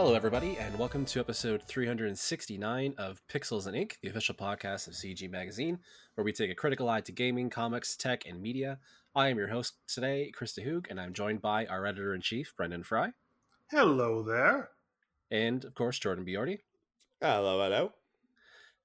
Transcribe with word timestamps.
Hello, 0.00 0.14
everybody, 0.14 0.56
and 0.58 0.78
welcome 0.78 1.04
to 1.06 1.18
episode 1.18 1.60
369 1.64 2.94
of 2.98 3.20
Pixels 3.26 3.66
and 3.66 3.74
Ink, 3.74 3.98
the 4.00 4.08
official 4.08 4.32
podcast 4.32 4.86
of 4.86 4.94
CG 4.94 5.28
Magazine, 5.28 5.80
where 6.14 6.24
we 6.24 6.32
take 6.32 6.52
a 6.52 6.54
critical 6.54 6.88
eye 6.88 7.00
to 7.00 7.10
gaming, 7.10 7.50
comics, 7.50 7.96
tech, 7.96 8.24
and 8.24 8.40
media. 8.40 8.78
I 9.16 9.26
am 9.26 9.38
your 9.38 9.48
host 9.48 9.74
today, 9.88 10.30
Chris 10.32 10.52
de 10.52 10.62
Hoog, 10.64 10.86
and 10.88 11.00
I'm 11.00 11.12
joined 11.12 11.42
by 11.42 11.66
our 11.66 11.84
editor 11.84 12.14
in 12.14 12.20
chief, 12.20 12.54
Brendan 12.56 12.84
Frye, 12.84 13.10
Hello 13.72 14.22
there. 14.22 14.68
and 15.32 15.64
of 15.64 15.74
course, 15.74 15.98
Jordan 15.98 16.24
Biordi. 16.24 16.60
Hello, 17.20 17.60
hello. 17.60 17.92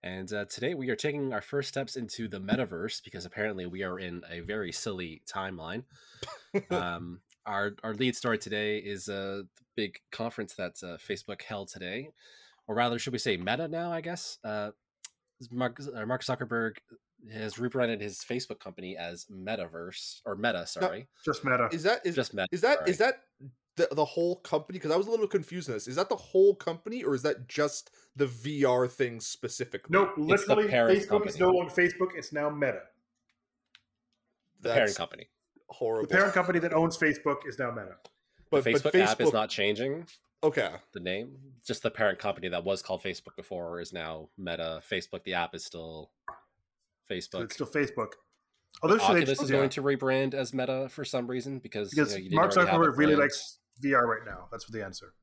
And 0.01 0.33
uh, 0.33 0.45
today 0.45 0.73
we 0.73 0.89
are 0.89 0.95
taking 0.95 1.31
our 1.31 1.43
first 1.43 1.69
steps 1.69 1.95
into 1.95 2.27
the 2.27 2.41
metaverse 2.41 3.03
because 3.03 3.25
apparently 3.25 3.67
we 3.67 3.83
are 3.83 3.99
in 3.99 4.23
a 4.31 4.39
very 4.39 4.71
silly 4.71 5.21
timeline. 5.31 5.83
um, 6.71 7.19
our 7.45 7.73
our 7.83 7.93
lead 7.93 8.15
story 8.15 8.37
today 8.37 8.77
is 8.77 9.07
a 9.09 9.43
big 9.75 9.97
conference 10.11 10.55
that 10.55 10.73
uh, 10.83 10.97
Facebook 10.97 11.41
held 11.41 11.67
today, 11.69 12.09
or 12.67 12.75
rather, 12.75 12.99
should 12.99 13.13
we 13.13 13.19
say 13.19 13.37
Meta 13.37 13.67
now? 13.67 13.91
I 13.91 14.01
guess 14.01 14.37
uh, 14.43 14.71
Mark 15.51 15.79
uh, 15.95 16.05
Mark 16.05 16.23
Zuckerberg 16.23 16.77
has 17.33 17.57
rebranded 17.57 18.01
his 18.01 18.19
Facebook 18.19 18.59
company 18.59 18.97
as 18.97 19.25
Metaverse 19.31 20.21
or 20.25 20.35
Meta. 20.35 20.65
Sorry, 20.67 21.07
Just 21.23 21.43
meta. 21.45 21.69
Is 21.71 21.83
that 21.83 22.05
is 22.05 22.15
just 22.15 22.33
Meta. 22.33 22.47
is 22.51 22.61
that 22.61 22.79
sorry. 22.79 22.89
is 22.91 22.97
that 22.97 23.21
the, 23.75 23.87
the 23.91 24.05
whole 24.05 24.35
company? 24.37 24.77
Because 24.77 24.91
I 24.91 24.95
was 24.97 25.07
a 25.07 25.11
little 25.11 25.27
confused 25.27 25.67
in 25.67 25.73
this. 25.73 25.87
Is 25.87 25.95
that 25.95 26.09
the 26.09 26.15
whole 26.15 26.53
company, 26.55 27.03
or 27.03 27.15
is 27.15 27.23
that 27.23 27.47
just 27.47 27.91
the 28.15 28.25
VR 28.27 28.89
thing 28.89 29.19
specifically? 29.19 29.89
Nope, 29.97 30.09
It's 30.17 30.45
the 30.45 30.55
literally, 30.55 30.69
parent 30.69 30.99
Facebook 30.99 31.25
is 31.27 31.39
no 31.39 31.49
longer 31.49 31.73
Facebook. 31.73 32.09
It's 32.15 32.31
now 32.31 32.49
Meta. 32.49 32.81
the 34.61 34.69
that's 34.69 34.75
parent 34.77 34.95
company? 34.95 35.27
Horrible. 35.73 36.07
The 36.07 36.15
parent 36.15 36.33
company 36.33 36.59
that 36.59 36.73
owns 36.73 36.97
Facebook 36.97 37.47
is 37.47 37.57
now 37.59 37.71
Meta. 37.71 37.95
but, 38.49 38.63
the 38.63 38.71
Facebook, 38.71 38.83
but 38.83 38.95
app 38.95 39.21
is 39.21 39.33
not 39.33 39.49
changing. 39.49 40.05
okay. 40.43 40.71
The 40.93 40.99
name, 40.99 41.35
just 41.65 41.83
the 41.83 41.91
parent 41.91 42.19
company 42.19 42.47
that 42.49 42.63
was 42.63 42.81
called 42.81 43.01
Facebook 43.03 43.35
before, 43.35 43.79
is 43.81 43.91
now 43.93 44.29
Meta. 44.37 44.81
Facebook, 44.89 45.23
the 45.23 45.33
app 45.33 45.55
is 45.55 45.65
still 45.65 46.11
So 46.29 47.13
Facebook. 47.13 47.43
it's 47.45 47.53
still 47.55 47.67
Facebook. 47.67 48.09
Oh, 48.15 48.79
Although 48.83 48.97
should 48.97 49.17
Oculus 49.17 49.41
is 49.41 49.49
yeah, 49.51 49.57
going 49.57 49.69
to 49.71 49.83
rebrand 49.83 50.33
as 50.33 50.53
Meta 50.53 50.87
for 50.89 51.05
some 51.05 51.27
reason 51.27 51.59
because 51.59 51.91
you 51.93 52.01
because 52.03 52.13
know, 52.13 52.17
you 52.17 52.23
didn't 52.29 52.35
Mark 52.35 52.55
already 52.57 52.71
have 52.71 52.81
a 52.81 52.83
Zuckerberg 52.85 52.97
really 52.97 53.15
likes 53.15 53.59
VR 53.83 54.03
right 54.07 54.25
now. 54.25 54.47
That's 54.51 54.65
the 54.65 54.83
answer. 54.83 55.13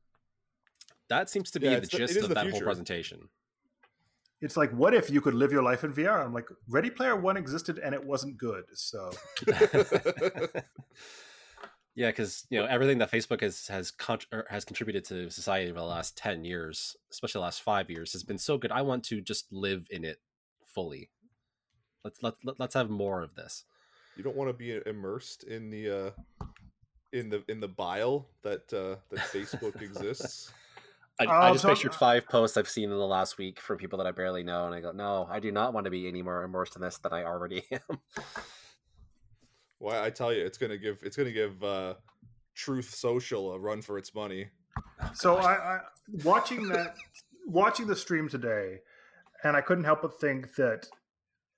That 1.08 1.28
seems 1.28 1.50
to 1.52 1.60
be 1.60 1.66
Yeah, 1.66 1.76
the 1.76 1.82
it's 1.82 1.90
the- 1.90 1.98
gist 1.98 2.16
of 2.18 2.28
the 2.28 2.34
that 2.34 2.50
whole 2.50 2.60
presentation. 2.60 3.28
It's 4.42 4.56
like, 4.56 4.70
what 4.72 4.94
if 4.94 5.10
you 5.10 5.20
could 5.20 5.34
live 5.34 5.52
your 5.52 5.62
life 5.62 5.84
in 5.84 5.92
VR? 5.92 6.24
I'm 6.24 6.32
like, 6.32 6.48
Ready 6.68 6.88
Player 6.90 7.14
One 7.14 7.36
existed 7.36 7.78
and 7.78 7.94
it 7.94 8.02
wasn't 8.02 8.38
good. 8.38 8.64
So 8.72 9.10
yeah, 11.94 12.08
because 12.08 12.46
you 12.50 12.58
know 12.58 12.66
everything 12.66 12.98
that 12.98 13.10
Facebook 13.10 13.40
has 13.42 13.66
has 13.68 13.90
con- 13.90 14.20
has 14.48 14.64
contributed 14.64 15.04
to 15.06 15.30
society 15.30 15.70
over 15.70 15.80
the 15.80 15.84
last 15.84 16.16
ten 16.16 16.44
years, 16.44 16.96
especially 17.10 17.40
the 17.40 17.44
last 17.44 17.62
five 17.62 17.90
years, 17.90 18.12
has 18.12 18.22
been 18.22 18.38
so 18.38 18.56
good. 18.56 18.72
I 18.72 18.82
want 18.82 19.04
to 19.04 19.20
just 19.20 19.52
live 19.52 19.86
in 19.90 20.04
it 20.04 20.18
fully. 20.64 21.10
Let's 22.04 22.22
let, 22.22 22.34
let 22.44 22.58
let's 22.58 22.74
have 22.74 22.88
more 22.88 23.22
of 23.22 23.34
this. 23.34 23.64
you 24.16 24.22
don't 24.24 24.36
want 24.36 24.48
to 24.48 24.54
be 24.54 24.80
immersed 24.86 25.44
in 25.44 25.70
the 25.70 25.90
uh 25.90 26.10
in 27.12 27.28
the 27.28 27.42
in 27.48 27.60
the 27.60 27.68
bile 27.68 28.28
that 28.42 28.72
uh 28.72 28.96
that 29.10 29.20
Facebook 29.34 29.82
exists. 29.82 30.52
I, 31.20 31.24
Uh, 31.26 31.40
I 31.48 31.50
just 31.52 31.62
so- 31.62 31.68
pictured 31.68 31.94
five 31.94 32.26
posts 32.28 32.56
I've 32.56 32.68
seen 32.68 32.84
in 32.90 32.96
the 32.98 33.06
last 33.06 33.36
week 33.38 33.60
from 33.60 33.76
people 33.78 33.98
that 33.98 34.06
I 34.06 34.10
barely 34.12 34.42
know, 34.42 34.66
and 34.66 34.74
I 34.74 34.80
go, 34.80 34.90
no, 34.92 35.28
I 35.30 35.38
do 35.38 35.52
not 35.52 35.72
want 35.74 35.84
to 35.84 35.90
be 35.90 36.08
any 36.08 36.22
more 36.22 36.42
immersed 36.42 36.74
in 36.76 36.82
this 36.82 36.98
than 36.98 37.12
I 37.12 37.24
already 37.24 37.62
am. 37.72 37.98
Why 39.78 40.02
I 40.04 40.10
tell 40.10 40.32
you, 40.32 40.44
it's 40.44 40.58
gonna 40.58 40.76
give 40.78 40.98
it's 41.02 41.16
gonna 41.16 41.32
give 41.32 41.62
uh 41.62 41.94
Truth 42.54 42.94
Social 42.94 43.52
a 43.52 43.58
run 43.58 43.80
for 43.82 43.96
its 43.98 44.14
money. 44.14 44.48
So 45.14 45.36
I, 45.36 45.52
I 45.76 45.80
watching 46.24 46.68
that 46.68 46.96
watching 47.46 47.86
the 47.86 47.96
stream 47.96 48.28
today, 48.28 48.78
and 49.44 49.56
I 49.56 49.60
couldn't 49.62 49.84
help 49.84 50.02
but 50.02 50.20
think 50.20 50.54
that 50.56 50.86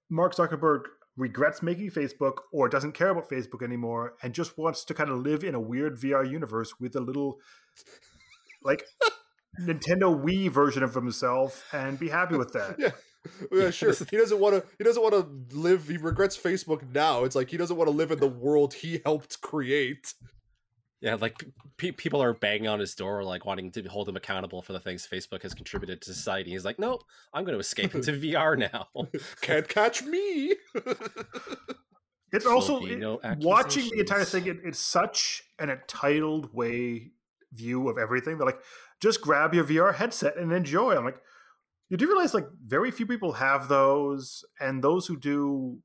Mark 0.09 0.35
Zuckerberg 0.37 0.83
regrets 1.17 1.63
making 1.63 1.91
Facebook 1.91 2.35
or 2.53 2.69
doesn't 2.69 2.93
care 2.93 3.09
about 3.11 3.29
Facebook 3.29 3.63
anymore 3.63 4.15
and 4.23 4.33
just 4.33 4.57
wants 4.57 4.85
to 4.85 4.95
kind 4.95 5.11
of 5.11 5.19
live 5.19 5.43
in 5.45 5.55
a 5.55 5.61
weird 5.61 5.99
VR 5.99 6.29
universe 6.29 6.75
with 6.81 6.95
a 6.97 7.01
little 7.01 7.39
like 8.63 8.85
Nintendo 9.61 10.19
Wii 10.21 10.51
version 10.51 10.83
of 10.83 10.95
himself 10.95 11.65
and 11.73 11.99
be 11.99 12.09
happy 12.09 12.37
with 12.37 12.53
that. 12.53 12.77
Yeah. 12.79 12.91
Yeah, 13.53 13.71
sure. 13.71 13.93
He 14.11 14.17
doesn't 14.17 14.41
want 14.41 14.57
to. 14.57 14.69
He 14.79 14.83
doesn't 14.83 15.01
want 15.01 15.15
to 15.15 15.57
live. 15.57 15.87
He 15.87 15.97
regrets 15.97 16.37
Facebook 16.37 16.83
now. 16.93 17.23
It's 17.23 17.37
like 17.37 17.51
he 17.51 17.57
doesn't 17.57 17.77
want 17.77 17.87
to 17.87 17.95
live 17.95 18.11
in 18.11 18.19
the 18.19 18.27
world 18.27 18.75
he 18.75 19.01
helped 19.05 19.41
create. 19.41 20.13
Yeah, 21.01 21.15
like 21.21 21.45
pe- 21.77 21.93
people 21.93 22.21
are 22.21 22.33
banging 22.35 22.67
on 22.67 22.81
his 22.81 22.97
door, 22.97 23.23
like 23.23 23.45
wanting 23.45 23.71
to 23.73 23.83
hold 23.85 24.09
him 24.09 24.17
accountable 24.17 24.61
for 24.61 24.73
the 24.73 24.81
things 24.81 25.07
Facebook 25.07 25.43
has 25.43 25.55
contributed 25.55 26.03
to 26.03 26.13
society. 26.13 26.51
He's 26.51 26.65
like, 26.65 26.81
nope, 26.81 27.05
I'm 27.33 27.45
going 27.45 27.55
to 27.55 27.61
escape 27.61 27.95
into 27.95 28.11
VR 28.21 28.59
now. 28.59 28.89
Can't 29.41 29.69
catch 29.69 30.03
me. 30.03 30.55
It's 32.33 32.47
also 32.47 32.81
be 32.81 32.95
it- 32.95 32.99
no 32.99 33.21
watching 33.39 33.89
the 33.91 34.01
entire 34.01 34.25
thing. 34.25 34.47
It, 34.47 34.59
it's 34.65 34.79
such 34.81 35.45
an 35.61 35.71
entitled 35.71 36.53
way 36.55 37.13
view 37.53 37.89
of 37.89 37.99
everything. 37.99 38.39
They're 38.39 38.47
like, 38.47 38.63
just 39.03 39.21
grab 39.21 39.53
your 39.53 39.65
VR 39.65 39.95
headset 39.95 40.37
and 40.37 40.53
enjoy. 40.53 40.97
I'm 40.97 41.05
like, 41.05 41.21
you 41.91 41.97
do 41.97 42.07
realize 42.07 42.33
like 42.33 42.47
very 42.65 42.91
few 42.91 43.07
people 43.07 43.33
have 43.33 43.69
those, 43.69 44.45
and 44.61 44.83
those 44.83 45.07
who 45.07 45.19
do 45.19 45.79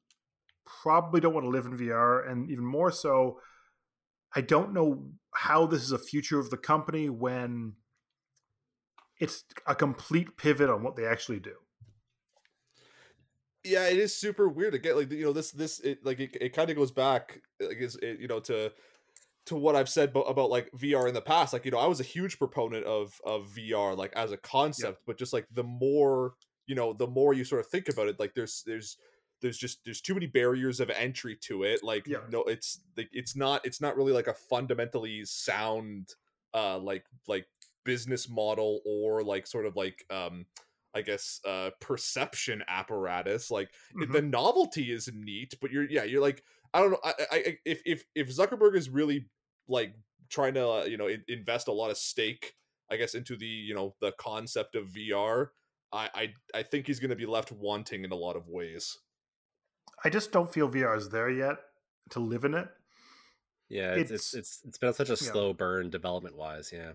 probably 0.66 1.20
don't 1.20 1.34
want 1.34 1.46
to 1.46 1.50
live 1.50 1.66
in 1.66 1.78
VR, 1.78 2.30
and 2.30 2.50
even 2.50 2.64
more 2.64 2.92
so, 2.92 3.40
I 4.36 4.42
don't 4.42 4.74
know 4.74 5.10
how 5.34 5.66
this 5.66 5.82
is 5.82 5.92
a 5.92 5.98
future 6.00 6.40
of 6.40 6.50
the 6.50 6.58
company 6.58 7.10
when 7.10 7.74
it's 9.20 9.44
a 9.66 9.74
complete 9.74 10.38
pivot 10.38 10.70
on 10.70 10.84
what 10.84 10.96
they 10.96 11.06
actually 11.06 11.40
do. 11.40 11.56
yeah, 13.64 13.88
it 13.90 13.98
is 13.98 14.16
super 14.16 14.48
weird 14.48 14.74
to 14.74 14.80
get 14.80 14.96
like 14.96 15.12
you 15.12 15.26
know 15.26 15.34
this 15.34 15.52
this 15.52 15.80
it 15.80 16.06
like 16.06 16.20
it, 16.20 16.38
it 16.40 16.54
kind 16.54 16.70
of 16.70 16.78
goes 16.78 16.92
back 16.92 17.42
like 17.60 17.78
is 17.78 17.98
it, 18.02 18.20
you 18.20 18.28
know 18.28 18.40
to 18.42 18.72
to 19.48 19.56
what 19.56 19.76
I've 19.76 19.90
said 19.90 20.10
about, 20.10 20.24
about 20.30 20.50
like 20.50 20.72
VR 20.72 21.08
in 21.08 21.14
the 21.14 21.22
past. 21.22 21.54
Like 21.54 21.66
you 21.66 21.72
know 21.72 21.80
I 21.80 21.88
was 21.88 22.00
a 22.00 22.04
huge 22.04 22.38
proponent 22.38 22.86
of 22.86 23.20
of 23.26 23.48
VR 23.56 23.96
like 23.98 24.14
as 24.16 24.32
a 24.32 24.38
concept, 24.38 25.02
but 25.06 25.18
just 25.18 25.34
like 25.34 25.48
the 25.52 25.64
more 25.64 26.34
you 26.68 26.76
know 26.76 26.94
the 26.94 27.08
more 27.08 27.34
you 27.34 27.44
sort 27.46 27.62
of 27.62 27.68
think 27.68 27.90
about 27.90 28.08
it, 28.08 28.20
like 28.20 28.34
there's 28.36 28.64
there's 28.66 28.98
there's 29.42 29.58
just 29.58 29.84
there's 29.86 30.02
too 30.02 30.14
many 30.14 30.26
barriers 30.28 30.80
of 30.80 30.90
entry 30.90 31.36
to 31.44 31.64
it. 31.64 31.84
Like 31.84 32.08
Yeah. 32.08 32.20
no, 32.30 32.44
it's 32.44 32.80
like 32.98 33.10
it's 33.12 33.36
not 33.36 33.66
it's 33.66 33.82
not 33.82 33.96
really 33.96 34.14
like 34.14 34.28
a 34.28 34.34
fundamentally 34.34 35.24
sound 35.26 36.10
uh 36.54 36.78
like 36.80 37.06
like 37.28 37.46
business 37.86 38.30
model 38.30 38.82
or 38.86 39.24
like 39.24 39.48
sort 39.48 39.66
of 39.66 39.76
like 39.76 40.06
um 40.10 40.46
I 40.96 41.02
guess 41.04 41.40
uh 41.46 41.70
perception 41.80 42.64
apparatus. 42.68 43.52
Like 43.52 43.70
Mhm. 43.96 44.12
the 44.12 44.22
novelty 44.22 44.92
is 44.92 45.10
neat, 45.14 45.54
but 45.62 45.72
you're 45.72 45.84
yeah 45.90 46.04
you're 46.04 46.22
like 46.22 46.44
I 46.74 46.82
don't 46.82 46.92
know 46.92 47.00
I, 47.04 47.14
I 47.32 47.38
I- 47.38 47.58
if 47.66 47.82
if 47.86 48.06
if 48.16 48.28
Zuckerberg 48.36 48.76
is 48.76 48.90
really 48.90 49.30
like 49.68 49.94
trying 50.30 50.54
to 50.56 50.68
uh, 50.68 50.84
you 50.86 50.98
know 50.98 51.08
in- 51.08 51.24
invest 51.28 51.68
a 51.68 51.72
lot 51.72 51.90
of 51.92 51.98
stake 51.98 52.54
I 52.90 52.98
guess 52.98 53.16
into 53.16 53.36
the 53.36 53.46
you 53.46 53.74
know 53.76 53.96
the 54.02 54.12
concept 54.14 54.76
of 54.76 54.88
VR. 54.88 55.48
I 55.94 56.10
I, 56.14 56.34
I 56.60 56.64
think 56.64 56.88
he's 56.88 57.00
going 57.00 57.10
to 57.12 57.16
be 57.16 57.26
left 57.26 57.52
wanting 57.52 58.04
in 58.04 58.12
a 58.12 58.16
lot 58.16 58.36
of 58.36 58.48
ways. 58.48 58.98
I 60.04 60.10
just 60.10 60.32
don't 60.32 60.52
feel 60.54 60.70
VR 60.70 60.96
is 60.98 61.10
there 61.10 61.30
yet 61.30 61.58
to 62.12 62.20
live 62.20 62.44
in 62.46 62.54
it. 62.54 62.68
yeah, 63.70 63.94
it's, 63.96 64.12
it's 64.12 64.34
It's- 64.34 64.34
it's 64.34 64.62
it's 64.68 64.78
been 64.78 64.94
such 64.94 65.08
a 65.10 65.12
yeah. 65.24 65.32
slow 65.32 65.54
burn 65.54 65.90
development 65.90 66.38
wise. 66.38 66.72
Yeah, 66.74 66.92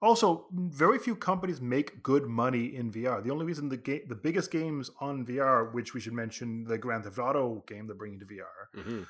Also, 0.00 0.46
very 0.52 0.98
few 0.98 1.16
companies 1.16 1.60
make 1.60 2.02
good 2.02 2.26
money 2.26 2.76
in 2.76 2.92
VR. 2.92 3.22
The 3.22 3.30
only 3.30 3.46
reason 3.46 3.68
the 3.68 3.76
game, 3.76 4.02
the 4.08 4.14
biggest 4.14 4.50
games 4.52 4.90
on 5.00 5.26
VR, 5.26 5.72
which 5.72 5.94
we 5.94 6.00
should 6.00 6.12
mention, 6.12 6.64
the 6.64 6.78
Grand 6.78 7.04
Theft 7.04 7.18
Auto 7.18 7.64
game 7.66 7.86
they're 7.86 7.96
bringing 7.96 8.20
to 8.20 8.26
VR, 8.26 8.82
hmm 8.84 9.02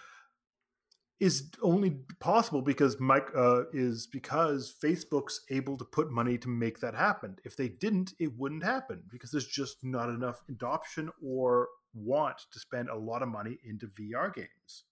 is 1.20 1.50
only 1.62 1.99
possible 2.20 2.62
because 2.62 3.00
Mike 3.00 3.29
uh, 3.37 3.62
is 3.73 4.06
because 4.06 4.75
Facebook's 4.82 5.41
able 5.50 5.76
to 5.76 5.85
put 5.85 6.11
money 6.11 6.38
to 6.38 6.49
make 6.49 6.81
that 6.81 6.94
happen. 6.94 7.37
If 7.44 7.56
they 7.56 7.69
didn't, 7.69 8.15
it 8.20 8.37
wouldn't 8.38 8.62
happen 8.62 9.03
because 9.11 9.31
there's 9.32 9.47
just 9.47 9.82
not 9.82 10.09
enough 10.11 10.43
adoption 10.49 11.11
or 11.23 11.69
want 11.94 12.37
to 12.53 12.61
spend 12.61 12.88
a 12.88 12.97
lot 12.97 13.23
of 13.23 13.29
money 13.29 13.59
into 13.65 13.88
VR 13.88 14.32
games. 14.32 14.85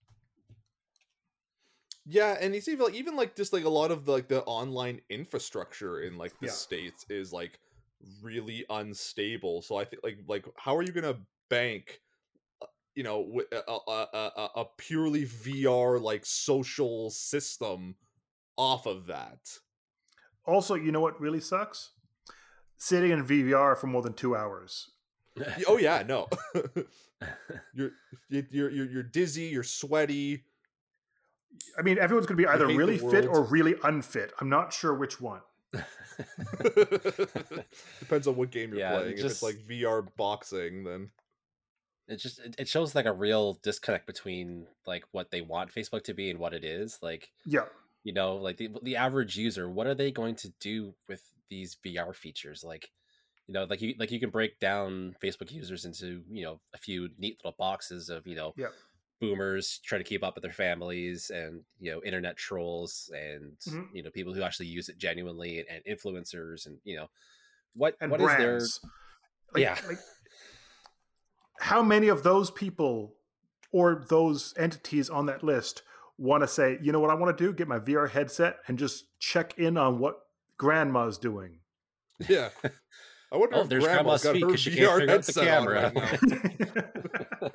Yeah, 2.08 2.36
and 2.40 2.54
you 2.54 2.60
see 2.60 2.76
like 2.76 2.94
even 2.94 3.16
like 3.16 3.34
just 3.34 3.52
like 3.52 3.64
a 3.64 3.68
lot 3.68 3.90
of 3.90 4.04
the, 4.04 4.12
like 4.12 4.28
the 4.28 4.42
online 4.44 5.00
infrastructure 5.10 6.00
in 6.02 6.16
like 6.16 6.38
the 6.40 6.46
Yeah. 6.46 6.52
states 6.52 7.04
is 7.10 7.32
like 7.32 7.58
really 8.22 8.64
unstable. 8.70 9.62
So 9.62 9.76
I 9.76 9.84
think 9.84 10.02
like 10.04 10.18
like 10.28 10.46
how 10.56 10.76
are 10.76 10.82
you 10.82 10.92
gonna 10.92 11.18
bank, 11.50 12.00
you 12.96 13.04
know, 13.04 13.40
a, 13.52 13.56
a, 13.70 13.72
a, 13.88 14.30
a- 14.36 14.50
a 14.62 14.64
purely 14.76 15.24
VR 15.26 16.00
like 16.00 16.26
social 16.26 17.10
system 17.10 17.94
off 18.56 18.86
of 18.86 19.06
that? 19.06 19.38
Also, 20.44 20.74
you 20.74 20.90
know 20.90 21.00
what 21.00 21.20
really 21.20 21.40
sucks? 21.40 21.92
Sitting 22.78 23.10
in 23.12 23.24
VR 23.24 23.76
for 23.76 23.86
more 23.86 24.02
than 24.02 24.14
two 24.14 24.34
hours. 24.34 24.90
Oh 25.68 25.76
yeah, 25.76 26.02
no, 26.08 26.28
you're 27.74 27.92
you- 28.28 28.46
you're 28.50 28.70
you're 28.70 28.86
you're 28.90 29.02
dizzy, 29.02 29.44
you're 29.44 29.62
sweaty. 29.62 30.44
I 31.78 31.82
mean, 31.82 31.98
everyone's 31.98 32.26
going 32.26 32.36
to 32.38 32.42
be 32.42 32.48
either 32.48 32.66
really 32.66 32.98
fit 32.98 33.26
or 33.26 33.42
really 33.44 33.74
unfit. 33.84 34.32
I'm 34.40 34.48
not 34.50 34.72
sure 34.72 34.94
which 34.94 35.20
one. 35.20 35.40
Depends 38.00 38.26
on 38.26 38.36
what 38.36 38.50
game 38.50 38.70
you're 38.70 38.78
Yeah, 38.80 38.96
playing. 38.98 39.18
If 39.18 39.24
it's 39.24 39.42
like 39.42 39.56
VR 39.68 40.06
boxing, 40.16 40.84
then 40.84 41.10
it 42.08 42.16
just 42.16 42.38
it, 42.38 42.68
shows 42.68 42.94
like 42.94 43.06
a 43.06 43.12
real 43.12 43.54
disconnect 43.62 44.06
between 44.06 44.66
like 44.86 45.04
what 45.12 45.30
they 45.30 45.40
want 45.40 45.74
Facebook 45.74 46.04
to 46.04 46.14
be 46.14 46.30
and 46.30 46.38
what 46.38 46.54
it 46.54 46.64
is. 46.64 46.98
Like 47.02 47.30
Yeah. 47.44 47.66
you 48.04 48.12
know, 48.12 48.36
like 48.36 48.56
the 48.58 48.70
the 48.82 48.96
average 48.96 49.36
user, 49.36 49.68
what 49.68 49.86
are 49.86 49.94
they 49.94 50.10
going 50.10 50.36
to 50.36 50.48
do 50.60 50.94
with 51.08 51.22
these 51.50 51.76
VR 51.84 52.14
features? 52.14 52.62
Like, 52.64 52.90
you 53.46 53.54
know, 53.54 53.64
like 53.64 53.80
you 53.82 53.94
like 53.98 54.10
you 54.10 54.20
can 54.20 54.30
break 54.30 54.58
down 54.60 55.16
Facebook 55.22 55.50
users 55.52 55.84
into 55.84 56.22
you 56.30 56.44
know 56.44 56.60
a 56.74 56.78
few 56.78 57.08
neat 57.18 57.38
little 57.42 57.56
boxes 57.58 58.08
of 58.08 58.26
you 58.26 58.36
know 58.36 58.54
Yeah. 58.56 58.68
boomers 59.20 59.80
trying 59.84 60.02
to 60.02 60.08
keep 60.08 60.22
up 60.22 60.34
with 60.34 60.42
their 60.42 60.52
families 60.52 61.30
and 61.30 61.62
you 61.80 61.90
know 61.90 62.02
internet 62.04 62.36
trolls 62.36 63.10
and 63.14 63.56
Mhm. 63.66 63.88
you 63.92 64.02
know 64.02 64.10
people 64.10 64.34
who 64.34 64.42
actually 64.42 64.66
use 64.66 64.88
it 64.88 64.98
genuinely 64.98 65.64
and, 65.68 65.82
influencers 65.84 66.66
and 66.66 66.78
you 66.84 66.96
know 66.96 67.08
what 67.74 67.96
And 68.00 68.10
what 68.10 68.20
is 68.20 68.26
their. 68.36 68.60
Like, 69.54 69.62
Yeah. 69.62 69.78
Like, 69.86 69.98
how 71.60 71.82
many 71.82 72.08
of 72.08 72.22
those 72.22 72.50
people 72.50 73.14
or 73.72 74.04
those 74.08 74.54
entities 74.56 75.10
on 75.10 75.26
that 75.26 75.42
list 75.42 75.82
want 76.18 76.42
to 76.42 76.48
say, 76.48 76.78
you 76.82 76.92
know 76.92 77.00
what 77.00 77.10
I 77.10 77.14
want 77.14 77.36
to 77.36 77.44
do? 77.44 77.52
Get 77.52 77.68
my 77.68 77.78
VR 77.78 78.08
headset 78.08 78.58
and 78.68 78.78
just 78.78 79.04
check 79.18 79.58
in 79.58 79.76
on 79.76 79.98
what 79.98 80.20
grandma's 80.56 81.18
doing. 81.18 81.58
yeah. 82.28 82.48
I 83.32 83.36
wonder 83.36 83.56
Oh, 83.56 83.60
if 83.62 83.68
there's 83.68 83.84
grandma's 83.84 84.22
grandma's 84.22 84.22
got 84.22 84.32
feet 84.34 84.42
her 84.44 84.48
'cause 84.50 84.60
she 84.60 84.70
can't 84.76 84.88
VR 84.90 84.98
figure 85.00 85.14
out 85.14 85.22
the 85.24 85.40
headset 85.42 85.48
on 85.48 85.64
camera. 85.66 85.92
right 87.42 87.42
well, 87.42 87.50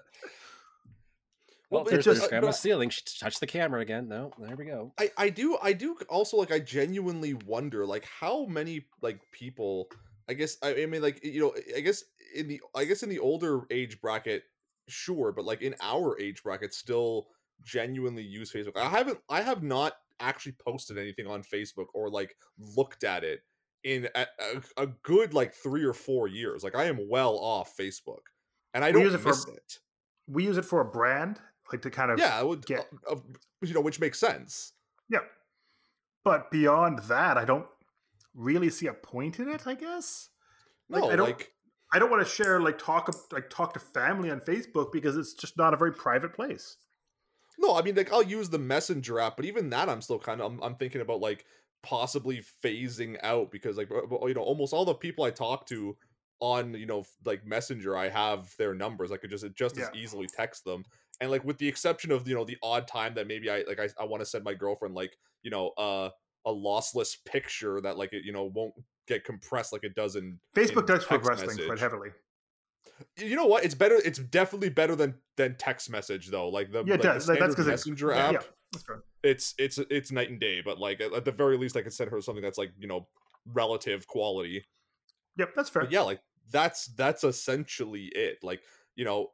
Well, 1.69 1.83
there's, 1.86 2.00
it 2.00 2.06
there's 2.06 2.18
just- 2.19 2.30
grandma's 2.30 2.59
ceiling 2.59 2.89
she 2.89 3.01
touched 3.19 3.39
the 3.39 3.48
camera 3.48 3.80
again 3.81 4.07
no 4.09 4.31
there 4.38 4.56
we 4.56 4.65
go 4.65 4.92
I, 5.00 5.09
I 5.18 5.30
do 5.30 5.57
I 5.63 5.71
do 5.74 5.98
also 6.09 6.38
like 6.38 6.51
I 6.51 6.59
genuinely 6.59 7.33
wonder 7.33 7.86
like 7.86 8.03
how 8.06 8.45
many 8.45 8.86
like 9.01 9.19
people 9.31 9.88
I 10.30 10.33
guess 10.33 10.57
I, 10.62 10.83
I 10.83 10.86
mean 10.86 11.01
like 11.01 11.24
you 11.24 11.39
know 11.39 11.56
I 11.75 11.80
guess 11.80 12.03
in 12.36 12.48
the 12.48 12.62
I 12.75 12.86
guess 12.86 13.04
in 13.04 13.10
the 13.10 13.19
older 13.19 13.62
age 13.72 14.00
bracket 14.01 14.44
sure 14.88 15.31
but 15.31 15.45
like 15.45 15.62
in 15.62 15.75
our 15.81 16.19
age 16.19 16.44
bracket 16.44 16.74
still 16.74 17.28
genuinely 17.63 18.24
use 18.24 18.51
Facebook 18.51 18.75
I 18.78 18.89
haven't 18.89 19.19
I 19.30 19.42
have 19.42 19.63
not 19.63 19.94
actually 20.19 20.56
posted 20.66 20.98
anything 20.98 21.28
on 21.28 21.44
Facebook 21.44 21.88
or 21.94 22.10
like 22.10 22.36
looked 22.75 23.04
at 23.04 23.24
it 23.24 23.42
in 23.83 24.07
a, 24.16 24.25
a, 24.78 24.83
a 24.83 24.88
good 25.04 25.33
like 25.33 25.54
three 25.54 25.83
or 25.83 25.94
four 25.94 26.28
years 26.28 26.63
like 26.63 26.75
I 26.75 26.86
am 26.86 27.07
well 27.10 27.38
off 27.38 27.75
Facebook 27.80 28.22
and 28.74 28.84
I 28.84 28.89
We 28.89 28.94
don't 28.94 29.01
use 29.04 29.13
it 29.13 29.19
for- 29.19 29.54
it 29.54 29.80
we 30.27 30.45
use 30.45 30.57
it 30.57 30.63
for 30.66 30.80
a 30.81 30.86
brand, 30.86 31.39
like 31.74 31.81
to 31.81 31.89
kind 31.89 32.12
of 32.12 32.19
yeah 32.19 32.38
I 32.39 32.44
would 32.44 32.66
get- 32.66 32.88
uh, 33.10 33.13
uh, 33.13 33.19
you 33.62 33.74
know 33.74 33.81
which 33.81 34.00
makes 34.00 34.19
sense 34.19 34.74
yeah. 35.10 35.19
But 36.24 36.51
beyond 36.51 37.00
that, 37.10 37.38
I 37.38 37.44
don't 37.45 37.66
really 38.36 38.69
see 38.69 38.88
a 38.88 38.94
point 38.94 39.39
in 39.39 39.50
it. 39.50 39.66
I 39.66 39.74
guess. 39.74 40.30
Like, 40.89 41.01
no 41.04 41.10
I 41.10 41.16
don't- 41.16 41.27
like 41.27 41.51
I 41.94 42.00
don't 42.00 42.10
want 42.10 42.26
to 42.26 42.30
share 42.30 42.60
like 42.60 42.78
talk 42.78 43.14
like 43.32 43.50
talk 43.50 43.74
to 43.74 43.80
family 43.80 44.32
on 44.32 44.40
Facebook 44.40 44.92
because 44.92 45.18
it's 45.18 45.34
just 45.34 45.58
not 45.58 45.74
a 45.74 45.78
very 45.78 45.94
private 45.94 46.34
place. 46.34 46.78
No, 47.60 47.76
I 47.76 47.82
mean 47.82 47.96
like 47.96 48.14
I'll 48.14 48.24
use 48.24 48.50
the 48.50 48.60
messenger 48.60 49.20
app, 49.20 49.36
but 49.36 49.46
even 49.46 49.70
that 49.70 49.90
I'm 49.90 50.02
still 50.02 50.20
kind 50.20 50.42
of 50.42 50.52
I'm, 50.52 50.64
I'm 50.64 50.76
thinking 50.76 51.02
about 51.02 51.20
like 51.20 51.46
possibly 51.84 52.44
phasing 52.64 53.18
out 53.24 53.52
because 53.52 53.78
like 53.78 53.90
uh, 53.92 54.26
you 54.28 54.34
know 54.34 54.42
almost 54.42 54.74
all 54.74 54.86
the 54.86 54.94
people 54.94 55.26
I 55.26 55.32
talk 55.32 55.66
to 55.68 55.98
on 56.40 56.74
you 56.74 56.86
know 56.86 57.04
like 57.26 57.46
messenger 57.46 57.96
I 57.96 58.10
have 58.10 58.56
their 58.58 58.74
numbers 58.74 59.12
I 59.12 59.18
could 59.18 59.30
just 59.30 59.46
just 59.56 59.78
as 59.78 59.90
easily 59.94 60.28
text 60.28 60.64
them 60.64 60.84
and 61.20 61.30
like 61.30 61.44
with 61.44 61.58
the 61.58 61.68
exception 61.68 62.12
of 62.12 62.28
you 62.28 62.36
know 62.36 62.46
the 62.46 62.58
odd 62.64 62.88
time 62.88 63.14
that 63.16 63.28
maybe 63.28 63.50
I 63.50 63.64
like 63.68 63.80
I, 63.80 63.90
I 64.00 64.06
want 64.06 64.22
to 64.22 64.26
send 64.26 64.44
my 64.44 64.54
girlfriend 64.54 64.96
like 64.96 65.16
you 65.44 65.52
know 65.52 65.70
uh 65.78 66.10
a 66.46 66.52
lossless 66.52 67.16
picture 67.26 67.80
that 67.82 67.98
like 67.98 68.14
it 68.14 68.26
you 68.26 68.32
know 68.32 68.46
won't 68.46 68.74
get 69.07 69.24
compressed 69.24 69.74
like 69.74 69.83
it 69.83 69.95
does 69.95 70.15
in 70.15 70.39
Facebook 70.56 70.81
in 70.81 70.86
does 70.86 71.00
text 71.00 71.07
progress 71.07 71.42
things 71.42 71.59
quite 71.65 71.80
heavily. 71.80 72.09
you 73.18 73.36
know 73.36 73.45
what 73.45 73.63
it's 73.65 73.75
better 73.75 73.95
it's 74.06 74.19
definitely 74.19 74.69
better 74.69 74.95
than 74.95 75.15
than 75.38 75.56
text 75.57 75.89
message 75.89 76.30
though 76.30 76.50
like 76.50 76.71
the 76.71 76.83
Yeah, 76.86 76.94
like, 76.94 77.01
does. 77.01 77.27
Like, 77.27 77.39
that's 77.39 77.56
because 77.56 77.68
messenger 77.68 78.12
yeah, 78.12 78.27
app 78.27 78.33
yeah. 78.33 78.39
That's 78.71 78.83
fair. 78.86 79.03
it's 79.24 79.53
it's 79.57 79.77
it's 79.89 80.12
night 80.12 80.30
and 80.30 80.39
day 80.39 80.62
but 80.63 80.80
like 80.80 81.01
at, 81.01 81.13
at 81.13 81.25
the 81.25 81.31
very 81.31 81.57
least 81.57 81.75
i 81.75 81.81
could 81.81 81.94
send 81.94 82.09
her 82.12 82.21
something 82.21 82.44
that's 82.44 82.57
like 82.57 82.71
you 82.77 82.88
know 82.88 83.07
relative 83.53 84.07
quality 84.07 84.63
Yep, 85.38 85.50
that's 85.56 85.69
fair. 85.69 85.83
but 85.83 85.92
yeah 85.92 86.01
like 86.01 86.19
that's 86.51 86.88
that's 86.95 87.24
essentially 87.24 88.06
it 88.15 88.38
like 88.44 88.62
you 88.95 89.06
know 89.06 89.31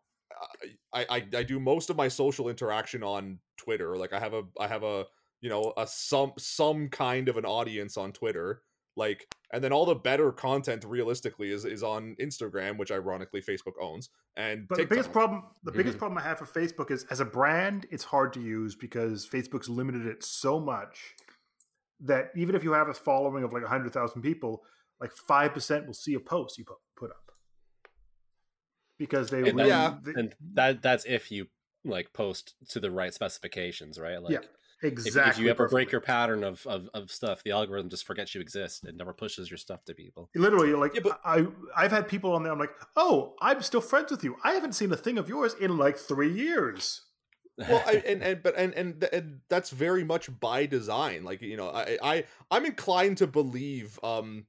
I, 0.93 1.05
I 1.09 1.25
i 1.37 1.43
do 1.43 1.59
most 1.59 1.89
of 1.89 1.97
my 1.97 2.07
social 2.07 2.49
interaction 2.49 3.03
on 3.03 3.39
twitter 3.57 3.97
like 3.97 4.13
i 4.13 4.19
have 4.19 4.33
a 4.33 4.43
i 4.59 4.67
have 4.67 4.83
a 4.83 5.05
you 5.41 5.49
know 5.49 5.73
a 5.77 5.87
some 5.87 6.33
some 6.37 6.89
kind 6.89 7.27
of 7.29 7.37
an 7.37 7.45
audience 7.45 7.97
on 7.97 8.11
twitter 8.11 8.61
like 8.95 9.27
and 9.51 9.63
then 9.63 9.71
all 9.71 9.85
the 9.85 9.95
better 9.95 10.31
content 10.31 10.83
realistically 10.83 11.51
is 11.51 11.63
is 11.65 11.83
on 11.83 12.15
instagram 12.19 12.77
which 12.77 12.91
ironically 12.91 13.41
facebook 13.41 13.73
owns 13.81 14.09
and 14.35 14.67
But 14.67 14.77
the 14.77 14.85
biggest 14.85 15.11
problem, 15.11 15.43
the 15.63 15.71
biggest 15.71 15.95
Mhm. 15.95 15.99
problem 15.99 16.17
I 16.19 16.21
have 16.21 16.37
for 16.37 16.45
Facebook 16.45 16.91
is 16.91 17.05
as 17.09 17.19
a 17.21 17.25
brand, 17.25 17.87
it's 17.89 18.03
hard 18.03 18.33
to 18.33 18.39
use 18.39 18.75
because 18.75 19.27
Facebook's 19.27 19.67
limited 19.67 20.05
it 20.05 20.23
so 20.23 20.59
much 20.59 21.15
that 22.01 22.29
even 22.35 22.53
if 22.53 22.63
you 22.63 22.71
have 22.73 22.87
a 22.87 22.93
following 22.93 23.43
of 23.43 23.51
like 23.51 23.63
hundred 23.63 23.93
thousand 23.93 24.21
people, 24.21 24.63
like 25.01 25.11
five 25.11 25.53
percent 25.55 25.87
will 25.87 25.95
see 25.95 26.13
a 26.13 26.19
post 26.19 26.59
you 26.59 26.65
put 26.65 26.77
put 26.95 27.09
up 27.09 27.31
because 28.99 29.29
they 29.31 29.39
and, 29.47 29.57
really, 29.57 29.69
Yeah. 29.69 29.97
they- 30.03 30.13
and 30.13 30.35
that 30.53 30.81
that's 30.83 31.05
if 31.05 31.31
you 31.31 31.47
like 31.83 32.13
post 32.13 32.53
to 32.69 32.79
the 32.79 32.91
right 32.91 33.13
specifications 33.13 33.99
right 33.99 34.21
like 34.21 34.33
Yeah, 34.33 34.39
if, 34.39 34.47
exactly. 34.83 35.29
if 35.31 35.39
you 35.39 35.49
ever 35.49 35.67
break 35.67 35.91
your 35.91 36.01
pattern 36.01 36.43
of, 36.43 36.65
of 36.67 36.89
of 36.93 37.11
stuff 37.11 37.43
the 37.43 37.51
algorithm 37.51 37.89
just 37.89 38.05
forgets 38.05 38.35
you 38.35 38.41
exist 38.41 38.83
and 38.85 38.97
never 38.97 39.13
pushes 39.13 39.49
your 39.49 39.57
stuff 39.57 39.83
to 39.85 39.93
people 39.93 40.29
Literally, 40.35 40.73
like 40.73 40.93
Yeah, 40.95 41.01
but- 41.03 41.19
I, 41.25 41.47
I've 41.75 41.91
had 41.91 42.07
people 42.07 42.33
on 42.33 42.43
there. 42.43 42.51
I'm 42.51 42.59
like, 42.59 42.75
oh, 42.95 43.35
I'm 43.41 43.61
still 43.61 43.81
friends 43.81 44.11
with 44.11 44.23
you. 44.23 44.35
I 44.43 44.53
haven't 44.53 44.73
seen 44.73 44.91
a 44.91 44.97
thing 44.97 45.17
of 45.17 45.27
yours 45.29 45.55
in 45.59 45.77
like 45.77 45.97
three 45.97 46.31
years. 46.31 47.01
well 47.57 47.83
I, 47.87 47.93
and 48.07 48.21
and 48.21 48.43
but 48.43 48.55
and, 48.55 48.73
and 48.75 49.03
and 49.11 49.39
that's 49.49 49.71
very 49.71 50.03
much 50.03 50.29
by 50.39 50.67
design 50.67 51.23
like 51.23 51.41
you 51.41 51.57
know 51.57 51.69
i 51.69 51.97
i 52.03 52.23
i'm 52.51 52.65
inclined 52.65 53.17
to 53.17 53.25
believe 53.25 53.99
um 54.03 54.45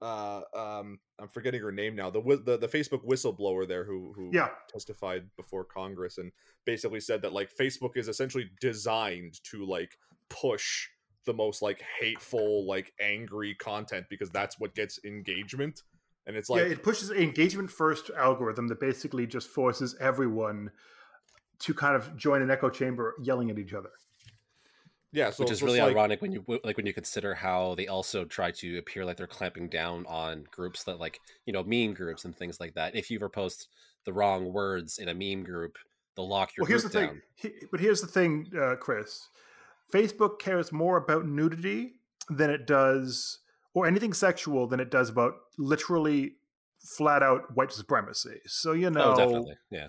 uh 0.00 0.42
um 0.56 1.00
i'm 1.22 1.28
forgetting 1.28 1.62
her 1.62 1.72
name 1.72 1.94
now 1.94 2.10
the 2.10 2.20
the, 2.44 2.58
the 2.58 2.68
facebook 2.68 3.04
whistleblower 3.06 3.66
there 3.66 3.84
who 3.84 4.12
who 4.14 4.30
Yeah, 4.32 4.48
testified 4.68 5.24
before 5.36 5.64
congress 5.64 6.18
and 6.18 6.32
basically 6.64 7.00
said 7.00 7.22
that 7.22 7.32
like 7.32 7.50
facebook 7.58 7.96
is 7.96 8.08
essentially 8.08 8.50
designed 8.60 9.40
to 9.44 9.64
like 9.64 9.96
push 10.28 10.88
the 11.24 11.32
most 11.32 11.62
like 11.62 11.82
hateful 12.00 12.66
like 12.66 12.92
angry 13.00 13.54
content 13.54 14.04
because 14.10 14.30
that's 14.30 14.58
what 14.58 14.74
gets 14.74 14.98
engagement 15.04 15.82
and 16.26 16.36
it's 16.36 16.48
like 16.48 16.62
yeah. 16.62 16.72
It 16.72 16.82
pushes 16.82 17.10
engagement 17.10 17.70
first 17.70 18.10
algorithm 18.16 18.68
that 18.68 18.80
basically 18.80 19.26
just 19.26 19.48
forces 19.48 19.96
everyone 20.00 20.70
to 21.60 21.74
kind 21.74 21.96
of 21.96 22.16
join 22.16 22.42
an 22.42 22.50
echo 22.50 22.70
chamber, 22.70 23.14
yelling 23.22 23.50
at 23.50 23.58
each 23.58 23.72
other. 23.72 23.90
Yeah 25.12 25.30
so 25.30 25.42
which 25.44 25.52
is 25.52 25.62
really 25.62 25.80
like- 25.80 25.92
ironic 25.92 26.22
when 26.22 26.32
you 26.32 26.44
like 26.64 26.76
when 26.76 26.86
you 26.86 26.92
consider 26.92 27.34
how 27.34 27.74
they 27.74 27.86
also 27.86 28.24
try 28.24 28.50
to 28.50 28.78
appear 28.78 29.04
like 29.04 29.16
they're 29.16 29.26
clamping 29.26 29.68
down 29.68 30.04
on 30.06 30.44
groups 30.50 30.84
that 30.84 30.98
like 30.98 31.20
you 31.46 31.52
know 31.52 31.62
meme 31.62 31.94
groups 31.94 32.24
and 32.24 32.36
things 32.36 32.58
like 32.60 32.74
that 32.74 32.94
if 32.94 33.10
you 33.10 33.18
ever 33.18 33.28
post 33.28 33.68
the 34.04 34.12
wrong 34.12 34.52
words 34.52 34.98
in 34.98 35.08
a 35.08 35.14
meme 35.14 35.44
group 35.44 35.76
they'll 36.16 36.28
lock 36.28 36.56
your 36.56 36.64
well, 36.64 36.68
here's 36.68 36.82
the 36.82 36.88
group 36.88 37.02
thing. 37.02 37.08
down 37.08 37.22
He- 37.60 37.66
but 37.70 37.80
here's 37.80 38.00
the 38.00 38.06
thing, 38.06 38.50
uh, 38.60 38.76
Chris. 38.76 39.28
Facebook 39.92 40.38
cares 40.38 40.72
more 40.72 40.96
about 40.96 41.26
nudity 41.26 41.94
than 42.30 42.50
it 42.50 42.66
does, 42.66 43.38
or 43.74 43.86
anything 43.86 44.12
sexual 44.12 44.66
than 44.66 44.80
it 44.80 44.90
does 44.90 45.08
about 45.10 45.34
literally 45.58 46.34
flat 46.78 47.22
out 47.22 47.54
white 47.56 47.72
supremacy. 47.72 48.40
So 48.46 48.72
you 48.72 48.90
know, 48.90 49.12
oh 49.12 49.16
definitely 49.16 49.54
yeah 49.70 49.88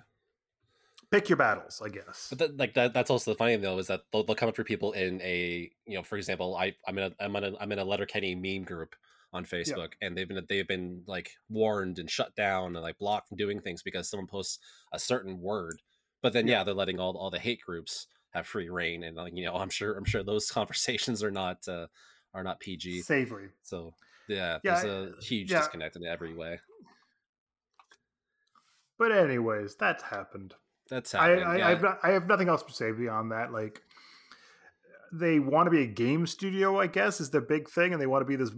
pick 1.14 1.30
your 1.30 1.38
battles, 1.38 1.80
I 1.84 1.90
guess. 1.90 2.28
But 2.30 2.40
that, 2.40 2.58
like 2.58 2.74
that, 2.74 2.94
that's 2.94 3.12
also 3.12 3.32
the 3.32 3.38
funny 3.38 3.54
thing 3.54 3.62
though 3.62 3.78
is 3.78 3.88
that 3.88 4.02
they'll, 4.12 4.24
they'll 4.24 4.36
come 4.36 4.50
after 4.50 4.64
people 4.64 4.94
in 4.94 5.22
a 5.22 5.70
you 5.86 5.96
know 5.96 6.04
for 6.04 6.18
example 6.18 6.56
I 6.58 6.74
I'm 6.88 6.98
in 6.98 7.04
a 7.06 7.24
I'm 7.24 7.36
in 7.36 7.44
a 7.44 7.54
I'm 7.60 7.72
in 7.72 7.80
a 7.80 7.86
Letterkenny 7.86 8.34
meme 8.36 8.64
group 8.66 8.96
on 9.32 9.46
Facebook 9.46 9.90
and 10.02 10.18
they've 10.18 10.28
been 10.28 10.44
they've 10.50 10.68
been 10.68 11.04
like 11.08 11.32
warned 11.50 12.00
and 12.00 12.10
shut 12.10 12.36
down 12.36 12.76
and 12.76 12.84
like 12.84 12.98
blocked 12.98 13.30
from 13.30 13.38
doing 13.38 13.62
things 13.62 13.84
because 13.84 14.10
someone 14.10 14.28
posts 14.28 14.60
a 14.92 15.00
certain 15.00 15.40
word. 15.40 15.82
But 16.22 16.34
then 16.34 16.48
Yeah. 16.48 16.60
yeah, 16.60 16.64
they're 16.64 16.74
letting 16.74 17.00
all 17.00 17.16
all 17.16 17.30
the 17.30 17.40
hate 17.40 17.62
groups 17.62 18.08
have 18.32 18.48
free 18.48 18.70
reign 18.70 19.04
and 19.04 19.16
like 19.16 19.36
you 19.36 19.46
know 19.46 19.54
I'm 19.56 19.70
sure 19.70 19.96
I'm 19.96 20.06
sure 20.06 20.24
those 20.24 20.50
conversations 20.60 21.24
are 21.24 21.32
not 21.32 21.68
uh, 21.68 21.88
are 22.34 22.44
not 22.44 22.60
PG. 22.60 23.02
Savory. 23.02 23.50
So 23.62 23.94
yeah, 24.28 24.58
Yeah, 24.64 24.82
there's 24.82 24.86
a 24.86 25.22
huge 25.22 25.52
yeah. 25.52 25.60
disconnect 25.60 25.96
in 25.96 26.06
every 26.06 26.34
way. 26.34 26.60
But 28.98 29.12
anyways, 29.12 29.76
that's 29.76 30.02
happened. 30.02 30.56
That's 30.90 31.14
I, 31.16 31.30
happening. 31.30 31.48
I, 31.48 31.58
yeah. 31.58 31.68
I've 31.70 31.82
not, 31.82 32.00
I 32.04 32.12
have 32.12 32.28
nothing 32.28 32.50
else 32.50 32.64
to 32.64 32.74
say 32.74 32.92
beyond 32.92 33.32
that. 33.32 33.52
Like, 33.54 33.82
they 35.12 35.40
want 35.40 35.68
to 35.68 35.72
be 35.72 35.84
a 35.84 35.88
game 35.88 36.26
studio, 36.28 36.80
I 36.80 36.88
guess, 36.88 37.22
is 37.22 37.30
their 37.30 37.42
big 37.42 37.70
thing, 37.70 37.94
and 37.94 38.02
they 38.02 38.08
want 38.08 38.22
to 38.22 38.26
be 38.26 38.36
this. 38.36 38.52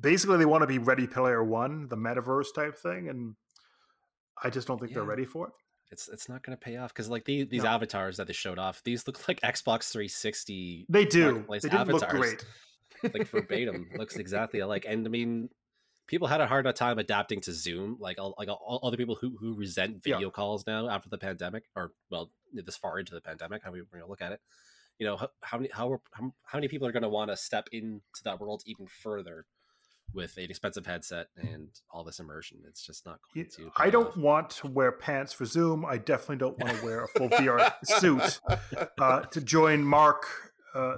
Basically, 0.00 0.36
they 0.38 0.44
want 0.46 0.62
to 0.62 0.66
be 0.66 0.78
Ready 0.78 1.06
Player 1.06 1.42
One, 1.42 1.88
the 1.88 1.96
metaverse 1.96 2.54
type 2.54 2.76
thing, 2.78 3.08
and 3.08 3.34
I 4.42 4.50
just 4.50 4.68
don't 4.68 4.78
think 4.78 4.92
they're 4.92 5.02
ready 5.04 5.24
for 5.24 5.48
it. 5.48 5.52
it's 5.90 6.08
it's 6.08 6.28
not 6.28 6.42
going 6.44 6.56
to 6.56 6.60
pay 6.62 6.76
off 6.76 6.92
because 6.92 7.08
like 7.08 7.24
these 7.24 7.48
these 7.48 7.62
No. 7.62 7.70
avatars 7.70 8.16
that 8.18 8.26
they 8.26 8.32
showed 8.32 8.58
off, 8.58 8.82
these 8.84 9.06
look 9.06 9.26
like 9.28 9.40
Xbox 9.40 9.90
360 9.90 10.86
They 10.88 11.04
do. 11.04 11.44
They 11.50 11.58
didn't 11.68 11.88
look 11.88 12.08
great. 12.08 12.44
like 13.02 13.26
verbatim. 13.30 13.88
looks 13.96 14.16
exactly 14.16 14.60
alike. 14.60 14.84
And 14.88 15.06
I 15.06 15.10
mean, 15.10 15.48
people 16.06 16.28
had 16.28 16.40
a 16.40 16.46
hard 16.46 16.72
time 16.76 16.98
adapting 16.98 17.40
to 17.42 17.52
Zoom. 17.52 17.96
Like 18.00 18.18
all, 18.18 18.34
like 18.38 18.48
all 18.48 18.80
other 18.82 18.96
people 18.96 19.16
who 19.20 19.36
who 19.38 19.54
resent 19.54 20.02
Yeah. 20.04 20.14
video 20.16 20.30
calls 20.30 20.66
now 20.66 20.88
after 20.88 21.08
the 21.08 21.18
pandemic, 21.18 21.64
or 21.74 21.92
well, 22.10 22.30
this 22.52 22.76
far 22.76 22.98
into 22.98 23.14
the 23.14 23.20
pandemic, 23.20 23.62
how 23.64 23.70
we 23.72 23.78
you 23.78 23.86
know, 23.98 24.08
look 24.08 24.22
at 24.22 24.32
it. 24.32 24.40
You 24.98 25.06
know, 25.06 25.16
how, 25.16 25.28
how 25.42 25.58
many 25.58 25.70
how, 25.72 26.00
how 26.12 26.32
how 26.44 26.58
many 26.58 26.68
people 26.68 26.86
are 26.86 26.92
going 26.92 27.02
to 27.02 27.08
want 27.08 27.30
to 27.30 27.36
step 27.36 27.68
into 27.72 28.00
that 28.24 28.40
world 28.40 28.62
even 28.66 28.86
further 28.86 29.46
with 30.14 30.36
an 30.38 30.44
expensive 30.44 30.86
headset 30.86 31.26
and 31.36 31.68
all 31.90 32.02
this 32.04 32.18
immersion? 32.20 32.58
It's 32.66 32.82
just 32.86 33.04
not 33.04 33.18
going 33.34 33.48
to. 33.56 33.70
I 33.76 33.90
don't 33.90 34.08
off. 34.08 34.16
want 34.16 34.50
to 34.50 34.68
wear 34.68 34.92
pants 34.92 35.32
for 35.32 35.44
Zoom. 35.44 35.84
I 35.84 35.98
definitely 35.98 36.36
don't 36.36 36.58
want 36.58 36.78
to 36.78 36.84
wear 36.84 37.04
a 37.04 37.08
full 37.08 37.28
VR 37.28 37.72
suit 37.84 38.40
uh, 38.98 39.20
to 39.22 39.40
join 39.40 39.82
Mark 39.84 40.24
uh, 40.74 40.96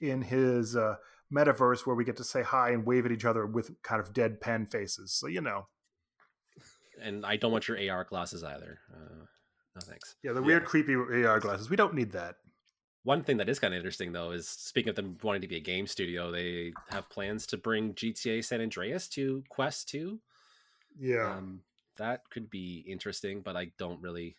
in 0.00 0.22
his 0.22 0.74
uh, 0.76 0.96
metaverse 1.34 1.86
where 1.86 1.96
we 1.96 2.04
get 2.04 2.16
to 2.18 2.24
say 2.24 2.42
hi 2.42 2.70
and 2.70 2.86
wave 2.86 3.04
at 3.06 3.12
each 3.12 3.24
other 3.24 3.46
with 3.46 3.70
kind 3.82 4.00
of 4.00 4.12
deadpan 4.12 4.70
faces. 4.70 5.12
So 5.12 5.26
you 5.26 5.40
know, 5.40 5.66
and 7.02 7.26
I 7.26 7.36
don't 7.36 7.52
want 7.52 7.68
your 7.68 7.78
AR 7.90 8.04
glasses 8.04 8.44
either. 8.44 8.78
Uh, 8.92 9.24
no 9.74 9.80
thanks. 9.82 10.14
yeah, 10.22 10.32
the 10.32 10.40
Yeah. 10.40 10.46
weird, 10.46 10.64
creepy 10.64 10.94
AR 10.94 11.40
glasses. 11.40 11.68
We 11.68 11.76
don't 11.76 11.94
need 11.94 12.12
that. 12.12 12.36
One 13.02 13.22
thing 13.22 13.36
that 13.38 13.48
is 13.48 13.58
kind 13.58 13.74
of 13.74 13.78
interesting 13.78 14.12
though 14.12 14.30
is 14.30 14.48
speaking 14.48 14.90
of 14.90 14.96
them 14.96 15.18
wanting 15.22 15.42
to 15.42 15.48
be 15.48 15.56
a 15.56 15.60
game 15.60 15.86
studio, 15.86 16.30
they 16.30 16.72
have 16.90 17.08
plans 17.10 17.46
to 17.48 17.56
bring 17.58 17.94
GTA 17.94 18.42
San 18.44 18.60
Andreas 18.62 19.08
to 19.10 19.42
Quest 19.50 19.88
2. 19.88 20.18
Yeah. 20.98 21.36
Um, 21.36 21.60
that 21.96 22.22
could 22.30 22.48
be 22.48 22.84
interesting, 22.88 23.40
but 23.42 23.56
I 23.56 23.72
don't 23.78 24.00
really 24.00 24.36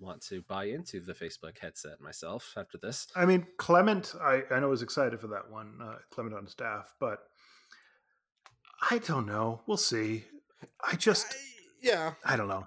want 0.00 0.22
to 0.28 0.42
buy 0.42 0.64
into 0.64 1.00
the 1.00 1.12
Facebook 1.14 1.58
headset 1.58 2.00
myself 2.00 2.54
after 2.56 2.78
this. 2.78 3.06
I 3.16 3.24
mean, 3.26 3.46
Clement, 3.56 4.14
I, 4.20 4.42
I 4.50 4.60
know 4.60 4.72
is 4.72 4.82
excited 4.82 5.20
for 5.20 5.28
that 5.28 5.50
one. 5.50 5.78
Uh, 5.82 5.96
Clement 6.10 6.34
on 6.36 6.46
staff, 6.46 6.94
but 7.00 7.18
I 8.90 8.98
don't 8.98 9.26
know. 9.26 9.62
We'll 9.66 9.76
see. 9.76 10.24
I 10.86 10.94
just, 10.96 11.26
I- 11.32 11.36
yeah. 11.80 12.12
I 12.24 12.36
don't 12.36 12.48
know. 12.48 12.66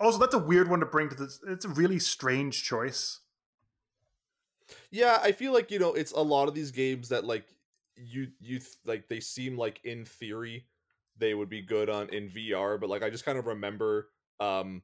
Also, 0.00 0.18
that's 0.18 0.34
a 0.34 0.38
weird 0.38 0.68
one 0.70 0.80
to 0.80 0.86
bring 0.86 1.08
to 1.08 1.14
this. 1.14 1.40
It's 1.48 1.64
a 1.64 1.68
really 1.70 1.98
strange 1.98 2.62
choice. 2.64 3.20
Yeah, 4.90 5.18
I 5.22 5.32
feel 5.32 5.52
like 5.52 5.70
you 5.70 5.78
know 5.78 5.94
it's 5.94 6.12
a 6.12 6.20
lot 6.20 6.46
of 6.48 6.54
these 6.54 6.70
games 6.70 7.08
that 7.08 7.24
like 7.24 7.44
you 7.96 8.28
you 8.40 8.60
like 8.84 9.08
they 9.08 9.18
seem 9.20 9.56
like 9.56 9.80
in 9.84 10.04
theory 10.04 10.66
they 11.16 11.34
would 11.34 11.48
be 11.48 11.62
good 11.62 11.88
on 11.90 12.08
in 12.10 12.30
VR, 12.30 12.78
but 12.80 12.88
like 12.88 13.02
I 13.02 13.10
just 13.10 13.24
kind 13.24 13.38
of 13.38 13.46
remember 13.46 14.08
um 14.40 14.82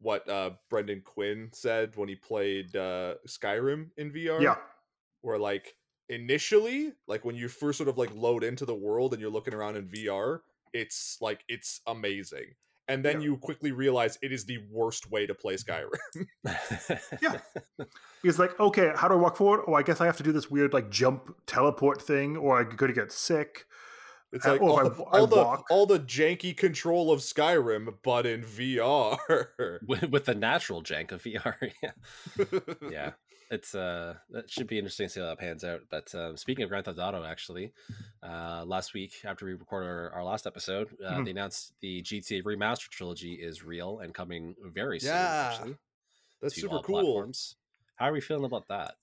what 0.00 0.28
uh 0.28 0.50
Brendan 0.70 1.00
Quinn 1.04 1.50
said 1.52 1.96
when 1.96 2.08
he 2.08 2.16
played 2.16 2.74
uh 2.76 3.14
Skyrim 3.26 3.88
in 3.96 4.12
VR. 4.12 4.40
Yeah. 4.40 4.56
Where 5.22 5.38
like 5.38 5.74
initially, 6.08 6.92
like 7.06 7.24
when 7.24 7.34
you 7.36 7.48
first 7.48 7.78
sort 7.78 7.88
of 7.88 7.98
like 7.98 8.14
load 8.14 8.44
into 8.44 8.64
the 8.64 8.74
world 8.74 9.12
and 9.12 9.20
you're 9.20 9.30
looking 9.30 9.54
around 9.54 9.76
in 9.76 9.88
VR, 9.88 10.40
it's 10.72 11.18
like 11.20 11.44
it's 11.48 11.80
amazing. 11.86 12.54
And 12.88 13.04
then 13.04 13.20
Yeah. 13.20 13.24
you 13.30 13.36
quickly 13.38 13.72
realize 13.72 14.16
it 14.22 14.30
is 14.32 14.44
the 14.44 14.58
worst 14.70 15.10
way 15.10 15.26
to 15.26 15.34
play 15.34 15.56
Skyrim. 15.56 16.26
Yeah. 17.20 17.38
He's 18.22 18.38
like, 18.38 18.58
okay, 18.60 18.92
how 18.94 19.08
do 19.08 19.14
I 19.14 19.16
walk 19.16 19.36
forward? 19.36 19.62
Oh, 19.66 19.74
I 19.74 19.82
guess 19.82 20.00
I 20.00 20.06
have 20.06 20.16
to 20.18 20.22
do 20.22 20.30
this 20.32 20.50
weird 20.50 20.72
like 20.72 20.90
jump 20.90 21.34
teleport 21.46 22.00
thing, 22.00 22.36
or 22.36 22.60
I'm 22.60 22.68
going 22.76 22.92
to 22.92 23.00
get 23.00 23.10
sick. 23.10 23.64
It's 24.36 24.46
like 24.46 24.60
or 24.62 24.70
all, 24.70 24.78
if 24.78 24.84
I 24.86 24.88
the, 24.88 24.90
w- 24.90 25.10
I 25.12 25.18
all 25.20 25.26
the 25.26 25.36
walk. 25.36 25.64
all 25.70 25.86
the 25.86 25.98
janky 26.00 26.56
control 26.56 27.10
of 27.12 27.20
Skyrim, 27.20 27.94
but 28.02 28.26
in 28.26 28.42
VR. 28.42 29.18
with, 29.86 30.04
with 30.10 30.24
the 30.26 30.34
natural 30.34 30.82
jank 30.82 31.12
of 31.12 31.22
VR. 31.22 31.54
yeah. 31.82 32.60
yeah. 32.90 33.10
It's 33.48 33.76
uh 33.76 34.14
that 34.30 34.50
should 34.50 34.66
be 34.66 34.76
interesting 34.76 35.06
to 35.06 35.12
see 35.12 35.20
how 35.20 35.26
that 35.26 35.38
pans 35.38 35.62
out. 35.62 35.82
But 35.88 36.12
um, 36.16 36.36
speaking 36.36 36.64
of 36.64 36.68
Grand 36.68 36.84
Theft 36.86 36.98
Auto, 36.98 37.22
actually, 37.22 37.72
uh, 38.20 38.64
last 38.66 38.92
week 38.92 39.12
after 39.24 39.46
we 39.46 39.52
recorded 39.52 39.86
our, 39.88 40.10
our 40.10 40.24
last 40.24 40.48
episode, 40.48 40.88
uh, 41.06 41.12
Mhm. 41.12 41.24
they 41.26 41.30
announced 41.30 41.72
the 41.80 42.02
GTA 42.02 42.42
Remastered 42.42 42.88
trilogy 42.90 43.34
is 43.34 43.62
real 43.62 44.00
and 44.00 44.12
coming 44.12 44.56
very 44.64 44.98
soon. 44.98 45.10
Yeah, 45.12 45.50
actually, 45.52 45.76
That's 46.42 46.54
to 46.56 46.60
super 46.62 46.74
all 46.76 46.82
cool. 46.82 47.00
platforms. 47.02 47.54
How 47.94 48.06
are 48.06 48.12
we 48.12 48.20
feeling 48.20 48.46
about 48.46 48.66
that? 48.66 48.96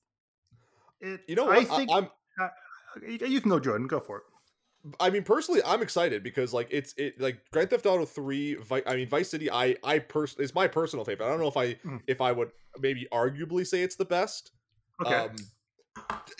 It, 0.99 1.21
You 1.29 1.35
know 1.37 1.45
I 1.49 1.59
what? 1.59 1.71
I 1.71 1.77
think 1.77 1.89
I'm 1.93 2.09
you 3.07 3.25
you 3.25 3.39
can 3.39 3.49
go, 3.49 3.61
Jordan. 3.61 3.87
Go 3.87 4.01
for 4.01 4.17
it. 4.17 4.23
I 4.99 5.09
mean 5.09 5.23
personally 5.23 5.61
I'm 5.65 5.81
excited 5.81 6.23
because 6.23 6.53
like 6.53 6.67
it's 6.71 6.93
it 6.97 7.19
like 7.19 7.39
Grand 7.51 7.69
Theft 7.69 7.85
Auto 7.85 8.05
3 8.05 8.55
Vi- 8.55 8.81
I 8.85 8.95
mean 8.95 9.07
Vice 9.09 9.29
City 9.29 9.49
I 9.49 9.75
I 9.83 9.99
pers- 9.99 10.35
is 10.39 10.53
my 10.53 10.67
personal 10.67 11.05
favorite. 11.05 11.25
I 11.25 11.29
don't 11.29 11.39
know 11.39 11.47
if 11.47 11.57
I 11.57 11.73
Mm. 11.75 12.01
if 12.07 12.19
I 12.21 12.31
would 12.31 12.51
maybe 12.79 13.07
arguably 13.13 13.65
say 13.65 13.81
it's 13.83 13.95
the 13.95 14.05
best. 14.05 14.51
Okay. 15.05 15.15
Um 15.15 15.35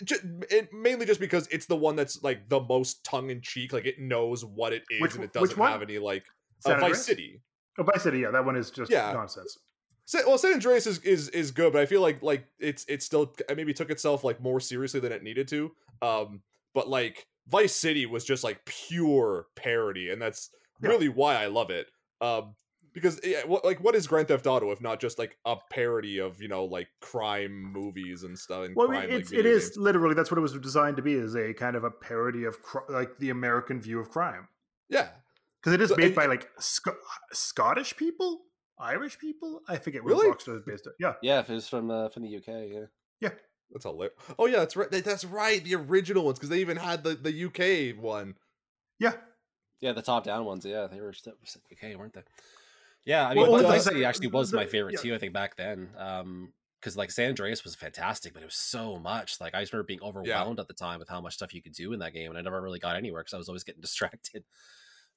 j- 0.02 0.16
it, 0.50 0.72
mainly 0.72 1.06
just 1.06 1.20
because 1.20 1.46
it's 1.50 1.66
the 1.66 1.76
one 1.76 1.96
that's 1.96 2.22
like 2.22 2.48
the 2.48 2.60
most 2.60 3.04
tongue 3.04 3.30
in 3.30 3.40
cheek, 3.40 3.72
like 3.72 3.86
it 3.86 3.98
knows 3.98 4.44
what 4.44 4.72
it 4.72 4.82
is 4.90 5.00
Which 5.00 5.14
and 5.14 5.24
it 5.24 5.32
doesn't 5.32 5.58
have 5.58 5.82
any 5.82 5.98
like 5.98 6.24
uh, 6.66 6.74
Vice 6.80 7.04
City. 7.04 7.40
Oh, 7.78 7.82
Vice 7.82 8.02
City. 8.02 8.20
Yeah, 8.20 8.30
that 8.30 8.44
one 8.44 8.56
is 8.56 8.70
just 8.70 8.90
Yeah. 8.90 9.12
nonsense. 9.12 9.58
Sa- 10.06 10.20
well, 10.26 10.38
San 10.38 10.52
Andreas 10.52 10.86
is, 10.86 10.98
is 11.00 11.28
is 11.30 11.50
good, 11.50 11.72
but 11.72 11.80
I 11.80 11.86
feel 11.86 12.00
like 12.02 12.22
like 12.22 12.44
it's 12.58 12.84
it 12.88 13.02
still 13.02 13.34
maybe 13.54 13.72
took 13.72 13.90
itself 13.90 14.22
like 14.24 14.40
more 14.40 14.60
seriously 14.60 15.00
than 15.00 15.12
it 15.12 15.22
needed 15.22 15.48
to. 15.48 15.72
Um, 16.02 16.42
but 16.74 16.88
like 16.88 17.26
Vice 17.48 17.74
City 17.74 18.06
was 18.06 18.24
just 18.24 18.42
like 18.44 18.64
pure 18.64 19.46
parody, 19.56 20.10
and 20.10 20.20
that's 20.20 20.50
Yeah. 20.82 20.90
really 20.90 21.08
why 21.08 21.36
I 21.36 21.46
love 21.46 21.70
it. 21.70 21.86
Um, 22.20 22.54
because 22.92 23.18
yeah, 23.24 23.44
what 23.44 23.64
like 23.64 23.80
what 23.82 23.94
is 23.96 24.06
Grand 24.06 24.28
Theft 24.28 24.46
Auto 24.46 24.70
if 24.70 24.80
not 24.80 25.00
just 25.00 25.18
like 25.18 25.36
a 25.44 25.56
parody 25.68 26.18
of 26.18 26.40
you 26.40 26.46
know 26.48 26.64
like 26.64 26.88
crime 27.00 27.52
movies 27.72 28.22
and 28.22 28.38
stuff? 28.38 28.66
And 28.66 28.76
Well, 28.76 28.86
crime, 28.86 29.00
mean, 29.02 29.10
like, 29.10 29.20
it's, 29.20 29.32
it 29.32 29.36
video 29.36 29.52
is 29.52 29.64
games. 29.70 29.76
literally 29.78 30.14
that's 30.14 30.30
what 30.30 30.38
it 30.38 30.42
was 30.42 30.52
designed 30.52 30.96
to 30.96 31.02
be 31.02 31.14
is 31.14 31.34
a 31.34 31.52
kind 31.54 31.74
of 31.76 31.82
a 31.84 31.90
parody 31.90 32.44
of 32.44 32.62
cr- 32.62 32.88
like 32.90 33.18
the 33.18 33.30
American 33.30 33.80
view 33.80 33.98
of 33.98 34.10
crime 34.10 34.46
yeah. 34.88 35.08
because 35.60 35.72
it 35.74 35.80
is 35.80 35.88
So- 35.90 35.96
made 35.96 36.06
and- 36.06 36.14
by 36.14 36.26
like 36.26 36.48
Sc- 36.60 36.86
Scottish 37.32 37.96
people, 37.96 38.42
Irish 38.78 39.18
people. 39.18 39.62
I 39.68 39.76
forget 39.78 40.04
where 40.04 40.14
Really? 40.14 40.28
Rockstar 40.30 40.56
is 40.58 40.62
based. 40.64 40.86
On. 40.86 40.92
Yeah, 41.00 41.14
Yeah, 41.20 41.40
if 41.40 41.50
it's 41.50 41.68
from 41.68 41.90
uh, 41.90 42.08
from 42.10 42.22
the 42.22 42.36
UK, 42.36 42.46
Yeah, 42.70 42.86
yeah. 43.20 43.30
That's 43.70 43.84
hilarious. 43.84 44.16
Oh 44.38 44.46
yeah, 44.46 44.58
that's 44.58 44.76
right. 44.76 44.90
That's 44.90 45.24
right. 45.24 45.62
The 45.62 45.74
original 45.74 46.24
ones 46.24 46.38
because 46.38 46.50
they 46.50 46.60
even 46.60 46.76
had 46.76 47.04
the 47.04 47.14
the 47.14 47.44
UK 47.46 48.02
one. 48.02 48.34
yeah. 48.98 49.12
Yeah, 49.80 49.92
the 49.92 50.00
top 50.00 50.24
down 50.24 50.46
ones, 50.46 50.64
yeah, 50.64 50.86
they 50.86 50.98
were 50.98 51.12
still 51.12 51.34
okay, 51.72 51.94
weren't 51.94 52.14
they? 52.14 52.22
Yeah, 53.04 53.28
I 53.28 53.34
mean, 53.34 53.50
well, 53.50 53.62
Vice 53.62 53.84
City 53.84 54.02
actually 54.04 54.28
was 54.28 54.50
the- 54.50 54.56
my 54.56 54.64
favorite 54.64 54.94
yeah. 54.94 55.00
too. 55.00 55.14
I 55.14 55.18
think 55.18 55.34
back 55.34 55.56
then, 55.56 55.90
um, 55.98 56.52
because 56.80 56.96
like 56.96 57.10
San 57.10 57.28
Andreas 57.28 57.64
was 57.64 57.74
fantastic, 57.74 58.32
but 58.32 58.42
it 58.42 58.46
was 58.46 58.54
so 58.54 58.98
much. 58.98 59.40
Like 59.40 59.54
I 59.54 59.60
just 59.60 59.72
remember 59.72 59.86
being 59.86 60.02
overwhelmed 60.02 60.58
at 60.58 60.68
the 60.68 60.74
time 60.74 61.00
with 61.00 61.08
how 61.08 61.20
much 61.20 61.34
stuff 61.34 61.52
you 61.52 61.60
could 61.60 61.74
do 61.74 61.92
in 61.92 61.98
that 61.98 62.14
game, 62.14 62.30
and 62.30 62.38
I 62.38 62.40
never 62.40 62.62
really 62.62 62.78
got 62.78 62.96
anywhere 62.96 63.22
because 63.22 63.34
I 63.34 63.38
was 63.38 63.48
always 63.48 63.64
getting 63.64 63.82
distracted. 63.82 64.44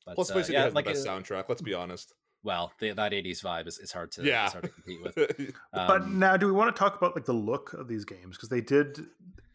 But 0.05 0.15
Plus, 0.15 0.31
uh, 0.31 0.35
Vice 0.35 0.45
City 0.45 0.57
yeah, 0.57 0.63
has 0.63 0.73
like 0.73 0.85
the 0.85 0.91
best 0.91 1.05
uh, 1.05 1.11
soundtrack. 1.11 1.49
Let's 1.49 1.61
be 1.61 1.73
honest. 1.73 2.13
Well, 2.47 2.71
the, 2.79 2.93
that 2.93 3.11
'80s 3.11 3.43
vibe 3.43 3.67
is, 3.67 3.77
is 3.77 3.91
hard 3.91 4.11
to 4.13 4.23
Yeah. 4.23 4.45
it's 4.45 4.53
hard 4.53 4.63
to 4.63 4.69
compete 4.71 5.01
with. 5.03 5.15
but 5.73 6.01
Um, 6.01 6.17
now, 6.17 6.35
do 6.37 6.47
we 6.47 6.51
want 6.51 6.75
to 6.75 6.79
talk 6.79 6.97
about 6.97 7.13
like 7.15 7.25
the 7.25 7.33
look 7.33 7.73
of 7.73 7.87
these 7.87 8.05
games 8.05 8.35
because 8.37 8.49
they 8.49 8.61
did? 8.61 9.05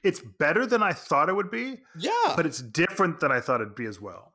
It's 0.04 0.20
better 0.38 0.66
than 0.66 0.82
I 0.82 0.92
thought 0.92 1.28
it 1.28 1.34
would 1.34 1.50
be, 1.50 1.78
yeah, 1.98 2.34
but 2.36 2.44
it's 2.46 2.60
different 2.60 3.18
than 3.20 3.32
I 3.32 3.40
thought 3.40 3.60
it'd 3.60 3.74
be 3.74 3.86
as 3.86 4.00
well. 4.00 4.34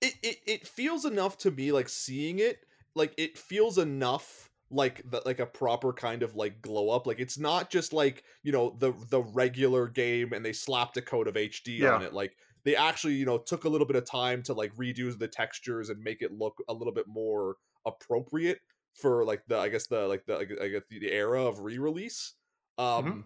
it, 0.00 0.14
it 0.22 0.36
it 0.46 0.66
feels 0.66 1.04
enough 1.04 1.36
to 1.38 1.50
me 1.50 1.72
like 1.72 1.88
seeing 1.88 2.38
it 2.38 2.58
like 2.94 3.12
it 3.16 3.36
feels 3.38 3.78
enough 3.78 4.50
like 4.70 5.02
the, 5.10 5.20
like 5.24 5.40
a 5.40 5.46
proper 5.46 5.92
kind 5.92 6.22
of 6.22 6.34
like 6.36 6.60
glow 6.62 6.90
up 6.90 7.06
like 7.06 7.18
it's 7.20 7.38
not 7.38 7.70
just 7.70 7.92
like 7.92 8.24
you 8.42 8.52
know 8.52 8.74
the 8.78 8.92
the 9.10 9.22
regular 9.22 9.88
game 9.88 10.32
and 10.32 10.44
they 10.44 10.52
slapped 10.52 10.96
a 10.96 11.02
coat 11.02 11.28
of 11.28 11.34
hd 11.34 11.80
on 11.94 12.02
it 12.02 12.12
like 12.12 12.36
they 12.64 12.76
actually 12.76 13.14
you 13.14 13.26
know 13.26 13.38
took 13.38 13.64
a 13.64 13.68
little 13.68 13.86
bit 13.86 13.96
of 13.96 14.04
time 14.04 14.42
to 14.42 14.52
like 14.52 14.74
redo 14.76 15.16
the 15.16 15.28
textures 15.28 15.90
and 15.90 16.02
make 16.02 16.22
it 16.22 16.32
look 16.32 16.62
a 16.68 16.74
little 16.74 16.92
bit 16.92 17.06
more 17.06 17.56
appropriate 17.86 18.60
for 18.94 19.24
like 19.24 19.42
the 19.48 19.58
i 19.58 19.68
guess 19.68 19.86
the 19.86 20.06
like 20.06 20.24
the 20.26 20.36
i 20.38 20.68
guess 20.68 20.82
the, 20.90 21.10
era 21.10 21.44
of 21.44 21.60
re-release. 21.60 22.34
Um 22.78 23.24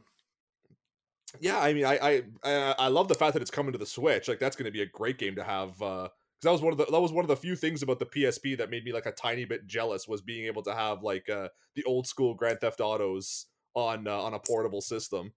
yeah 1.41 1.59
i 1.59 1.75
mean 1.75 1.85
I, 1.85 1.99
I 1.99 2.23
i 2.43 2.75
i 2.79 2.89
love 2.89 3.09
the 3.09 3.15
fact 3.15 3.35
that 3.35 3.43
it's 3.43 3.51
coming 3.51 3.73
to 3.73 3.79
the 3.79 3.85
switch 3.85 4.29
like 4.29 4.39
that's 4.39 4.57
going 4.57 4.65
to 4.65 4.73
be 4.73 4.81
a 4.81 4.87
great 4.87 5.19
game 5.19 5.37
to 5.37 5.45
have 5.45 5.81
uh 5.83 6.09
because 6.41 6.45
that 6.45 6.53
was 6.53 6.63
one 6.63 6.73
of 6.73 6.79
the 6.79 6.87
that 6.87 7.01
was 7.01 7.13
one 7.13 7.25
of 7.25 7.29
the 7.29 7.37
few 7.37 7.57
things 7.57 7.83
about 7.83 7.99
the 7.99 8.07
PSP 8.07 8.57
that 8.59 8.71
made 8.71 8.85
me 8.85 8.93
like 8.93 9.07
a 9.07 9.13
tiny 9.13 9.45
bit 9.45 9.67
jealous 9.67 10.07
was 10.07 10.23
being 10.23 10.47
able 10.47 10.63
to 10.63 10.75
have 10.75 11.03
like 11.03 11.29
uh 11.29 11.49
the 11.75 11.85
old 11.85 12.07
school 12.07 12.35
Grand 12.35 12.61
Theft 12.61 12.81
Autos 12.81 13.47
on 13.75 14.07
uh, 14.07 14.21
on 14.21 14.35
a 14.35 14.39
portable 14.39 14.81
system. 14.81 15.33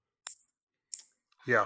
Yeah, 1.48 1.66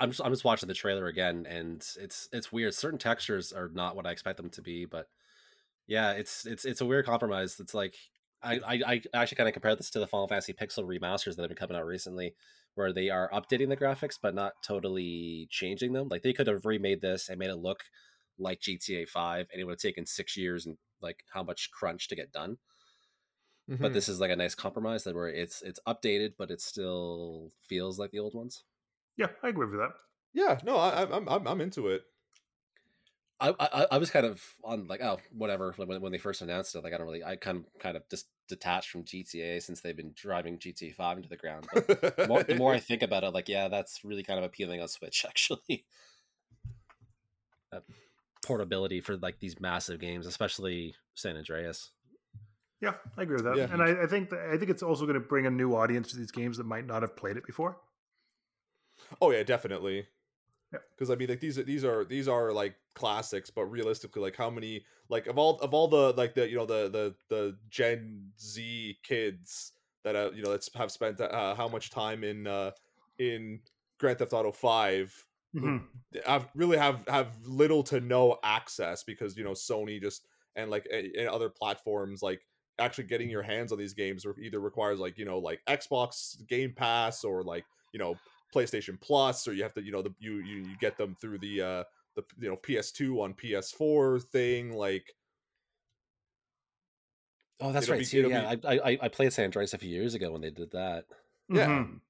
I'm 0.00 0.10
just, 0.10 0.22
I'm 0.24 0.32
just 0.32 0.44
watching 0.44 0.68
the 0.68 0.74
trailer 0.74 1.06
again, 1.06 1.46
and 1.48 1.86
it's 2.00 2.28
it's 2.32 2.52
weird. 2.52 2.74
Certain 2.74 2.98
textures 2.98 3.52
are 3.52 3.70
not 3.72 3.94
what 3.94 4.06
I 4.06 4.10
expect 4.10 4.38
them 4.38 4.50
to 4.50 4.62
be, 4.62 4.86
but 4.86 5.08
yeah, 5.86 6.12
it's 6.12 6.46
it's 6.46 6.64
it's 6.64 6.80
a 6.80 6.86
weird 6.86 7.04
compromise. 7.04 7.60
It's 7.60 7.74
like 7.74 7.94
I 8.42 8.54
I, 8.66 8.80
I 8.86 9.02
actually 9.14 9.36
kind 9.36 9.48
of 9.48 9.52
compare 9.52 9.76
this 9.76 9.90
to 9.90 9.98
the 9.98 10.06
Final 10.06 10.28
Fantasy 10.28 10.54
Pixel 10.54 10.84
remasters 10.84 11.36
that 11.36 11.42
have 11.42 11.50
been 11.50 11.56
coming 11.56 11.76
out 11.76 11.84
recently, 11.84 12.34
where 12.74 12.92
they 12.92 13.10
are 13.10 13.30
updating 13.32 13.68
the 13.68 13.76
graphics 13.76 14.18
but 14.20 14.34
not 14.34 14.54
totally 14.64 15.46
changing 15.50 15.92
them. 15.92 16.08
Like 16.08 16.22
they 16.22 16.32
could 16.32 16.46
have 16.46 16.64
remade 16.64 17.02
this 17.02 17.28
and 17.28 17.38
made 17.38 17.50
it 17.50 17.56
look 17.56 17.80
like 18.38 18.60
GTA 18.60 19.08
Five, 19.08 19.46
and 19.52 19.60
it 19.60 19.64
would 19.64 19.72
have 19.72 19.78
taken 19.78 20.06
six 20.06 20.38
years 20.38 20.64
and 20.64 20.78
like 21.02 21.24
how 21.34 21.42
much 21.42 21.70
crunch 21.70 22.08
to 22.08 22.16
get 22.16 22.32
done. 22.32 22.56
Hmm. 23.68 23.76
But 23.76 23.92
this 23.92 24.08
is 24.08 24.20
like 24.20 24.30
a 24.30 24.36
nice 24.36 24.54
compromise 24.54 25.04
that 25.04 25.14
where 25.14 25.28
it's 25.28 25.60
it's 25.60 25.80
updated, 25.86 26.32
but 26.38 26.50
it 26.50 26.62
still 26.62 27.52
feels 27.68 27.98
like 27.98 28.10
the 28.10 28.20
old 28.20 28.34
ones. 28.34 28.64
Yeah, 29.16 29.28
I 29.42 29.48
agree 29.48 29.66
with 29.66 29.78
that. 29.78 29.92
Yeah, 30.34 30.58
no, 30.64 30.76
I, 30.76 31.02
I'm 31.02 31.28
I'm 31.28 31.46
I'm 31.46 31.60
into 31.60 31.88
it. 31.88 32.02
I, 33.38 33.54
I 33.58 33.86
I 33.92 33.98
was 33.98 34.10
kind 34.10 34.24
of 34.24 34.42
on 34.64 34.86
like 34.86 35.02
oh 35.02 35.18
whatever 35.30 35.74
when, 35.76 36.00
when 36.00 36.12
they 36.12 36.18
first 36.18 36.40
announced 36.40 36.74
it 36.74 36.82
like 36.82 36.94
I 36.94 36.96
don't 36.96 37.06
really 37.06 37.22
I 37.22 37.36
kind 37.36 37.58
of 37.58 37.64
kind 37.78 37.96
of 37.96 38.08
just 38.10 38.26
detached 38.48 38.90
from 38.90 39.04
GTA 39.04 39.62
since 39.62 39.80
they've 39.80 39.96
been 39.96 40.12
driving 40.14 40.58
GTA 40.58 40.94
Five 40.94 41.18
into 41.18 41.28
the 41.28 41.36
ground. 41.36 41.66
But 41.72 41.86
the 41.86 42.26
more, 42.28 42.42
the 42.42 42.54
more 42.54 42.72
I 42.72 42.80
think 42.80 43.02
about 43.02 43.24
it, 43.24 43.34
like 43.34 43.48
yeah, 43.48 43.68
that's 43.68 44.04
really 44.04 44.22
kind 44.22 44.38
of 44.38 44.44
appealing 44.44 44.80
on 44.80 44.88
Switch 44.88 45.24
actually. 45.28 45.84
That 47.72 47.82
portability 48.44 49.00
for 49.00 49.16
like 49.16 49.38
these 49.40 49.60
massive 49.60 50.00
games, 50.00 50.26
especially 50.26 50.94
San 51.14 51.36
Andreas. 51.36 51.90
Yeah, 52.80 52.92
I 53.16 53.22
agree 53.22 53.36
with 53.36 53.44
that. 53.44 53.56
Yeah. 53.56 53.68
And 53.72 53.82
I, 53.82 54.02
I 54.02 54.06
think 54.06 54.30
that, 54.30 54.50
I 54.52 54.58
think 54.58 54.70
it's 54.70 54.82
also 54.82 55.04
going 55.04 55.14
to 55.14 55.20
bring 55.20 55.46
a 55.46 55.50
new 55.50 55.74
audience 55.74 56.10
to 56.10 56.16
these 56.18 56.30
games 56.30 56.58
that 56.58 56.66
might 56.66 56.86
not 56.86 57.02
have 57.02 57.16
played 57.16 57.36
it 57.36 57.46
before. 57.46 57.78
Oh 59.20 59.30
yeah, 59.30 59.42
definitely. 59.42 60.08
Yeah. 60.72 60.80
Because 60.96 61.10
I 61.10 61.16
mean, 61.16 61.28
like 61.28 61.40
these 61.40 61.58
are 61.58 61.62
these 61.64 61.84
are 61.84 62.04
these 62.04 62.28
are 62.28 62.52
like 62.52 62.76
classics, 62.94 63.50
but 63.50 63.66
realistically, 63.66 64.22
like 64.22 64.36
how 64.36 64.50
many 64.50 64.86
like 65.08 65.26
of 65.26 65.38
all 65.38 65.58
of 65.60 65.74
all 65.74 65.88
the 65.88 66.12
like 66.14 66.34
the 66.34 66.48
you 66.48 66.56
know 66.56 66.66
the 66.66 66.88
the 66.90 67.16
the 67.28 67.58
Gen 67.68 68.32
Z 68.40 68.98
kids 69.02 69.72
that 70.04 70.16
uh, 70.16 70.30
you 70.34 70.42
know 70.42 70.50
that's 70.50 70.70
have 70.74 70.92
spent 70.92 71.20
uh, 71.20 71.54
how 71.54 71.68
much 71.68 71.90
time 71.90 72.24
in 72.24 72.46
uh 72.46 72.72
in 73.18 73.62
Grand 73.98 74.18
Theft 74.18 74.32
Auto 74.32 74.52
Five 74.52 75.26
Mhm. 75.54 75.86
have 76.24 76.48
really 76.54 76.78
have 76.78 77.06
have 77.08 77.36
little 77.46 77.82
to 77.84 78.00
no 78.00 78.38
access 78.42 79.02
because 79.04 79.36
you 79.36 79.44
know 79.44 79.52
Sony 79.52 80.00
just 80.00 80.26
and 80.54 80.70
like 80.70 80.86
and 80.90 81.28
other 81.28 81.50
platforms 81.50 82.22
like 82.22 82.46
actually 82.78 83.04
getting 83.04 83.28
your 83.30 83.42
hands 83.42 83.72
on 83.72 83.78
these 83.78 83.94
games 83.94 84.24
either 84.42 84.60
requires 84.60 84.98
like 84.98 85.18
you 85.18 85.24
know 85.24 85.38
like 85.38 85.62
Xbox 85.66 86.46
Game 86.46 86.72
Pass 86.74 87.24
or 87.24 87.42
like 87.42 87.66
you 87.92 87.98
know 87.98 88.20
PlayStation 88.54 89.00
Plus 89.00 89.46
or 89.48 89.52
you 89.52 89.62
have 89.62 89.74
to 89.74 89.82
you 89.82 89.92
know 89.92 90.02
the 90.02 90.14
you 90.18 90.36
you, 90.38 90.56
you 90.64 90.76
get 90.80 90.96
them 90.96 91.16
through 91.20 91.38
the 91.38 91.60
uh 91.62 91.84
the 92.14 92.22
you 92.40 92.48
know 92.48 92.56
PS2 92.56 93.22
on 93.22 93.34
PS4 93.34 94.22
thing 94.22 94.72
like 94.72 95.12
Oh, 97.60 97.72
that's 97.72 97.88
right. 97.88 98.00
be- 98.00 98.04
too. 98.04 98.18
it'll 98.18 98.30
yeah, 98.30 98.54
I, 98.64 98.78
I 98.78 98.98
I 99.02 99.08
played 99.08 99.32
San 99.32 99.46
Andreas 99.46 99.72
a 99.72 99.78
few 99.78 99.88
years 99.90 100.14
ago 100.14 100.30
when 100.30 100.42
they 100.42 100.50
did 100.50 100.70
that, 100.72 101.06
Yeah. 101.48 101.66
Mhm. 101.68 102.00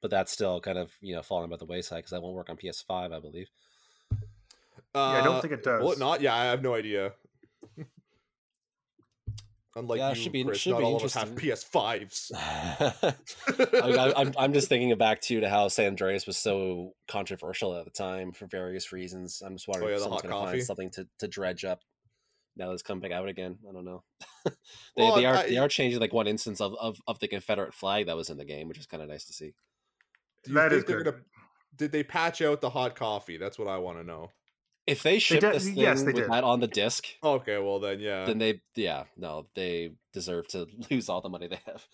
but 0.00 0.10
that's 0.10 0.32
still 0.32 0.60
kind 0.60 0.78
of 0.78 0.90
you 1.02 1.14
know 1.14 1.22
falling 1.22 1.50
by 1.50 1.56
the 1.56 1.66
wayside 1.66 1.98
because 1.98 2.10
that 2.12 2.22
won't 2.22 2.34
work 2.34 2.48
on 2.48 2.56
PS5, 2.56 3.12
I 3.12 3.20
believe. 3.20 3.48
uh, 4.94 4.98
I 4.98 5.22
don't 5.22 5.40
think 5.42 5.52
it 5.52 5.64
Will 5.66 5.88
does. 5.88 5.96
it 5.96 5.98
not? 5.98 6.20
Yeah, 6.22 6.34
I 6.34 6.44
have 6.44 6.62
no 6.62 6.74
idea. 6.74 7.12
Unlike 9.74 9.98
Yeah, 9.98 10.10
it 10.10 10.16
you, 10.16 10.22
should 10.22 10.32
be- 10.32 10.44
Chris, 10.44 10.58
should 10.58 10.70
not 10.72 10.78
be 10.80 10.84
all 10.84 10.96
of 10.96 11.02
us 11.04 11.14
have 11.14 11.30
interesting. 11.30 11.70
PS5s. 11.70 12.32
I 13.82 13.86
mean, 13.88 13.98
I, 13.98 14.12
I'm 14.16 14.32
I'm 14.38 14.52
just 14.52 14.68
thinking 14.68 14.96
back 14.98 15.20
too 15.20 15.40
to 15.40 15.48
how 15.48 15.68
San 15.68 15.86
Andreas 15.86 16.26
was 16.26 16.36
so 16.36 16.92
controversial 17.08 17.74
at 17.76 17.84
the 17.84 17.90
time 17.90 18.32
for 18.32 18.46
various 18.46 18.92
reasons. 18.92 19.42
I'm 19.44 19.54
just 19.56 19.68
wondering 19.68 19.88
Oh, 19.88 19.90
yeah, 19.90 19.96
if 19.96 20.02
someone's 20.02 20.22
going 20.22 20.34
to 20.34 20.50
find 20.52 20.62
something 20.62 20.90
to, 20.90 21.08
to 21.20 21.28
dredge 21.28 21.64
up 21.64 21.80
now 22.54 22.66
that 22.68 22.74
it's 22.74 22.82
come 22.82 23.00
back 23.00 23.12
out 23.12 23.28
again. 23.28 23.56
I 23.66 23.72
don't 23.72 23.86
know. 23.86 24.02
they, 24.44 24.52
Well, 24.96 25.16
they 25.16 25.24
are 25.24 25.36
I- 25.36 25.48
they 25.48 25.56
are 25.56 25.68
changing 25.68 26.00
like 26.00 26.12
one 26.12 26.26
instance 26.26 26.60
of, 26.60 26.74
of, 26.78 26.98
of 27.06 27.18
the 27.20 27.28
Confederate 27.28 27.72
flag 27.72 28.06
that 28.06 28.16
was 28.16 28.28
in 28.28 28.36
the 28.36 28.44
game, 28.44 28.68
which 28.68 28.78
is 28.78 28.86
kind 28.86 29.02
of 29.02 29.08
nice 29.08 29.24
to 29.24 29.32
see. 29.32 29.54
Do 30.44 30.50
you 30.50 30.54
That 30.56 30.70
think 30.70 30.86
they're 30.86 31.02
good. 31.02 31.12
gonna? 31.14 31.24
Did 31.76 31.92
they 31.92 32.02
patch 32.02 32.42
out 32.42 32.60
the 32.60 32.68
hot 32.68 32.94
coffee? 32.94 33.38
That's 33.38 33.58
what 33.58 33.68
I 33.68 33.78
want 33.78 33.96
to 33.98 34.04
know. 34.04 34.28
If 34.86 35.02
they 35.02 35.18
ship 35.18 35.40
did- 35.40 35.54
this 35.54 35.64
thing 35.66 35.76
yes, 35.76 36.00
they 36.00 36.06
with 36.06 36.16
did. 36.16 36.30
that 36.30 36.44
on 36.44 36.60
the 36.60 36.66
disc, 36.66 37.06
Okay, 37.22 37.58
well 37.58 37.78
then, 37.80 38.00
yeah. 38.00 38.24
then 38.24 38.38
they 38.38 38.60
yeah 38.74 39.04
no 39.16 39.46
they 39.54 39.92
deserve 40.12 40.48
to 40.48 40.66
lose 40.90 41.08
all 41.08 41.20
the 41.20 41.28
money 41.28 41.48
they 41.48 41.60
have. 41.66 41.86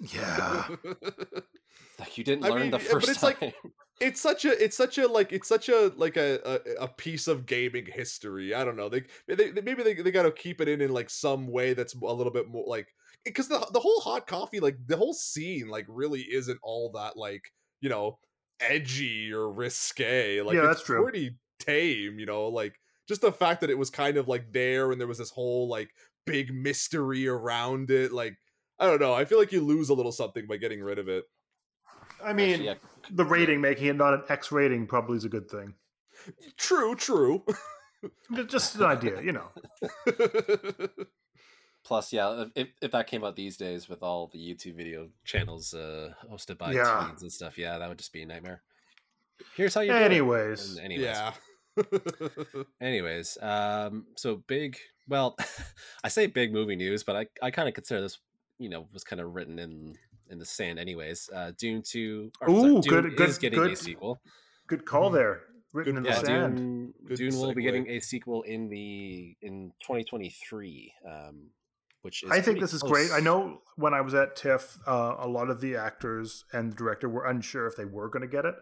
Yeah. 0.00 0.68
Like 1.98 2.18
you 2.18 2.24
didn't 2.24 2.44
I 2.44 2.48
learn 2.48 2.60
mean, 2.62 2.70
the 2.72 2.78
yeah, 2.78 2.84
but 2.92 2.92
first 2.92 3.08
it's 3.08 3.22
like- 3.22 3.54
it's 4.00 4.20
such 4.20 4.44
a, 4.44 4.62
it's 4.62 4.76
such 4.76 4.98
a 4.98 5.06
like, 5.08 5.32
it's 5.32 5.48
such 5.48 5.70
a 5.70 5.90
like 5.96 6.18
a 6.18 6.38
a, 6.44 6.84
a 6.84 6.88
piece 6.88 7.26
of 7.26 7.46
gaming 7.46 7.86
history. 7.86 8.52
I 8.54 8.64
don't 8.64 8.76
know. 8.76 8.90
They, 8.90 9.04
they, 9.26 9.50
they 9.50 9.62
maybe 9.62 9.82
they, 9.82 9.94
they 9.94 10.10
got 10.10 10.24
to 10.24 10.30
keep 10.30 10.60
it 10.60 10.68
in 10.68 10.82
in 10.82 10.92
like 10.92 11.08
some 11.08 11.46
way 11.46 11.72
that's 11.72 11.94
a 11.94 11.98
little 12.12 12.32
bit 12.32 12.48
more 12.48 12.64
like 12.66 12.88
because 13.24 13.48
the 13.48 13.66
the 13.72 13.80
whole 13.80 14.00
hot 14.00 14.26
coffee 14.26 14.60
like 14.60 14.76
the 14.86 14.96
whole 14.98 15.14
scene 15.14 15.68
like 15.68 15.86
really 15.88 16.20
isn't 16.20 16.58
all 16.62 16.90
that 16.92 17.16
like 17.16 17.50
you 17.80 17.88
know 17.88 18.18
edgy 18.60 19.32
or 19.32 19.50
risque. 19.50 20.42
Like 20.42 20.54
Yeah, 20.56 20.64
it's 20.66 20.76
that's 20.76 20.82
true. 20.86 21.02
pretty 21.02 21.30
tame. 21.58 22.18
You 22.18 22.26
know, 22.26 22.48
like 22.48 22.78
just 23.08 23.20
the 23.20 23.32
fact 23.32 23.60
that 23.60 23.70
it 23.70 23.78
was 23.78 23.90
kind 23.90 24.16
of 24.16 24.28
like 24.28 24.52
there 24.52 24.92
and 24.92 25.00
there 25.00 25.08
was 25.08 25.18
this 25.18 25.30
whole 25.30 25.68
like 25.68 25.90
big 26.26 26.52
mystery 26.54 27.26
around 27.28 27.90
it. 27.90 28.12
Like 28.12 28.36
I 28.78 28.86
don't 28.86 29.00
know. 29.00 29.14
I 29.14 29.24
feel 29.24 29.38
like 29.38 29.52
you 29.52 29.60
lose 29.60 29.88
a 29.88 29.94
little 29.94 30.12
something 30.12 30.46
by 30.46 30.56
getting 30.56 30.82
rid 30.82 30.98
of 30.98 31.08
it. 31.08 31.24
I 32.24 32.32
mean, 32.32 32.50
Actually, 32.50 32.66
yeah, 32.66 32.74
the 33.10 33.24
rating 33.24 33.60
making 33.60 33.86
it 33.86 33.96
not 33.96 34.14
an 34.14 34.22
X 34.28 34.50
rating 34.52 34.86
probably 34.86 35.16
is 35.16 35.24
a 35.24 35.28
good 35.28 35.50
thing. 35.50 35.74
True, 36.56 36.94
true. 36.94 37.44
Just 38.46 38.76
an 38.76 38.84
idea, 38.84 39.20
you 39.22 39.32
know. 39.32 39.48
Plus, 41.84 42.12
yeah, 42.12 42.46
if, 42.56 42.68
if 42.82 42.90
that 42.90 43.06
came 43.06 43.22
out 43.22 43.36
these 43.36 43.56
days 43.56 43.88
with 43.88 44.02
all 44.02 44.26
the 44.32 44.38
YouTube 44.38 44.76
video 44.76 45.08
channels 45.24 45.72
uh, 45.72 46.12
hosted 46.30 46.58
by 46.58 46.72
Yeah. 46.72 47.06
teens 47.06 47.22
and 47.22 47.32
stuff, 47.32 47.56
yeah, 47.56 47.78
that 47.78 47.88
would 47.88 47.98
just 47.98 48.12
be 48.12 48.22
a 48.22 48.26
nightmare. 48.26 48.62
Here's 49.56 49.74
how 49.74 49.82
you 49.82 49.92
do 49.92 49.98
it. 49.98 50.02
Anyways, 50.02 50.76
And 50.76 50.84
anyways, 50.84 51.04
yeah. 51.04 51.32
anyways, 52.80 53.38
um, 53.42 54.06
so 54.16 54.36
big. 54.46 54.76
Well, 55.08 55.36
I 56.04 56.08
say 56.08 56.26
big 56.26 56.52
movie 56.52 56.76
news, 56.76 57.04
but 57.04 57.16
I, 57.16 57.26
I 57.42 57.50
kind 57.50 57.68
of 57.68 57.74
consider 57.74 58.00
this, 58.02 58.18
you 58.58 58.68
know, 58.68 58.88
was 58.92 59.04
kind 59.04 59.20
of 59.20 59.34
written 59.34 59.58
in 59.58 59.96
in 60.28 60.38
the 60.38 60.44
sand, 60.44 60.78
anyways. 60.78 61.30
Uh, 61.34 61.52
Dune 61.56 61.82
two, 61.82 62.32
or, 62.40 62.48
sorry, 62.48 62.58
Ooh, 62.60 62.82
Dune 62.82 63.02
good- 63.02 63.16
good- 63.16 63.28
is 63.28 63.38
getting 63.38 63.60
a 63.60 63.68
good. 63.68 63.78
sequel. 63.78 64.20
good 64.66 64.84
call 64.84 65.10
Mhm. 65.10 65.14
there. 65.14 65.42
Written 65.72 65.94
Good 65.94 65.98
in 66.00 66.04
Yeah, 66.06 66.20
the 66.20 66.26
sand. 66.26 66.56
Dune, 66.56 67.16
Dune 67.16 67.36
will 67.40 67.54
be 67.54 67.62
getting 67.62 67.88
a 67.90 68.00
sequel 68.00 68.42
in 68.42 68.68
the 68.68 69.36
in 69.42 69.72
2023, 69.82 70.92
um, 71.06 71.50
which 72.02 72.22
is 72.22 72.30
I 72.30 72.36
think 72.36 72.44
pretty 72.44 72.60
this 72.60 72.72
is 72.72 72.82
great. 72.82 73.10
I 73.12 73.20
know 73.20 73.60
when 73.76 73.92
I 73.92 74.00
was 74.00 74.14
at 74.14 74.36
TIFF, 74.36 74.78
uh, 74.86 75.16
a 75.18 75.28
lot 75.28 75.50
of 75.50 75.60
the 75.60 75.76
actors 75.76 76.44
and 76.52 76.72
the 76.72 76.76
director 76.76 77.08
were 77.08 77.26
unsure 77.26 77.66
if 77.66 77.76
they 77.76 77.84
were 77.84 78.08
going 78.08 78.22
to 78.22 78.28
get 78.28 78.44
it. 78.46 78.54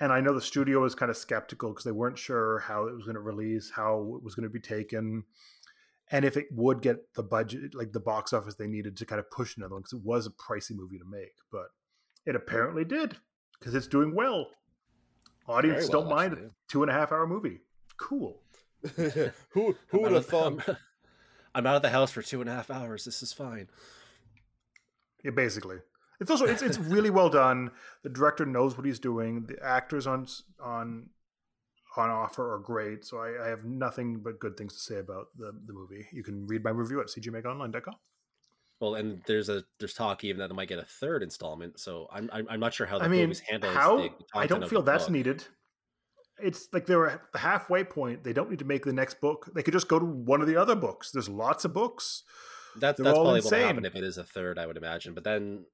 And 0.00 0.12
I 0.12 0.20
know 0.20 0.34
the 0.34 0.40
studio 0.40 0.80
was 0.80 0.94
kind 0.94 1.10
of 1.10 1.16
skeptical 1.16 1.70
because 1.70 1.84
they 1.84 1.92
weren't 1.92 2.18
sure 2.18 2.60
how 2.60 2.86
it 2.86 2.94
was 2.94 3.04
going 3.04 3.14
to 3.14 3.20
release, 3.20 3.70
how 3.70 4.14
it 4.16 4.22
was 4.22 4.34
going 4.34 4.44
to 4.44 4.52
be 4.52 4.60
taken, 4.60 5.24
and 6.12 6.26
if 6.26 6.36
it 6.36 6.46
would 6.52 6.82
get 6.82 7.14
the 7.14 7.22
budget, 7.22 7.74
like 7.74 7.92
the 7.92 8.00
box 8.00 8.34
office 8.34 8.54
they 8.54 8.66
needed 8.66 8.96
to 8.98 9.06
kind 9.06 9.18
of 9.18 9.30
push 9.30 9.56
another 9.56 9.74
one 9.74 9.82
because 9.82 9.94
it 9.94 10.04
was 10.04 10.26
a 10.26 10.30
pricey 10.30 10.76
movie 10.76 10.98
to 10.98 11.04
make. 11.04 11.34
But 11.50 11.68
it 12.26 12.36
apparently 12.36 12.84
did 12.84 13.16
because 13.58 13.74
it's 13.74 13.86
doing 13.86 14.14
well. 14.14 14.48
Audience 15.48 15.88
well, 15.88 16.02
don't 16.02 16.10
mind 16.10 16.34
actually, 16.34 16.48
a 16.48 16.50
two 16.68 16.82
and 16.82 16.90
a 16.90 16.94
half 16.94 17.12
hour 17.12 17.26
movie. 17.26 17.60
Cool. 17.96 18.40
who 18.96 19.32
who 19.50 19.74
I'm 19.94 20.02
would 20.02 20.12
have 20.12 20.26
thought? 20.26 20.68
I'm, 20.68 20.76
I'm 21.54 21.66
out 21.66 21.76
of 21.76 21.82
the 21.82 21.90
house 21.90 22.12
for 22.12 22.22
two 22.22 22.42
and 22.42 22.50
a 22.50 22.54
half 22.54 22.70
hours. 22.70 23.06
This 23.06 23.22
is 23.22 23.32
fine. 23.32 23.68
Yeah, 25.24 25.30
basically. 25.30 25.78
It's 26.22 26.30
also 26.30 26.46
it's 26.46 26.62
it's 26.62 26.78
really 26.78 27.10
well 27.10 27.28
done. 27.28 27.72
The 28.04 28.08
director 28.08 28.46
knows 28.46 28.76
what 28.76 28.86
he's 28.86 29.00
doing. 29.00 29.46
The 29.46 29.62
actors 29.62 30.06
on 30.06 30.26
on 30.62 31.10
on 31.96 32.10
offer 32.10 32.54
are 32.54 32.58
great. 32.58 33.04
So 33.04 33.18
I, 33.18 33.44
I 33.44 33.48
have 33.48 33.64
nothing 33.64 34.20
but 34.20 34.38
good 34.38 34.56
things 34.56 34.72
to 34.74 34.80
say 34.80 34.98
about 34.98 35.26
the, 35.36 35.52
the 35.66 35.72
movie. 35.72 36.06
You 36.12 36.22
can 36.22 36.46
read 36.46 36.62
my 36.64 36.70
review 36.70 37.00
at 37.00 37.08
cgmagonline.com. 37.08 37.96
Well, 38.80 38.94
and 38.94 39.22
there's 39.26 39.48
a 39.48 39.64
there's 39.78 39.94
talk 39.94 40.24
even 40.24 40.38
that 40.38 40.50
it 40.50 40.54
might 40.54 40.68
get 40.68 40.78
a 40.78 40.84
third 40.84 41.22
installment. 41.22 41.80
So 41.80 42.06
I'm 42.12 42.30
I'm, 42.32 42.46
I'm 42.48 42.60
not 42.60 42.72
sure 42.72 42.86
how 42.86 42.98
the 42.98 43.04
I 43.04 43.08
mean, 43.08 43.22
movies 43.22 43.40
handles 43.40 43.74
how 43.74 44.08
I 44.34 44.46
don't 44.46 44.68
feel 44.68 44.82
that's 44.82 45.04
book. 45.04 45.12
needed. 45.12 45.44
It's 46.40 46.68
like 46.72 46.86
they're 46.86 47.08
at 47.08 47.32
the 47.32 47.38
halfway 47.38 47.84
point. 47.84 48.24
They 48.24 48.32
don't 48.32 48.48
need 48.50 48.60
to 48.60 48.64
make 48.64 48.84
the 48.84 48.92
next 48.92 49.20
book. 49.20 49.50
They 49.54 49.62
could 49.62 49.74
just 49.74 49.88
go 49.88 49.98
to 49.98 50.04
one 50.04 50.40
of 50.40 50.46
the 50.46 50.56
other 50.56 50.74
books. 50.74 51.10
There's 51.10 51.28
lots 51.28 51.64
of 51.64 51.74
books. 51.74 52.22
That's 52.76 52.98
They're 52.98 53.04
that's 53.04 53.14
probably 53.14 53.24
what 53.24 53.44
will 53.44 53.52
insane. 53.52 53.66
happen 53.66 53.84
if 53.84 53.94
it 53.94 54.02
is 54.02 54.18
a 54.18 54.24
third, 54.24 54.58
I 54.58 54.66
would 54.66 54.76
imagine. 54.76 55.14
But 55.14 55.24
then 55.24 55.66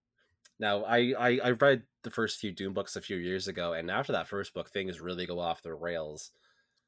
now 0.58 0.84
I, 0.84 1.14
I 1.18 1.40
I 1.44 1.50
read 1.52 1.82
the 2.02 2.10
first 2.10 2.38
few 2.38 2.52
Dune 2.52 2.72
books 2.72 2.96
a 2.96 3.00
few 3.00 3.16
years 3.16 3.48
ago, 3.48 3.72
and 3.72 3.90
after 3.90 4.12
that 4.12 4.28
first 4.28 4.54
book, 4.54 4.70
things 4.70 5.00
really 5.00 5.26
go 5.26 5.38
off 5.38 5.62
the 5.62 5.74
rails. 5.74 6.30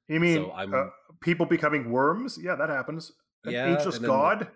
You 0.08 0.20
mean 0.20 0.44
So 0.44 0.50
I'm- 0.50 0.74
uh, 0.74 0.86
people 1.20 1.46
becoming 1.46 1.90
worms? 1.90 2.38
Yeah, 2.42 2.56
that 2.56 2.68
happens. 2.68 3.12
An 3.44 3.52
Yeah, 3.52 3.78
ageless 3.78 3.98
god. 3.98 4.48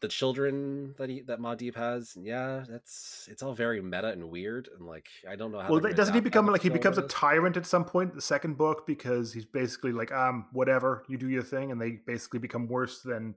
The 0.00 0.08
children 0.08 0.94
that 0.98 1.08
he 1.08 1.20
that 1.22 1.38
Muad'Dib 1.38 1.76
has, 1.76 2.16
yeah, 2.20 2.64
that's 2.68 3.28
it's 3.30 3.40
all 3.40 3.54
very 3.54 3.80
meta 3.80 4.08
and 4.08 4.30
weird, 4.30 4.68
and 4.76 4.84
like 4.84 5.06
I 5.28 5.36
don't 5.36 5.52
know 5.52 5.60
how. 5.60 5.70
Well, 5.70 5.80
doesn't 5.80 6.12
he 6.14 6.20
become 6.20 6.46
like 6.46 6.62
he 6.62 6.70
becomes 6.70 6.98
a 6.98 7.06
tyrant 7.06 7.56
at 7.56 7.66
some 7.66 7.84
point? 7.84 8.12
The 8.12 8.20
second 8.20 8.58
book 8.58 8.84
because 8.84 9.32
he's 9.32 9.44
basically 9.44 9.92
like, 9.92 10.10
um, 10.10 10.46
whatever, 10.52 11.04
you 11.08 11.18
do 11.18 11.28
your 11.28 11.44
thing, 11.44 11.70
and 11.70 11.80
they 11.80 12.00
basically 12.04 12.40
become 12.40 12.66
worse 12.66 13.02
than 13.02 13.36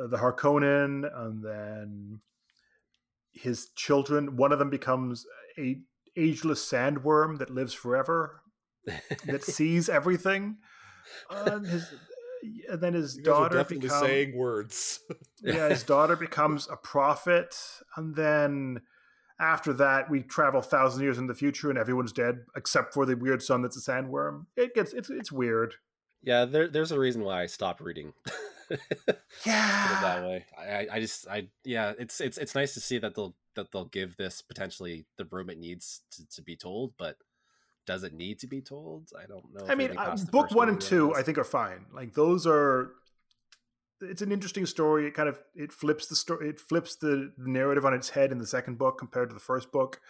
uh, 0.00 0.06
the 0.06 0.16
Harkonnen, 0.16 1.10
and 1.12 1.42
then 1.44 2.20
his 3.32 3.68
children. 3.76 4.36
One 4.36 4.52
of 4.52 4.58
them 4.58 4.70
becomes 4.70 5.26
a 5.58 5.80
ageless 6.16 6.64
sandworm 6.64 7.38
that 7.38 7.50
lives 7.50 7.72
forever, 7.72 8.42
that 9.26 9.42
sees 9.42 9.88
everything. 9.88 10.58
And, 11.30 11.66
his, 11.66 11.92
and 12.70 12.80
then 12.80 12.94
his 12.94 13.16
daughter 13.16 13.56
definitely 13.56 13.86
becomes 13.86 14.06
saying 14.06 14.36
words. 14.36 15.00
yeah, 15.42 15.68
his 15.68 15.82
daughter 15.82 16.16
becomes 16.16 16.68
a 16.70 16.76
prophet, 16.76 17.56
and 17.96 18.14
then 18.14 18.80
after 19.40 19.72
that, 19.74 20.08
we 20.08 20.22
travel 20.22 20.62
thousand 20.62 21.02
years 21.02 21.18
in 21.18 21.26
the 21.26 21.34
future 21.34 21.68
and 21.68 21.78
everyone's 21.78 22.12
dead 22.12 22.44
except 22.56 22.94
for 22.94 23.04
the 23.04 23.16
weird 23.16 23.42
son 23.42 23.62
that's 23.62 23.76
a 23.76 23.90
sandworm. 23.90 24.46
It 24.56 24.74
gets 24.74 24.92
it's 24.92 25.10
it's 25.10 25.32
weird. 25.32 25.74
Yeah, 26.22 26.44
there, 26.44 26.68
there's 26.68 26.92
a 26.92 26.98
reason 26.98 27.24
why 27.24 27.42
I 27.42 27.46
stopped 27.46 27.80
reading. 27.80 28.12
Yeah, 29.46 29.98
that 30.02 30.22
way. 30.22 30.44
I, 30.58 30.64
I- 30.64 30.86
I 30.92 31.00
just, 31.00 31.26
I, 31.28 31.48
yeah, 31.64 31.92
it's, 31.98 32.20
it's, 32.20 32.38
it's 32.38 32.54
nice 32.54 32.74
to 32.74 32.80
see 32.80 32.98
that 32.98 33.14
they'll, 33.14 33.34
that 33.54 33.72
they'll 33.72 33.84
give 33.86 34.16
this 34.16 34.40
potentially 34.42 35.04
the 35.18 35.24
room 35.26 35.50
it 35.50 35.58
needs 35.58 36.02
to, 36.12 36.26
to 36.36 36.42
be 36.42 36.56
told, 36.56 36.92
but 36.98 37.16
does 37.86 38.02
it 38.04 38.12
need 38.14 38.38
to 38.40 38.46
be 38.46 38.60
told? 38.60 39.08
I 39.18 39.26
don't 39.26 39.52
know. 39.52 39.66
I 39.66 39.74
mean, 39.74 39.88
anything 39.90 39.98
uh, 39.98 40.16
book 40.30 40.50
one 40.52 40.68
and 40.68 40.80
two. 40.80 41.14
I 41.14 41.22
think, 41.22 41.36
are 41.38 41.44
fine. 41.44 41.86
Like 41.92 42.14
those 42.14 42.46
are. 42.46 42.92
It's 44.00 44.22
an 44.22 44.32
interesting 44.32 44.66
story. 44.66 45.06
It 45.06 45.14
kind 45.14 45.28
of 45.28 45.40
it 45.54 45.72
flips 45.72 46.06
the 46.06 46.16
story. 46.16 46.48
It 46.48 46.60
flips 46.60 46.96
the 46.96 47.32
narrative 47.38 47.84
on 47.84 47.92
its 47.94 48.10
head 48.10 48.32
in 48.32 48.38
the 48.38 48.46
second 48.46 48.78
book 48.78 48.98
compared 48.98 49.30
to 49.30 49.34
the 49.34 49.40
first 49.40 49.72
book. 49.72 50.00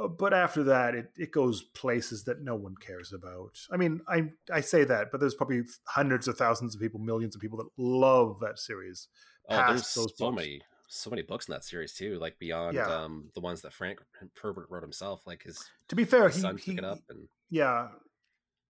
Uh, 0.00 0.08
but 0.08 0.32
after 0.32 0.62
that, 0.64 0.94
it, 0.94 1.10
it 1.16 1.30
goes 1.32 1.62
places 1.62 2.24
that 2.24 2.42
no 2.42 2.54
one 2.54 2.74
cares 2.80 3.12
about. 3.12 3.58
I 3.72 3.76
mean, 3.76 4.00
I 4.08 4.30
I 4.52 4.60
say 4.60 4.84
that, 4.84 5.10
but 5.10 5.20
there's 5.20 5.34
probably 5.34 5.62
hundreds 5.86 6.28
of 6.28 6.38
thousands 6.38 6.74
of 6.74 6.80
people, 6.80 7.00
millions 7.00 7.34
of 7.34 7.40
people 7.40 7.58
that 7.58 7.68
love 7.76 8.38
that 8.40 8.58
series. 8.58 9.08
Oh, 9.48 9.56
there's 9.68 9.94
those 9.94 10.16
so 10.16 10.30
books. 10.30 10.36
many, 10.36 10.60
so 10.88 11.10
many 11.10 11.22
books 11.22 11.48
in 11.48 11.52
that 11.52 11.64
series 11.64 11.92
too. 11.92 12.18
Like 12.18 12.38
beyond 12.38 12.76
Yeah. 12.76 12.86
um, 12.86 13.30
the 13.34 13.40
ones 13.40 13.62
that 13.62 13.72
Frank 13.72 13.98
Herbert 14.40 14.68
wrote 14.70 14.82
himself. 14.82 15.26
Like 15.26 15.42
his, 15.42 15.62
To 15.88 15.96
be 15.96 16.04
fair, 16.04 16.28
his 16.28 16.36
he, 16.36 16.40
son 16.42 16.56
he 16.56 16.70
took 16.72 16.78
it 16.78 16.84
up, 16.84 16.98
and 17.08 17.28
yeah, 17.50 17.88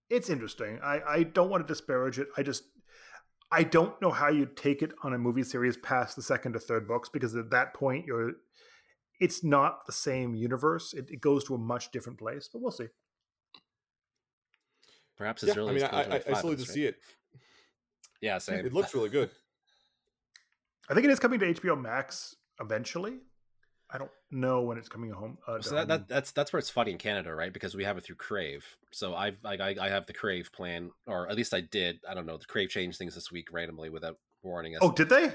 it's 0.08 0.30
interesting. 0.30 0.80
I, 0.82 1.00
I 1.06 1.22
don't 1.24 1.50
want 1.50 1.66
to 1.66 1.72
disparage 1.72 2.18
it. 2.18 2.28
I 2.36 2.42
just 2.42 2.64
I 3.52 3.62
don't 3.64 4.00
know 4.00 4.10
how 4.10 4.28
you 4.28 4.46
take 4.46 4.80
it 4.82 4.92
on 5.02 5.12
a 5.12 5.18
movie 5.18 5.42
series 5.42 5.76
past 5.76 6.16
the 6.16 6.22
second 6.22 6.56
or 6.56 6.60
third 6.60 6.86
books 6.88 7.08
because 7.08 7.34
at 7.36 7.50
that 7.50 7.74
point 7.74 8.06
you're 8.06 8.32
it's 9.20 9.44
not 9.44 9.87
the 9.87 9.92
same 9.92 10.35
universe. 10.35 10.94
It, 10.94 11.11
it 11.11 11.20
goes 11.20 11.44
to 11.44 11.54
a 11.54 11.59
much 11.59 11.90
different 11.92 12.18
place, 12.18 12.48
but 12.52 12.61
we'll 12.62 12.72
see. 12.72 12.87
perhaps 15.16 15.42
as 15.44 15.54
Yeah, 15.54 15.62
I 15.62 15.66
mean, 15.66 15.76
as 15.76 15.83
I, 15.85 15.98
I, 15.98 16.22
I 16.30 16.33
still 16.33 16.50
need 16.50 16.59
to 16.59 16.64
that's 16.64 16.72
see 16.72 16.87
it. 16.87 16.96
Yeah, 18.22 18.38
same. 18.38 18.66
It 18.66 18.72
looks 18.72 18.94
really 18.94 19.11
good. 19.11 19.30
I 20.90 20.94
think 20.94 21.04
it 21.04 21.11
is 21.11 21.20
coming 21.20 21.38
to 21.40 21.54
HBO 21.54 21.80
Max 21.80 22.35
eventually. 22.61 23.18
I 23.92 23.98
don't 23.98 24.11
know 24.30 24.62
when 24.62 24.78
it's 24.78 24.88
coming 24.88 25.11
home. 25.11 25.38
Uh, 25.46 25.61
So 25.61 25.74
that, 25.74 25.88
that 25.88 26.09
that's 26.09 26.30
that's 26.33 26.52
where 26.52 26.59
it's 26.59 26.70
funny 26.70 26.92
in 26.92 26.98
Canada, 26.98 27.35
right? 27.35 27.52
Because 27.52 27.74
we 27.74 27.85
have 27.85 27.98
it 27.98 28.04
through 28.04 28.16
Crave. 28.16 28.64
So 28.92 29.14
I've 29.14 29.38
I, 29.44 29.54
I 29.56 29.76
I 29.80 29.88
have 29.88 30.06
the 30.06 30.12
Crave 30.12 30.50
plan, 30.52 30.90
or 31.06 31.28
at 31.28 31.37
least 31.37 31.52
I 31.52 31.61
did. 31.61 31.98
I 32.09 32.14
don't 32.14 32.26
know. 32.26 32.37
The 32.37 32.46
Crave 32.46 32.70
changed 32.70 32.98
things 32.98 33.14
this 33.14 33.30
week 33.33 33.48
randomly 33.52 33.90
without 33.90 34.16
warning 34.42 34.74
us. 34.76 34.80
oh, 34.83 34.92
did 34.92 35.09
they? 35.09 35.33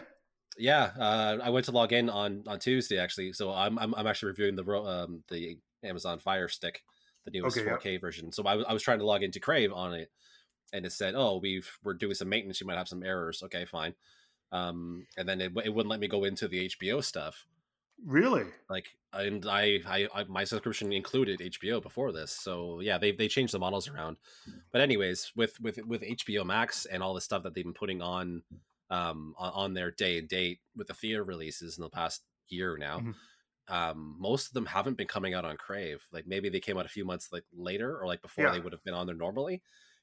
Yeah. 0.58 0.92
Uh, 0.98 1.38
I 1.44 1.50
went 1.50 1.66
to 1.66 1.72
log 1.72 1.94
in 1.94 2.10
on 2.10 2.44
on 2.48 2.60
Tuesday 2.60 2.98
actually. 2.98 3.34
So 3.34 3.52
I'm 3.52 3.78
I'm, 3.80 3.94
I'm 3.96 4.08
actually 4.08 4.30
reviewing 4.30 4.56
the 4.56 4.66
um 4.66 5.24
the 5.28 5.58
Amazon 5.84 6.20
Fire 6.20 6.48
Stick, 6.48 6.84
the 7.26 7.32
newest 7.32 7.58
Okay, 7.58 7.70
4K 7.70 8.02
version. 8.02 8.32
So 8.32 8.44
I 8.44 8.56
was 8.56 8.66
I 8.68 8.74
was 8.74 8.84
trying 8.84 9.00
to 9.00 9.06
log 9.06 9.24
into 9.24 9.40
Crave 9.40 9.74
on 9.74 9.94
it, 9.94 10.12
and 10.74 10.86
it 10.86 10.92
said, 10.92 11.16
"Oh, 11.16 11.40
we've 11.42 11.70
we're 11.84 11.94
doing 11.94 12.16
some 12.16 12.30
maintenance. 12.30 12.62
You 12.62 12.68
might 12.68 12.78
have 12.78 12.88
some 12.88 13.04
errors." 13.04 13.44
Okay, 13.44 13.66
fine. 13.66 13.96
Um, 14.52 15.08
and 15.18 15.28
then 15.28 15.42
it, 15.42 15.52
it 15.66 15.74
wouldn't 15.74 15.90
let 15.90 16.00
me 16.00 16.08
go 16.08 16.24
into 16.24 16.48
the 16.48 16.70
HBO 16.70 17.04
stuff 17.04 17.46
Really? 18.04 18.46
like 18.70 18.90
and 19.14 19.46
I, 19.46 19.80
I 19.88 20.08
i 20.14 20.24
my 20.26 20.44
subscription 20.44 20.92
included 20.92 21.40
hbo 21.40 21.82
before 21.82 22.12
this 22.12 22.32
so 22.32 22.82
yeah 22.82 22.98
they 22.98 23.14
they 23.14 23.30
changed 23.30 23.54
the 23.54 23.60
models 23.60 23.88
around 23.88 24.18
but 24.72 24.82
anyways 24.82 25.32
with 25.36 25.60
with 25.62 25.78
with 25.86 26.02
hbo 26.02 26.46
max 26.46 26.86
and 26.86 27.02
all 27.02 27.14
the 27.14 27.22
stuff 27.22 27.44
that 27.44 27.54
they've 27.54 27.64
been 27.64 27.74
putting 27.74 28.02
on 28.02 28.44
um 28.90 29.34
on, 29.38 29.52
on 29.54 29.74
their 29.74 29.92
day 29.92 30.18
and 30.20 30.28
date 30.30 30.60
with 30.76 30.88
the 30.88 30.94
theater 30.94 31.24
releases 31.24 31.78
in 31.78 31.84
the 31.84 31.90
past 31.90 32.24
year 32.50 32.78
now 32.78 33.00
Mhm. 33.00 33.16
um 33.68 34.16
most 34.20 34.48
of 34.48 34.54
them 34.54 34.66
haven't 34.66 34.98
been 34.98 35.08
coming 35.08 35.34
out 35.34 35.46
on 35.46 35.58
crave 35.58 36.04
like 36.12 36.28
maybe 36.28 36.50
they 36.50 36.60
came 36.60 36.78
out 36.78 36.86
a 36.86 36.90
few 36.90 37.06
months 37.06 37.32
like 37.32 37.44
later 37.54 38.00
or 38.00 38.06
like 38.06 38.22
before 38.22 38.46
Yeah. 38.46 38.52
they 38.52 38.60
would 38.60 38.74
have 38.74 38.84
been 38.84 38.94
on 38.94 39.08
there 39.08 39.16
normally 39.16 39.62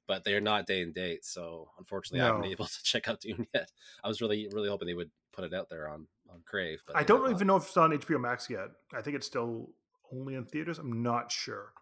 but 0.09 0.25
they're 0.25 0.41
not 0.41 0.67
day 0.67 0.83
and 0.83 0.95
date 0.95 1.25
so 1.25 1.71
unfortunately 1.79 2.21
i 2.21 2.27
haven't 2.27 2.41
been 2.43 2.51
able 2.51 2.67
to 2.77 2.83
check 2.83 3.09
out 3.09 3.21
dune 3.21 3.47
yet 3.55 3.71
i 4.03 4.09
was 4.09 4.21
really 4.21 4.49
really 4.53 4.69
hoping 4.69 4.87
they 4.89 4.95
would 4.95 5.13
put 5.33 5.45
it 5.45 5.55
out 5.55 5.69
there 5.69 5.89
on 5.89 6.09
on 6.29 6.43
crave 6.45 6.83
but 6.87 6.97
I 6.97 7.05
don't 7.05 7.21
have 7.23 7.31
not. 7.31 7.37
even 7.37 7.47
know 7.47 7.57
if 7.57 7.67
it's 7.69 7.77
on 7.77 7.93
HBO 7.93 8.19
Max 8.21 8.51
yet. 8.51 8.69
I 8.93 9.03
think 9.03 9.17
it's 9.17 9.27
still 9.27 9.71
only 10.13 10.35
in 10.35 10.45
theaters. 10.45 10.79
I'm 10.79 11.03
not 11.03 11.33
sure. 11.33 11.73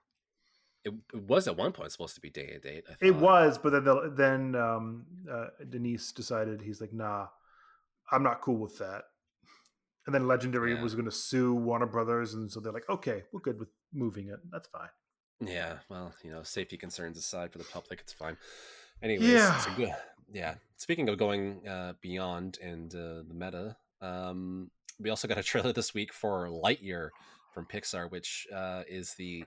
It, 0.84 0.94
it 1.12 1.22
was 1.22 1.46
at 1.46 1.56
one 1.56 1.72
point 1.72 1.92
supposed 1.92 2.14
to 2.14 2.20
be 2.20 2.30
day 2.30 2.50
and 2.54 2.62
date. 2.62 2.84
I 2.88 2.94
It 3.00 3.14
was, 3.16 3.58
but 3.58 3.70
then 3.70 3.84
the, 3.84 4.12
then 4.16 4.54
um, 4.54 5.04
uh, 5.30 5.46
Denis 5.68 6.12
decided 6.12 6.62
he's 6.62 6.80
like, 6.80 6.92
nah, 6.92 7.26
I'm 8.10 8.22
not 8.22 8.40
cool 8.40 8.56
with 8.56 8.78
that. 8.78 9.02
And 10.06 10.14
then 10.14 10.26
Legendary 10.26 10.74
Yeah. 10.74 10.82
was 10.82 10.94
going 10.94 11.04
to 11.04 11.10
sue 11.10 11.54
Warner 11.54 11.86
Brothers, 11.86 12.34
and 12.34 12.50
so 12.50 12.60
they're 12.60 12.72
like, 12.72 12.88
okay, 12.88 13.24
we're 13.32 13.40
good 13.40 13.58
with 13.58 13.68
moving 13.92 14.28
it. 14.28 14.40
That's 14.50 14.68
fine. 14.68 14.88
Yeah, 15.42 15.78
well, 15.88 16.14
you 16.22 16.30
know, 16.30 16.42
safety 16.42 16.76
concerns 16.76 17.18
aside 17.18 17.52
for 17.52 17.58
the 17.58 17.64
public, 17.64 18.00
it's 18.00 18.12
fine. 18.12 18.36
Anyways, 19.02 19.30
Yeah. 19.30 19.74
good. 19.76 19.94
Yeah. 20.32 20.54
Speaking 20.76 21.08
of 21.08 21.18
going 21.18 21.66
uh, 21.66 21.94
beyond 22.00 22.58
and 22.62 22.94
uh, 22.94 23.22
the 23.26 23.34
meta, 23.34 23.76
um, 24.00 24.70
we 24.98 25.10
also 25.10 25.28
got 25.28 25.38
a 25.38 25.42
trailer 25.42 25.72
this 25.72 25.94
week 25.94 26.12
for 26.12 26.48
Lightyear 26.48 27.10
from 27.52 27.66
Pixar, 27.66 28.10
which 28.10 28.46
uh, 28.54 28.82
is 28.88 29.14
the 29.14 29.44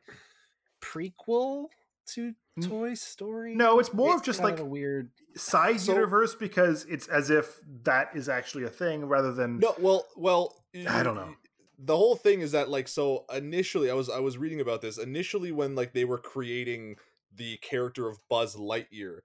prequel 0.84 1.67
to 2.08 2.34
mm. 2.60 2.67
Toy 2.69 2.93
Story. 2.93 3.56
No, 3.56 3.80
it's 3.80 3.93
more 3.93 4.15
of 4.15 4.24
just 4.24 4.41
kind 4.41 4.52
like 4.52 4.60
a 4.60 4.65
weird. 4.65 5.10
side 5.36 5.80
So- 5.80 5.93
universe 5.93 6.36
because 6.36 6.86
it's 6.86 7.08
as 7.08 7.30
if 7.30 7.60
that 7.84 8.10
is 8.15 8.30
actually 8.30 8.65
a 8.65 8.69
thing 8.69 9.06
rather 9.06 9.34
than 9.34 9.60
No, 9.60 9.76
well, 9.80 10.08
well, 10.15 10.63
I 10.88 11.04
don't 11.04 11.15
know. 11.15 11.36
The 11.80 11.98
whole 11.98 12.15
thing 12.15 12.41
is 12.41 12.52
that 12.52 12.69
like 12.69 12.88
so 12.88 13.26
initially 13.34 13.89
I 13.89 13.93
was 13.93 14.10
I 14.10 14.19
was 14.19 14.38
reading 14.38 14.62
about 14.62 14.82
this 14.82 14.98
initially 14.98 15.52
when 15.52 15.76
like 15.76 15.93
they 15.93 16.06
were 16.06 16.19
creating 16.19 16.96
the 17.36 17.58
character 17.58 18.08
of 18.08 18.17
Buzz 18.30 18.56
Lightyear, 18.56 19.19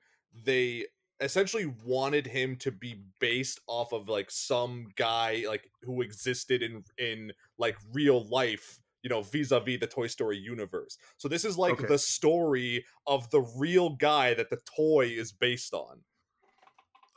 they 0.44 0.86
essentially 1.20 1.72
wanted 1.84 2.26
him 2.26 2.56
to 2.56 2.70
be 2.70 2.96
based 3.18 3.60
off 3.66 3.92
of 3.92 4.08
like 4.08 4.30
some 4.30 4.88
guy 4.96 5.44
like 5.46 5.70
who 5.82 6.00
existed 6.02 6.62
in 6.62 6.84
in 6.96 7.32
like 7.58 7.76
real 7.92 8.26
life 8.28 8.78
you 9.02 9.10
know 9.10 9.22
vis-a-vis 9.22 9.78
the 9.80 9.86
toy 9.86 10.06
story 10.06 10.36
universe 10.36 10.98
so 11.18 11.28
this 11.28 11.44
is 11.44 11.56
like 11.56 11.74
Okay. 11.74 11.86
the 11.86 11.98
story 11.98 12.84
of 13.06 13.28
the 13.30 13.40
real 13.56 13.90
guy 13.90 14.34
that 14.34 14.50
the 14.50 14.58
toy 14.76 15.06
is 15.06 15.32
based 15.32 15.72
on 15.74 16.00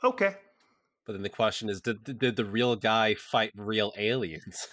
okay. 0.04 0.34
But 1.04 1.14
then 1.14 1.22
the 1.22 1.28
question 1.28 1.68
is, 1.68 1.80
did, 1.80 2.04
did 2.18 2.36
the 2.36 2.44
real 2.44 2.76
guy 2.76 3.14
fight 3.14 3.50
real 3.56 3.92
aliens? 3.98 4.68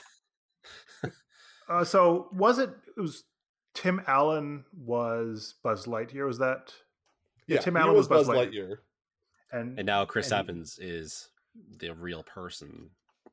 Uh, 1.68 1.84
so 1.84 2.30
was 2.34 2.58
it? 2.58 2.72
It 2.98 3.02
was 3.02 3.24
Tim 3.76 4.02
Allen 4.08 4.66
was 4.76 5.54
Buzz 5.64 5.86
Lightyear. 5.86 6.26
Was 6.26 6.40
that? 6.40 6.74
yeah 7.48 7.60
Tim 7.60 7.78
Allen 7.78 7.96
was 7.96 8.10
was 8.10 8.26
Buzz 8.26 8.28
Buzz 8.28 8.36
Lightyear. 8.36 8.70
Lightyear. 8.70 8.76
And 9.52 9.78
And 9.80 9.86
now 9.86 10.06
Chris 10.06 10.32
and 10.32 10.36
he- 10.36 10.40
Evans 10.40 10.80
is 10.80 11.30
the 11.78 11.94
real 11.94 12.24
person. 12.24 12.90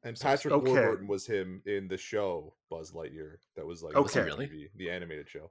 And 0.06 0.18
Patrick 0.20 0.54
Okay. 0.54 0.70
Warburton 0.70 1.08
was 1.08 1.26
him 1.26 1.60
in 1.66 1.88
the 1.88 1.96
show 1.96 2.54
Buzz 2.70 2.92
Lightyear. 2.92 3.38
That 3.56 3.66
was 3.66 3.82
like 3.82 3.96
Okay. 3.96 4.22
Really? 4.22 4.46
TV, 4.46 4.68
the 4.76 4.88
animated 4.88 5.28
show. 5.28 5.50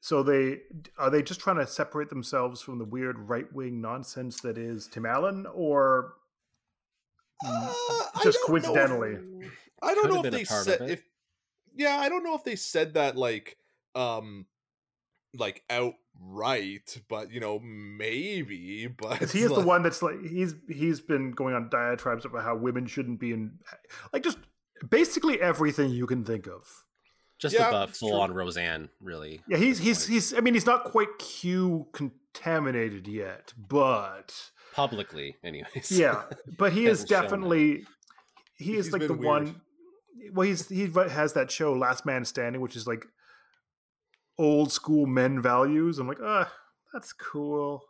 So 0.00 0.22
they 0.22 0.60
are 0.96 1.10
they 1.10 1.22
just 1.24 1.40
trying 1.40 1.56
to 1.56 1.66
separate 1.66 2.08
themselves 2.08 2.62
from 2.62 2.78
the 2.78 2.84
weird 2.84 3.18
right 3.18 3.52
wing 3.52 3.80
nonsense 3.80 4.40
that 4.42 4.56
is 4.56 4.86
Tim 4.86 5.04
Allen, 5.04 5.44
or 5.52 6.14
Uh, 7.44 7.74
just 8.22 8.38
don't 8.46 8.48
know 8.48 8.56
if- 8.56 8.64
coincidentally? 8.64 9.50
I 9.82 9.94
don't 9.94 10.02
Could 10.04 10.14
know 10.14 10.24
if 10.24 10.30
they 10.32 10.44
said 10.44 10.88
if 10.90 11.02
yeah, 11.74 11.96
I 11.98 12.08
don't 12.08 12.22
know 12.22 12.36
if 12.36 12.44
they 12.44 12.54
said 12.56 12.94
that 12.94 13.16
like 13.16 13.58
um 13.96 14.46
like 15.34 15.64
outright, 16.20 17.00
but 17.08 17.30
you 17.32 17.40
know 17.40 17.58
maybe. 17.60 18.86
But 18.86 19.30
he 19.30 19.40
is 19.42 19.52
the 19.52 19.60
one 19.60 19.82
that's 19.82 20.02
like 20.02 20.20
he's 20.24 20.54
he's 20.68 21.00
been 21.00 21.32
going 21.32 21.54
on 21.54 21.68
diatribes 21.70 22.24
about 22.24 22.44
how 22.44 22.56
women 22.56 22.86
shouldn't 22.86 23.20
be 23.20 23.32
in, 23.32 23.58
like 24.12 24.22
just 24.22 24.38
basically 24.88 25.40
everything 25.40 25.90
you 25.90 26.06
can 26.06 26.24
think 26.24 26.46
of. 26.46 26.84
Just 27.38 27.54
Yeah, 27.54 27.68
about 27.68 27.90
full 27.96 28.10
true. 28.10 28.18
on 28.18 28.32
Roseanne, 28.34 28.88
really. 29.00 29.40
Yeah, 29.48 29.58
he's 29.58 29.78
he's 29.78 30.04
Like, 30.06 30.12
he's. 30.12 30.34
I 30.34 30.40
mean, 30.40 30.54
he's 30.54 30.66
not 30.66 30.84
quite 30.84 31.18
Q 31.18 31.86
contaminated 31.92 33.06
yet, 33.06 33.52
but 33.56 34.34
publicly, 34.74 35.36
anyways. 35.44 35.90
yeah, 35.92 36.22
but 36.56 36.72
he 36.72 36.86
is 36.86 37.00
Hasn't 37.02 37.08
shown 37.10 37.16
that. 37.16 37.22
definitely 37.22 37.84
he 38.56 38.76
is 38.76 38.86
He's 38.86 38.92
like 38.92 39.02
the 39.02 39.14
weird. 39.14 39.24
one. 39.24 39.60
Well, 40.32 40.48
he's 40.48 40.68
he 40.68 40.88
has 40.88 41.34
that 41.34 41.50
show 41.52 41.72
Last 41.74 42.04
Man 42.04 42.24
Standing, 42.24 42.60
which 42.60 42.74
is 42.74 42.88
like 42.88 43.06
old 44.38 44.72
school 44.72 45.06
men 45.06 45.40
values. 45.42 45.98
I'm 45.98 46.08
like, 46.08 46.20
ah, 46.22 46.50
that's 46.92 47.12
cool. 47.12 47.84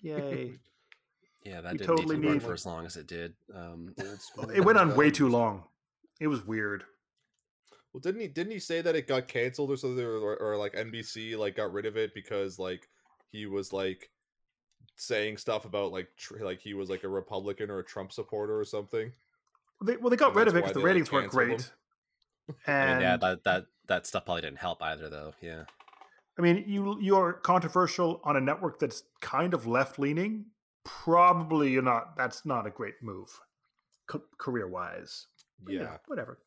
Yay! 0.00 0.58
yeah, 1.44 1.60
that 1.60 1.72
We 1.72 1.78
didn't 1.78 1.96
totally 1.96 2.16
need 2.16 2.22
to 2.22 2.28
run 2.30 2.40
for 2.40 2.52
as 2.52 2.66
long 2.66 2.86
as 2.86 2.96
it 2.96 3.06
did. 3.06 3.34
Um, 3.54 3.94
Old 4.38 4.52
it 4.52 4.64
went 4.64 4.78
on 4.78 4.96
way 4.96 5.10
too 5.10 5.28
long. 5.28 5.64
It 6.20 6.28
was 6.28 6.44
weird. 6.46 6.84
Well, 7.92 8.00
didn't 8.00 8.20
he? 8.20 8.28
Didn't 8.28 8.52
he 8.52 8.58
say 8.58 8.80
that 8.80 8.96
it 8.96 9.06
got 9.06 9.28
canceled 9.28 9.70
or 9.70 9.76
something, 9.76 10.04
or, 10.04 10.36
or 10.36 10.56
like 10.56 10.74
NBC 10.74 11.38
like 11.38 11.56
got 11.56 11.72
rid 11.72 11.86
of 11.86 11.96
it 11.96 12.14
because 12.14 12.58
like 12.58 12.88
he 13.30 13.46
was 13.46 13.72
like 13.72 14.10
saying 14.96 15.36
stuff 15.36 15.64
about 15.64 15.92
like 15.92 16.08
tr- 16.16 16.44
like 16.44 16.60
he 16.60 16.74
was 16.74 16.90
like 16.90 17.04
a 17.04 17.08
Republican 17.08 17.70
or 17.70 17.78
a 17.78 17.84
Trump 17.84 18.12
supporter 18.12 18.58
or 18.58 18.64
something. 18.64 19.12
They, 19.84 19.96
well, 19.96 20.10
they 20.10 20.16
got 20.16 20.28
And 20.28 20.36
rid 20.36 20.48
of 20.48 20.56
it 20.56 20.60
because 20.60 20.74
the 20.74 20.80
they, 20.80 20.82
like, 20.82 20.86
ratings 20.86 21.12
weren't 21.12 21.30
great. 21.30 21.50
him? 21.52 21.66
And 22.66 22.90
I 22.90 22.92
mean, 22.94 23.02
yeah, 23.02 23.16
that 23.16 23.44
that 23.44 23.66
that 23.88 24.06
stuff 24.06 24.24
probably 24.24 24.42
didn't 24.42 24.58
help 24.58 24.82
either, 24.82 25.08
though. 25.08 25.34
Yeah. 25.40 25.64
I 26.38 26.42
mean, 26.42 26.64
you 26.66 26.96
you're 27.00 27.34
controversial 27.34 28.20
on 28.24 28.36
a 28.36 28.40
network 28.40 28.78
that's 28.78 29.02
kind 29.20 29.54
of 29.54 29.66
left 29.66 29.98
leaning. 29.98 30.46
Probably 30.84 31.72
you're 31.72 31.82
not. 31.82 32.16
That's 32.16 32.46
not 32.46 32.66
a 32.66 32.70
great 32.70 32.94
move, 33.02 33.28
co- 34.06 34.22
career 34.38 34.68
wise. 34.68 35.26
Yeah. 35.66 35.96
whatever. 36.06 36.38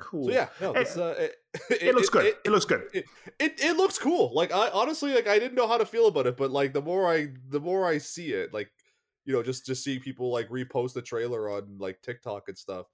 Cool. 0.00 0.24
So 0.24 0.30
yeah, 0.32 0.48
no, 0.60 0.72
this, 0.72 0.96
uh, 0.96 1.14
it, 1.70 1.82
it, 1.82 1.94
looks 1.94 2.08
good. 2.08 2.26
It, 2.26 2.38
It, 2.44 2.50
looks 2.50 2.64
good. 2.64 2.88
it, 2.92 3.04
it, 3.38 3.62
it 3.62 3.76
looks 3.76 3.98
cool. 3.98 4.32
Like 4.34 4.50
I 4.52 4.70
honestly, 4.70 5.14
like 5.14 5.28
I 5.28 5.38
didn't 5.38 5.54
know 5.54 5.68
how 5.68 5.78
to 5.78 5.86
feel 5.86 6.08
about 6.08 6.26
it, 6.26 6.36
but 6.36 6.50
like 6.50 6.72
the 6.72 6.82
more 6.82 7.12
I, 7.12 7.28
the 7.50 7.60
more 7.60 7.86
I 7.86 7.98
see 7.98 8.32
it, 8.32 8.52
like 8.52 8.70
you 9.24 9.34
know, 9.34 9.42
just 9.42 9.66
just 9.66 9.84
seeing 9.84 10.00
people 10.00 10.32
like 10.32 10.48
repost 10.48 10.94
the 10.94 11.02
trailer 11.02 11.50
on 11.50 11.76
like 11.78 12.00
TikTok 12.02 12.48
and 12.48 12.58
stuff, 12.58 12.86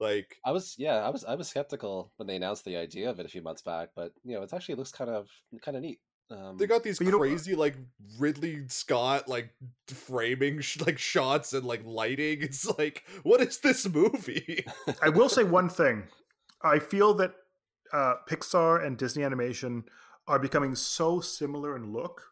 like 0.00 0.36
I 0.44 0.50
was 0.52 0.74
yeah, 0.78 0.96
I 0.96 1.10
was 1.10 1.24
I 1.24 1.34
was 1.34 1.48
skeptical 1.48 2.12
when 2.16 2.26
they 2.26 2.36
announced 2.36 2.64
the 2.64 2.76
idea 2.76 3.10
of 3.10 3.20
it 3.20 3.26
a 3.26 3.28
few 3.28 3.42
months 3.42 3.62
back, 3.62 3.90
but 3.94 4.12
you 4.24 4.34
know, 4.34 4.42
it 4.42 4.52
actually 4.52 4.76
looks 4.76 4.92
kind 4.92 5.10
of 5.10 5.28
kind 5.62 5.76
of 5.76 5.82
neat. 5.82 6.00
Um, 6.30 6.56
they 6.58 6.66
got 6.66 6.84
these 6.84 6.98
But 6.98 7.06
you 7.06 7.12
know- 7.12 7.18
crazy 7.18 7.54
like 7.56 7.74
Ridley 8.18 8.62
Scott 8.68 9.28
like 9.28 9.50
framing 9.88 10.60
sh- 10.60 10.80
like 10.80 10.98
shots 10.98 11.52
and 11.52 11.64
like 11.64 11.82
lighting. 11.84 12.42
It's 12.42 12.66
like, 12.78 13.04
what 13.24 13.40
is 13.40 13.58
this 13.58 13.88
movie? 13.88 14.64
I 15.02 15.08
will 15.08 15.28
say 15.28 15.42
one 15.44 15.68
thing. 15.68 16.04
I 16.62 16.78
feel 16.78 17.14
that 17.14 17.34
uh, 17.92 18.14
Pixar 18.28 18.84
and 18.86 18.96
Disney 18.96 19.24
Animation 19.24 19.84
are 20.28 20.38
becoming 20.38 20.76
so 20.76 21.18
similar 21.20 21.74
in 21.76 21.92
look, 21.92 22.22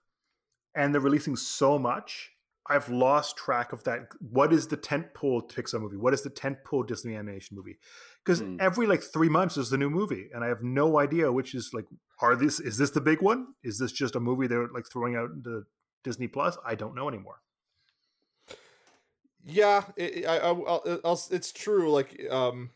and 0.76 0.94
they're 0.94 1.00
releasing 1.00 1.34
so 1.34 1.78
much. 1.78 2.30
I've 2.68 2.88
lost 2.90 3.36
track 3.36 3.72
of 3.72 3.82
that. 3.84 4.08
What 4.20 4.52
is 4.52 4.68
the 4.68 4.76
tentpole 4.76 5.50
Pixar 5.50 5.80
movie? 5.80 5.96
What 5.96 6.12
is 6.14 6.22
the 6.22 6.30
tentpole 6.30 6.86
Disney 6.86 7.14
Animation 7.16 7.56
movie? 7.56 7.78
Because 8.24 8.40
Hmm. 8.40 8.56
every 8.60 8.86
like 8.86 9.02
three 9.02 9.28
months 9.28 9.56
is 9.56 9.70
the 9.70 9.78
new 9.78 9.90
movie, 9.90 10.28
and 10.34 10.44
I 10.44 10.48
have 10.48 10.62
no 10.62 10.98
idea 10.98 11.32
which 11.32 11.54
is 11.54 11.70
like. 11.72 11.86
Are 12.20 12.34
this 12.34 12.58
is 12.60 12.76
this 12.76 12.90
the 12.90 13.00
big 13.00 13.22
one? 13.22 13.54
Is 13.62 13.78
this 13.78 13.92
just 13.92 14.16
a 14.16 14.20
movie 14.20 14.46
they're 14.48 14.68
like 14.68 14.86
throwing 14.92 15.14
out 15.16 15.30
into 15.30 15.64
Disney 16.04 16.26
Plus? 16.28 16.58
I 16.66 16.74
don't 16.74 16.94
know 16.94 17.08
anymore. 17.08 17.40
yeah, 19.44 19.84
it, 19.96 20.26
I, 20.26 20.38
I, 20.38 20.48
I'll, 20.48 21.00
I'll, 21.04 21.20
it's 21.30 21.52
true. 21.52 21.90
Like, 21.90 22.20
um, 22.30 22.70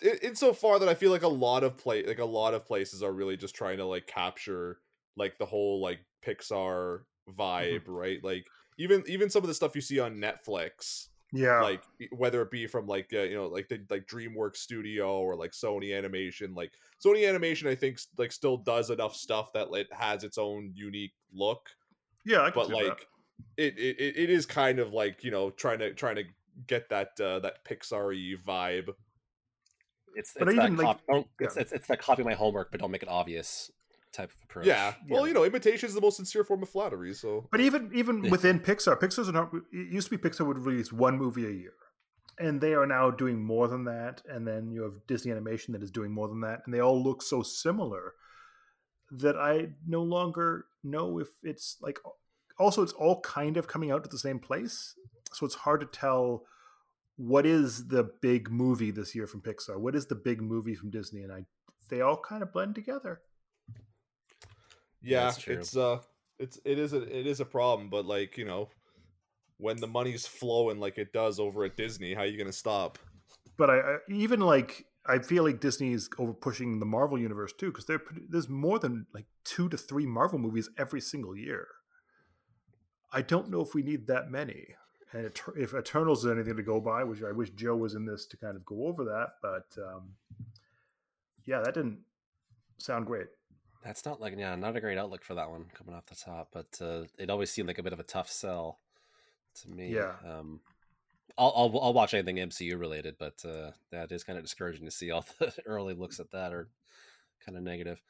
in, 0.00 0.16
insofar 0.22 0.78
that 0.78 0.88
I 0.88 0.94
feel 0.94 1.10
like 1.10 1.22
a 1.22 1.28
lot 1.28 1.64
of 1.64 1.76
play, 1.76 2.04
like 2.06 2.18
a 2.18 2.24
lot 2.24 2.54
of 2.54 2.64
places 2.64 3.02
are 3.02 3.12
really 3.12 3.36
just 3.36 3.54
trying 3.54 3.78
to 3.78 3.84
like 3.84 4.06
capture 4.06 4.78
like 5.16 5.38
the 5.38 5.46
whole 5.46 5.80
like 5.80 6.00
Pixar 6.24 7.02
vibe, 7.30 7.82
right? 7.86 8.22
Like 8.22 8.46
even 8.78 9.02
even 9.06 9.30
some 9.30 9.42
of 9.42 9.48
the 9.48 9.54
stuff 9.54 9.74
you 9.74 9.80
see 9.80 9.98
on 10.00 10.16
Netflix, 10.16 11.08
Yeah, 11.32 11.60
like 11.60 11.82
whether 12.12 12.42
it 12.42 12.50
be 12.50 12.66
from 12.66 12.86
like 12.86 13.10
uh, 13.12 13.20
you 13.22 13.34
know 13.34 13.46
like 13.48 13.68
the 13.68 13.80
like 13.90 14.06
DreamWorks 14.06 14.56
Studio 14.56 15.18
or 15.20 15.36
like 15.36 15.52
Sony 15.52 15.96
Animation, 15.96 16.54
like 16.54 16.72
Sony 17.04 17.28
Animation, 17.28 17.68
I 17.68 17.74
think 17.74 17.98
like 18.18 18.32
still 18.32 18.56
does 18.56 18.90
enough 18.90 19.14
stuff 19.14 19.52
that 19.52 19.68
it 19.72 19.88
has 19.92 20.24
its 20.24 20.38
own 20.38 20.72
unique 20.74 21.12
look 21.32 21.68
yeah, 22.24 22.42
I 22.42 22.50
can 22.50 22.62
but 22.62 22.68
see 22.68 22.74
like 22.74 23.06
it, 23.56 23.76
it 23.78 23.96
it- 23.98 24.16
it 24.16 24.30
is 24.30 24.46
kind 24.46 24.78
of 24.78 24.92
like 24.92 25.24
you 25.24 25.30
know 25.30 25.50
trying 25.50 25.80
to 25.80 25.92
trying 25.94 26.16
to 26.16 26.24
get 26.66 26.88
that 26.90 27.18
uh 27.20 27.38
that 27.40 27.64
pixar-y 27.64 28.36
vibe. 28.46 28.90
It's, 30.14 30.34
But 30.38 30.48
it's 30.48 30.56
even, 30.58 30.76
that 30.76 30.82
like- 30.82 30.96
cop- 30.98 31.06
don't, 31.08 31.26
it's, 31.40 31.56
it's 31.56 31.72
it's 31.72 31.86
that 31.88 31.98
copy 32.00 32.22
my 32.22 32.34
homework, 32.34 32.70
but 32.70 32.80
don't 32.80 32.90
make 32.90 33.02
it 33.02 33.08
obvious 33.08 33.70
type 34.12 34.30
of 34.30 34.36
approach. 34.44 34.66
yeah 34.66 34.94
well 35.08 35.22
Yeah. 35.22 35.28
you 35.28 35.34
know 35.34 35.44
imitation 35.44 35.88
is 35.88 35.94
the 35.94 36.00
most 36.00 36.16
sincere 36.16 36.44
form 36.44 36.62
of 36.62 36.68
flattery 36.68 37.14
so 37.14 37.48
But 37.50 37.60
even 37.60 37.90
even 37.94 38.22
Yeah. 38.24 38.30
within 38.30 38.60
Pixar, 38.60 38.98
Pixar's 39.00 39.30
not. 39.32 39.52
It 39.72 39.92
used 39.92 40.08
to 40.10 40.16
be 40.16 40.22
Pixar 40.28 40.46
would 40.46 40.58
release 40.58 40.92
one 40.92 41.16
movie 41.18 41.46
a 41.46 41.50
year, 41.50 41.74
and 42.38 42.60
they 42.60 42.74
are 42.74 42.86
now 42.86 43.10
doing 43.10 43.42
more 43.42 43.66
than 43.68 43.84
that. 43.84 44.22
And 44.28 44.46
then 44.46 44.70
you 44.70 44.82
have 44.82 45.06
Disney 45.06 45.30
Animation 45.32 45.72
that 45.72 45.82
is 45.82 45.90
doing 45.90 46.12
more 46.12 46.28
than 46.28 46.40
that, 46.42 46.60
and 46.64 46.72
they 46.74 46.80
all 46.80 47.02
look 47.02 47.22
so 47.22 47.42
similar 47.42 48.14
that 49.10 49.36
I 49.36 49.74
no 49.86 50.02
longer 50.02 50.66
know 50.82 51.18
if 51.18 51.28
it's 51.42 51.76
like. 51.80 51.98
Also, 52.58 52.82
it's 52.82 52.92
all 52.92 53.20
kind 53.22 53.56
of 53.56 53.66
coming 53.66 53.90
out 53.90 54.04
to 54.04 54.10
the 54.10 54.18
same 54.18 54.38
place, 54.38 54.94
so 55.32 55.46
it's 55.46 55.54
hard 55.66 55.80
to 55.80 55.86
tell 55.86 56.44
what 57.16 57.44
is 57.46 57.88
the 57.88 58.04
big 58.20 58.50
movie 58.50 58.90
this 58.90 59.14
year 59.14 59.26
from 59.26 59.40
Pixar. 59.40 59.78
What 59.78 59.94
is 59.96 60.06
the 60.06 60.14
big 60.14 60.40
movie 60.42 60.74
from 60.74 60.90
Disney, 60.90 61.22
and 61.22 61.32
I 61.32 61.46
they 61.88 62.00
all 62.02 62.16
kind 62.20 62.42
of 62.42 62.52
blend 62.52 62.74
together. 62.74 63.20
Yeah 65.02 65.24
That's 65.24 65.48
it's 65.48 65.76
uh 65.76 65.98
it's 66.38 66.58
it 66.64 66.78
is 66.78 66.92
a 66.92 67.02
it 67.02 67.26
is 67.26 67.40
a 67.40 67.44
problem 67.44 67.88
but 67.88 68.06
like 68.06 68.36
you 68.36 68.44
know 68.44 68.68
when 69.58 69.76
the 69.78 69.86
money's 69.86 70.26
flowing 70.26 70.80
like 70.80 70.98
it 70.98 71.12
does 71.12 71.38
over 71.38 71.64
at 71.64 71.76
disney 71.76 72.14
how 72.14 72.22
are 72.22 72.26
you 72.26 72.38
gonna 72.38 72.52
stop 72.52 72.98
but 73.56 73.70
I, 73.70 73.78
I 73.78 73.96
even 74.10 74.40
like 74.40 74.86
I 75.06 75.18
feel 75.18 75.42
like 75.42 75.60
Disney 75.60 75.92
is 75.92 76.08
over 76.18 76.32
pushing 76.32 76.78
the 76.78 76.86
Marvel 76.86 77.18
universe 77.18 77.52
too 77.52 77.72
because 77.72 77.86
there's 78.28 78.48
more 78.48 78.78
than 78.78 79.06
like 79.12 79.26
two 79.44 79.68
to 79.68 79.76
three 79.76 80.06
Marvel 80.06 80.38
movies 80.38 80.68
every 80.78 81.00
single 81.00 81.36
year. 81.36 81.66
I 83.12 83.22
don't 83.22 83.50
know 83.50 83.60
if 83.60 83.74
we 83.74 83.82
need 83.82 84.06
that 84.06 84.30
many, 84.30 84.68
and 85.12 85.30
if 85.56 85.74
Eternals 85.74 86.24
is 86.24 86.30
anything 86.30 86.56
to 86.56 86.62
go 86.62 86.80
by, 86.80 87.04
which 87.04 87.22
I 87.22 87.32
wish 87.32 87.50
Joe 87.50 87.76
was 87.76 87.94
in 87.94 88.06
this 88.06 88.26
to 88.26 88.36
kind 88.36 88.56
of 88.56 88.64
go 88.64 88.86
over 88.86 89.04
that, 89.04 89.34
but 89.42 89.66
um, 89.82 90.14
yeah, 91.44 91.60
that 91.60 91.74
didn't 91.74 91.98
sound 92.78 93.06
great. 93.06 93.26
That's 93.84 94.04
not 94.04 94.20
like 94.20 94.34
yeah, 94.38 94.54
not 94.54 94.76
a 94.76 94.80
great 94.80 94.98
outlook 94.98 95.24
for 95.24 95.34
that 95.34 95.50
one 95.50 95.66
coming 95.74 95.94
off 95.94 96.06
the 96.06 96.14
top, 96.14 96.48
but 96.52 96.78
uh, 96.80 97.04
it 97.18 97.30
always 97.30 97.50
seemed 97.50 97.68
like 97.68 97.78
a 97.78 97.82
bit 97.82 97.92
of 97.92 98.00
a 98.00 98.04
tough 98.04 98.30
sell 98.30 98.78
to 99.62 99.70
me. 99.70 99.88
Yeah. 99.88 100.14
Um, 100.26 100.60
I'll, 101.36 101.52
I'll 101.56 101.80
I'll 101.80 101.92
watch 101.92 102.14
anything 102.14 102.36
MCU 102.36 102.78
related, 102.78 103.16
but 103.18 103.44
uh, 103.44 103.72
that 103.90 104.12
is 104.12 104.24
kind 104.24 104.38
of 104.38 104.44
discouraging 104.44 104.84
to 104.84 104.90
see 104.90 105.10
all 105.10 105.24
the 105.38 105.52
early 105.66 105.94
looks 105.94 106.20
at 106.20 106.30
that 106.30 106.52
are 106.52 106.68
kind 107.44 107.56
of 107.56 107.64
negative. 107.64 108.00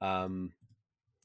Um, 0.00 0.52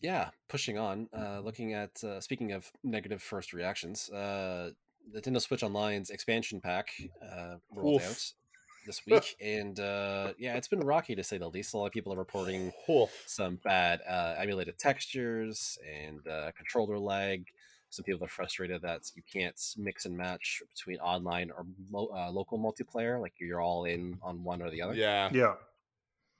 yeah, 0.02 0.30
pushing 0.48 0.78
on. 0.78 1.10
Uh, 1.16 1.40
looking 1.40 1.74
at 1.74 2.04
uh, 2.04 2.22
speaking 2.22 2.52
of 2.52 2.72
negative 2.84 3.22
first 3.22 3.54
reactions, 3.54 4.10
uh, 4.10 4.72
Nintendo 5.14 5.42
Switch 5.42 5.64
Online's 5.64 6.10
expansion 6.10 6.62
pack 6.62 6.90
uh, 7.22 7.56
rolled 7.72 8.02
Oof. 8.02 8.34
Out 8.90 8.96
this 8.96 9.06
week, 9.08 9.36
and 9.42 9.80
uh, 9.80 10.34
yeah, 10.38 10.56
it's 10.56 10.68
been 10.68 10.80
rocky 10.82 11.16
to 11.16 11.24
say 11.24 11.38
the 11.38 11.48
least. 11.48 11.74
A 11.74 11.78
lot 11.78 11.86
of 11.88 11.92
people 11.92 12.14
are 12.14 12.18
reporting 12.18 12.72
Oof. 12.90 13.10
some 13.28 13.58
bad 13.64 14.02
uh, 14.10 14.36
emulated 14.38 14.78
textures 14.80 15.78
and 16.04 16.26
uh, 16.28 16.52
controller 16.58 16.98
lag. 17.00 17.46
Some 17.92 18.04
people 18.06 18.24
are 18.24 18.30
frustrated 18.30 18.84
that 18.84 19.02
you 19.16 19.24
can't 19.32 19.60
mix 19.78 20.06
and 20.06 20.16
match 20.16 20.62
between 20.76 20.98
online 21.00 21.50
or 21.50 21.66
lo- 21.92 22.12
uh, 22.16 22.30
local 22.30 22.60
multiplayer, 22.60 23.20
like 23.20 23.34
you're 23.40 23.62
all 23.62 23.86
in 23.86 24.20
on 24.22 24.44
one 24.44 24.62
or 24.62 24.70
the 24.70 24.82
other. 24.84 24.94
yeah 24.94 25.30
Yeah, 25.34 25.56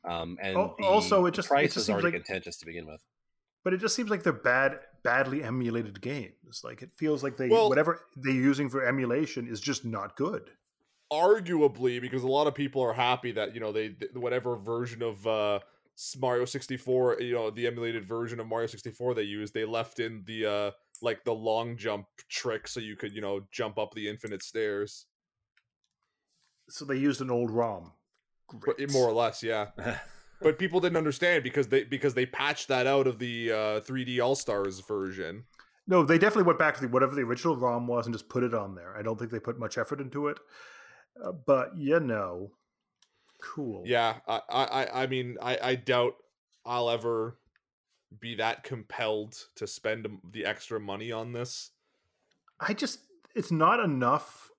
Um, 0.06 0.38
and 0.42 0.56
Al- 0.56 0.76
also, 0.84 1.26
it 1.26 1.32
the 1.32 1.36
just- 1.38 1.48
it 1.48 1.50
price 1.50 1.74
just 1.74 1.78
is 1.86 1.90
already 1.90 2.08
like- 2.08 2.14
contentious 2.26 2.58
to 2.58 2.66
begin 2.68 2.86
with. 2.86 3.02
but 3.64 3.74
it 3.74 3.78
just 3.78 3.96
seems 3.96 4.12
like 4.12 4.22
they're 4.22 4.32
bad, 4.32 4.80
badly 5.04 5.44
emulated 5.44 6.02
games. 6.02 6.62
Like 6.64 6.84
it 6.84 6.92
feels 6.94 7.24
like 7.24 7.38
they 7.38 7.50
Well- 7.50 7.68
whatever 7.70 8.06
they're 8.16 8.32
using 8.32 8.70
for 8.70 8.86
emulation 8.86 9.48
is 9.48 9.60
just 9.60 9.84
not 9.84 10.16
good. 10.16 10.52
Arguably 11.12 12.00
because 12.00 12.24
a 12.24 12.28
lot 12.28 12.48
of 12.48 12.54
people 12.54 12.82
are 12.82 12.94
happy 12.94 13.32
that 13.32 13.54
you 13.54 13.60
know 13.60 13.72
they 13.72 13.90
th- 13.90 14.12
whatever 14.14 14.56
version 14.56 15.02
of 15.02 15.26
uh 15.26 15.60
Mario 16.20 16.46
64 16.46 17.22
you 17.22 17.34
know 17.34 17.50
the 17.50 17.68
emulated 17.68 18.06
version 18.06 18.40
of 18.40 18.48
Mario 18.48 18.68
64 18.68 19.16
they 19.16 19.24
used 19.24 19.54
they 19.54 19.66
left 19.66 20.00
in 20.00 20.24
the 20.26 20.46
uh 20.46 20.72
like 21.02 21.24
the 21.24 21.34
long 21.34 21.76
jump 21.78 22.06
trick 22.30 22.68
so 22.68 22.80
you 22.80 22.96
could 22.96 23.14
you 23.14 23.22
know 23.22 23.42
jump 23.52 23.78
up 23.78 23.94
the 23.94 24.08
infinite 24.08 24.44
stairs 24.44 25.08
So 26.70 26.86
they 26.86 26.98
used 26.98 27.22
an 27.22 27.32
old 27.32 27.52
ROM. 27.52 27.92
but 28.52 28.78
Great. 28.78 28.92
more 28.92 29.08
or 29.10 29.14
less 29.14 29.42
yeah 29.44 29.68
but 30.42 30.60
people 30.60 30.80
didn't 30.80 30.98
understand 30.98 31.44
because 31.44 31.68
they 31.68 31.84
because 31.84 32.14
they 32.14 32.26
patched 32.26 32.68
that 32.68 32.86
out 32.88 33.08
of 33.08 33.20
the 33.20 33.52
uh 33.52 33.80
3D 33.82 34.24
All-Stars 34.24 34.80
version 34.82 35.44
No, 35.88 36.04
they 36.04 36.20
definitely 36.20 36.44
went 36.44 36.60
back 36.60 36.76
to 36.76 36.82
the, 36.82 36.88
whatever 36.88 37.16
the 37.16 37.22
original 37.24 37.58
ROM 37.58 37.88
was 37.88 38.06
and 38.06 38.14
just 38.14 38.30
put 38.30 38.44
it 38.44 38.54
on 38.54 38.76
there. 38.76 38.96
I 38.96 39.02
don't 39.02 39.18
think 39.18 39.32
they 39.32 39.40
put 39.40 39.58
much 39.60 39.78
effort 39.78 40.00
into 40.00 40.28
it. 40.28 40.38
Uh, 41.24 41.32
but 41.32 41.78
you 41.78 42.00
know, 42.00 42.52
cool. 43.42 43.84
yeah 43.86 44.20
I 44.28 44.42
I 44.50 45.04
I- 45.04 45.08
mean 45.08 45.38
I 45.42 45.58
I 45.62 45.76
doubt 45.76 46.16
I'll 46.66 46.90
ever 46.90 47.38
be 48.20 48.36
that 48.36 48.64
compelled 48.64 49.36
to 49.56 49.68
spend 49.68 50.08
the 50.32 50.46
extra 50.46 50.80
money 50.80 51.12
on 51.12 51.32
this 51.32 51.72
I 52.60 52.74
just 52.74 53.00
it's 53.36 53.52
not 53.52 53.80
enough. 53.80 54.50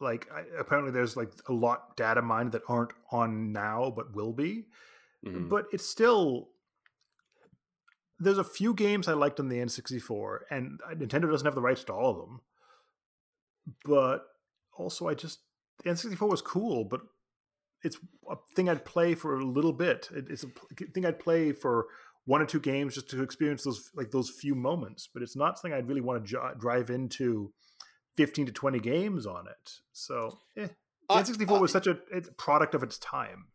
Like 0.00 0.30
I, 0.32 0.44
apparently, 0.58 0.92
there's 0.92 1.16
like 1.16 1.32
a 1.48 1.52
lot 1.52 1.96
data 1.96 2.22
mined 2.22 2.52
that 2.52 2.62
aren't 2.68 2.92
on 3.10 3.52
now, 3.52 3.90
but 3.94 4.14
will 4.14 4.32
be. 4.32 4.66
Mhm. 5.26 5.48
But 5.48 5.66
it's 5.72 5.84
still 5.86 6.50
there's 8.20 8.38
a 8.38 8.44
few 8.44 8.74
games 8.74 9.08
I 9.08 9.12
liked 9.12 9.40
on 9.40 9.48
the 9.48 9.58
N64, 9.58 10.40
and 10.50 10.80
uh, 10.86 10.94
Nintendo 10.94 11.30
doesn't 11.30 11.46
have 11.46 11.54
the 11.54 11.60
rights 11.60 11.84
to 11.84 11.92
all 11.92 12.10
of 12.10 12.16
them. 12.18 12.40
But 13.84 14.24
also, 14.72 15.08
I 15.08 15.14
just 15.14 15.40
the 15.84 15.90
N64 15.90 16.28
was 16.28 16.42
cool, 16.42 16.84
but 16.84 17.00
it's 17.82 17.96
a 18.30 18.36
thing 18.56 18.68
I'd 18.68 18.84
play 18.84 19.14
for 19.14 19.38
a 19.38 19.44
little 19.44 19.72
bit. 19.72 20.08
It, 20.14 20.26
it's 20.28 20.44
a 20.44 20.48
thing 20.92 21.06
I'd 21.06 21.20
play 21.20 21.52
for 21.52 21.86
one 22.24 22.42
or 22.42 22.46
two 22.46 22.60
games 22.60 22.94
just 22.94 23.08
to 23.10 23.22
experience 23.22 23.62
those 23.64 23.90
like 23.94 24.10
those 24.10 24.30
few 24.30 24.54
moments. 24.54 25.08
But 25.12 25.22
it's 25.22 25.36
not 25.36 25.58
something 25.58 25.72
I'd 25.76 25.88
really 25.88 26.00
want 26.00 26.24
to 26.24 26.28
jo- 26.30 26.54
drive 26.58 26.90
into 26.90 27.52
fifteen 28.16 28.46
to 28.46 28.52
twenty 28.52 28.80
games 28.80 29.26
on 29.26 29.46
it. 29.46 29.72
So, 29.92 30.38
eh, 30.56 30.66
The 31.08 31.14
I- 31.14 31.22
N64 31.22 31.60
was 31.60 31.72
such 31.72 31.86
a 31.86 31.98
it's 32.12 32.28
product 32.36 32.74
of 32.74 32.82
its 32.82 32.98
time. 32.98 33.46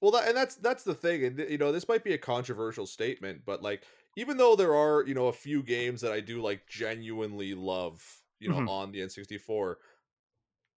Well, 0.00 0.10
that, 0.12 0.28
and 0.28 0.36
that's 0.36 0.56
that's 0.56 0.82
the 0.84 0.94
thing, 0.94 1.24
and 1.24 1.38
you 1.38 1.58
know, 1.58 1.72
this 1.72 1.88
might 1.88 2.04
be 2.04 2.12
a 2.12 2.18
controversial 2.18 2.86
statement, 2.86 3.42
but 3.46 3.62
like, 3.62 3.84
even 4.16 4.36
though 4.36 4.56
there 4.56 4.74
are 4.74 5.04
you 5.06 5.14
know 5.14 5.28
a 5.28 5.32
few 5.32 5.62
games 5.62 6.00
that 6.02 6.12
I 6.12 6.20
do 6.20 6.42
like 6.42 6.66
genuinely 6.68 7.54
love, 7.54 8.02
you 8.40 8.48
know, 8.50 8.56
Mhm. 8.58 8.68
on 8.68 8.92
the 8.92 9.00
N64, 9.00 9.76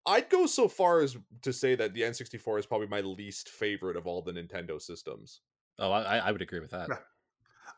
I'd 0.07 0.29
go 0.29 0.47
so 0.47 0.69
far 0.69 1.01
as 1.01 1.17
to 1.43 1.53
say 1.53 1.75
that 1.77 1.95
the 1.95 2.03
N64 2.03 2.59
is 2.59 2.67
probably 2.67 2.88
my 2.88 3.01
least 3.01 3.49
favorite 3.49 3.97
of 3.97 4.07
all 4.07 4.21
the 4.23 4.33
Nintendo 4.33 4.81
systems. 4.81 5.40
Oh, 5.79 5.90
I, 5.90 6.19
I 6.19 6.31
would 6.31 6.43
agree 6.43 6.61
with 6.61 6.71
that. 6.73 6.88
Yeah. 6.90 6.97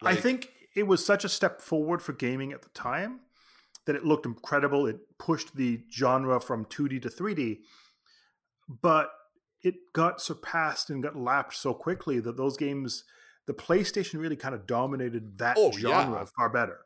I 0.03 0.17
think 0.17 0.51
it 0.75 0.87
was 0.87 1.05
such 1.05 1.25
a 1.25 1.29
step 1.29 1.61
forward 1.62 2.03
for 2.03 2.12
gaming 2.12 2.53
at 2.53 2.62
the 2.62 2.69
time 2.71 3.21
that 3.87 3.97
it 3.97 4.05
looked 4.05 4.27
incredible. 4.27 4.87
It 4.87 4.99
pushed 5.19 5.57
the 5.57 5.81
genre 5.91 6.41
from 6.41 6.65
2D 6.67 7.01
to 7.03 7.09
3D, 7.09 7.59
but 8.69 9.11
it 9.62 9.75
got 9.95 10.21
surpassed 10.21 10.91
and 10.91 11.03
got 11.03 11.17
lapped 11.17 11.55
so 11.55 11.73
quickly 11.73 12.21
that 12.21 12.37
those 12.37 12.57
games, 12.57 13.05
the 13.47 13.55
PlayStation 13.55 14.21
really 14.21 14.37
kind 14.37 14.55
of 14.55 14.67
dominated 14.67 15.39
that 15.39 15.57
Oh, 15.59 15.71
genre 15.73 16.19
yeah. 16.21 16.25
far 16.37 16.51
better. 16.51 16.79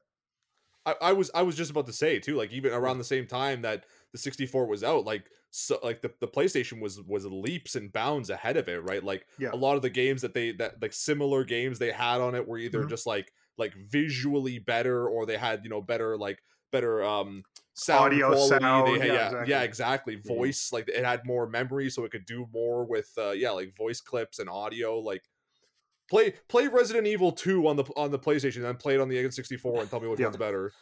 I, 0.86 0.94
I 1.02 1.12
was 1.12 1.30
I 1.34 1.42
was 1.42 1.56
just 1.56 1.70
about 1.70 1.86
to 1.86 1.92
say 1.92 2.18
too, 2.18 2.36
like 2.36 2.52
even 2.52 2.72
around 2.72 2.98
the 2.98 3.04
same 3.04 3.26
time 3.26 3.62
that 3.62 3.86
the 4.12 4.18
64 4.18 4.66
was 4.66 4.82
out, 4.82 5.04
like 5.04 5.30
so 5.50 5.78
like 5.82 6.00
the, 6.00 6.12
the 6.20 6.28
PlayStation 6.28 6.80
was 6.80 7.00
was 7.02 7.26
leaps 7.26 7.74
and 7.76 7.92
bounds 7.92 8.30
ahead 8.30 8.56
of 8.56 8.68
it, 8.68 8.82
right? 8.82 9.02
Like 9.04 9.26
Yeah. 9.38 9.52
a 9.52 9.56
lot 9.56 9.76
of 9.76 9.82
the 9.82 9.90
games 9.90 10.22
that 10.22 10.34
they 10.34 10.52
that 10.52 10.80
like 10.80 10.92
similar 10.92 11.44
games 11.44 11.78
they 11.78 11.92
had 11.92 12.20
on 12.20 12.34
it 12.34 12.46
were 12.46 12.58
either 12.58 12.84
Mhm. 12.84 12.86
just 12.86 13.06
like 13.06 13.32
like 13.58 13.74
visually 13.74 14.58
better 14.58 15.08
or 15.08 15.26
they 15.26 15.36
had, 15.36 15.64
you 15.64 15.70
know, 15.70 15.82
better 15.82 16.16
like 16.16 16.42
better 16.72 17.02
um 17.04 17.42
sound 17.74 18.04
Audio, 18.04 18.32
quality. 18.32 18.66
sound, 18.74 18.96
had, 18.98 19.06
yeah, 19.08 19.12
yeah, 19.12 19.32
exactly. 19.32 19.60
yeah, 19.60 19.62
exactly. 19.62 20.16
Mhm. 20.24 20.54
Voice, 20.54 20.72
like 20.72 20.88
it 20.88 21.04
had 21.04 21.26
more 21.26 21.46
memory 21.48 21.90
so 21.90 22.04
it 22.04 22.10
could 22.12 22.24
do 22.26 22.46
more 22.52 22.84
with 22.86 23.10
uh 23.18 23.30
yeah, 23.32 23.50
like 23.50 23.76
voice 23.76 24.00
clips 24.00 24.38
and 24.38 24.48
audio, 24.48 24.98
like 24.98 25.24
Play 26.10 26.32
play 26.48 26.66
Resident 26.66 27.06
Evil 27.06 27.30
2 27.32 27.66
on 27.68 27.76
the 27.76 27.84
on 27.96 28.10
the 28.10 28.18
PlayStation 28.18 28.68
and 28.68 28.78
play 28.78 28.94
it 28.94 29.00
on 29.00 29.08
the 29.08 29.16
N64 29.16 29.80
and 29.80 29.88
tell 29.90 30.00
me 30.00 30.08
which 30.08 30.18
Yeah. 30.20 30.26
one's 30.26 30.36
better. 30.36 30.72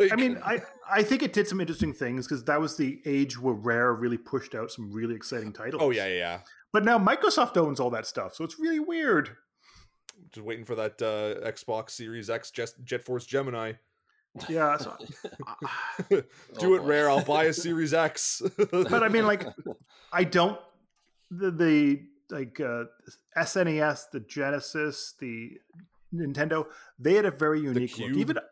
I 0.10 0.16
mean, 0.16 0.40
I, 0.44 0.60
I 0.90 1.02
think 1.02 1.22
it 1.22 1.32
did 1.34 1.46
some 1.46 1.60
interesting 1.60 1.92
things 1.92 2.26
because 2.26 2.42
that 2.44 2.58
was 2.60 2.76
the 2.76 3.00
age 3.04 3.38
where 3.38 3.54
Rare 3.54 3.92
really 3.92 4.16
pushed 4.16 4.54
out 4.54 4.70
some 4.72 4.90
really 4.90 5.14
exciting 5.14 5.52
titles. 5.52 5.82
Oh 5.82 5.90
yeah, 5.90 6.06
yeah, 6.06 6.14
yeah. 6.14 6.40
But 6.72 6.84
now 6.84 6.98
Microsoft 6.98 7.56
owns 7.58 7.78
all 7.78 7.90
that 7.90 8.06
stuff, 8.06 8.34
so 8.34 8.42
it's 8.42 8.58
really 8.58 8.80
weird. 8.80 9.36
Just 10.32 10.44
waiting 10.46 10.64
for 10.64 10.74
that 10.74 11.00
uh, 11.02 11.46
Xbox 11.48 11.90
Series 11.90 12.30
X 12.30 12.50
Jet, 12.50 12.70
Jet 12.82 13.04
Force 13.04 13.26
Gemini. 13.26 13.74
Yeah, 14.48 14.76
so, 14.78 14.96
Do 16.10 16.22
Oh, 16.60 16.74
it 16.74 16.80
boy. 16.80 16.86
rare. 16.86 17.10
I'll 17.10 17.22
buy 17.24 17.44
a 17.44 17.52
Series 17.52 17.94
X. 17.94 18.42
but 18.72 19.02
I 19.04 19.08
mean, 19.08 19.26
like, 19.26 19.46
I 20.12 20.24
don't 20.24 20.58
the 21.30 21.50
the 21.52 22.02
like 22.34 22.60
uh, 22.60 22.84
SNES, 23.38 24.10
the 24.12 24.20
Genesis, 24.20 25.14
the 25.20 25.58
Nintendo. 26.14 26.66
They 26.98 27.14
had 27.14 27.24
a 27.24 27.30
very 27.30 27.60
unique 27.60 27.98
look. 27.98 28.10
Even 28.10 28.38
uh, 28.38 28.42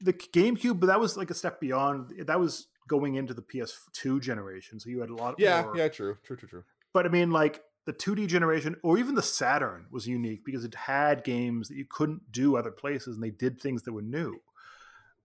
the 0.00 0.12
GameCube, 0.12 0.80
but 0.80 0.86
that 0.86 0.98
was 0.98 1.16
like 1.16 1.30
a 1.30 1.34
step 1.34 1.60
beyond. 1.60 2.12
That 2.26 2.40
was 2.40 2.66
going 2.88 3.14
into 3.16 3.34
the 3.34 3.42
PS2 3.42 4.20
generation, 4.20 4.80
so 4.80 4.90
you 4.90 5.00
had 5.00 5.10
a 5.10 5.14
lot. 5.14 5.36
yeah, 5.38 5.62
more, 5.62 5.76
yeah, 5.76 5.88
true, 5.88 6.16
true, 6.24 6.36
true, 6.36 6.48
true. 6.48 6.64
But 6.92 7.06
I 7.06 7.10
mean, 7.10 7.30
like 7.30 7.62
the 7.84 7.92
2D 7.92 8.26
generation, 8.26 8.76
or 8.82 8.98
even 8.98 9.14
the 9.14 9.22
Saturn 9.22 9.86
was 9.90 10.06
unique 10.06 10.44
because 10.44 10.64
it 10.64 10.74
had 10.74 11.24
games 11.24 11.68
that 11.68 11.76
you 11.76 11.86
couldn't 11.88 12.32
do 12.32 12.56
other 12.56 12.70
places, 12.70 13.16
and 13.16 13.22
they 13.22 13.30
did 13.30 13.60
things 13.60 13.82
that 13.82 13.92
were 13.92 14.02
new. 14.02 14.40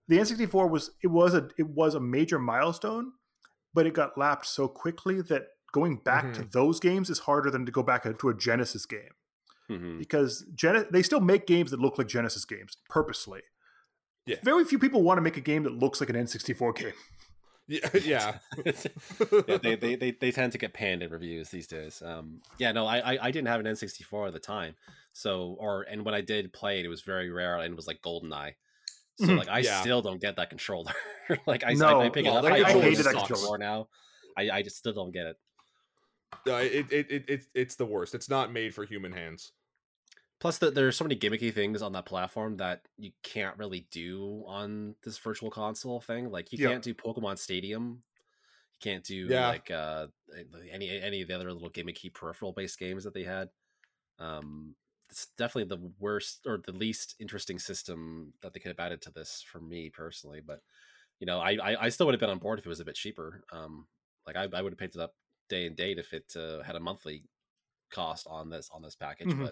The 0.07 0.17
N64 0.17 0.69
was 0.69 0.91
it 1.01 1.07
was 1.07 1.33
a 1.33 1.49
it 1.57 1.67
was 1.67 1.95
a 1.95 1.99
major 1.99 2.37
milestone, 2.37 3.13
but 3.73 3.87
it 3.87 3.93
got 3.93 4.17
lapped 4.17 4.45
so 4.45 4.67
quickly 4.67 5.21
that 5.21 5.47
going 5.73 5.97
back 5.97 6.33
to 6.36 6.43
those 6.43 6.79
games 6.79 7.09
is 7.09 7.19
harder 7.19 7.51
than 7.51 7.65
to 7.65 7.71
go 7.73 7.83
back 7.83 8.03
to 8.03 8.29
a 8.29 8.33
Genesis 8.33 8.86
game 8.86 9.13
Mhm. 9.69 9.99
because 9.99 10.45
Gen- 10.55 10.88
they 10.91 11.03
still 11.03 11.19
make 11.19 11.45
games 11.47 11.71
that 11.71 11.81
look 11.81 11.97
like 11.97 12.07
Genesis 12.07 12.45
games 12.45 12.77
purposely. 12.89 13.41
Yeah. 14.25 14.38
Very 14.43 14.63
few 14.63 14.79
people 14.79 15.03
want 15.03 15.17
to 15.17 15.21
make 15.21 15.36
a 15.36 15.41
game 15.41 15.63
that 15.63 15.73
looks 15.73 15.99
like 15.99 16.09
an 16.09 16.15
N64 16.15 16.73
game. 16.81 16.93
Yeah, 17.67 17.89
yeah. 18.03 18.38
yeah, 18.65 19.57
they, 19.57 19.75
they, 19.75 19.95
they, 19.95 20.12
they 20.12 20.31
tend 20.31 20.51
to 20.51 20.57
get 20.57 20.73
panned 20.73 21.01
in 21.01 21.09
reviews 21.12 21.49
these 21.49 21.65
days. 21.67 22.01
Um, 22.05 22.41
yeah, 22.57 22.71
no, 22.73 22.86
I, 22.86 22.97
I 23.13 23.17
I 23.27 23.31
didn't 23.31 23.47
have 23.47 23.59
an 23.62 23.65
N64 23.65 24.27
at 24.27 24.33
the 24.33 24.39
time, 24.39 24.75
so 25.13 25.55
or 25.59 25.83
and 25.83 26.03
when 26.05 26.13
I 26.13 26.19
did 26.21 26.51
play 26.53 26.79
it, 26.79 26.86
it 26.86 26.89
was 26.89 27.01
very 27.01 27.29
rare 27.31 27.57
and 27.57 27.71
it 27.71 27.75
was 27.75 27.88
like 27.88 28.01
GoldenEye. 28.01 28.55
So 29.19 29.27
Mhm. 29.27 29.38
like 29.38 29.47
I 29.49 29.59
Yeah. 29.59 29.79
still 29.81 30.01
don't 30.01 30.19
get 30.19 30.36
that 30.36 30.49
controller. 30.49 30.91
like 31.47 31.63
I, 31.63 31.69
I, 31.71 31.73
No, 31.75 32.01
I 32.01 32.09
pick 32.09 32.25
well, 32.25 32.36
it 32.36 32.38
up, 32.39 32.43
that 32.43 32.51
I, 32.53 32.69
I 32.69 32.81
hated 32.81 33.05
that 33.05 33.15
controller 33.15 33.57
now. 33.57 33.88
I, 34.36 34.49
I 34.49 34.62
just 34.62 34.75
still 34.77 34.93
don't 34.93 35.12
get 35.12 35.25
it. 35.27 35.38
No, 36.46 36.58
it, 36.58 36.91
it, 36.91 37.12
it, 37.12 37.30
it, 37.30 37.46
it's 37.54 37.76
the 37.76 37.86
worst. 37.86 38.15
It's 38.15 38.30
not 38.30 38.52
made 38.52 38.74
for 38.74 38.86
human 38.86 39.12
hands. 39.12 39.54
Plus, 40.39 40.58
the, 40.58 40.72
there's 40.72 40.98
so 40.98 41.06
many 41.06 41.15
gimmicky 41.15 41.54
things 41.54 41.82
on 41.82 41.93
that 41.93 42.06
platform 42.06 42.58
that 42.58 42.88
you 42.98 43.12
can't 43.24 43.58
really 43.58 43.82
do 43.91 44.43
on 44.46 44.96
this 45.04 45.17
virtual 45.17 45.50
console 45.50 46.02
thing. 46.02 46.30
Like 46.30 46.52
you 46.52 46.58
Yeah. 46.58 46.69
can't 46.69 46.84
do 46.84 46.93
Pokemon 46.93 47.38
Stadium. 47.38 48.04
You 48.74 48.80
can't 48.82 49.06
do 49.06 49.39
Yeah. 49.39 49.43
like 49.43 49.72
uh, 49.72 50.08
any 50.72 50.89
any 50.89 51.22
of 51.22 51.30
the 51.30 51.36
other 51.36 51.54
little 51.54 51.72
gimmicky 51.72 52.13
peripheral 52.13 52.54
based 52.54 52.80
games 52.80 53.04
that 53.06 53.13
they 53.13 53.24
had. 53.24 53.50
Um, 54.19 54.76
it's 55.10 55.28
definitely 55.38 55.76
the 55.76 55.93
worst 56.00 56.46
or 56.48 56.60
the 56.65 56.74
least 56.74 57.15
interesting 57.19 57.60
system 57.60 58.34
that 58.41 58.54
they 58.54 58.60
could 58.60 58.69
have 58.69 58.80
added 58.80 59.02
to 59.04 59.12
this 59.12 59.41
for 59.43 59.62
me 59.62 59.89
personally. 59.89 60.41
But 60.41 60.62
you 61.19 61.28
know, 61.28 61.39
I 61.39 61.54
I, 61.56 61.86
I 61.86 61.89
still 61.89 62.08
would 62.08 62.13
have 62.15 62.19
been 62.22 62.30
on 62.32 62.39
board 62.39 62.60
if 62.60 62.65
it 62.65 62.69
was 62.69 62.80
a 62.82 62.86
bit 62.86 62.96
cheaper. 62.96 63.43
Um, 63.52 63.88
like 64.28 64.36
I, 64.38 64.43
I 64.54 64.62
would 64.62 64.74
have 64.74 64.80
picked 64.80 64.96
it 64.96 65.02
up 65.02 65.15
day 65.49 65.65
and 65.67 65.75
date 65.75 65.97
if 65.99 66.13
it 66.13 66.34
uh, 66.36 66.63
had 66.63 66.75
a 66.75 66.79
monthly 66.79 67.23
cost 67.91 68.25
on 68.29 68.49
this 68.49 68.69
on 68.73 68.82
this 68.82 68.95
package, 68.95 69.29
Mhm. 69.29 69.49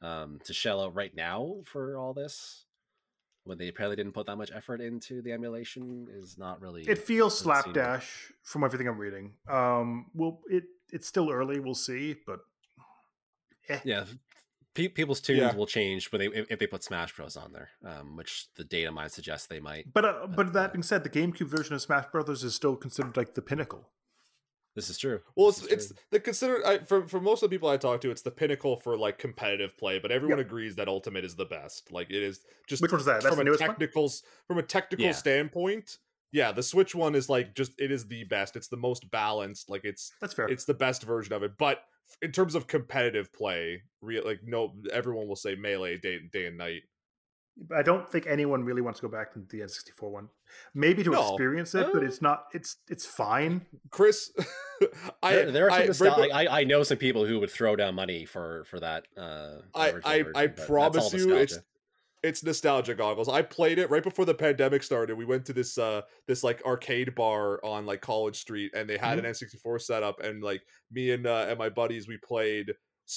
but 0.00 0.06
um, 0.06 0.38
to 0.44 0.52
shell 0.54 0.80
out 0.82 0.94
right 0.94 1.14
now 1.14 1.56
for 1.64 1.96
all 1.96 2.14
this 2.14 2.64
when 3.44 3.58
they 3.58 3.68
apparently 3.68 3.96
didn't 3.96 4.12
put 4.12 4.26
that 4.26 4.36
much 4.36 4.50
effort 4.54 4.80
into 4.80 5.20
the 5.22 5.32
emulation 5.32 6.06
is 6.10 6.36
not 6.38 6.60
really 6.60 6.82
It 6.88 6.98
feels 6.98 7.36
slapdash 7.38 8.32
from 8.42 8.64
everything 8.64 8.86
I'm 8.88 8.98
reading. 8.98 9.34
Um, 9.48 10.10
well, 10.14 10.40
it 10.48 10.64
it's 10.92 11.06
still 11.06 11.30
early. 11.30 11.58
We'll 11.60 11.74
see, 11.74 12.16
but 12.26 12.40
eh. 13.68 13.80
yeah 13.84 14.04
pe- 14.74 14.88
people's 14.88 15.20
tunes 15.20 15.40
Yeah. 15.40 15.54
will 15.54 15.66
change 15.66 16.10
when 16.12 16.20
they 16.20 16.26
if, 16.28 16.50
if 16.50 16.58
they 16.58 16.66
put 16.66 16.82
smash 16.84 17.14
bros 17.14 17.36
on 17.36 17.52
there 17.52 17.70
um, 17.84 18.16
which 18.16 18.46
the 18.56 18.64
data 18.64 18.90
might 18.90 19.12
suggest 19.12 19.48
they 19.48 19.60
might 19.60 19.92
But 19.92 20.04
uh, 20.04 20.26
But, 20.28 20.36
but 20.36 20.46
uh, 20.48 20.50
that 20.52 20.72
being 20.72 20.82
said, 20.82 21.02
the 21.04 21.10
GameCube 21.10 21.46
version 21.48 21.74
of 21.74 21.82
Smash 21.82 22.06
Brothers 22.12 22.42
is 22.44 22.54
still 22.54 22.76
considered 22.76 23.16
like 23.16 23.34
the 23.34 23.42
pinnacle. 23.42 23.88
This 24.76 24.88
is 24.90 24.98
true 24.98 25.20
Well, 25.36 25.48
This 25.48 25.62
it's 25.64 25.72
it's 25.72 25.86
true. 25.88 25.96
the 26.12 26.20
consider 26.20 26.66
I, 26.66 26.78
for 26.78 27.06
for 27.08 27.20
most 27.20 27.42
of 27.42 27.50
the 27.50 27.54
people 27.54 27.68
I 27.68 27.76
talk 27.76 28.00
to, 28.02 28.10
it's 28.10 28.22
the 28.22 28.30
pinnacle 28.30 28.76
for 28.76 28.96
like 28.96 29.18
competitive 29.18 29.76
play. 29.76 29.98
But 29.98 30.10
everyone 30.12 30.38
agrees 30.40 30.76
that 30.76 30.88
Ultimate 30.88 31.24
is 31.24 31.34
the 31.36 31.44
best. 31.46 31.90
Like 31.92 32.10
it 32.10 32.22
is 32.22 32.40
just 32.68 32.80
Which 32.82 32.92
one's 32.92 33.04
that? 33.06 33.22
That's 33.22 33.26
from 33.26 33.36
the 33.36 33.40
a 33.42 33.44
newest 33.44 33.60
one. 33.60 33.70
technical 33.70 34.12
from 34.46 34.58
a 34.58 34.62
technical 34.62 35.06
Yeah. 35.06 35.12
standpoint. 35.12 35.98
Yeah, 36.32 36.52
the 36.52 36.62
Switch 36.62 36.94
one 36.94 37.16
is 37.16 37.28
like 37.28 37.54
just 37.56 37.72
it 37.80 37.90
is 37.90 38.06
the 38.06 38.22
best. 38.24 38.54
It's 38.54 38.68
the 38.68 38.76
most 38.76 39.10
balanced. 39.10 39.68
Like 39.68 39.84
it's 39.84 40.12
That's 40.20 40.34
fair. 40.34 40.46
it's 40.46 40.64
the 40.64 40.74
best 40.74 41.02
version 41.02 41.32
of 41.34 41.42
it. 41.42 41.58
But 41.58 41.82
in 42.22 42.30
terms 42.32 42.54
of 42.54 42.66
competitive 42.68 43.32
play, 43.32 43.82
real 44.00 44.24
like 44.24 44.40
no, 44.44 44.74
everyone 44.92 45.26
will 45.26 45.36
say 45.36 45.54
melee 45.56 45.96
day 45.98 46.20
day 46.32 46.46
and 46.46 46.56
night. 46.56 46.82
I 47.76 47.82
don't 47.82 48.08
think 48.10 48.26
anyone 48.26 48.64
really 48.64 48.80
wants 48.80 49.00
to 49.00 49.06
go 49.06 49.12
back 49.12 49.32
to 49.34 49.40
the 49.50 49.60
N64 49.60 50.10
one. 50.10 50.28
Maybe 50.74 51.02
to 51.04 51.10
No. 51.10 51.28
experience 51.34 51.74
it, 51.74 51.88
but 51.92 52.02
Uh. 52.02 52.06
it's 52.06 52.22
not. 52.22 52.46
It's 52.54 52.76
it's 52.88 53.04
fine. 53.06 53.66
Chris, 53.90 54.30
I 55.22 55.32
there, 55.34 55.50
there 55.52 55.70
are 55.70 55.70
some 55.70 56.06
I, 56.06 56.10
nostal- 56.10 56.16
right 56.18 56.28
be- 56.28 56.32
I, 56.48 56.60
I 56.60 56.64
know 56.64 56.82
some 56.82 56.98
people 56.98 57.24
who 57.26 57.38
would 57.40 57.50
throw 57.50 57.76
down 57.76 57.94
money 57.94 58.24
for 58.24 58.64
for 58.64 58.80
that 58.80 59.06
uh 59.16 59.58
I- 59.74 59.88
I- 60.04 60.22
version, 60.22 60.32
I 60.36 60.46
promise 60.46 61.12
you 61.12 61.18
it's- 61.36 61.38
nostalgia. 61.52 61.64
it's 62.22 62.42
nostalgia 62.44 62.94
goggles. 62.94 63.28
I 63.28 63.42
played 63.42 63.78
it 63.78 63.90
right 63.90 64.02
before 64.02 64.24
the 64.24 64.34
pandemic 64.34 64.82
started. 64.82 65.16
We 65.16 65.24
went 65.24 65.44
to 65.46 65.52
this 65.52 65.76
uh 65.78 66.02
this 66.26 66.42
like 66.42 66.62
arcade 66.64 67.14
bar 67.14 67.62
on 67.64 67.84
like 67.86 68.00
College 68.00 68.36
Street 68.38 68.72
and 68.74 68.88
they 68.88 68.96
had 68.96 69.18
Mm-hmm. 69.18 69.26
an 69.26 69.32
N64 69.32 69.82
setup 69.82 70.20
and 70.20 70.42
like 70.42 70.62
me 70.90 71.10
and 71.12 71.26
uh, 71.26 71.46
and 71.48 71.58
my 71.58 71.68
buddies 71.68 72.08
we 72.08 72.16
played 72.18 72.72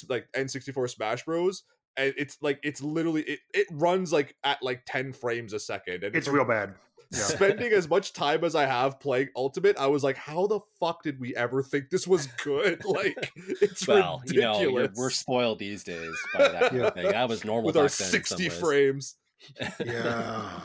like 0.08 0.26
N64 0.36 0.90
Smash 0.90 1.24
Bros 1.24 1.62
and 1.96 2.12
it's 2.16 2.38
like 2.42 2.58
it's 2.62 2.82
literally 2.82 3.22
it, 3.22 3.40
it 3.52 3.66
runs 3.72 4.12
like 4.12 4.34
at 4.44 4.62
like 4.62 4.82
10 4.86 5.12
frames 5.12 5.52
a 5.52 5.58
second 5.60 6.04
and 6.04 6.14
It's 6.16 6.26
from 6.26 6.36
real 6.36 6.44
bad. 6.44 6.74
Yeah. 7.12 7.18
spending 7.20 7.72
as 7.72 7.88
much 7.96 8.12
time 8.12 8.42
as 8.44 8.54
I 8.54 8.66
have 8.66 8.98
playing 8.98 9.28
Ultimate 9.36 9.76
I 9.78 9.86
was 9.86 10.02
like 10.02 10.16
how 10.16 10.46
the 10.46 10.60
fuck 10.80 11.02
did 11.02 11.20
we 11.20 11.36
ever 11.36 11.62
think 11.62 11.90
this 11.90 12.06
was 12.08 12.26
good 12.42 12.84
like 12.86 13.30
it's 13.60 13.86
well 13.86 14.22
ridiculous 14.26 14.60
you 14.60 14.72
know 14.82 14.88
we're 14.96 15.10
spoiled 15.10 15.58
these 15.58 15.84
days 15.84 16.14
by 16.34 16.48
that 16.48 16.72
Yeah. 16.72 16.86
of 16.88 16.94
thing. 16.94 17.06
that 17.10 17.28
was 17.28 17.44
normal 17.44 17.66
with 17.66 17.76
our 17.76 17.82
then 17.82 17.88
60 17.90 18.48
frames 18.48 19.16
Yeah. 19.84 20.60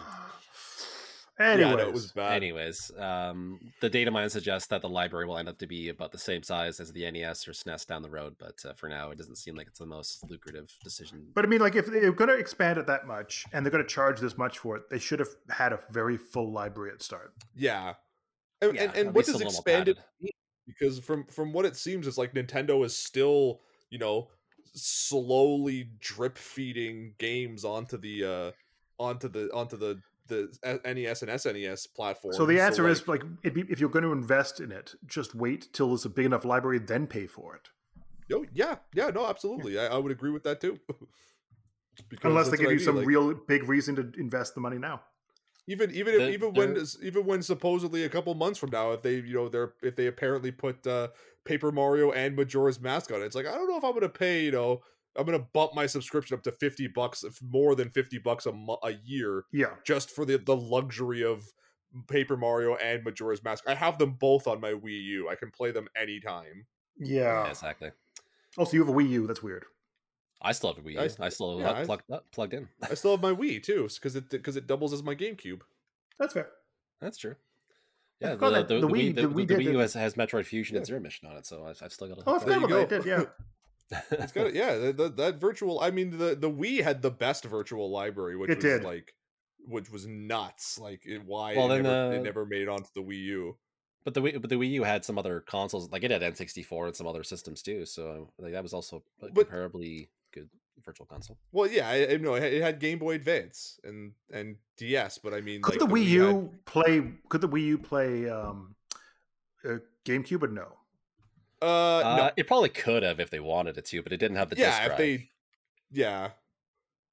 Yeah 1.39 1.53
Anyways, 1.53 1.77
no, 1.77 1.87
it 1.87 1.93
was 1.93 2.11
bad 2.11 2.33
Anyways, 2.33 2.91
um, 2.97 3.59
the 3.79 3.89
data 3.89 4.11
mine 4.11 4.29
suggests 4.29 4.67
that 4.67 4.81
the 4.81 4.89
library 4.89 5.25
will 5.25 5.37
end 5.37 5.47
up 5.47 5.57
to 5.59 5.67
be 5.67 5.89
about 5.89 6.11
the 6.11 6.17
same 6.17 6.43
size 6.43 6.79
as 6.79 6.91
the 6.91 7.09
NES 7.09 7.47
or 7.47 7.51
SNES 7.51 7.87
down 7.87 8.01
the 8.01 8.09
road, 8.09 8.35
but 8.37 8.55
uh, 8.65 8.73
for 8.73 8.89
now, 8.89 9.11
it 9.11 9.17
doesn't 9.17 9.37
seem 9.37 9.55
like 9.55 9.67
it's 9.67 9.79
the 9.79 9.85
most 9.85 10.29
lucrative 10.29 10.69
decision. 10.83 11.27
But 11.33 11.45
I 11.45 11.47
mean, 11.47 11.61
like, 11.61 11.75
if 11.75 11.85
they're 11.85 12.11
going 12.11 12.29
to 12.29 12.37
expand 12.37 12.77
it 12.77 12.87
that 12.87 13.07
much 13.07 13.45
and 13.53 13.65
they're 13.65 13.71
going 13.71 13.83
to 13.83 13.89
charge 13.89 14.19
this 14.19 14.37
much 14.37 14.59
for 14.59 14.75
it, 14.75 14.89
they 14.89 14.99
should 14.99 15.19
have 15.19 15.29
had 15.49 15.71
a 15.71 15.79
very 15.89 16.17
full 16.17 16.51
library 16.51 16.91
at 16.93 17.01
start. 17.01 17.33
Yeah. 17.55 17.93
And, 18.61 18.75
Yeah, 18.75 18.83
and, 18.83 18.95
and 18.95 19.15
what 19.15 19.25
does 19.25 19.39
expanded 19.39 19.95
padded. 19.95 20.05
mean? 20.21 20.31
because 20.69 20.99
from 20.99 21.25
from 21.25 21.51
what 21.51 21.65
it 21.65 21.75
seems, 21.75 22.07
it's 22.07 22.17
like 22.17 22.33
Nintendo 22.33 22.85
is 22.85 22.95
still 22.95 23.61
you 23.89 23.97
know 23.97 24.29
slowly 24.75 25.89
drip 25.99 26.37
feeding 26.37 27.13
games 27.17 27.65
onto 27.65 27.97
the 27.97 28.23
uh 28.23 28.51
onto 28.99 29.27
the 29.27 29.49
onto 29.53 29.77
the 29.77 29.99
the 30.29 30.49
NES 30.63 31.21
and 31.21 31.31
SNES 31.31 31.93
platform. 31.93 32.33
So 32.33 32.45
the 32.45 32.61
answer 32.61 32.83
so, 32.95 33.11
like, 33.11 33.23
is 33.23 33.27
like 33.43 33.53
be, 33.53 33.65
if 33.69 33.79
you're 33.79 33.89
going 33.89 34.03
to 34.03 34.11
invest 34.11 34.59
in 34.61 34.71
it, 34.71 34.95
just 35.05 35.35
wait 35.35 35.67
till 35.73 35.89
there's 35.89 36.05
a 36.05 36.09
big 36.09 36.25
enough 36.25 36.45
library, 36.45 36.79
then 36.79 37.07
pay 37.07 37.27
for 37.27 37.55
it. 37.55 37.69
Oh 38.33 38.45
yeah, 38.53 38.75
yeah, 38.93 39.09
no, 39.09 39.27
absolutely. 39.27 39.75
Yeah. 39.75 39.81
I, 39.81 39.95
I, 39.95 39.97
would 39.97 40.11
agree 40.11 40.31
with 40.31 40.43
that 40.43 40.61
too. 40.61 40.79
Unless 42.23 42.49
they 42.49 42.57
give 42.57 42.71
you 42.71 42.79
some 42.79 42.97
like, 42.97 43.05
real 43.05 43.33
big 43.33 43.67
reason 43.67 43.95
to 43.95 44.11
invest 44.17 44.55
the 44.55 44.61
money 44.61 44.77
now. 44.77 45.01
Even 45.67 45.91
even 45.91 46.15
if, 46.15 46.33
even 46.33 46.53
when 46.53 46.77
even 47.03 47.25
when 47.25 47.41
supposedly 47.41 48.03
a 48.03 48.09
couple 48.09 48.33
months 48.33 48.57
from 48.57 48.71
now, 48.71 48.91
if 48.91 49.01
they 49.01 49.15
you 49.15 49.33
know 49.33 49.49
they're 49.49 49.73
if 49.83 49.95
they 49.95 50.07
apparently 50.07 50.51
put 50.51 50.85
uh, 50.87 51.09
Paper 51.45 51.71
Mario 51.71 52.11
and 52.11 52.35
Majora's 52.35 52.79
Mask 52.79 53.11
on 53.11 53.21
it, 53.21 53.25
it's 53.25 53.35
like 53.35 53.45
I 53.45 53.53
don't 53.53 53.69
know 53.69 53.77
if 53.77 53.83
I'm 53.83 53.93
gonna 53.93 54.09
pay 54.09 54.43
you 54.43 54.51
know 54.51 54.81
I'm 55.17 55.25
gonna 55.25 55.39
bump 55.39 55.73
my 55.73 55.85
subscription 55.85 56.35
up 56.35 56.43
to 56.43 56.51
fifty 56.51 56.87
bucks, 56.87 57.23
if 57.23 57.41
more 57.41 57.75
than 57.75 57.89
fifty 57.89 58.17
bucks 58.17 58.45
a 58.45 58.51
mo- 58.51 58.79
a 58.83 58.93
year, 59.03 59.43
yeah, 59.51 59.73
just 59.85 60.11
for 60.11 60.25
the 60.25 60.37
the 60.37 60.55
luxury 60.55 61.23
of 61.23 61.43
Paper 62.07 62.37
Mario 62.37 62.75
and 62.75 63.03
Majora's 63.03 63.43
Mask. 63.43 63.63
I 63.67 63.75
have 63.75 63.97
them 63.97 64.13
both 64.19 64.47
on 64.47 64.61
my 64.61 64.71
Wii 64.71 65.03
U. 65.03 65.29
I 65.29 65.35
can 65.35 65.51
play 65.51 65.71
them 65.71 65.87
anytime. 65.99 66.65
Yeah, 66.97 67.43
yeah 67.43 67.49
exactly. 67.49 67.91
Oh, 68.57 68.61
also, 68.61 68.73
you 68.73 68.85
have 68.85 68.93
a 68.93 68.97
Wii 68.97 69.09
U. 69.09 69.27
That's 69.27 69.43
weird. 69.43 69.65
I 70.41 70.51
still 70.53 70.73
have 70.73 70.83
a 70.83 70.87
Wii 70.87 70.93
U. 70.93 70.99
I, 70.99 71.25
I 71.25 71.29
still 71.29 71.59
yeah, 71.59 71.75
have 71.75 71.85
plugged 71.85 72.11
uh, 72.11 72.19
plugged 72.31 72.53
in. 72.53 72.67
I 72.81 72.93
still 72.93 73.11
have 73.11 73.21
my 73.21 73.31
Wii 73.41 73.63
too, 73.63 73.89
because 73.93 74.15
it 74.15 74.29
because 74.29 74.55
it 74.55 74.67
doubles 74.67 74.93
as 74.93 75.03
my 75.03 75.15
GameCube. 75.15 75.61
That's 76.19 76.33
fair. 76.33 76.49
That's 77.01 77.17
true. 77.17 77.35
Yeah, 78.19 78.35
the, 78.35 78.49
the, 78.49 78.63
the, 78.63 78.79
the, 78.81 78.87
Wii, 78.87 79.15
the, 79.15 79.21
the, 79.21 79.45
the 79.45 79.55
Wii 79.55 79.63
U 79.71 79.77
has, 79.77 79.93
has 79.93 80.15
Metroid 80.15 80.45
Fusion 80.45 80.75
yeah. 80.75 80.79
and 80.79 80.85
Zero 80.85 80.99
Mission 80.99 81.29
on 81.29 81.37
it, 81.37 81.45
so 81.45 81.65
I've, 81.65 81.81
I've 81.81 81.93
still 81.93 82.09
got. 82.09 82.17
A, 82.17 82.23
oh, 82.27 82.35
I 82.35 82.39
forgot 82.39 82.63
about 82.63 82.91
it. 82.91 83.05
Yeah. 83.05 83.23
it's 84.11 84.31
got 84.31 84.53
yeah 84.53 84.75
the, 84.75 84.93
the, 84.93 85.09
that 85.09 85.39
virtual 85.39 85.79
i 85.79 85.89
mean 85.89 86.11
the 86.17 86.35
the 86.35 86.49
wii 86.49 86.83
had 86.83 87.01
the 87.01 87.11
best 87.11 87.43
virtual 87.45 87.89
library 87.89 88.35
which 88.35 88.49
it 88.49 88.57
was 88.57 88.63
did. 88.63 88.83
like 88.83 89.13
which 89.65 89.89
was 89.89 90.05
nuts 90.05 90.77
like 90.79 91.01
it, 91.05 91.23
why 91.25 91.55
well, 91.55 91.71
it, 91.71 91.75
then, 91.75 91.83
never, 91.83 91.95
uh, 91.95 92.11
it 92.11 92.23
never 92.23 92.45
made 92.45 92.61
it 92.61 92.69
onto 92.69 92.89
the 92.93 93.01
wii 93.01 93.23
u 93.23 93.55
but 94.05 94.13
the 94.13 94.21
Wii, 94.21 94.41
but 94.41 94.49
the 94.49 94.55
Wii 94.55 94.71
U 94.71 94.83
had 94.83 95.03
some 95.03 95.17
other 95.17 95.41
consoles, 95.41 95.91
like 95.91 96.03
it 96.03 96.11
had 96.11 96.21
N64 96.21 96.87
and 96.87 96.95
some 96.95 97.05
other 97.05 97.23
systems 97.23 97.61
too. 97.61 97.85
So 97.85 98.31
like 98.39 98.53
that 98.53 98.63
was 98.63 98.73
also 98.73 99.03
a 99.21 99.27
but, 99.29 99.49
comparably 99.49 100.07
good 100.31 100.49
virtual 100.83 101.05
console. 101.05 101.37
Well, 101.51 101.67
yeah, 101.67 101.87
I, 101.87 102.13
I 102.13 102.17
know 102.17 102.35
it 102.35 102.61
had 102.61 102.79
Game 102.79 102.99
Boy 102.99 103.15
Advance 103.15 103.79
and 103.83 104.13
and 104.31 104.55
DS, 104.77 105.17
but 105.17 105.33
I 105.33 105.41
mean, 105.41 105.61
could 105.61 105.73
like, 105.73 105.79
the, 105.79 105.87
the 105.87 105.93
Wii, 105.93 106.05
U 106.05 106.25
had... 106.25 106.65
play? 106.65 107.11
Could 107.27 107.41
the 107.41 107.49
Wii 107.49 107.65
U 107.65 107.77
play 107.77 108.29
um, 108.29 108.75
uh, 109.65 109.77
GameCube? 110.05 110.43
Or 110.43 110.47
no. 110.47 110.78
Uh, 111.61 111.65
uh, 111.65 112.15
no. 112.17 112.31
it 112.37 112.47
probably 112.47 112.69
could 112.69 113.03
have 113.03 113.19
if 113.19 113.29
they 113.29 113.39
wanted 113.39 113.77
it 113.77 113.85
to, 113.85 114.01
but 114.01 114.13
it 114.13 114.17
didn't 114.17 114.37
have 114.37 114.49
the 114.49 114.55
yeah. 114.55 114.69
Disc 114.69 114.91
if 114.91 114.97
they, 114.97 115.29
yeah, 115.91 116.31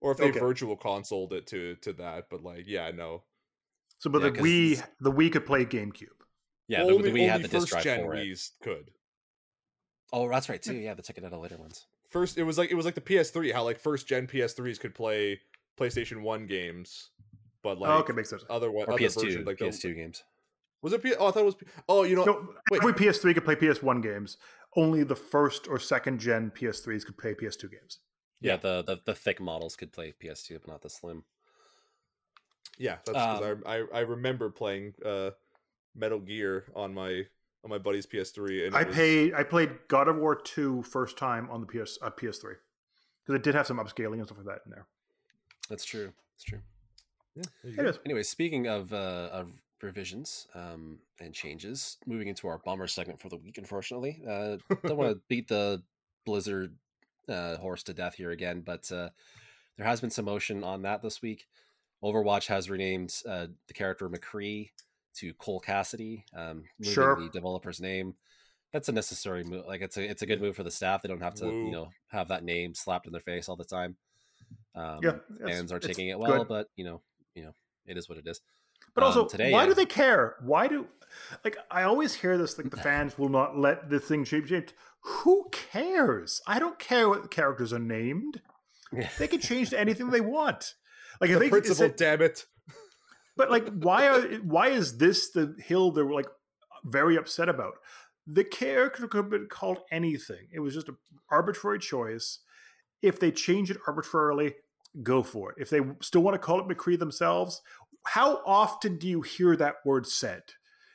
or 0.01 0.13
if 0.13 0.19
they 0.19 0.29
Okay. 0.31 0.39
virtual 0.39 0.77
consoled 0.77 1.33
it 1.33 1.47
to 1.49 1.77
to 1.77 1.93
that, 1.95 2.29
but 2.31 2.43
like, 2.43 2.65
yeah, 2.67 2.91
no. 2.91 3.25
So, 3.99 4.11
but 4.11 4.21
Yeah, 4.23 4.29
the 4.29 4.33
'cause 4.33 4.45
Wii, 4.45 4.87
the 5.01 5.13
Wii 5.13 5.33
could 5.33 5.47
play 5.47 5.65
GameCube. 5.65 6.09
yeah, 6.69 6.85
the, 6.85 6.93
only, 6.93 7.11
the 7.11 7.19
Wii 7.19 7.23
had 7.27 7.31
only 7.37 7.43
the 7.43 7.49
disc 7.49 7.69
first 7.69 7.73
drive 7.73 7.85
gen 7.85 8.05
for 8.05 8.15
it. 8.15 8.29
Could. 8.63 8.91
Oh, 10.13 10.29
that's 10.29 10.49
right 10.49 10.63
too. 10.63 10.75
Yeah, 10.87 10.95
the 10.95 11.03
ticket 11.03 11.25
out 11.25 11.33
of 11.33 11.41
later 11.41 11.57
ones. 11.57 11.87
First, 12.09 12.39
it 12.39 12.45
was 12.45 12.57
like 12.59 12.71
it 12.71 12.75
was 12.75 12.85
like 12.85 12.95
the 12.95 13.01
PS3, 13.01 13.53
how 13.53 13.65
like 13.65 13.81
first 13.81 14.07
gen 14.07 14.27
PS3s 14.27 14.79
could 14.79 14.95
play 14.95 15.41
PlayStation 15.79 16.23
One 16.23 16.47
games, 16.47 17.11
but 17.63 17.79
like 17.79 17.91
oh, 17.91 17.99
okay, 17.99 18.13
makes 18.13 18.31
sense. 18.31 18.45
other 18.49 18.71
one, 18.71 18.87
Or 18.87 18.95
other 18.95 19.01
PS2, 19.01 19.21
version, 19.21 19.45
like 19.45 19.59
PS2 19.59 19.95
games. 19.95 20.23
Was 20.83 20.93
it? 20.93 21.03
P- 21.03 21.15
oh, 21.15 21.29
I 21.29 21.31
thought 21.31 21.41
it 21.41 21.45
was. 21.47 21.55
P- 21.57 21.67
oh, 21.89 22.05
you 22.05 22.15
know, 22.17 22.25
No, 22.25 22.49
wait. 22.71 22.81
every 22.83 22.93
PS3 22.93 23.35
could 23.35 23.45
play 23.45 23.57
PS1 23.57 24.03
games. 24.03 24.37
Only 24.77 25.03
the 25.05 25.17
first 25.17 25.69
or 25.69 25.79
second 25.79 26.19
gen 26.21 26.51
PS3s 26.51 27.05
could 27.07 27.17
play 27.17 27.35
PS2 27.35 27.71
games. 27.71 27.99
Yeah, 28.41 28.53
Yeah. 28.53 28.57
the, 28.59 28.83
the 28.83 29.01
the 29.07 29.15
thick 29.15 29.41
models 29.41 29.75
could 29.77 29.93
play 29.93 30.13
PS2, 30.23 30.61
but 30.61 30.69
not 30.69 30.83
the 30.83 30.91
slim. 30.91 31.25
Yeah, 32.79 32.97
that's 33.07 33.11
because 33.11 33.43
Um, 33.43 33.63
I, 33.67 33.79
I 33.79 33.85
I 33.95 34.01
remember 34.01 34.51
playing 34.51 34.93
uh 35.05 35.31
Metal 35.95 36.21
Gear 36.21 36.67
on 36.75 36.93
my 36.93 37.23
on 37.65 37.71
my 37.71 37.79
buddy's 37.79 38.07
PS3, 38.07 38.67
and 38.67 38.77
I 38.77 38.83
was- 38.85 38.95
paid. 38.95 39.35
I 39.35 39.43
played 39.45 39.71
God 39.89 40.09
of 40.09 40.17
War 40.17 40.35
2 40.37 40.83
first 40.83 41.17
time 41.17 41.49
on 41.51 41.61
the 41.63 41.67
PS 41.67 41.99
uh, 42.03 42.11
PS3 42.11 42.57
because 43.25 43.35
it 43.37 43.43
did 43.43 43.55
have 43.55 43.67
some 43.67 43.79
upscaling 43.79 44.15
and 44.19 44.27
stuff 44.27 44.37
like 44.39 44.47
that 44.47 44.61
in 44.67 44.71
there. 44.73 44.87
That's 45.71 45.85
true. 45.85 46.13
That's 46.35 46.45
true. 46.45 46.61
Yeah, 47.35 47.43
there 47.63 47.73
you 47.73 47.79
It 47.81 47.83
go. 47.83 47.89
is. 47.89 47.99
Anyway, 48.05 48.23
speaking 48.25 48.67
of 48.69 48.93
uh, 48.93 49.31
of 49.33 49.51
revisions 49.83 50.47
um, 50.55 50.99
and 51.21 51.35
changes, 51.35 51.99
moving 52.07 52.29
into 52.29 52.49
our 52.49 52.59
bummer 52.59 52.87
segment 52.87 53.21
for 53.21 53.29
the 53.29 53.37
week. 53.37 53.59
Unfortunately, 53.59 54.23
uh, 54.29 54.57
don't 54.87 54.97
want 54.97 55.11
to 55.15 55.21
beat 55.29 55.49
the 55.49 55.83
Blizzard 56.25 56.75
uh, 57.29 57.57
horse 57.57 57.83
to 57.85 57.95
death 57.95 58.15
here 58.15 58.31
again, 58.31 58.63
but 58.65 58.91
uh, 58.93 59.11
there 59.77 59.87
has 59.87 60.01
been 60.01 60.11
some 60.11 60.25
motion 60.25 60.65
on 60.65 60.83
that 60.83 61.03
this 61.03 61.21
week. 61.23 61.47
Overwatch 62.03 62.47
has 62.47 62.69
renamed 62.71 63.15
uh, 63.29 63.47
the 63.69 63.75
character 63.75 64.09
McCree 64.09 64.71
to 65.17 65.33
Cole 65.35 65.61
Cassidy, 65.61 66.25
um, 66.35 66.65
moving 66.79 66.93
Sure. 66.95 67.17
the 67.17 67.29
developer's 67.31 67.81
name. 67.81 68.15
That's 68.73 68.89
a 68.89 68.93
necessary 68.93 69.45
move. 69.45 69.65
Like 69.67 69.81
it's 69.81 69.97
a 69.97 70.03
it's 70.03 70.21
a 70.23 70.27
good 70.27 70.41
move 70.41 70.57
for 70.57 70.63
the 70.63 70.71
staff. 70.71 71.01
They 71.01 71.09
don't 71.09 71.23
have 71.23 71.35
to 71.37 71.47
Woo. 71.47 71.65
you 71.67 71.71
know 71.71 71.89
have 72.09 72.29
that 72.29 72.45
name 72.45 72.75
slapped 72.75 73.07
in 73.07 73.13
their 73.13 73.21
face 73.23 73.49
all 73.49 73.57
the 73.57 73.65
time. 73.65 73.97
Um, 74.75 74.99
Yeah, 75.03 75.13
fans 75.47 75.73
are 75.73 75.79
taking 75.79 76.09
it 76.09 76.19
well, 76.19 76.39
good. 76.41 76.49
but 76.49 76.69
you 76.77 76.85
know 76.85 77.01
you 77.35 77.45
know 77.45 77.55
it 77.87 77.97
is 77.97 78.09
what 78.09 78.19
it 78.19 78.27
is. 78.27 78.41
But 78.97 79.05
Um, 79.05 79.09
also, 79.09 79.27
today, 79.29 79.53
why 79.53 79.63
uh, 79.63 79.67
do 79.67 79.75
they 79.75 79.87
care? 79.87 80.35
Why 80.41 80.67
do 80.67 80.89
like 81.45 81.57
I 81.71 81.83
always 81.85 82.15
hear 82.15 82.37
this? 82.37 82.59
Like 82.59 82.71
the 82.71 82.77
fans 82.79 83.17
will 83.17 83.29
not 83.29 83.57
let 83.57 83.89
the 83.91 84.01
thing 84.01 84.25
shape 84.25 84.47
shaped. 84.47 84.75
Who 85.01 85.49
cares? 85.53 86.41
I 86.49 86.59
don't 86.59 86.79
care 86.81 87.09
what 87.09 87.23
the 87.23 87.29
characters 87.29 87.73
are 87.73 87.79
named. 87.79 88.41
They 89.19 89.29
can 89.29 89.41
change 89.41 89.71
to 89.71 89.79
anything 89.79 90.11
they 90.11 90.21
want. 90.21 90.75
Like 91.21 91.31
if 91.31 91.35
The 91.39 91.45
they 91.45 91.51
principal, 91.51 91.85
it's 91.87 92.01
a- 92.01 92.05
damn 92.05 92.23
it! 92.23 92.47
But 93.37 93.51
like, 93.51 93.69
why 93.69 94.09
are 94.09 94.23
why 94.39 94.69
is 94.71 94.97
this 94.97 95.31
the 95.31 95.55
hill 95.59 95.91
they're 95.93 96.11
like 96.11 96.29
very 96.85 97.17
upset 97.17 97.49
about? 97.49 97.75
The 98.27 98.45
character 98.45 99.07
could 99.07 99.19
have 99.19 99.31
been 99.31 99.47
called 99.47 99.79
anything. 99.93 100.49
It 100.53 100.61
was 100.61 100.75
just 100.75 100.89
an 100.89 100.97
arbitrary 101.31 101.79
choice. 101.79 102.41
If 103.03 103.21
they 103.21 103.31
change 103.31 103.71
it 103.71 103.77
arbitrarily, 103.87 104.55
go 105.03 105.23
for 105.23 105.53
it. 105.53 105.59
If 105.61 105.71
they 105.71 105.81
still 106.01 106.23
want 106.23 106.35
to 106.35 106.39
call 106.39 106.59
it 106.61 106.67
McCree 106.67 106.99
themselves, 106.99 107.61
how 108.07 108.41
often 108.47 108.99
do 108.99 109.09
you 109.09 109.23
hear 109.23 109.57
that 109.57 109.77
word 109.85 110.07
said? 110.07 110.43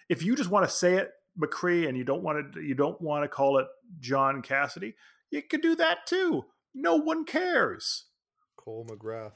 If 0.09 0.24
you 0.24 0.36
just 0.36 0.49
want 0.49 0.68
to 0.68 0.74
say 0.74 0.95
it 0.95 1.12
McCree 1.39 1.88
and 1.88 1.97
you 1.97 2.03
don't 2.03 2.24
want 2.24 2.53
to 2.53 2.62
you 2.62 2.76
don't 2.76 2.99
want 3.01 3.24
to 3.24 3.28
call 3.28 3.57
it 3.57 3.68
John 3.99 4.41
Cassidy, 4.41 4.95
you 5.30 5.41
could 5.41 5.62
do 5.62 5.76
that 5.76 6.05
too. 6.05 6.45
No 6.74 6.95
one 6.95 7.26
cares. 7.26 8.05
Cole 8.55 8.86
McGrath. 8.89 9.32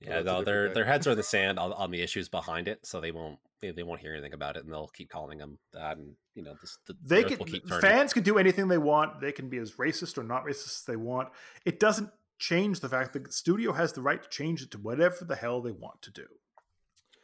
Yeah, 0.00 0.22
that's 0.22 0.26
no, 0.26 0.42
their 0.42 0.68
guy. 0.68 0.74
their 0.74 0.84
heads 0.84 1.06
are 1.06 1.12
in 1.12 1.16
the 1.16 1.22
sand 1.22 1.58
on, 1.58 1.72
on 1.72 1.90
the 1.90 2.02
issues 2.02 2.28
behind 2.28 2.68
it, 2.68 2.84
so 2.84 3.00
they 3.00 3.12
won't 3.12 3.38
they, 3.60 3.70
they 3.70 3.82
won't 3.82 4.00
hear 4.00 4.12
anything 4.12 4.32
about 4.32 4.56
it, 4.56 4.64
and 4.64 4.72
they'll 4.72 4.88
keep 4.88 5.08
calling 5.08 5.38
them 5.38 5.58
that, 5.72 5.96
and 5.96 6.14
you 6.34 6.42
know 6.42 6.54
this, 6.60 6.78
the, 6.86 6.96
They 7.02 7.22
the 7.22 7.36
can 7.36 7.46
keep 7.46 7.68
fans 7.68 8.12
can 8.12 8.22
do 8.22 8.38
anything 8.38 8.68
they 8.68 8.78
want. 8.78 9.20
They 9.20 9.32
can 9.32 9.48
be 9.48 9.58
as 9.58 9.72
racist 9.72 10.18
or 10.18 10.22
not 10.22 10.44
racist 10.44 10.80
as 10.80 10.84
they 10.86 10.96
want. 10.96 11.28
It 11.64 11.78
doesn't 11.78 12.10
change 12.38 12.80
the 12.80 12.88
fact 12.88 13.12
that 13.12 13.24
the 13.24 13.32
studio 13.32 13.72
has 13.72 13.92
the 13.92 14.02
right 14.02 14.22
to 14.22 14.28
change 14.28 14.62
it 14.62 14.72
to 14.72 14.78
whatever 14.78 15.24
the 15.24 15.36
hell 15.36 15.60
they 15.60 15.70
want 15.70 16.02
to 16.02 16.10
do. 16.10 16.26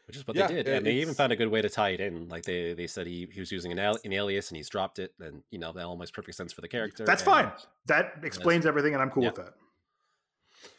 Which 0.08 0.16
is 0.16 0.26
what 0.26 0.36
Yeah, 0.36 0.46
they 0.46 0.54
did, 0.54 0.68
and 0.68 0.86
they 0.86 0.94
even 0.94 1.14
found 1.14 1.32
a 1.32 1.36
good 1.36 1.48
way 1.48 1.60
to 1.60 1.68
tie 1.68 1.90
it 1.90 2.00
in. 2.00 2.28
Like 2.28 2.42
they 2.44 2.72
they 2.72 2.86
said 2.86 3.06
he, 3.06 3.28
he 3.30 3.40
was 3.40 3.52
using 3.52 3.70
an, 3.70 3.78
al- 3.78 3.98
an 4.04 4.12
alias, 4.12 4.48
and 4.48 4.56
he's 4.56 4.68
dropped 4.68 4.98
it, 4.98 5.12
and 5.20 5.42
you 5.50 5.58
know 5.58 5.70
that 5.72 5.84
almost 5.84 6.14
perfect 6.14 6.36
sense 6.36 6.52
for 6.52 6.62
the 6.62 6.68
character. 6.68 7.04
That's 7.04 7.22
and, 7.22 7.30
fine. 7.30 7.52
That 7.86 8.14
explains 8.22 8.64
everything, 8.64 8.94
and 8.94 9.02
I'm 9.02 9.10
cool 9.10 9.24
Yeah. 9.24 9.30
with 9.30 9.36
that. 9.36 9.54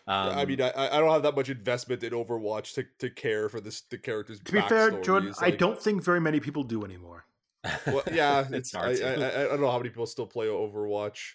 Um, 0.08 0.38
I 0.40 0.46
mean, 0.46 0.60
I, 0.60 0.72
I 0.76 1.00
don't 1.00 1.12
have 1.12 1.24
that 1.24 1.36
much 1.36 1.50
investment 1.50 2.04
in 2.04 2.12
Overwatch 2.12 2.74
to, 2.74 2.86
to 2.98 3.12
care 3.12 3.48
for 3.48 3.62
this 3.62 3.82
the 3.82 4.00
characters. 4.00 4.40
To 4.40 4.52
be 4.52 4.62
fair, 4.62 4.90
Jordan, 5.02 5.30
backstories, 5.30 5.44
I 5.44 5.52
don't 5.52 5.80
think 5.80 6.04
very 6.04 6.20
many 6.20 6.40
people 6.40 6.64
do 6.64 6.84
anymore. 6.84 7.26
Well, 7.86 8.04
yeah, 8.12 8.40
it's 8.42 8.52
it's 8.52 8.74
hard. 8.74 9.00
I. 9.02 9.14
I, 9.14 9.42
I 9.42 9.48
don't 9.48 9.62
know 9.62 9.70
how 9.70 9.78
many 9.78 9.90
people 9.90 10.08
still 10.08 10.26
play 10.26 10.48
Overwatch. 10.48 11.34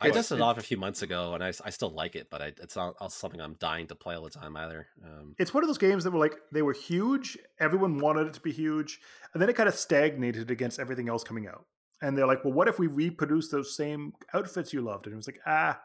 I 0.00 0.08
but 0.08 0.14
tested 0.14 0.38
it 0.38 0.40
it- 0.40 0.44
off 0.44 0.58
a 0.58 0.62
few 0.62 0.76
months 0.76 1.02
ago, 1.02 1.34
and 1.34 1.44
I, 1.44 1.52
I 1.64 1.70
still 1.70 1.90
like 1.90 2.16
it, 2.16 2.28
but 2.30 2.40
I, 2.40 2.46
it's 2.60 2.74
not 2.76 2.94
also 3.00 3.16
something 3.18 3.40
I'm 3.40 3.54
dying 3.60 3.86
to 3.88 3.94
play 3.94 4.14
all 4.16 4.22
the 4.24 4.30
time 4.30 4.56
either. 4.56 4.86
Um, 5.04 5.34
It's 5.38 5.52
one 5.52 5.62
of 5.62 5.68
those 5.68 5.78
games 5.78 6.04
that 6.04 6.10
were 6.10 6.18
like 6.18 6.36
they 6.52 6.62
were 6.62 6.72
huge. 6.72 7.36
Everyone 7.58 7.98
wanted 7.98 8.26
it 8.28 8.34
to 8.34 8.40
be 8.40 8.52
huge, 8.52 8.98
and 9.34 9.42
then 9.42 9.48
it 9.50 9.56
kind 9.56 9.68
of 9.68 9.74
stagnated 9.74 10.50
against 10.50 10.78
everything 10.80 11.08
else 11.08 11.22
coming 11.24 11.46
out. 11.46 11.66
And 12.02 12.16
they're 12.16 12.26
like, 12.26 12.42
"Well, 12.44 12.54
what 12.54 12.66
if 12.68 12.78
we 12.78 12.86
reproduce 12.86 13.48
those 13.50 13.76
same 13.76 14.12
outfits 14.32 14.72
you 14.72 14.80
loved?" 14.80 15.06
And 15.06 15.12
it 15.12 15.16
was 15.16 15.26
like, 15.26 15.40
"Ah, 15.46 15.80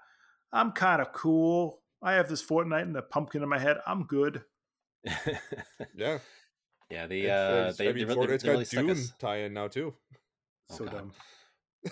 I'm 0.53 0.71
kind 0.71 1.01
of 1.01 1.11
cool. 1.11 1.81
I 2.01 2.13
have 2.13 2.29
this 2.29 2.41
Fortnite 2.43 2.83
and 2.83 2.95
a 2.95 3.01
pumpkin 3.01 3.43
in 3.43 3.49
my 3.49 3.59
head. 3.59 3.77
I'm 3.85 4.03
good." 4.03 4.43
Yeah, 5.93 6.19
yeah, 6.89 7.07
the 7.07 7.23
It's- 7.25 7.31
uh, 7.51 7.55
it's- 7.55 7.77
they, 7.77 7.89
I 7.89 7.93
mean, 7.93 8.07
they, 8.07 8.13
Fortnite's 8.15 8.43
really, 8.45 8.45
they 8.45 8.49
really 8.51 8.63
got 8.63 8.67
stuck 8.67 8.85
Dune 8.85 9.05
tie-in 9.19 9.53
now 9.53 9.67
too. 9.67 9.93
Oh, 10.71 10.75
so 10.75 10.83
God. 10.85 10.93
dumb. 10.93 11.11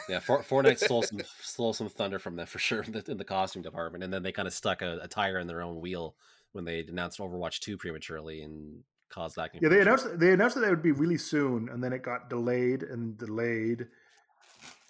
Yeah, 0.09 0.19
For, 0.19 0.41
Fortnite 0.43 0.79
stole 0.79 1.03
some 1.03 1.21
stole 1.41 1.73
some 1.73 1.89
thunder 1.89 2.19
from 2.19 2.35
them 2.35 2.47
for 2.47 2.59
sure 2.59 2.83
in 2.83 2.91
the, 2.91 3.03
in 3.07 3.17
the 3.17 3.23
costume 3.23 3.61
department, 3.61 4.03
and 4.03 4.13
then 4.13 4.23
they 4.23 4.31
kind 4.31 4.47
of 4.47 4.53
stuck 4.53 4.81
a, 4.81 4.99
a 5.01 5.07
tire 5.07 5.39
in 5.39 5.47
their 5.47 5.61
own 5.61 5.81
wheel 5.81 6.15
when 6.53 6.65
they 6.65 6.79
announced 6.81 7.19
Overwatch 7.19 7.59
two 7.59 7.77
prematurely 7.77 8.41
and 8.41 8.83
caused 9.09 9.35
that. 9.35 9.51
Yeah, 9.61 9.69
they 9.69 9.81
announced 9.81 10.19
they 10.19 10.31
announced 10.31 10.55
that 10.55 10.61
they 10.61 10.69
would 10.69 10.83
be 10.83 10.91
really 10.91 11.17
soon, 11.17 11.69
and 11.69 11.83
then 11.83 11.93
it 11.93 12.01
got 12.01 12.29
delayed 12.29 12.83
and 12.83 13.17
delayed, 13.17 13.87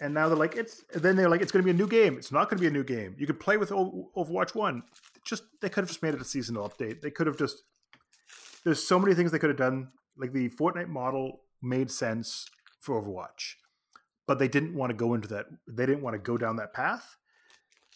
and 0.00 0.14
now 0.14 0.28
they're 0.28 0.36
like 0.36 0.56
it's. 0.56 0.84
Then 0.94 1.16
they're 1.16 1.28
like 1.28 1.42
it's 1.42 1.52
going 1.52 1.62
to 1.62 1.64
be 1.64 1.70
a 1.70 1.78
new 1.78 1.88
game. 1.88 2.16
It's 2.16 2.32
not 2.32 2.48
going 2.48 2.58
to 2.58 2.62
be 2.62 2.68
a 2.68 2.70
new 2.70 2.84
game. 2.84 3.16
You 3.18 3.26
could 3.26 3.40
play 3.40 3.56
with 3.56 3.72
O- 3.72 4.10
Overwatch 4.16 4.54
One. 4.54 4.82
Just 5.24 5.44
they 5.60 5.68
could 5.68 5.82
have 5.82 5.88
just 5.88 6.02
made 6.02 6.14
it 6.14 6.20
a 6.20 6.24
seasonal 6.24 6.68
update. 6.68 7.00
They 7.02 7.10
could 7.10 7.26
have 7.26 7.38
just. 7.38 7.62
There's 8.64 8.82
so 8.82 8.98
many 8.98 9.14
things 9.14 9.30
they 9.30 9.38
could 9.38 9.50
have 9.50 9.58
done. 9.58 9.88
Like 10.16 10.32
the 10.32 10.48
Fortnite 10.48 10.88
model 10.88 11.40
made 11.60 11.90
sense 11.90 12.46
for 12.80 13.02
Overwatch, 13.02 13.54
but 14.26 14.38
they 14.38 14.48
didn't 14.48 14.74
want 14.74 14.90
to 14.90 14.96
go 14.96 15.14
into 15.14 15.28
that. 15.28 15.46
They 15.66 15.86
didn't 15.86 16.02
want 16.02 16.14
to 16.14 16.18
go 16.18 16.36
down 16.36 16.56
that 16.56 16.72
path, 16.72 17.16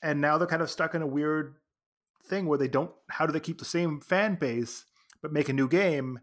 and 0.02 0.20
now 0.20 0.38
they're 0.38 0.46
kind 0.46 0.62
of 0.62 0.70
stuck 0.70 0.94
in 0.94 1.02
a 1.02 1.06
weird 1.06 1.54
thing 2.24 2.46
where 2.46 2.58
they 2.58 2.68
don't. 2.68 2.90
How 3.08 3.26
do 3.26 3.32
they 3.32 3.40
keep 3.40 3.58
the 3.58 3.64
same 3.64 4.00
fan 4.00 4.34
base 4.34 4.84
but 5.20 5.32
make 5.32 5.48
a 5.48 5.52
new 5.52 5.68
game? 5.68 6.20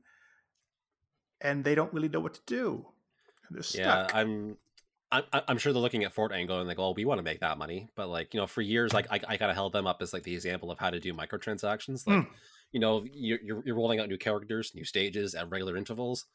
and 1.41 1.64
they 1.64 1.76
don't 1.76 1.93
really 1.93 2.10
know 2.10 2.20
what 2.20 2.34
to 2.34 2.41
do. 2.45 2.86
They're 3.49 3.64
Yeah, 3.74 4.08
stuck. 4.08 4.16
I'm. 4.16 4.58
I'm, 5.12 5.24
I'm 5.32 5.58
sure 5.60 5.72
they're 5.72 5.82
looking 5.82 6.03
at 6.03 6.14
Fortnite 6.14 6.49
and 6.49 6.68
like, 6.68 6.80
"Well, 6.80 6.93
we 6.93 7.06
want 7.06 7.20
to 7.20 7.24
make 7.24 7.39
that 7.39 7.58
money," 7.58 7.88
but 7.95 8.10
like 8.10 8.34
you 8.34 8.39
know, 8.39 8.47
for 8.47 8.62
years, 8.62 8.91
like 8.91 9.06
I, 9.12 9.22
I 9.28 9.38
kind 9.38 9.51
of 9.51 9.56
held 9.56 9.72
them 9.72 9.88
up 9.88 10.01
as 10.01 10.12
like 10.12 10.24
the 10.24 10.34
example 10.34 10.72
of 10.72 10.80
how 10.80 10.89
to 10.89 10.99
do 10.99 11.14
microtransactions. 11.14 12.06
Like, 12.08 12.26
hmm. 12.26 12.34
you 12.72 12.80
know, 12.80 13.06
you're 13.14 13.39
you're 13.64 13.76
rolling 13.76 13.99
out 13.99 14.10
new 14.10 14.18
characters, 14.18 14.74
new 14.74 14.84
stages 14.84 15.36
at 15.36 15.49
regular 15.49 15.78
intervals. 15.78 16.26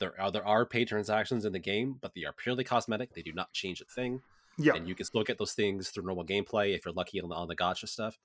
There 0.00 0.20
are 0.20 0.30
there 0.32 0.46
are 0.46 0.66
paid 0.66 0.88
transactions 0.88 1.44
in 1.44 1.52
the 1.52 1.58
game, 1.60 1.96
but 2.00 2.14
they 2.14 2.24
are 2.24 2.32
purely 2.32 2.64
cosmetic. 2.64 3.14
They 3.14 3.22
do 3.22 3.32
not 3.32 3.52
change 3.52 3.80
a 3.80 3.84
thing, 3.84 4.22
yeah, 4.58 4.72
and 4.74 4.88
you 4.88 4.94
can 4.96 5.06
still 5.06 5.22
get 5.22 5.38
those 5.38 5.52
things 5.52 5.90
through 5.90 6.04
normal 6.04 6.24
gameplay 6.26 6.74
if 6.74 6.84
you're 6.84 6.94
lucky 6.94 7.20
on 7.20 7.28
the 7.28 7.34
on 7.36 7.46
the 7.46 7.54
gacha 7.56 7.88
stuff. 7.88 8.18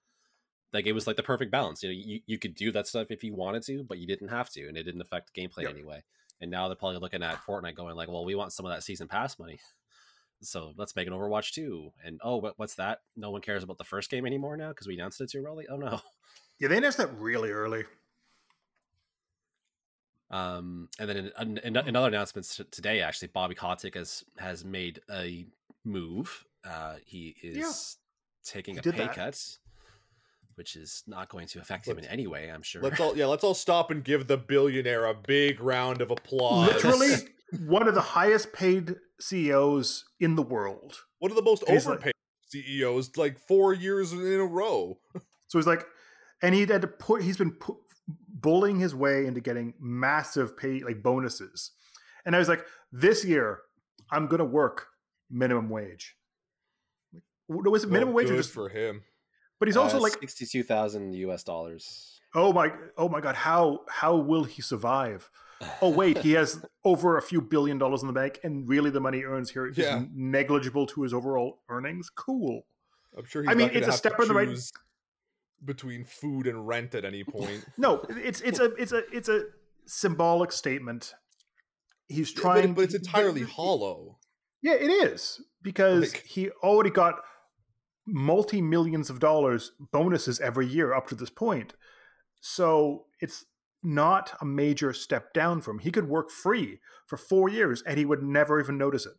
Like 0.73 0.87
it 0.87 0.93
was 0.93 1.05
like 1.05 1.15
the 1.15 1.23
perfect 1.23 1.51
balance. 1.51 1.83
You 1.83 1.89
know, 1.89 1.95
you, 1.95 2.19
you 2.25 2.39
could 2.39 2.55
do 2.55 2.71
that 2.71 2.87
stuff 2.87 3.07
if 3.11 3.23
you 3.23 3.33
wanted 3.35 3.63
to, 3.63 3.83
but 3.83 3.97
you 3.99 4.07
didn't 4.07 4.29
have 4.29 4.49
to, 4.51 4.67
and 4.67 4.75
it 4.75 4.83
didn't 4.83 5.01
affect 5.01 5.35
gameplay 5.35 5.61
Yep. 5.63 5.69
anyway. 5.71 6.03
And 6.41 6.51
now 6.51 6.67
they're 6.67 6.75
probably 6.75 6.99
looking 6.99 7.23
at 7.23 7.41
Fortnite 7.45 7.75
going 7.75 7.95
like, 7.95 8.09
well, 8.09 8.25
we 8.25 8.35
want 8.35 8.51
some 8.51 8.65
of 8.65 8.73
that 8.73 8.83
season 8.83 9.07
pass 9.07 9.37
money. 9.39 9.59
So 10.41 10.73
let's 10.77 10.95
make 10.97 11.07
an 11.07 11.13
Overwatch 11.13 11.53
2. 11.53 11.91
And 12.03 12.19
oh, 12.21 12.35
what, 12.37 12.59
what's 12.59 12.75
that? 12.75 12.99
No 13.15 13.31
one 13.31 13.41
cares 13.41 13.63
about 13.63 13.77
the 13.77 13.85
first 13.85 14.11
game 14.11 14.25
anymore 14.25 14.57
now 14.57 14.67
because 14.69 14.85
we 14.85 14.93
announced 14.93 15.21
it 15.21 15.31
too 15.31 15.43
early. 15.47 15.65
Oh 15.71 15.77
no. 15.77 16.01
yeah. 16.59 16.67
They 16.67 16.77
announced 16.77 16.97
that 16.97 17.17
really 17.17 17.51
early. 17.51 17.85
Um, 20.35 20.89
and 20.99 21.09
then 21.09 21.17
in, 21.39 21.57
in, 21.59 21.77
in 21.77 21.95
other 21.95 22.07
announcements 22.07 22.59
today, 22.71 23.01
actually, 23.01 23.29
Bobby 23.29 23.55
Kotick 23.55 23.95
has 23.95 24.23
has 24.37 24.65
made 24.65 24.99
a 25.11 25.45
move. 25.83 26.43
Uh, 26.67 26.95
he 27.05 27.35
is 27.41 27.97
taking 28.43 28.75
he 28.75 28.79
a 28.79 28.83
pay 28.91 28.97
that. 29.05 29.15
cut, 29.15 29.57
which 30.55 30.75
is 30.75 31.03
not 31.07 31.29
going 31.29 31.47
to 31.47 31.59
affect 31.59 31.87
him 31.87 31.97
in 31.99 32.05
any 32.05 32.27
way. 32.27 32.49
I'm 32.51 32.63
sure. 32.63 32.81
Let's 32.81 32.99
all 32.99 33.15
yeah, 33.17 33.27
let's 33.27 33.43
all 33.43 33.53
stop 33.53 33.91
and 33.91 34.03
give 34.03 34.27
the 34.27 34.37
billionaire 34.37 35.05
a 35.05 35.13
big 35.13 35.61
round 35.61 36.01
of 36.01 36.11
applause. 36.11 36.67
Literally 36.73 37.15
one 37.67 37.87
of 37.87 37.93
the 37.95 38.01
highest 38.01 38.51
paid 38.53 38.95
CEOs 39.21 40.05
in 40.19 40.35
the 40.35 40.41
world. 40.41 40.99
one 41.19 41.31
of 41.31 41.37
the 41.37 41.43
most 41.43 41.63
He's 41.67 41.85
like- 41.85 41.93
overpaid 41.95 42.13
CEOs, 42.49 43.15
like 43.17 43.37
four 43.39 43.73
years 43.73 44.11
in 44.13 44.19
a 44.39 44.45
row. 44.45 44.97
So 45.47 45.59
he's 45.59 45.67
like, 45.67 45.85
and 46.41 46.55
he 46.55 46.65
had 46.65 46.81
to 46.81 46.87
put. 46.87 47.21
He's 47.21 47.37
been 47.37 47.51
pu- 47.51 47.77
bullying 48.35 48.79
his 48.79 48.93
way 48.93 49.25
into 49.25 49.39
getting 49.41 49.73
massive 49.79 50.55
pay 50.57 50.81
like 50.81 51.01
bonuses, 51.01 51.71
and 52.25 52.35
I 52.35 52.39
was 52.39 52.49
like, 52.49 52.63
this 52.91 53.25
year 53.25 53.61
I'm 54.11 54.27
gonna 54.27 54.45
work 54.45 54.87
minimum 55.31 55.69
wage. 55.69 56.15
Like, 57.13 57.65
Was 57.65 57.83
it 57.83 57.89
minimum 57.91 58.13
Well, 58.13 58.23
wage 58.25 58.31
or 58.31 58.37
just? 58.37 58.51
for 58.51 58.69
him? 58.69 59.01
But 59.59 59.67
he's 59.69 59.77
also 59.77 59.97
Uh, 59.97 60.01
like, 60.01 60.19
sixty-two 60.19 60.63
thousand 60.63 61.13
U.S. 61.13 61.43
dollars. 61.43 62.19
oh 62.35 62.51
my, 62.51 62.71
oh 62.97 63.07
my 63.07 63.21
god, 63.21 63.35
how 63.35 63.79
how 63.89 64.15
will 64.15 64.43
he 64.43 64.61
survive? 64.61 65.29
oh 65.81 65.89
wait 65.89 66.17
he 66.17 66.33
has 66.33 66.61
over 66.83 67.17
a 67.17 67.21
few 67.21 67.39
billion 67.39 67.77
dollars 67.77 68.01
in 68.01 68.07
the 68.07 68.13
bank 68.13 68.41
and 68.43 68.67
really 68.67 68.89
the 68.89 68.99
money 68.99 69.19
he 69.19 69.23
earns 69.23 69.49
here 69.49 69.65
is 69.65 69.77
Yeah. 69.77 70.03
negligible 70.13 70.85
to 70.87 71.01
his 71.03 71.13
overall 71.13 71.61
earnings 71.69 72.09
cool 72.09 72.65
I'm 73.17 73.23
sure. 73.23 73.41
He's 73.43 73.49
I 73.51 73.53
mean, 73.53 73.67
not 73.67 73.73
gonna 73.73 73.85
it's 73.87 73.95
a 73.95 73.97
step 73.97 74.19
in 74.19 74.27
the 74.27 74.33
right- 74.33 74.49
choose 74.49 74.73
between 75.65 76.05
food 76.05 76.47
and 76.47 76.67
rent 76.67 76.95
at 76.95 77.05
any 77.05 77.23
point. 77.23 77.65
no 77.77 78.03
it's 78.09 78.41
it's 78.41 78.59
a 78.59 78.73
it's 78.75 78.91
a 78.91 79.01
it's 79.11 79.29
a 79.29 79.43
symbolic 79.85 80.51
statement 80.51 81.13
he's 82.07 82.33
Yeah, 82.35 82.41
trying 82.41 82.67
but, 82.73 82.75
but 82.75 82.81
it's 82.85 82.93
entirely 82.95 83.41
but- 83.43 83.51
hollow. 83.51 84.17
yeah 84.61 84.73
it 84.73 84.89
is 84.89 85.41
because 85.61 86.13
Like- 86.13 86.23
he 86.23 86.49
already 86.63 86.89
got 86.91 87.15
multi 88.07 88.61
millions 88.61 89.09
of 89.09 89.19
dollars 89.19 89.71
bonuses 89.91 90.39
every 90.39 90.67
year 90.67 90.93
up 90.93 91.07
to 91.07 91.15
this 91.15 91.29
point 91.29 91.73
so 92.41 93.05
it's 93.19 93.45
not 93.81 94.35
a 94.41 94.45
major 94.45 94.93
step 94.93 95.33
down 95.33 95.61
from 95.61 95.77
him. 95.77 95.83
he 95.83 95.91
could 95.91 96.07
work 96.09 96.29
free 96.31 96.79
for 97.07 97.17
four 97.17 97.49
years 97.49 97.81
and 97.83 97.97
he 97.97 98.05
would 98.05 98.21
never 98.23 98.59
even 98.59 98.77
notice 98.77 99.05
it 99.05 99.13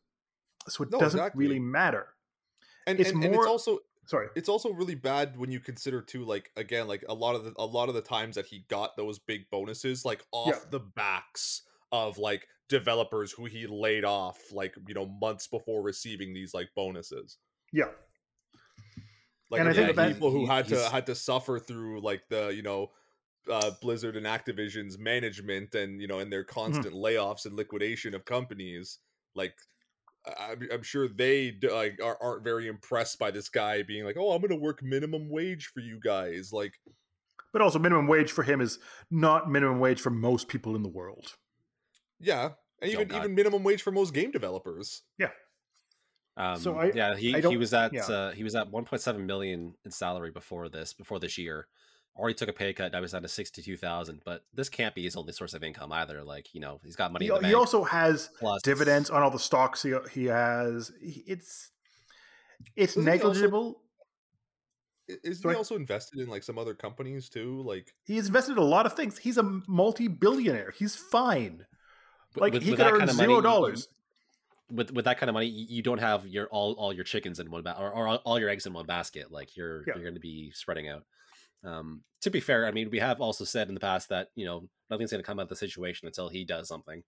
so 0.68 0.82
it 0.84 0.90
No, 0.92 0.98
doesn't 0.98 1.18
exactly. 1.20 1.46
really 1.46 1.60
matter 1.60 2.06
And 2.86 3.00
It's 3.00 3.10
and, 3.10 3.22
and 3.24 3.34
it's 3.34 3.36
more- 3.36 3.48
also 3.48 3.78
sorry 4.06 4.28
it's 4.36 4.48
also 4.48 4.70
really 4.72 4.94
bad 4.94 5.36
when 5.36 5.50
you 5.50 5.60
consider 5.60 6.00
too 6.00 6.24
like 6.24 6.50
again 6.56 6.86
like 6.86 7.04
a 7.08 7.14
lot 7.14 7.34
of 7.34 7.44
the 7.44 7.52
a 7.56 7.64
lot 7.66 7.88
of 7.88 7.94
the 7.94 8.00
times 8.00 8.36
that 8.36 8.46
he 8.46 8.64
got 8.68 8.96
those 8.96 9.18
big 9.18 9.48
bonuses 9.50 10.04
like 10.04 10.24
off 10.32 10.48
Yeah. 10.54 10.58
the 10.70 10.80
backs 10.80 11.62
of 11.92 12.16
like 12.18 12.46
developers 12.68 13.32
who 13.32 13.44
he 13.44 13.66
laid 13.66 14.04
off 14.04 14.38
like 14.52 14.74
you 14.88 14.94
know 14.94 15.06
months 15.06 15.46
before 15.46 15.82
receiving 15.82 16.32
these 16.34 16.54
like 16.54 16.68
bonuses 16.74 17.38
yeah 17.72 17.86
like 19.50 19.60
And 19.60 19.68
I 19.68 19.72
again, 19.72 19.84
think 19.86 19.96
that- 19.96 20.12
people 20.14 20.30
who 20.30 20.40
he- 20.40 20.46
had 20.46 20.68
to 20.68 20.88
had 20.88 21.06
to 21.06 21.14
suffer 21.14 21.58
through 21.58 22.00
like 22.00 22.22
the 22.28 22.48
you 22.54 22.62
know 22.62 22.90
uh, 23.48 23.70
Blizzard 23.80 24.16
and 24.16 24.26
Activision's 24.26 24.98
management 24.98 25.74
and 25.76 26.00
you 26.00 26.08
know 26.08 26.18
and 26.18 26.32
their 26.32 26.44
Mm-hmm. 26.44 26.60
constant 26.60 26.94
layoffs 26.94 27.46
and 27.46 27.54
liquidation 27.54 28.14
of 28.14 28.24
companies 28.24 28.98
like 29.36 29.52
I- 29.52 29.75
I'm, 30.40 30.68
I'm 30.72 30.82
sure 30.82 31.08
they 31.08 31.50
d- 31.52 31.70
like 31.70 31.98
are, 32.02 32.18
aren't 32.20 32.44
very 32.44 32.66
impressed 32.68 33.18
by 33.18 33.30
this 33.30 33.48
guy 33.48 33.82
being 33.82 34.04
like 34.04 34.16
oh 34.18 34.32
I'm 34.32 34.40
gonna 34.42 34.56
work 34.60 34.82
minimum 34.82 35.28
wage 35.30 35.66
for 35.72 35.80
you 35.80 35.98
guys 36.02 36.52
like 36.52 36.72
But 37.52 37.62
also, 37.62 37.78
minimum 37.78 38.06
wage 38.08 38.30
for 38.32 38.42
him 38.42 38.60
is 38.60 38.78
not 39.10 39.50
minimum 39.50 39.78
wage 39.80 40.00
for 40.00 40.10
most 40.10 40.48
people 40.48 40.74
in 40.76 40.82
the 40.82 40.88
world. 40.88 41.34
yeah 42.20 42.50
and 42.82 42.90
Oh, 42.90 42.94
even 42.94 43.08
God. 43.08 43.16
even 43.18 43.34
minimum 43.34 43.62
wage 43.62 43.82
for 43.82 43.90
most 43.92 44.12
game 44.14 44.30
developers 44.30 45.02
Yeah. 45.18 45.30
Um, 46.36 46.58
So 46.60 46.76
I- 46.76 46.92
yeah, 46.94 47.16
he, 47.16 47.34
I 47.34 47.40
he 47.40 47.56
was 47.56 47.72
at 47.72 47.92
yeah. 47.94 48.04
uh, 48.04 48.32
he 48.32 48.44
was 48.44 48.54
at 48.54 48.70
1.7 48.70 49.24
million 49.24 49.74
in 49.84 49.90
salary 49.90 50.30
before 50.30 50.68
this 50.68 50.92
before 50.92 51.18
this 51.18 51.38
year. 51.38 51.66
Already 52.18 52.34
took 52.34 52.48
a 52.48 52.52
pay 52.52 52.72
cut. 52.72 52.92
Now 52.92 53.00
he's 53.02 53.12
down 53.12 53.22
to 53.22 53.28
62,000. 53.28 54.22
But 54.24 54.42
this 54.54 54.68
can't 54.68 54.94
be 54.94 55.02
his 55.04 55.16
only 55.16 55.32
source 55.32 55.52
of 55.54 55.62
income 55.62 55.92
either. 55.92 56.22
Like 56.24 56.54
you 56.54 56.60
know, 56.60 56.80
he's 56.84 56.96
got 56.96 57.12
money 57.12 57.26
He, 57.26 57.32
in 57.34 57.42
the 57.42 57.48
he 57.48 57.54
also 57.54 57.84
has 57.84 58.30
plus 58.38 58.62
dividends 58.62 59.10
on 59.10 59.22
all 59.22 59.30
the 59.30 59.38
stocks 59.38 59.82
he, 59.82 59.94
he 60.12 60.24
has. 60.26 60.90
It's 61.00 61.70
it's 62.74 62.94
Doesn't 62.94 63.12
he 63.12 63.18
also- 63.18 63.28
negligible. 63.28 63.82
Isn't 65.08 65.34
Sorry? 65.42 65.54
he 65.54 65.58
also 65.58 65.76
invested 65.76 66.18
in 66.20 66.28
like 66.28 66.42
some 66.42 66.58
other 66.58 66.74
companies 66.74 67.28
too 67.28 67.62
like 67.62 67.92
He's 68.06 68.26
invested 68.26 68.52
in 68.52 68.58
a 68.58 68.62
lot 68.64 68.86
of 68.86 68.94
things. 68.94 69.16
He's 69.18 69.38
a 69.38 69.44
multi-billionaire. 69.68 70.72
He's 70.76 70.96
fine. 70.96 71.58
With- 72.34 72.40
Like 72.42 72.52
with- 72.54 72.62
he 72.64 72.70
with 72.70 72.78
could 72.80 72.86
that 72.86 72.92
earn 72.92 72.98
kind 73.00 73.10
of 73.10 73.16
zero 73.16 73.26
money, 73.28 73.36
you- 73.36 73.42
dollars. 73.42 73.88
With 74.68 74.90
with 74.90 75.04
that 75.04 75.18
kind 75.20 75.30
of 75.30 75.34
money, 75.34 75.46
you 75.46 75.66
you 75.76 75.82
don't 75.82 75.98
have 76.00 76.26
your 76.26 76.48
all 76.48 76.72
all 76.72 76.92
your 76.92 77.04
chickens 77.04 77.38
in 77.38 77.48
one 77.52 77.62
ba- 77.62 77.78
or, 77.78 77.92
or 77.92 78.08
all- 78.08 78.22
all 78.24 78.40
your 78.40 78.48
eggs 78.48 78.66
in 78.66 78.72
one 78.72 78.84
basket. 78.86 79.30
Like 79.30 79.56
you're 79.56 79.82
Yeah. 79.86 79.94
you're 79.94 80.02
going 80.02 80.14
to 80.14 80.20
be 80.20 80.50
spreading 80.50 80.88
out. 80.88 81.04
Um, 81.64 82.02
to 82.22 82.30
be 82.30 82.40
fair, 82.40 82.66
I 82.66 82.70
mean, 82.70 82.90
we 82.90 82.98
have 82.98 83.20
also 83.20 83.44
said 83.44 83.68
in 83.68 83.74
the 83.74 83.80
past 83.80 84.08
that 84.10 84.28
you 84.34 84.44
know 84.46 84.68
nothing's 84.90 85.10
going 85.10 85.22
to 85.22 85.26
come 85.26 85.38
out 85.38 85.44
of 85.44 85.48
the 85.48 85.56
situation 85.56 86.06
until 86.06 86.28
he 86.28 86.44
does 86.44 86.68
something, 86.68 87.02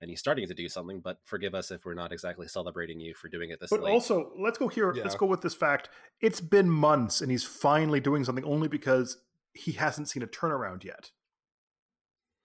and 0.00 0.10
he's 0.10 0.20
starting 0.20 0.46
to 0.48 0.54
do 0.54 0.68
something. 0.68 1.00
But 1.00 1.18
forgive 1.24 1.54
us 1.54 1.70
if 1.70 1.84
we're 1.84 1.94
not 1.94 2.12
exactly 2.12 2.48
celebrating 2.48 3.00
you 3.00 3.14
for 3.14 3.28
doing 3.28 3.50
it 3.50 3.60
this 3.60 3.70
But 3.70 3.82
late. 3.82 3.92
also, 3.92 4.32
let's 4.38 4.58
go 4.58 4.68
here. 4.68 4.92
Let's 4.92 5.14
go 5.16 5.26
with 5.26 5.40
this 5.42 5.54
fact. 5.54 5.88
It's 6.20 6.40
been 6.40 6.68
months, 6.70 7.20
and 7.20 7.30
he's 7.30 7.44
finally 7.44 8.00
doing 8.00 8.24
something 8.24 8.44
only 8.44 8.68
because 8.68 9.18
he 9.54 9.72
hasn't 9.72 10.08
seen 10.08 10.22
a 10.22 10.26
turnaround 10.26 10.82
yet. 10.84 11.10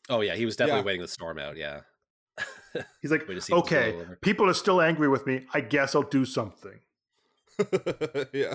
oh 0.10 0.22
yeah, 0.22 0.36
he 0.36 0.46
was 0.46 0.56
definitely 0.56 0.82
Yeah. 0.82 0.86
waiting 0.86 1.02
the 1.02 1.08
storm 1.08 1.40
out. 1.40 1.58
Yeah, 1.58 1.82
He's 3.02 3.12
like, 3.12 3.28
Way 3.28 3.36
to 3.36 3.42
see 3.42 3.54
okay, 3.54 3.96
people 4.22 4.50
are 4.50 4.54
still 4.54 4.82
angry 4.82 5.08
with 5.08 5.26
me. 5.26 5.46
I 5.54 5.62
guess 5.62 5.96
I'll 5.96 6.04
do 6.04 6.26
something. 6.26 6.80
yeah 8.34 8.54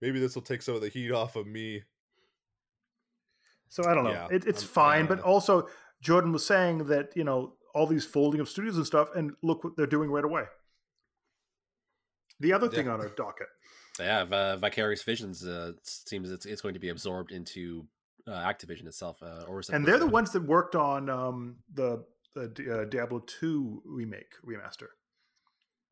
maybe 0.00 0.18
this 0.18 0.34
will 0.34 0.40
take 0.42 0.62
some 0.62 0.74
of 0.74 0.80
the 0.80 0.88
heat 0.88 1.10
off 1.12 1.36
of 1.36 1.46
me 1.46 1.82
So 3.74 3.90
I 3.90 3.92
don't 3.92 4.04
know. 4.04 4.12
Yeah, 4.12 4.28
it, 4.30 4.44
it's 4.46 4.62
I'm- 4.62 4.68
fine, 4.72 5.06
but 5.06 5.18
uh, 5.18 5.22
also 5.22 5.68
Jordan 6.00 6.30
was 6.30 6.46
saying 6.46 6.84
that 6.84 7.10
you 7.16 7.24
know 7.24 7.54
all 7.74 7.88
these 7.88 8.06
folding 8.06 8.40
of 8.40 8.48
studios 8.48 8.76
and 8.76 8.86
stuff, 8.86 9.08
and 9.16 9.32
look 9.42 9.64
what 9.64 9.76
they're 9.76 9.88
doing 9.88 10.10
right 10.12 10.24
away. 10.24 10.44
The 12.38 12.52
other 12.52 12.68
thing 12.68 12.86
Yeah. 12.86 12.92
on 12.92 13.00
our 13.00 13.08
docket, 13.08 13.48
yeah. 13.98 14.54
Vicarious 14.54 15.02
Visions 15.02 15.44
uh, 15.44 15.72
seems 15.82 16.30
it's 16.30 16.46
it's 16.46 16.62
going 16.62 16.74
to 16.74 16.80
be 16.80 16.90
absorbed 16.90 17.32
into 17.32 17.84
uh, 18.28 18.30
Activision 18.30 18.86
itself, 18.86 19.20
uh, 19.20 19.42
or 19.48 19.60
and 19.72 19.84
they're 19.84 19.98
the 19.98 20.06
ones 20.06 20.30
that 20.34 20.44
worked 20.44 20.76
on 20.76 21.10
um, 21.10 21.56
the, 21.74 22.04
uh, 22.36 22.84
Diablo 22.84 23.24
two 23.26 23.82
remake 23.84 24.34
remaster. 24.46 24.90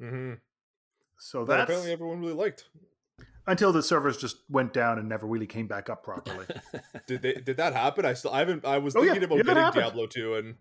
mm-hmm. 0.00 0.34
So 1.18 1.44
that 1.44 1.56
that's 1.56 1.62
apparently 1.64 1.90
everyone 1.90 2.20
really 2.20 2.34
liked 2.34 2.68
until 3.46 3.72
the 3.72 3.82
servers 3.82 4.16
just 4.16 4.36
went 4.48 4.72
down 4.72 4.98
and 4.98 5.08
never 5.08 5.26
really 5.26 5.46
came 5.46 5.66
back 5.66 5.88
up 5.90 6.02
properly. 6.02 6.46
Did 7.06 7.22
they? 7.22 7.34
Did 7.34 7.56
that 7.56 7.72
happen? 7.72 8.04
I 8.04 8.14
still. 8.14 8.32
I 8.32 8.40
haven't. 8.40 8.64
I 8.64 8.78
was 8.78 8.94
Oh, 8.96 9.02
yeah. 9.02 9.12
thinking 9.12 9.24
about 9.24 9.38
Yeah, 9.38 9.42
getting 9.44 9.62
happened. 9.62 9.82
Diablo 9.82 10.06
two, 10.06 10.34
and 10.34 10.54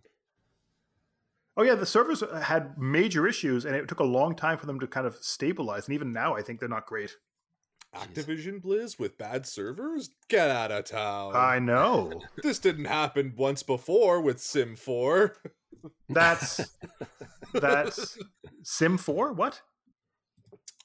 oh 1.58 1.64
yeah, 1.64 1.76
the 1.76 1.86
servers 1.86 2.24
uh, 2.24 2.40
had 2.40 2.78
major 2.78 3.28
issues, 3.28 3.66
and 3.66 3.76
it 3.76 3.88
took 3.88 4.00
a 4.00 4.04
long 4.06 4.36
time 4.36 4.58
for 4.58 4.66
them 4.66 4.80
to 4.80 4.88
kind 4.88 5.06
of 5.06 5.16
stabilize. 5.22 5.88
And 5.88 5.96
even 5.96 6.12
now, 6.12 6.36
I 6.36 6.42
think 6.42 6.60
they're 6.60 6.70
not 6.70 6.86
great. 6.86 7.16
Activision 7.96 8.62
Blizz 8.62 8.98
with 8.98 9.18
bad 9.18 9.46
servers. 9.46 10.12
Get 10.30 10.50
out 10.50 10.72
of 10.72 10.86
town. 10.86 11.34
I 11.36 11.60
know. 11.60 12.22
this 12.42 12.58
didn't 12.58 12.86
happen 12.86 13.34
once 13.36 13.64
before 13.64 14.22
with 14.22 14.40
Sim 14.40 14.76
four. 14.78 15.36
That's 16.08 16.62
that's 17.54 18.18
Sim 18.64 18.98
Four. 18.98 19.34
What? 19.34 19.62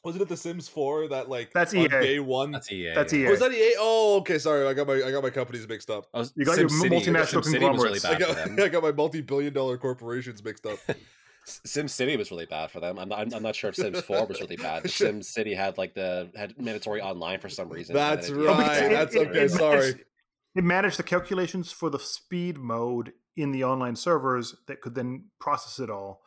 Wasn't 0.05 0.23
it 0.23 0.29
The 0.29 0.37
Sims 0.37 0.69
four 0.69 1.09
that 1.09 1.29
like 1.29 1.53
That's 1.53 1.75
on 1.75 1.81
EA. 1.81 1.89
day 1.89 2.19
one? 2.21 2.53
That's 2.53 2.71
EA. 2.71 2.93
That's 2.95 3.13
yeah. 3.13 3.19
EA. 3.21 3.27
Oh, 3.27 3.31
was 3.31 3.41
that 3.41 3.53
EA? 3.53 3.75
Oh, 3.79 4.17
okay. 4.21 4.39
Sorry, 4.39 4.67
I 4.67 4.73
got 4.73 4.87
my 4.87 4.95
I 4.95 5.11
got 5.11 5.23
my 5.23 5.31
companies 5.31 5.67
mixed 5.69 5.91
up. 5.91 6.07
I 6.15 6.19
was, 6.21 6.33
You 6.37 6.45
got 6.45 6.59
your 6.59 6.69
SimCity- 6.69 6.91
multinational 7.07 7.43
SimCity 7.43 7.45
was 7.73 7.83
really 7.83 8.01
conglomerates. 8.01 8.05
I 8.05 8.11
bad 8.19 8.21
for 8.29 8.35
got 8.35 8.45
them. 8.47 8.61
I 8.65 8.69
got 8.69 8.83
my 8.83 8.93
multi 8.93 9.21
billion 9.21 9.53
dollar 9.53 9.77
corporations 9.79 10.45
mixed 10.45 10.65
up. 10.67 10.79
Sim 11.45 11.87
City 11.89 12.17
was 12.17 12.31
really 12.33 12.47
bad 12.47 12.71
for 12.73 12.81
them. 12.81 12.99
I'm 12.99 13.09
not, 13.09 13.19
I'm- 13.21 13.33
I'm 13.35 13.43
not 13.43 13.55
sure 13.55 13.71
if 13.71 13.77
Sims 13.77 14.01
4 14.01 14.27
was 14.27 14.41
really 14.41 14.57
bad. 14.57 14.83
But 14.83 14.91
SimCity 14.93 15.57
had 15.57 15.79
like 15.79 15.95
the 15.95 16.31
had 16.37 16.61
mandatory 16.61 17.01
online 17.01 17.39
for 17.41 17.49
some 17.49 17.69
reason. 17.69 17.95
That's 17.95 18.29
it- 18.29 18.37
Oh, 18.37 18.47
right. 18.59 18.83
it- 18.83 18.91
That's 18.91 19.15
it- 19.15 19.29
okay. 19.29 19.41
it 19.45 19.51
sorry. 19.51 19.95
It 20.57 20.65
managed 20.65 20.99
the 20.99 21.03
calculations 21.03 21.71
for 21.71 21.91
the 21.91 21.99
speed 21.99 22.59
mode 22.59 23.13
in 23.37 23.53
the 23.53 23.65
online 23.65 23.95
servers 23.97 24.55
that 24.69 24.81
could 24.81 24.95
then 24.95 25.27
process 25.39 25.79
it 25.79 25.91
all. 25.91 26.23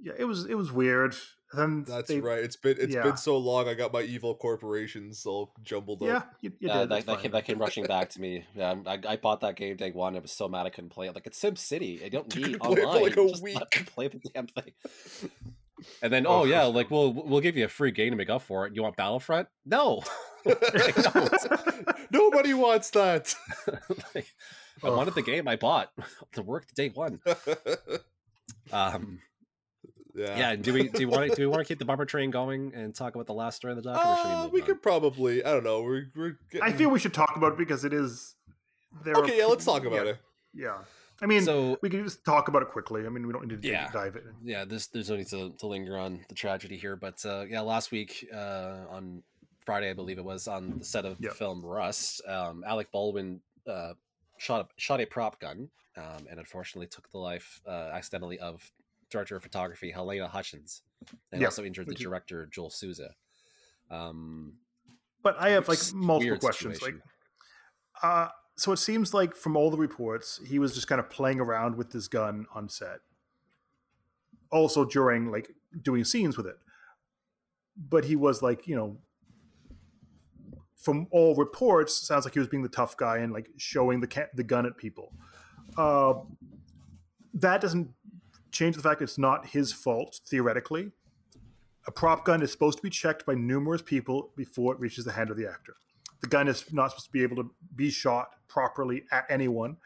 Yeah, 0.00 0.14
it 0.18 0.24
was 0.24 0.46
it 0.46 0.54
was 0.54 0.72
weird. 0.72 1.14
Then 1.52 1.84
That's 1.86 2.08
they- 2.08 2.20
right. 2.20 2.38
It's 2.38 2.54
been 2.56 2.76
it's 2.78 2.94
yeah. 2.94 3.02
been 3.02 3.16
so 3.16 3.36
long. 3.36 3.66
I 3.68 3.74
got 3.74 3.92
my 3.92 4.02
evil 4.02 4.34
corporations 4.36 5.26
all 5.26 5.52
jumbled 5.62 6.00
Yeah, 6.00 6.18
up. 6.18 6.32
you, 6.40 6.50
you 6.60 6.68
yeah, 6.68 6.80
did. 6.80 6.88
that, 6.90 7.06
that, 7.06 7.20
came, 7.22 7.32
that 7.32 7.44
came 7.44 7.58
rushing 7.58 7.84
back 7.84 8.10
to 8.10 8.20
me. 8.20 8.44
Yeah, 8.54 8.76
I, 8.86 8.98
I 9.08 9.16
bought 9.16 9.40
that 9.40 9.56
game 9.56 9.76
day 9.76 9.90
one. 9.90 10.14
I 10.16 10.20
was 10.20 10.30
so 10.30 10.48
mad 10.48 10.66
I 10.66 10.70
couldn't 10.70 10.90
play 10.90 11.08
it. 11.08 11.14
Like 11.14 11.26
it's 11.26 11.38
Sim 11.38 11.56
City. 11.56 12.00
I 12.04 12.08
don't 12.08 12.32
need 12.36 12.42
couldn't 12.42 12.54
it 12.54 12.58
for, 12.62 12.68
online. 12.86 13.02
like, 13.02 13.16
a 13.16 13.28
Just 13.28 13.42
let 13.42 13.54
me 13.54 13.54
week. 13.58 13.86
play 13.86 14.08
the 14.08 14.20
damn 14.32 14.46
thing. 14.46 14.72
And 16.02 16.12
then, 16.12 16.26
Oh, 16.26 16.40
oh 16.40 16.44
yeah, 16.44 16.66
for 16.66 16.72
like 16.74 16.90
we'll 16.90 17.10
we'll 17.10 17.40
give 17.40 17.56
you 17.56 17.64
a 17.64 17.68
free 17.68 17.90
game 17.90 18.10
to 18.10 18.16
make 18.16 18.28
up 18.28 18.42
for 18.42 18.66
it. 18.66 18.76
You 18.76 18.82
want 18.82 18.96
Battlefront? 18.96 19.48
No, 19.64 20.02
Nobody 22.10 22.52
wants 22.54 22.90
that. 22.90 23.34
like, 24.14 24.26
I 24.84 24.90
wanted 24.90 25.14
the 25.14 25.22
game 25.22 25.48
I 25.48 25.56
bought 25.56 25.90
to 26.32 26.42
work 26.42 26.66
day 26.74 26.90
one. 26.90 27.20
Um, 28.72 29.20
yeah. 30.14 30.38
yeah. 30.38 30.56
do 30.56 30.72
we 30.72 30.88
do 30.88 30.98
we 31.00 31.06
want 31.06 31.30
to, 31.30 31.36
do 31.36 31.42
we 31.42 31.46
want 31.46 31.60
to 31.60 31.64
keep 31.64 31.78
the 31.78 31.84
bumper 31.84 32.04
train 32.04 32.30
going 32.30 32.72
and 32.74 32.94
talk 32.94 33.14
about 33.14 33.26
the 33.26 33.34
last 33.34 33.56
story 33.56 33.72
of 33.72 33.76
the 33.76 33.82
document? 33.82 34.18
or 34.18 34.22
should 34.22 34.28
we 34.28 34.34
Uh, 34.34 34.48
we 34.48 34.62
could 34.62 34.82
probably. 34.82 35.44
I 35.44 35.52
don't 35.52 35.64
know. 35.64 35.82
We're, 35.82 36.10
we're 36.14 36.38
getting... 36.50 36.66
I 36.68 36.72
feel 36.72 36.90
we 36.90 36.98
should 36.98 37.14
talk 37.14 37.36
about 37.36 37.52
it 37.52 37.58
because 37.58 37.84
it 37.84 37.92
is. 37.92 38.36
There 39.04 39.14
are 39.14 39.24
Okay, 39.24 39.38
yeah. 39.38 39.46
Let's 39.46 39.64
talk 39.64 39.84
about 39.84 40.04
yeah, 40.04 40.12
it. 40.12 40.18
Yeah, 40.52 40.78
I 41.22 41.26
mean, 41.26 41.42
so 41.42 41.78
we 41.82 41.90
can 41.90 42.02
just 42.02 42.24
talk 42.24 42.48
about 42.48 42.62
it 42.62 42.68
quickly. 42.68 43.06
I 43.06 43.08
mean, 43.08 43.26
we 43.26 43.32
don't 43.32 43.46
need 43.46 43.60
to 43.62 43.68
Yeah. 43.68 43.90
dive 43.92 44.16
in. 44.16 44.22
yeah, 44.42 44.64
there's 44.64 44.88
there's 44.88 45.10
no 45.10 45.16
need 45.16 45.28
to, 45.28 45.50
to 45.58 45.66
linger 45.66 45.98
on 45.98 46.24
the 46.28 46.34
tragedy 46.34 46.76
here, 46.76 46.96
but 46.96 47.24
uh, 47.24 47.44
yeah, 47.48 47.60
last 47.60 47.90
week 47.90 48.26
uh, 48.34 48.86
on 48.90 49.22
Friday, 49.66 49.90
I 49.90 49.92
believe 49.92 50.18
it 50.18 50.24
was 50.24 50.48
on 50.48 50.78
the 50.78 50.84
set 50.84 51.04
of 51.04 51.18
Yeah. 51.20 51.28
the 51.28 51.34
film 51.34 51.64
Rust, 51.64 52.22
um, 52.26 52.64
Alec 52.66 52.90
Baldwin 52.90 53.40
uh, 53.66 53.92
shot 54.38 54.62
a, 54.62 54.80
shot 54.80 55.00
a 55.00 55.06
prop 55.06 55.38
gun 55.38 55.68
um, 55.96 56.26
and 56.30 56.38
unfortunately 56.38 56.86
took 56.86 57.10
the 57.10 57.18
life 57.18 57.60
uh, 57.66 57.90
accidentally 57.92 58.38
of 58.38 58.68
director 59.10 59.36
of 59.36 59.42
photography 59.42 59.92
Halyna 59.92 60.28
Hutchins, 60.28 60.82
and 61.32 61.40
Yeah, 61.40 61.48
also 61.48 61.64
injured 61.64 61.86
the 61.86 61.94
director 61.94 62.46
Joel 62.46 62.70
Souza. 62.70 63.14
Um, 63.90 64.54
But 65.22 65.36
I 65.38 65.50
have 65.50 65.68
like 65.68 65.78
multiple 65.92 66.38
questions. 66.38 66.80
Like, 66.80 66.94
uh, 68.02 68.28
so 68.56 68.72
it 68.72 68.78
seems 68.78 69.12
like 69.12 69.34
from 69.36 69.56
all 69.56 69.70
the 69.70 69.76
reports, 69.76 70.40
he 70.46 70.58
was 70.58 70.74
just 70.74 70.86
kind 70.86 71.00
of 71.00 71.10
playing 71.10 71.40
around 71.40 71.76
with 71.76 71.90
this 71.90 72.08
gun 72.08 72.46
on 72.54 72.68
set. 72.68 73.00
Also 74.50 74.84
during 74.84 75.30
like 75.30 75.48
doing 75.82 76.04
scenes 76.04 76.36
with 76.36 76.46
it, 76.46 76.56
but 77.76 78.04
he 78.04 78.16
was 78.16 78.42
like 78.42 78.66
you 78.66 78.74
know, 78.74 78.98
from 80.76 81.06
all 81.10 81.34
reports, 81.36 82.06
sounds 82.06 82.24
like 82.24 82.34
he 82.34 82.40
was 82.40 82.48
being 82.48 82.62
the 82.62 82.68
tough 82.68 82.96
guy 82.96 83.18
and 83.18 83.32
like 83.32 83.48
showing 83.58 84.00
the 84.00 84.08
ca- 84.08 84.30
the 84.34 84.42
gun 84.42 84.66
at 84.66 84.76
people. 84.76 85.12
Uh, 85.76 86.14
that 87.34 87.60
doesn't 87.60 87.88
change 88.50 88.76
the 88.76 88.82
fact 88.82 89.02
it's 89.02 89.18
not 89.18 89.46
his 89.46 89.72
fault 89.72 90.20
theoretically. 90.26 90.92
A 91.86 91.90
prop 91.90 92.24
gun 92.24 92.42
is 92.42 92.52
supposed 92.52 92.78
to 92.78 92.82
be 92.82 92.90
checked 92.90 93.24
by 93.24 93.34
numerous 93.34 93.82
people 93.82 94.32
before 94.36 94.74
it 94.74 94.80
reaches 94.80 95.04
the 95.04 95.12
hand 95.12 95.30
of 95.30 95.36
the 95.36 95.48
actor. 95.48 95.74
The 96.20 96.28
gun 96.28 96.48
is 96.48 96.70
not 96.72 96.90
supposed 96.90 97.06
to 97.06 97.12
be 97.12 97.22
able 97.22 97.36
to 97.36 97.50
be 97.74 97.90
shot 97.90 98.28
properly 98.48 99.04
at 99.10 99.24
anyone. 99.30 99.76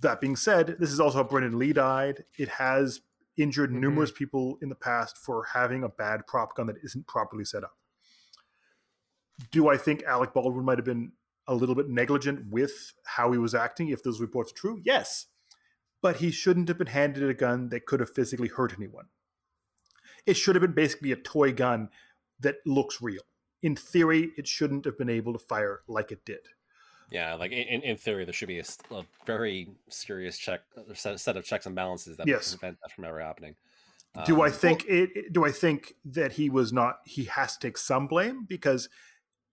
That 0.00 0.20
being 0.20 0.36
said, 0.36 0.76
this 0.78 0.92
is 0.92 1.00
also 1.00 1.18
how 1.18 1.24
Brandon 1.24 1.58
Lee 1.58 1.72
died. 1.72 2.24
It 2.36 2.48
has 2.48 3.00
injured 3.38 3.70
Mhm. 3.70 3.80
numerous 3.80 4.10
people 4.10 4.58
in 4.60 4.68
the 4.68 4.74
past 4.74 5.16
for 5.16 5.44
having 5.44 5.84
a 5.84 5.88
bad 5.88 6.26
prop 6.26 6.54
gun 6.54 6.66
that 6.66 6.76
isn't 6.82 7.06
properly 7.06 7.44
set 7.44 7.64
up. 7.64 7.78
Do 9.50 9.68
I 9.68 9.76
think 9.78 10.02
Alec 10.02 10.34
Baldwin 10.34 10.64
might 10.64 10.78
have 10.78 10.84
been 10.84 11.12
a 11.46 11.54
little 11.54 11.74
bit 11.74 11.88
negligent 11.88 12.46
with 12.50 12.92
how 13.04 13.32
he 13.32 13.38
was 13.38 13.54
acting 13.54 13.88
if 13.88 14.02
those 14.02 14.20
reports 14.20 14.52
are 14.52 14.56
true? 14.56 14.80
Yes. 14.84 15.26
But 16.02 16.16
he 16.16 16.30
shouldn't 16.32 16.68
have 16.68 16.78
been 16.78 16.88
handed 16.88 17.22
a 17.22 17.32
gun 17.32 17.68
that 17.70 17.86
could 17.86 18.00
have 18.00 18.10
physically 18.10 18.48
hurt 18.48 18.74
anyone. 18.76 19.06
It 20.26 20.34
should 20.36 20.54
have 20.56 20.60
been 20.62 20.72
basically 20.74 21.12
a 21.12 21.16
toy 21.16 21.52
gun 21.52 21.88
that 22.40 22.56
looks 22.66 23.00
real. 23.00 23.22
In 23.62 23.76
theory, 23.76 24.32
it 24.36 24.48
shouldn't 24.48 24.84
have 24.84 24.98
been 24.98 25.08
able 25.08 25.32
to 25.32 25.38
fire 25.38 25.80
like 25.86 26.10
it 26.12 26.24
did. 26.24 26.40
yeah, 27.10 27.34
like 27.34 27.52
in, 27.52 27.82
in 27.82 27.96
theory, 27.96 28.24
there 28.24 28.32
should 28.32 28.48
be 28.48 28.58
a 28.58 28.64
very 29.26 29.68
serious 29.88 30.38
check 30.38 30.62
a 30.90 30.94
set, 30.94 31.20
set 31.20 31.36
of 31.36 31.44
checks 31.44 31.66
and 31.66 31.74
balances 31.76 32.16
that 32.16 32.26
Yes. 32.26 32.54
prevent 32.56 32.78
that 32.82 32.90
from 32.90 33.04
ever 33.04 33.20
happening. 33.20 33.54
do 34.26 34.40
I 34.42 34.46
Um, 34.46 34.52
think 34.52 34.84
it, 34.86 35.10
it- 35.14 35.32
Do 35.32 35.44
I 35.44 35.52
think 35.52 35.94
that 36.04 36.32
he 36.32 36.50
was 36.50 36.72
not? 36.72 37.00
He 37.04 37.24
has 37.24 37.54
to 37.56 37.60
take 37.68 37.76
some 37.78 38.06
blame 38.08 38.44
because 38.44 38.88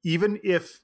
even 0.03 0.39
if 0.43 0.81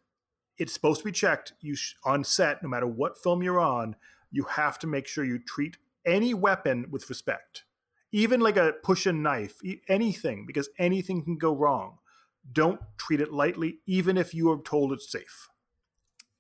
it's 0.58 0.74
supposed 0.74 1.00
to 1.00 1.06
be 1.06 1.12
checked, 1.12 1.54
you 1.62 1.76
sh- 1.76 1.96
on 2.04 2.24
set, 2.24 2.62
no 2.62 2.70
matter 2.70 2.88
what 2.88 3.18
film 3.22 3.42
you're 3.42 3.60
on, 3.60 3.96
you 4.32 4.44
have 4.44 4.78
to 4.80 4.88
make 4.88 5.08
sure 5.08 5.24
you 5.24 5.40
treat 5.40 5.78
any 6.06 6.34
weapon 6.34 6.86
with 6.90 7.10
respect, 7.10 7.64
even 8.12 8.40
like 8.40 8.58
a 8.58 8.74
push 8.84 9.06
and 9.06 9.24
knife, 9.24 9.60
anything, 9.88 10.46
because 10.46 10.70
anything 10.78 11.24
can 11.24 11.38
go 11.38 11.56
wrong. 11.56 11.98
Don't 12.52 12.80
treat 12.98 13.22
it 13.22 13.34
lightly, 13.34 13.80
even 13.86 14.18
if 14.18 14.34
you 14.34 14.52
are 14.52 14.62
told 14.62 14.92
it's 14.94 15.12
safe. 15.12 15.50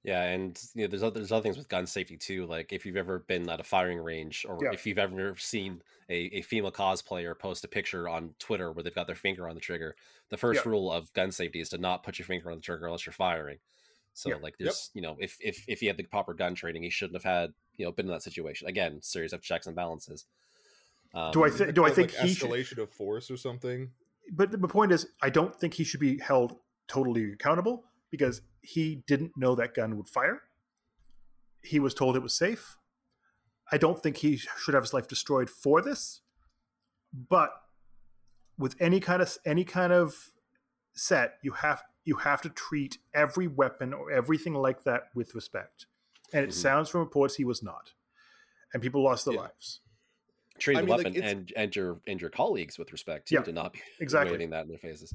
Yeah, 0.04 0.22
and 0.22 0.62
you 0.76 0.84
know, 0.84 0.88
there's 0.88 1.02
other, 1.02 1.20
there's 1.20 1.32
other 1.32 1.42
things 1.42 1.58
with 1.58 1.68
gun 1.68 1.88
safety 1.88 2.16
too. 2.16 2.46
Like 2.46 2.72
if 2.72 2.86
you've 2.86 2.96
ever 2.96 3.20
been 3.20 3.50
at 3.50 3.60
a 3.60 3.64
firing 3.64 3.98
range, 3.98 4.46
or 4.48 4.60
Yeah. 4.62 4.70
if 4.72 4.86
you've 4.86 5.00
ever 5.00 5.36
seen 5.38 5.82
a, 6.10 6.16
a 6.38 6.42
female 6.44 6.72
cosplayer 6.72 7.38
post 7.38 7.64
a 7.64 7.68
picture 7.68 8.08
on 8.08 8.36
Twitter 8.38 8.72
where 8.72 8.84
they've 8.84 8.94
got 8.94 9.08
their 9.08 9.16
finger 9.16 9.50
on 9.50 9.56
the 9.56 9.62
trigger, 9.62 9.96
the 10.30 10.38
first 10.38 10.64
Yeah. 10.64 10.70
rule 10.70 10.92
of 10.92 11.12
gun 11.14 11.32
safety 11.32 11.60
is 11.60 11.70
to 11.70 11.80
not 11.80 12.04
put 12.04 12.20
your 12.20 12.28
finger 12.28 12.52
on 12.52 12.58
the 12.58 12.62
trigger 12.62 12.86
unless 12.86 13.08
you're 13.08 13.14
firing. 13.14 13.58
So 14.16 14.30
like 14.42 14.56
there's 14.58 14.90
you 14.94 15.02
know 15.02 15.18
if 15.20 15.38
if 15.42 15.64
if 15.68 15.80
he 15.82 15.86
had 15.88 15.98
the 15.98 16.04
proper 16.04 16.34
gun 16.34 16.56
training, 16.56 16.84
he 16.84 16.90
shouldn't 16.90 17.22
have 17.22 17.30
had 17.32 17.54
you 17.76 17.86
know 17.86 17.92
been 17.92 18.06
in 18.08 18.12
that 18.14 18.24
situation. 18.24 18.68
Again, 18.68 19.02
series 19.02 19.34
of 19.34 19.42
checks 19.44 19.68
and 19.68 19.76
balances. 19.76 20.26
Um, 21.14 21.32
Do 21.32 21.44
I 21.46 21.50
thi- 21.50 21.72
do 21.72 21.84
I 21.84 21.88
Like 21.88 21.96
think 21.96 22.10
should- 22.12 22.50
escalation 22.50 22.78
of 22.82 22.90
force 22.92 23.30
or 23.30 23.38
something? 23.38 23.92
but 24.32 24.50
the 24.52 24.68
point 24.68 24.92
is, 24.92 25.06
I 25.22 25.30
don't 25.30 25.54
think 25.60 25.76
he 25.76 25.84
should 25.84 26.00
be 26.00 26.18
held 26.20 26.58
totally 26.88 27.32
accountable 27.34 27.84
because 28.10 28.42
he 28.62 29.04
didn't 29.06 29.34
know 29.38 29.54
that 29.56 29.74
gun 29.76 29.98
would 29.98 30.08
fire. 30.10 30.42
He 31.64 31.80
was 31.80 31.94
told 31.94 32.16
it 32.16 32.24
was 32.24 32.34
safe. 32.34 32.78
I 33.72 33.78
don't 33.78 34.02
think 34.02 34.18
he 34.18 34.38
should 34.38 34.74
have 34.74 34.84
his 34.84 34.94
life 34.94 35.08
destroyed 35.08 35.50
for 35.50 35.82
this. 35.82 36.22
But 37.14 37.52
with 38.58 38.76
any 38.80 39.00
kind 39.00 39.22
of 39.22 39.38
any 39.46 39.64
kind 39.66 39.92
of 39.94 40.32
set, 40.94 41.34
you 41.44 41.52
have 41.52 41.84
you 42.06 42.16
have 42.18 42.42
to 42.44 42.50
treat 42.50 43.00
every 43.14 43.48
weapon 43.48 43.94
or 43.94 44.12
everything 44.12 44.54
like 44.54 44.84
that 44.84 45.10
with 45.14 45.36
respect. 45.36 45.88
And 46.32 46.44
it 46.46 46.50
Mhm. 46.52 46.54
sounds 46.54 46.90
from 46.90 47.02
reports 47.02 47.36
he 47.36 47.44
was 47.46 47.62
not, 47.62 47.94
and 48.74 48.82
people 48.82 49.04
lost 49.04 49.26
their 49.26 49.34
Yeah. 49.34 49.42
lives. 49.42 49.82
treat 50.58 50.78
I 50.78 50.82
the 50.82 50.86
mean, 50.86 50.90
like, 50.96 50.98
weapon 51.06 51.16
it's- 51.18 51.32
and 51.34 51.52
and 51.58 51.76
your 51.76 52.00
and 52.08 52.22
your 52.22 52.30
colleagues 52.30 52.78
with 52.78 52.94
respect 52.94 53.28
too, 53.28 53.36
Yeah, 53.36 53.42
to 53.42 53.52
not 53.52 53.74
be 53.74 53.82
exactly. 54.00 54.32
waving 54.32 54.52
that 54.52 54.62
in 54.62 54.70
their 54.70 54.78
faces. 54.78 55.14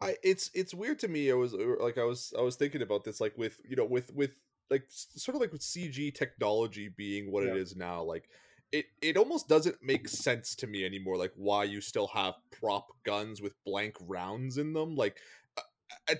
I 0.00 0.16
it's 0.24 0.50
it's 0.54 0.74
weird 0.74 0.98
to 1.00 1.08
me. 1.08 1.30
I 1.30 1.34
was 1.34 1.52
like 1.52 1.98
I 1.98 2.04
was 2.04 2.34
I 2.36 2.42
was 2.42 2.56
thinking 2.56 2.82
about 2.82 3.04
this 3.04 3.20
like 3.20 3.38
with 3.38 3.60
you 3.64 3.76
know 3.76 3.84
with 3.84 4.12
with 4.12 4.36
like 4.70 4.86
sort 4.88 5.36
of 5.36 5.40
like 5.40 5.52
with 5.52 5.62
CG 5.62 6.10
technology 6.14 6.88
being 6.88 7.30
what 7.30 7.44
it 7.44 7.54
Yeah. 7.54 7.60
is 7.62 7.76
now. 7.76 8.02
Like 8.02 8.28
it 8.72 8.86
it 9.00 9.16
almost 9.16 9.46
doesn't 9.48 9.80
make 9.82 10.08
sense 10.08 10.56
to 10.56 10.66
me 10.66 10.84
anymore. 10.84 11.16
Like 11.16 11.32
why 11.36 11.62
you 11.64 11.80
still 11.80 12.08
have 12.08 12.34
prop 12.50 12.88
guns 13.04 13.40
with 13.40 13.54
blank 13.64 13.96
rounds 14.00 14.58
in 14.58 14.72
them. 14.72 14.96
Like 14.96 15.16
uh, 15.16 15.20
uh, 15.20 15.43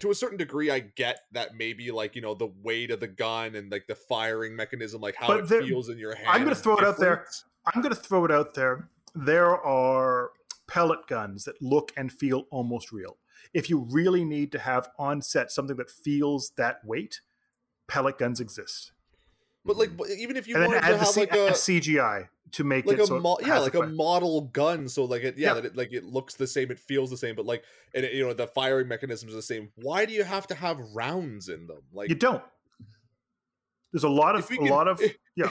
to 0.00 0.10
a 0.10 0.14
certain 0.14 0.36
degree, 0.38 0.70
I 0.70 0.80
get 0.80 1.20
that 1.32 1.56
maybe 1.56 1.90
like 1.90 2.14
you 2.16 2.22
know 2.22 2.34
the 2.34 2.52
weight 2.62 2.90
of 2.90 3.00
the 3.00 3.08
gun 3.08 3.54
and 3.54 3.70
like 3.70 3.86
the 3.86 3.94
firing 3.94 4.54
mechanism, 4.56 5.00
like 5.00 5.14
how 5.16 5.26
But 5.28 5.40
it 5.40 5.48
there- 5.48 5.62
feels 5.62 5.88
in 5.88 5.98
your 5.98 6.14
hand. 6.14 6.28
I'm 6.28 6.42
gonna 6.44 6.54
throw 6.54 6.76
it 6.76 6.84
out 6.84 6.98
there. 6.98 7.26
I'm 7.74 7.80
going 7.80 7.94
to 7.94 7.98
throw 8.00 8.26
it 8.26 8.30
out 8.30 8.52
there. 8.52 8.90
There 9.14 9.56
are 9.56 10.32
pellet 10.66 11.06
guns 11.06 11.44
that 11.46 11.62
look 11.62 11.92
and 11.96 12.12
feel 12.12 12.44
almost 12.50 12.92
real. 12.92 13.16
if 13.54 13.70
you 13.70 13.78
really 13.90 14.24
need 14.24 14.50
to 14.52 14.58
have 14.58 14.88
on 14.98 15.22
set 15.22 15.50
something 15.50 15.76
that 15.76 15.88
feels 15.90 16.50
that 16.56 16.84
weight, 16.84 17.20
pellet 17.88 18.18
guns 18.18 18.40
exist. 18.40 18.92
But 19.64 19.76
like, 19.76 19.90
even 20.18 20.36
if 20.36 20.46
you 20.46 20.56
and 20.56 20.66
wanted 20.66 20.80
to 20.80 20.86
have 20.86 21.06
C- 21.06 21.20
like 21.20 21.32
add 21.32 21.38
a 21.38 21.52
CGI 21.52 22.28
to 22.52 22.64
make 22.64 22.86
like 22.86 22.98
it 22.98 23.02
a 23.02 23.06
so 23.06 23.18
mo- 23.18 23.38
yeah, 23.44 23.58
like 23.58 23.74
a 23.74 23.86
model 23.86 24.42
gun, 24.42 24.88
so 24.88 25.04
like 25.04 25.22
it 25.22 25.38
yeah, 25.38 25.48
Yeah. 25.48 25.54
that 25.54 25.64
it, 25.64 25.76
like 25.76 25.92
it 25.92 26.04
looks 26.04 26.34
the 26.34 26.46
same, 26.46 26.70
it 26.70 26.78
feels 26.78 27.08
the 27.10 27.16
same, 27.16 27.34
but 27.34 27.46
like 27.46 27.64
and 27.94 28.04
it, 28.04 28.12
you 28.12 28.24
know 28.26 28.32
the 28.34 28.46
firing 28.46 28.88
mechanisms 28.88 29.32
are 29.32 29.36
the 29.36 29.42
same. 29.42 29.70
Why 29.76 30.04
do 30.04 30.12
you 30.12 30.22
have 30.24 30.46
to 30.48 30.54
have 30.54 30.78
rounds 30.94 31.48
in 31.48 31.66
them? 31.66 31.80
Like 31.92 32.10
you 32.10 32.14
don't. 32.14 32.42
There's 33.92 34.04
a 34.04 34.08
lot 34.08 34.34
of 34.34 34.40
If 34.42 34.50
we 34.50 34.56
a 34.56 34.60
can- 34.60 34.68
lot 34.68 34.88
of 34.88 35.00
yeah. 35.36 35.50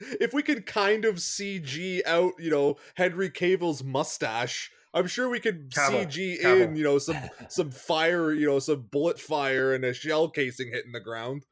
if 0.00 0.32
we 0.32 0.42
could 0.42 0.66
kind 0.66 1.04
of 1.04 1.16
CG 1.16 2.00
out, 2.06 2.32
you 2.38 2.50
know, 2.50 2.76
Henry 2.94 3.28
Cavill's 3.30 3.82
mustache, 3.84 4.70
I'm 4.94 5.06
sure 5.08 5.28
we 5.28 5.40
could 5.40 5.70
Cavill, 5.72 6.06
CG 6.06 6.40
Cavill. 6.42 6.62
in, 6.68 6.76
you 6.76 6.84
know, 6.84 6.98
some 6.98 7.16
some 7.48 7.70
fire, 7.70 8.32
you 8.32 8.46
know, 8.46 8.60
some 8.60 8.82
bullet 8.90 9.20
fire 9.20 9.74
and 9.74 9.84
a 9.84 9.92
shell 9.92 10.28
casing 10.28 10.68
hitting 10.72 10.92
the 10.92 11.00
ground. 11.00 11.44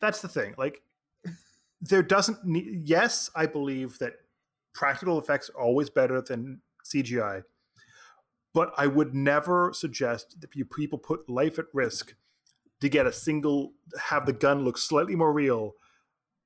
that's 0.00 0.20
the 0.20 0.28
thing. 0.28 0.54
Like, 0.58 0.82
there 1.80 2.02
doesn't 2.02 2.44
need. 2.44 2.82
Yes, 2.88 3.30
I 3.34 3.46
believe 3.46 3.98
that 3.98 4.14
practical 4.74 5.18
effects 5.18 5.50
are 5.50 5.60
always 5.62 5.90
better 5.90 6.20
than 6.20 6.60
CGI, 6.84 7.42
but 8.54 8.72
I 8.76 8.86
would 8.86 9.14
never 9.14 9.72
suggest 9.74 10.40
that 10.40 10.54
you 10.54 10.64
people 10.64 10.98
put 10.98 11.28
life 11.28 11.58
at 11.58 11.66
risk 11.72 12.14
to 12.80 12.88
get 12.88 13.06
a 13.06 13.12
single 13.12 13.72
have 14.00 14.26
the 14.26 14.32
gun 14.32 14.62
look 14.64 14.76
slightly 14.78 15.16
more 15.16 15.32
real 15.32 15.72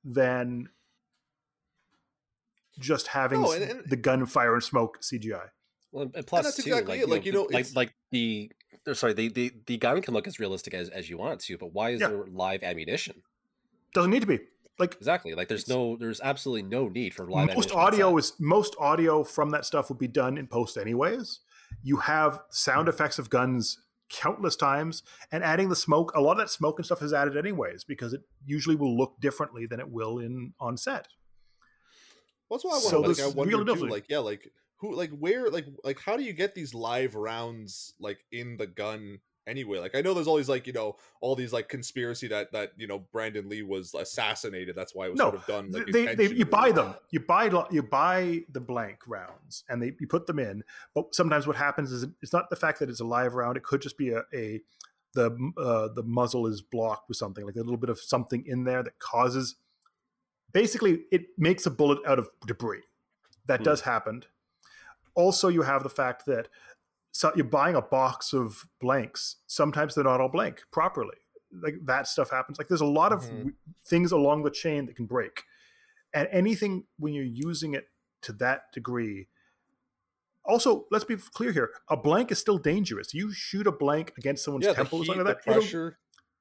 than 0.05 0.68
just 2.78 3.09
having 3.09 3.43
No, 3.43 3.53
and- 3.53 3.64
and- 3.64 3.91
the 3.91 3.97
gun 3.97 4.24
fire 4.26 4.55
and 4.55 4.62
smoke 4.62 4.99
CGI. 5.03 5.51
Well, 5.93 6.11
and 6.14 6.26
plus 6.26 6.45
that's 6.45 6.57
too, 6.57 6.70
exactly 6.70 6.99
like, 6.99 7.03
it, 7.03 7.09
like, 7.09 7.26
you 7.26 7.33
know, 7.33 7.43
like 7.51 7.61
it's- 7.66 7.74
like 7.74 7.95
the 8.11 8.51
or 8.87 8.95
sorry, 8.95 9.12
the, 9.12 9.28
the 9.28 9.53
the 9.66 9.76
gun 9.76 10.01
can 10.01 10.14
look 10.14 10.26
as 10.26 10.39
realistic 10.39 10.72
as 10.72 10.89
as 10.89 11.11
you 11.11 11.18
want 11.18 11.35
it 11.35 11.41
to, 11.47 11.59
but 11.59 11.72
why 11.74 11.91
is 11.91 12.01
Yeah. 12.01 12.09
there 12.09 12.24
live 12.26 12.62
ammunition? 12.62 13.22
Doesn't 13.93 14.11
need 14.11 14.20
to 14.20 14.26
be 14.26 14.39
like 14.81 14.95
Exactly. 14.97 15.35
Like 15.35 15.49
there's 15.49 15.68
no 15.68 15.97
there's 15.97 16.20
absolutely 16.20 16.68
no 16.68 16.89
need 16.89 17.14
for 17.14 17.26
live 17.26 17.55
most 17.55 17.72
audio 17.72 18.16
is 18.16 18.33
most 18.39 18.76
audio 18.78 19.22
from 19.22 19.51
that 19.51 19.64
stuff 19.64 19.89
would 19.89 19.99
be 19.99 20.09
done 20.09 20.39
in 20.39 20.47
post 20.47 20.76
anyways. 20.76 21.41
You 21.83 21.99
have 21.99 22.41
sound 22.51 22.89
mm. 22.89 22.91
effects 22.91 23.18
of 23.18 23.31
guns 23.31 23.78
countless 24.11 24.57
times 24.57 25.03
and 25.31 25.45
adding 25.45 25.68
the 25.68 25.76
smoke 25.76 26.12
a 26.14 26.20
lot 26.20 26.33
of 26.33 26.39
that 26.39 26.51
smoke 26.51 26.78
and 26.78 26.87
stuff 26.87 27.03
is 27.03 27.12
added 27.12 27.37
anyways 27.37 27.85
because 27.85 28.12
it 28.12 28.22
usually 28.45 28.76
will 28.76 28.97
look 28.97 29.14
differently 29.20 29.66
than 29.66 29.81
it 29.81 29.89
will 29.89 30.18
in 30.18 30.53
on 30.61 30.76
set. 30.76 31.07
That's 32.51 32.64
why 32.64 32.72
I 32.72 32.78
So 32.81 33.01
wonder, 33.01 33.22
like, 33.22 33.33
I 33.33 33.37
wonder 33.37 33.74
too, 33.74 33.87
like, 33.87 34.07
yeah, 34.09 34.18
like 34.18 34.51
who, 34.78 34.95
like, 34.95 35.11
where, 35.11 35.49
like, 35.51 35.66
like, 35.85 36.01
how 36.01 36.16
do 36.16 36.24
you 36.24 36.33
get 36.33 36.55
these 36.55 36.74
live 36.74 37.14
rounds, 37.14 37.95
like, 38.01 38.18
in 38.33 38.57
the 38.57 38.66
gun 38.66 39.20
anyway? 39.47 39.78
Like, 39.78 39.95
I 39.95 40.01
know 40.01 40.14
there's 40.14 40.28
always 40.28 40.49
like, 40.49 40.66
you 40.66 40.72
know, 40.72 40.97
all 41.20 41.34
these 41.34 41.53
like 41.53 41.68
conspiracy 41.68 42.28
that 42.28 42.53
that 42.53 42.72
you 42.76 42.86
know 42.86 43.01
Brandon 43.12 43.49
Lee 43.49 43.62
was 43.62 43.95
assassinated. 43.95 44.76
That's 44.76 44.95
why 44.95 45.07
it 45.07 45.11
was 45.11 45.18
No, 45.18 45.30
sort 45.30 45.34
of 45.36 45.47
done. 45.47 45.70
Like, 45.70 45.86
they, 45.86 46.14
they, 46.14 46.34
you 46.34 46.45
buy 46.45 46.72
them 46.72 46.95
you 47.11 47.20
buy 47.20 47.51
you 47.70 47.82
buy 47.82 48.43
the 48.53 48.61
blank 48.61 48.99
rounds 49.07 49.64
and 49.68 49.82
they 49.82 49.93
you 49.99 50.07
put 50.07 50.26
them 50.26 50.38
in 50.38 50.62
but 50.95 51.14
sometimes 51.14 51.47
what 51.47 51.57
happens 51.57 51.93
is 51.93 52.07
it's 52.22 52.32
not 52.32 52.49
the 52.51 52.57
fact 52.57 52.78
that 52.78 52.88
it's 52.88 53.01
a 53.01 53.05
live 53.05 53.34
round 53.34 53.57
it 53.57 53.62
could 53.62 53.80
just 53.82 53.99
be 53.99 54.11
a, 54.11 54.22
a 54.34 54.61
the 55.14 55.26
uh, 55.59 55.88
the 55.95 56.03
muzzle 56.05 56.47
is 56.47 56.62
blocked 56.62 57.09
with 57.09 57.16
something 57.16 57.45
like 57.45 57.57
a 57.57 57.61
little 57.61 57.76
bit 57.76 57.91
of 57.91 57.99
something 57.99 58.45
in 58.47 58.64
there 58.64 58.82
that 58.82 58.99
causes 58.99 59.57
basically 60.53 61.01
it 61.11 61.26
makes 61.36 61.66
a 61.66 61.70
bullet 61.70 61.99
out 62.07 62.18
of 62.18 62.28
debris 62.47 62.82
that 63.47 63.59
Hmm. 63.59 63.64
does 63.64 63.80
happen 63.82 64.24
also 65.14 65.49
you 65.49 65.62
have 65.62 65.82
the 65.82 65.91
fact 65.91 66.26
that 66.26 66.49
so 67.12 67.32
you're 67.34 67.44
buying 67.44 67.74
a 67.76 67.82
box 67.82 68.32
of 68.32 68.66
blanks. 68.80 69.36
Sometimes 69.46 69.94
they're 69.94 70.04
not 70.04 70.20
all 70.20 70.28
blank 70.28 70.62
properly. 70.72 71.16
Like 71.52 71.74
that 71.84 72.06
stuff 72.06 72.30
happens. 72.30 72.58
Like 72.58 72.68
there's 72.68 72.80
a 72.80 72.86
lot 72.86 73.12
of 73.12 73.22
Mhm. 73.22 73.36
w- 73.38 73.52
things 73.84 74.12
along 74.12 74.44
the 74.44 74.50
chain 74.50 74.86
that 74.86 74.96
can 74.96 75.06
break. 75.06 75.42
And 76.14 76.28
anything 76.30 76.86
when 76.98 77.12
you're 77.12 77.24
using 77.24 77.74
it 77.74 77.88
to 78.22 78.32
that 78.34 78.72
degree 78.72 79.28
also 80.44 80.86
let's 80.90 81.04
be 81.04 81.16
clear 81.16 81.52
here 81.52 81.70
a 81.88 81.96
blank 81.96 82.30
is 82.32 82.38
still 82.38 82.58
dangerous. 82.58 83.12
You 83.14 83.32
shoot 83.32 83.66
a 83.66 83.72
blank 83.72 84.12
against 84.16 84.44
someone's 84.44 84.66
yeah, 84.66 84.72
temple 84.72 84.98
or 85.00 85.02
heat, 85.02 85.06
something 85.08 85.24
like 85.26 85.36
that 85.44 85.50
it'll, 85.50 85.61
pressure. 85.61 85.98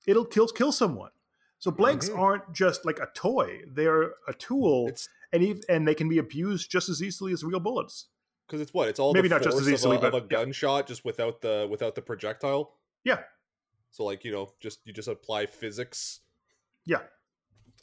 it'll 0.07 0.25
kill 0.25 0.47
kill 0.47 0.71
someone. 0.71 1.11
So 1.59 1.71
blanks 1.71 2.09
Mhm. 2.09 2.17
aren't 2.17 2.53
just 2.53 2.85
like 2.85 2.99
a 2.99 3.09
toy. 3.13 3.61
They're 3.67 4.13
a 4.27 4.33
tool 4.37 4.87
It's 4.87 5.09
and 5.33 5.43
ev- 5.43 5.63
and 5.69 5.87
they 5.87 5.93
can 5.95 6.07
be 6.07 6.17
abused 6.17 6.71
just 6.71 6.87
as 6.89 7.03
easily 7.03 7.33
as 7.33 7.43
real 7.43 7.59
bullets 7.59 8.07
because 8.49 8.61
it's 8.61 8.73
what 8.73 8.87
it's 8.89 8.99
all 8.99 9.13
Maybe 9.13 9.27
the 9.27 9.35
not 9.35 9.43
just 9.43 9.57
as 9.57 9.63
force 9.63 9.73
easily, 9.73 9.97
of 9.97 10.03
a, 10.03 10.07
of 10.07 10.11
but 10.13 10.23
a 10.23 10.25
yeah. 10.31 10.37
gunshot 10.43 10.87
just 10.87 11.05
without 11.05 11.41
the 11.41 11.67
without 11.69 11.93
the 11.95 12.01
projectile. 12.01 12.73
Yeah. 13.03 13.19
So 13.91 14.03
like 14.05 14.23
you 14.25 14.31
know, 14.31 14.51
just 14.59 14.79
you 14.85 14.93
just 14.93 15.07
apply 15.07 15.45
physics. 15.45 16.21
yeah 16.85 17.01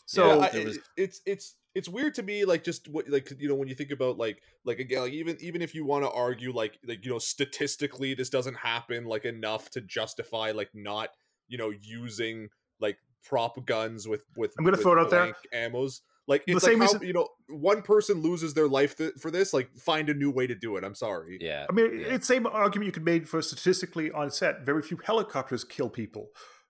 so 0.09 0.27
yeah, 0.41 0.49
I- 0.53 0.65
was- 0.65 0.77
it- 0.77 0.83
it's 0.97 1.21
it's 1.27 1.55
it's 1.75 1.89
weird 1.89 2.15
to 2.15 2.23
me 2.23 2.45
like 2.45 2.65
just 2.65 2.89
what 2.89 3.09
like 3.09 3.31
you 3.39 3.49
know 3.49 3.55
when 3.55 3.69
you 3.69 3.75
think 3.75 3.91
about 3.91 4.17
like 4.19 4.41
like 4.65 4.79
again 4.79 5.01
like 5.03 5.13
even 5.13 5.37
even 5.41 5.61
if 5.63 5.75
you 5.75 5.85
want 5.85 6.05
to 6.05 6.11
argue 6.11 6.53
like 6.53 6.79
like 6.87 7.05
you 7.05 7.11
know 7.11 7.19
statistically 7.19 8.15
this 8.15 8.31
doesn't 8.31 8.55
happen 8.57 9.05
like 9.05 9.25
enough 9.25 9.69
to 9.71 9.81
justify 9.81 10.53
like 10.53 10.71
not 10.75 11.11
you 11.49 11.59
know 11.59 11.71
using 11.83 12.49
like 12.81 12.97
prop 13.25 13.65
guns 13.67 14.07
with 14.09 14.23
with 14.37 14.55
I'm 14.59 14.65
gonna 14.65 14.77
with 14.77 14.83
throw 14.85 14.93
it 14.93 15.01
out 15.01 15.11
there. 15.11 15.35
blank 15.53 15.73
ammos 15.75 16.01
like 16.29 16.45
The 16.47 16.59
same 16.61 16.79
like 16.81 16.89
how, 16.89 16.93
reason- 16.95 17.07
you 17.09 17.13
know 17.13 17.29
one 17.49 17.83
person 17.83 18.21
loses 18.23 18.55
their 18.55 18.69
life 18.69 18.97
th- 18.97 19.15
for 19.21 19.31
this 19.31 19.53
like 19.53 19.69
find 19.77 20.09
a 20.09 20.15
new 20.15 20.31
way 20.31 20.47
to 20.49 20.55
do 20.55 20.77
it 20.77 20.83
i'm 20.85 20.95
sorry 20.95 21.39
Yeah. 21.41 21.67
I 21.69 21.73
mean, 21.73 22.01
yeah. 22.01 22.15
it's 22.15 22.27
same 22.27 22.47
argument 22.47 22.87
you 22.87 22.93
could 22.93 23.05
make 23.05 23.27
for 23.29 23.41
statistically 23.43 24.11
on 24.11 24.31
set. 24.31 24.67
Very 24.67 24.83
few 24.83 24.99
helicopters 25.05 25.63
kill 25.65 25.89
people. 25.89 26.29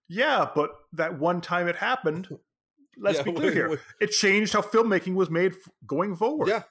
Yeah, 0.09 0.47
but 0.55 0.71
that 0.93 1.19
one 1.19 1.41
time 1.41 1.67
it 1.69 1.77
happened. 1.77 2.29
Let's 2.99 3.19
Yeah, 3.19 3.25
be 3.25 3.33
clear 3.39 3.47
when- 3.47 3.55
here. 3.55 3.69
when- 3.71 3.79
It 4.01 4.11
changed 4.13 4.53
how 4.53 4.61
filmmaking 4.63 5.15
was 5.15 5.31
made 5.31 5.53
f- 5.53 5.69
going 5.87 6.15
forward. 6.17 6.49
yeah 6.49 6.63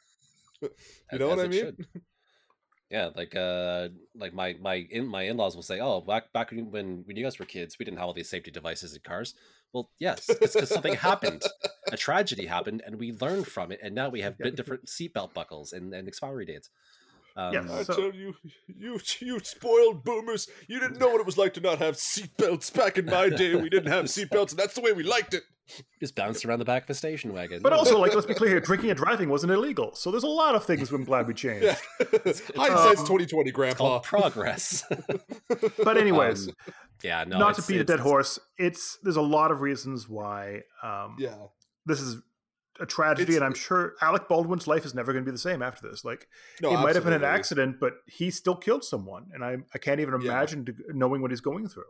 as- 0.63 0.69
you 1.11 1.19
know 1.19 1.29
what 1.29 1.39
as 1.39 1.45
i 1.45 1.47
mean 1.47 1.59
should. 1.65 1.86
Yeah, 2.91 3.09
like 3.15 3.36
uh, 3.36 3.89
like 4.15 4.33
my 4.33 4.55
my 4.61 4.75
in 4.91 5.07
my 5.07 5.23
in 5.23 5.38
laws 5.38 5.55
will 5.55 5.63
say, 5.63 5.79
"Oh, 5.79 6.01
back 6.01 6.31
back 6.33 6.51
when 6.51 6.69
when 6.69 7.03
when 7.07 7.17
you 7.17 7.23
guys 7.23 7.39
were 7.39 7.45
kids, 7.45 7.77
we 7.79 7.83
didn't 7.86 7.97
have 7.97 8.07
all 8.07 8.13
these 8.13 8.29
safety 8.29 8.51
devices 8.51 8.93
in 8.93 9.01
cars." 9.01 9.33
Well, 9.74 9.89
yes, 9.99 10.30
it's 10.30 10.53
because 10.53 10.70
something 10.70 10.93
happened, 10.95 11.43
a 11.91 11.97
tragedy 11.97 12.45
happened, 12.45 12.82
and 12.86 12.97
we 12.97 13.11
learned 13.13 13.47
from 13.47 13.72
it, 13.72 13.80
and 13.84 13.93
now 13.93 14.07
we 14.09 14.22
have 14.22 14.36
Yeah. 14.39 14.51
different 14.51 14.86
seatbelt 14.86 15.34
buckles 15.34 15.74
and, 15.74 15.93
and 15.93 16.07
expiry 16.07 16.45
dates. 16.45 16.70
Um, 17.38 17.53
Yeah, 17.53 17.68
I 17.70 17.84
So- 17.84 17.93
tell 17.95 18.13
you, 18.16 18.36
you 18.68 18.99
you 19.20 19.39
spoiled 19.43 20.05
boomers. 20.05 20.47
You 20.70 20.80
didn't 20.80 20.99
know 20.99 21.09
what 21.09 21.20
it 21.20 21.26
was 21.26 21.38
like 21.38 21.53
to 21.55 21.59
not 21.61 21.80
have 21.80 21.95
seatbelts. 21.95 22.74
Back 22.74 22.97
in 22.97 23.05
my 23.05 23.28
day, 23.28 23.55
we 23.55 23.68
didn't 23.70 23.91
have 23.91 24.05
seatbelts, 24.05 24.51
and 24.51 24.59
that's 24.59 24.76
the 24.76 24.82
way 24.82 24.93
we 24.93 25.03
liked 25.03 25.34
it. 25.34 25.43
just 25.99 26.16
bounced 26.16 26.45
around 26.45 26.59
the 26.59 26.66
back 26.66 26.84
of 26.84 26.89
a 26.91 26.93
station 26.93 27.34
wagon. 27.34 27.59
But 27.63 27.74
also, 27.74 27.97
like, 27.99 28.13
let's 28.13 28.28
be 28.28 28.36
clear 28.36 28.51
here: 28.51 28.59
drinking 28.61 28.91
and 28.91 28.97
driving 28.97 29.28
wasn't 29.30 29.51
illegal. 29.51 29.95
So 29.95 30.11
there's 30.11 30.24
a 30.24 30.28
lot 30.28 30.53
of 30.55 30.63
things 30.63 30.91
I'm 30.91 31.03
glad 31.03 31.28
we 31.28 31.34
changed. 31.45 31.66
Yeah, 31.66 31.76
hindsight's 32.55 33.01
Um, 33.01 33.05
twenty 33.07 33.26
twenty, 33.26 33.49
it's 33.49 33.55
Grandpa. 33.55 33.78
called 33.99 34.03
progress. 34.03 34.86
But 35.84 35.97
anyways, 35.97 36.47
Um, 36.49 36.53
yeah, 37.03 37.23
no, 37.25 37.37
not 37.39 37.55
to 37.55 37.59
it's- 37.59 37.67
beat 37.67 37.77
a 37.77 37.81
it's- 37.81 37.97
dead 37.97 37.99
horse, 38.03 38.39
it's 38.57 38.97
there's 39.03 39.15
a 39.17 39.21
lot 39.21 39.51
of 39.51 39.61
reasons 39.61 40.07
why 40.09 40.61
um, 40.83 41.15
yeah, 41.19 41.35
this 41.85 41.99
is 42.01 42.17
a 42.79 42.85
tragedy, 42.85 43.23
It's- 43.23 43.35
and 43.37 43.45
I'm 43.45 43.53
sure 43.53 43.93
Alec 44.01 44.27
Baldwin's 44.27 44.67
life 44.67 44.85
is 44.85 44.93
never 44.93 45.13
going 45.13 45.23
to 45.23 45.29
be 45.29 45.33
the 45.33 45.37
same 45.37 45.61
after 45.61 45.89
this. 45.89 46.03
Like, 46.03 46.27
no, 46.61 46.71
it 46.73 46.77
might 46.81 46.95
have 46.95 47.05
been 47.05 47.13
an 47.13 47.23
accident, 47.23 47.79
but 47.79 47.93
he 48.05 48.29
still 48.31 48.55
killed 48.55 48.83
someone, 48.83 49.27
and 49.33 49.43
I 49.43 49.57
I 49.73 49.77
can't 49.77 49.99
even 49.99 50.19
Yeah. 50.21 50.31
imagine 50.31 50.65
to, 50.65 50.73
knowing 50.93 51.21
what 51.21 51.31
he's 51.31 51.41
going 51.41 51.67
through. 51.69 51.83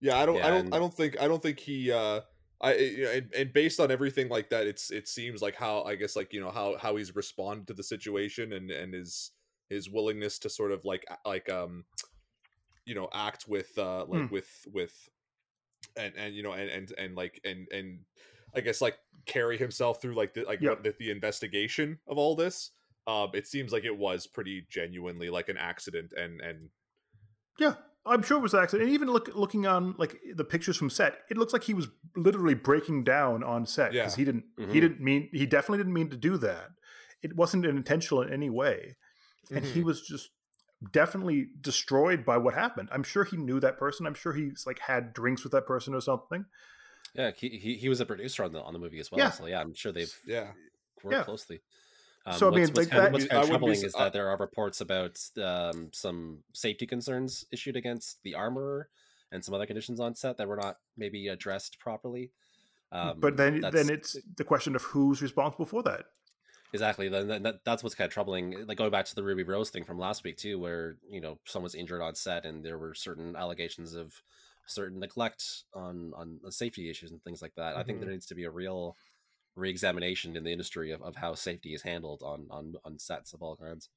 Yeah, 0.00 0.18
I 0.18 0.26
don't, 0.26 0.36
Yeah, 0.36 0.46
I 0.46 0.50
don't, 0.50 0.64
and- 0.66 0.74
I 0.74 0.78
don't 0.78 0.94
think, 0.94 1.20
I 1.20 1.26
don't 1.28 1.42
think 1.42 1.58
he. 1.58 1.90
uh 1.92 2.20
I 2.58 2.74
you 2.74 3.04
know, 3.04 3.10
and, 3.10 3.34
and 3.34 3.52
based 3.52 3.80
on 3.80 3.90
everything 3.90 4.28
like 4.30 4.48
that, 4.48 4.66
it's 4.66 4.90
it 4.90 5.08
seems 5.08 5.42
like 5.42 5.54
how 5.56 5.82
I 5.82 5.94
guess 5.94 6.16
like 6.16 6.32
you 6.32 6.40
know 6.40 6.50
how 6.50 6.76
how 6.78 6.96
he's 6.96 7.14
responded 7.14 7.66
to 7.66 7.74
the 7.74 7.82
situation 7.82 8.54
and 8.54 8.70
and 8.70 8.94
his 8.94 9.32
his 9.68 9.90
willingness 9.90 10.38
to 10.38 10.48
sort 10.48 10.72
of 10.72 10.82
like 10.84 11.04
like 11.26 11.50
um 11.50 11.84
you 12.86 12.94
know 12.94 13.08
act 13.12 13.48
with 13.48 13.76
uh 13.78 14.06
like 14.06 14.24
Hmm. 14.24 14.30
with 14.30 14.66
with 14.72 15.08
and 15.96 16.14
and 16.16 16.34
you 16.34 16.42
know 16.42 16.52
and 16.52 16.70
and 16.70 16.92
and 16.98 17.16
like 17.16 17.40
and 17.44 17.68
and 17.72 18.04
I 18.54 18.60
guess 18.60 18.80
like 18.80 18.98
carry 19.26 19.58
himself 19.58 20.00
through 20.00 20.14
like 20.14 20.34
the 20.34 20.44
like 20.44 20.62
what 20.64 20.82
the, 20.82 20.94
the 20.98 21.10
investigation 21.10 22.00
of 22.06 22.18
all 22.18 22.36
this. 22.36 22.72
Um, 23.06 23.30
it 23.34 23.46
seems 23.46 23.72
like 23.72 23.84
it 23.84 23.96
was 23.96 24.26
pretty 24.26 24.66
genuinely 24.68 25.30
like 25.30 25.48
an 25.48 25.56
accident 25.56 26.12
and 26.12 26.40
and 26.40 26.70
Yeah, 27.58 27.74
I'm 28.04 28.22
sure 28.22 28.38
it 28.38 28.42
was 28.42 28.54
an 28.54 28.62
accident. 28.62 28.88
And 28.88 28.94
even 28.94 29.08
look 29.08 29.34
looking 29.34 29.66
on 29.66 29.94
like 29.98 30.20
the 30.34 30.44
pictures 30.44 30.76
from 30.76 30.90
set, 30.90 31.20
it 31.30 31.36
looks 31.36 31.52
like 31.52 31.64
he 31.64 31.74
was 31.74 31.88
literally 32.14 32.54
breaking 32.54 33.04
down 33.04 33.42
on 33.42 33.66
set 33.66 33.98
because 33.98 34.14
Yeah. 34.14 34.16
he 34.16 34.24
didn't 34.24 34.44
Mhm. 34.58 34.66
he 34.70 34.80
didn't 34.80 35.00
mean 35.00 35.28
he 35.32 35.46
definitely 35.46 35.78
didn't 35.78 35.94
mean 35.94 36.10
to 36.10 36.16
do 36.16 36.36
that. 36.38 36.70
It 37.22 37.34
wasn't 37.36 37.64
intentional 37.64 38.22
in 38.22 38.32
any 38.32 38.50
way, 38.50 38.96
and 39.54 39.64
he 39.66 39.82
Mhm. 39.82 39.84
was 39.84 40.02
just 40.06 40.30
definitely 40.92 41.48
destroyed 41.60 42.24
by 42.24 42.36
what 42.36 42.54
happened. 42.54 42.88
I'm 42.92 43.02
sure 43.02 43.24
he 43.24 43.36
knew 43.36 43.60
that 43.60 43.78
person. 43.78 44.06
I'm 44.06 44.14
sure 44.14 44.32
he's 44.32 44.64
like 44.66 44.78
had 44.78 45.12
drinks 45.12 45.42
with 45.42 45.52
that 45.52 45.66
person 45.66 45.94
or 45.94 46.00
something. 46.00 46.44
Yeah, 47.14 47.30
he, 47.36 47.48
he 47.48 47.74
he 47.76 47.88
was 47.88 48.00
a 48.00 48.06
producer 48.06 48.44
on 48.44 48.52
the 48.52 48.60
on 48.62 48.72
the 48.72 48.78
movie 48.78 49.00
as 49.00 49.10
well. 49.10 49.18
Yeah. 49.20 49.30
So 49.30 49.46
yeah, 49.46 49.60
I'm 49.60 49.74
sure 49.74 49.92
they've 49.92 50.14
yeah. 50.26 50.48
worked 51.02 51.16
Yeah. 51.16 51.22
closely. 51.24 51.60
Um, 52.26 52.38
So, 52.38 52.46
I 52.48 52.50
what's, 52.50 52.56
mean, 52.56 52.66
what's 52.74 52.78
like 52.78 52.88
kind 52.90 52.98
of, 52.98 53.04
that- 53.04 53.12
what's 53.12 53.26
kind 53.26 53.42
of 53.42 53.48
wouldn't 53.48 53.60
be 53.60 53.66
troubling 53.66 53.84
is 53.84 53.94
I- 53.94 54.04
that 54.04 54.12
there 54.12 54.28
are 54.28 54.36
reports 54.36 54.80
about 54.80 55.20
um, 55.42 55.90
some 55.92 56.42
safety 56.52 56.86
concerns 56.86 57.46
issued 57.52 57.76
against 57.76 58.22
the 58.24 58.34
armorer 58.34 58.88
and 59.32 59.44
some 59.44 59.54
other 59.54 59.66
conditions 59.66 60.00
on 60.00 60.14
set 60.14 60.36
that 60.38 60.48
were 60.48 60.56
not 60.56 60.78
maybe 60.96 61.28
addressed 61.28 61.78
properly. 61.78 62.32
Um, 62.92 63.18
but 63.18 63.36
then 63.36 63.60
then 63.60 63.90
it's 63.90 64.16
the 64.36 64.44
question 64.44 64.76
of 64.76 64.82
who's 64.82 65.20
responsible 65.22 65.66
for 65.66 65.82
that. 65.84 66.06
Exactly. 66.72 67.08
Then 67.08 67.28
that, 67.28 67.42
that- 67.42 67.64
that's 67.64 67.82
what's 67.82 67.94
kind 67.94 68.06
of 68.08 68.12
troubling. 68.12 68.54
Eh, 68.54 68.64
like 68.66 68.78
going 68.78 68.90
back 68.90 69.06
to 69.06 69.14
the 69.14 69.22
Ruby 69.22 69.42
Rose 69.42 69.70
thing 69.70 69.84
from 69.84 69.98
last 69.98 70.24
week 70.24 70.36
too, 70.36 70.58
where 70.58 70.96
you 71.08 71.20
know 71.20 71.38
someone's 71.44 71.74
injured 71.74 72.02
on 72.02 72.14
set 72.14 72.44
and 72.44 72.64
there 72.64 72.78
were 72.78 72.94
certain 72.94 73.36
allegations 73.36 73.94
of 73.94 74.20
certain 74.66 74.98
neglect 74.98 75.64
on 75.74 76.12
on 76.16 76.40
safety 76.50 76.90
issues 76.90 77.10
and 77.12 77.22
things 77.22 77.40
like 77.42 77.54
that. 77.56 77.76
I 77.76 77.82
think 77.82 77.98
there 77.98 78.06
mm-hmm. 78.06 78.14
needs 78.14 78.26
to 78.26 78.34
be 78.34 78.44
a 78.44 78.50
real 78.50 78.96
re-examination 79.54 80.36
in 80.36 80.44
the 80.44 80.52
industry 80.52 80.92
of, 80.92 81.00
of 81.02 81.16
how 81.16 81.34
safety 81.34 81.74
is 81.74 81.82
handled 81.82 82.22
on 82.22 82.46
on 82.50 82.74
on 82.84 82.98
sets 82.98 83.32
of 83.32 83.42
all 83.42 83.56
kinds. 83.56 83.88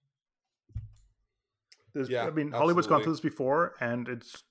There's, 1.94 2.10
Yeah, 2.10 2.26
I 2.26 2.30
mean, 2.30 2.52
Hollywood's 2.52 2.88
gone 2.88 3.04
through 3.04 3.14
this 3.14 3.20
before, 3.20 3.74
and 3.80 4.08
it's 4.08 4.44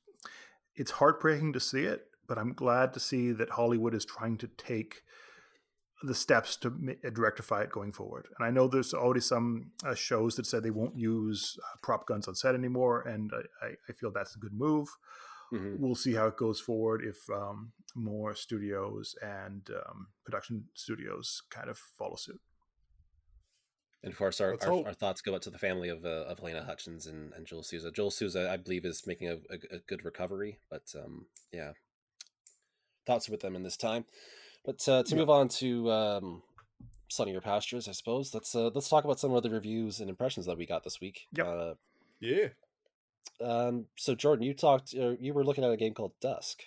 it's 0.74 0.90
heartbreaking 0.92 1.52
to 1.54 1.60
see 1.60 1.84
it. 1.84 2.06
But 2.26 2.36
I'm 2.36 2.52
glad 2.52 2.92
to 2.92 3.00
see 3.00 3.32
that 3.32 3.50
Hollywood 3.50 3.94
is 3.94 4.04
trying 4.04 4.36
to 4.38 4.48
take 4.48 5.02
the 6.02 6.14
steps 6.14 6.56
to 6.56 6.70
ma- 6.70 6.92
uh, 7.04 7.10
rectify 7.16 7.62
it 7.62 7.70
going 7.70 7.92
forward. 7.92 8.26
And 8.38 8.46
I 8.46 8.50
know 8.50 8.68
there's 8.68 8.94
already 8.94 9.20
some 9.20 9.72
uh, 9.84 9.94
shows 9.94 10.36
that 10.36 10.46
said 10.46 10.62
they 10.62 10.70
won't 10.70 10.96
use 10.96 11.58
uh, 11.62 11.76
prop 11.82 12.06
guns 12.06 12.28
on 12.28 12.34
set 12.34 12.54
anymore, 12.54 13.02
and 13.02 13.30
I, 13.34 13.66
I, 13.66 13.70
I 13.88 13.92
feel 13.92 14.10
that's 14.12 14.36
a 14.36 14.38
good 14.38 14.52
move. 14.52 14.88
Mhm. 15.52 15.78
We'll 15.78 15.94
see 15.94 16.14
how 16.14 16.26
it 16.26 16.36
goes 16.36 16.60
forward 16.60 17.02
if 17.04 17.16
um, 17.30 17.72
more 17.94 18.34
studios 18.34 19.16
and 19.22 19.66
um, 19.70 20.08
production 20.24 20.64
studios 20.74 21.42
kind 21.50 21.70
of 21.70 21.78
follow 21.78 22.16
suit. 22.16 22.40
And 24.02 24.12
of 24.12 24.18
course, 24.18 24.40
our, 24.40 24.56
our, 24.62 24.86
our 24.86 24.92
thoughts 24.92 25.22
go 25.22 25.34
out 25.34 25.42
to 25.42 25.50
the 25.50 25.58
family 25.58 25.88
of 25.88 26.04
uh, 26.04 26.26
of 26.28 26.42
Lena 26.42 26.64
Hutchins 26.64 27.06
and, 27.06 27.32
and 27.32 27.46
Joel 27.46 27.64
Souza. 27.64 27.90
Joel 27.90 28.12
Souza, 28.12 28.48
I 28.48 28.56
believe, 28.56 28.84
is 28.84 29.06
making 29.06 29.28
a, 29.28 29.34
a, 29.50 29.76
a 29.76 29.78
good 29.88 30.04
recovery, 30.04 30.60
but 30.70 30.92
um, 30.94 31.26
yeah, 31.52 31.72
thoughts 33.06 33.28
with 33.28 33.40
them 33.40 33.56
in 33.56 33.64
this 33.64 33.76
time. 33.76 34.04
But 34.68 34.86
uh, 34.86 35.02
to 35.02 35.10
Yeah. 35.14 35.16
move 35.20 35.30
on 35.30 35.48
to 35.48 35.90
um, 35.90 36.42
sunnier 37.08 37.40
pastures, 37.40 37.88
I 37.88 37.92
suppose. 37.92 38.34
Let's 38.34 38.54
uh, 38.54 38.68
let's 38.74 38.90
talk 38.90 39.04
about 39.04 39.18
some 39.18 39.32
of 39.32 39.42
the 39.42 39.48
reviews 39.48 39.98
and 39.98 40.10
impressions 40.10 40.44
that 40.44 40.58
we 40.58 40.66
got 40.66 40.84
this 40.84 41.00
week. 41.00 41.22
Yep. 41.32 41.46
Uh, 41.46 41.74
Yeah. 42.20 42.48
um, 43.40 43.86
so 43.96 44.14
Jordan, 44.14 44.44
you 44.44 44.52
talked. 44.52 44.94
Uh, 44.94 45.14
you 45.18 45.32
were 45.32 45.42
looking 45.42 45.64
at 45.64 45.70
a 45.70 45.76
game 45.78 45.94
called 45.94 46.12
Dusk. 46.20 46.64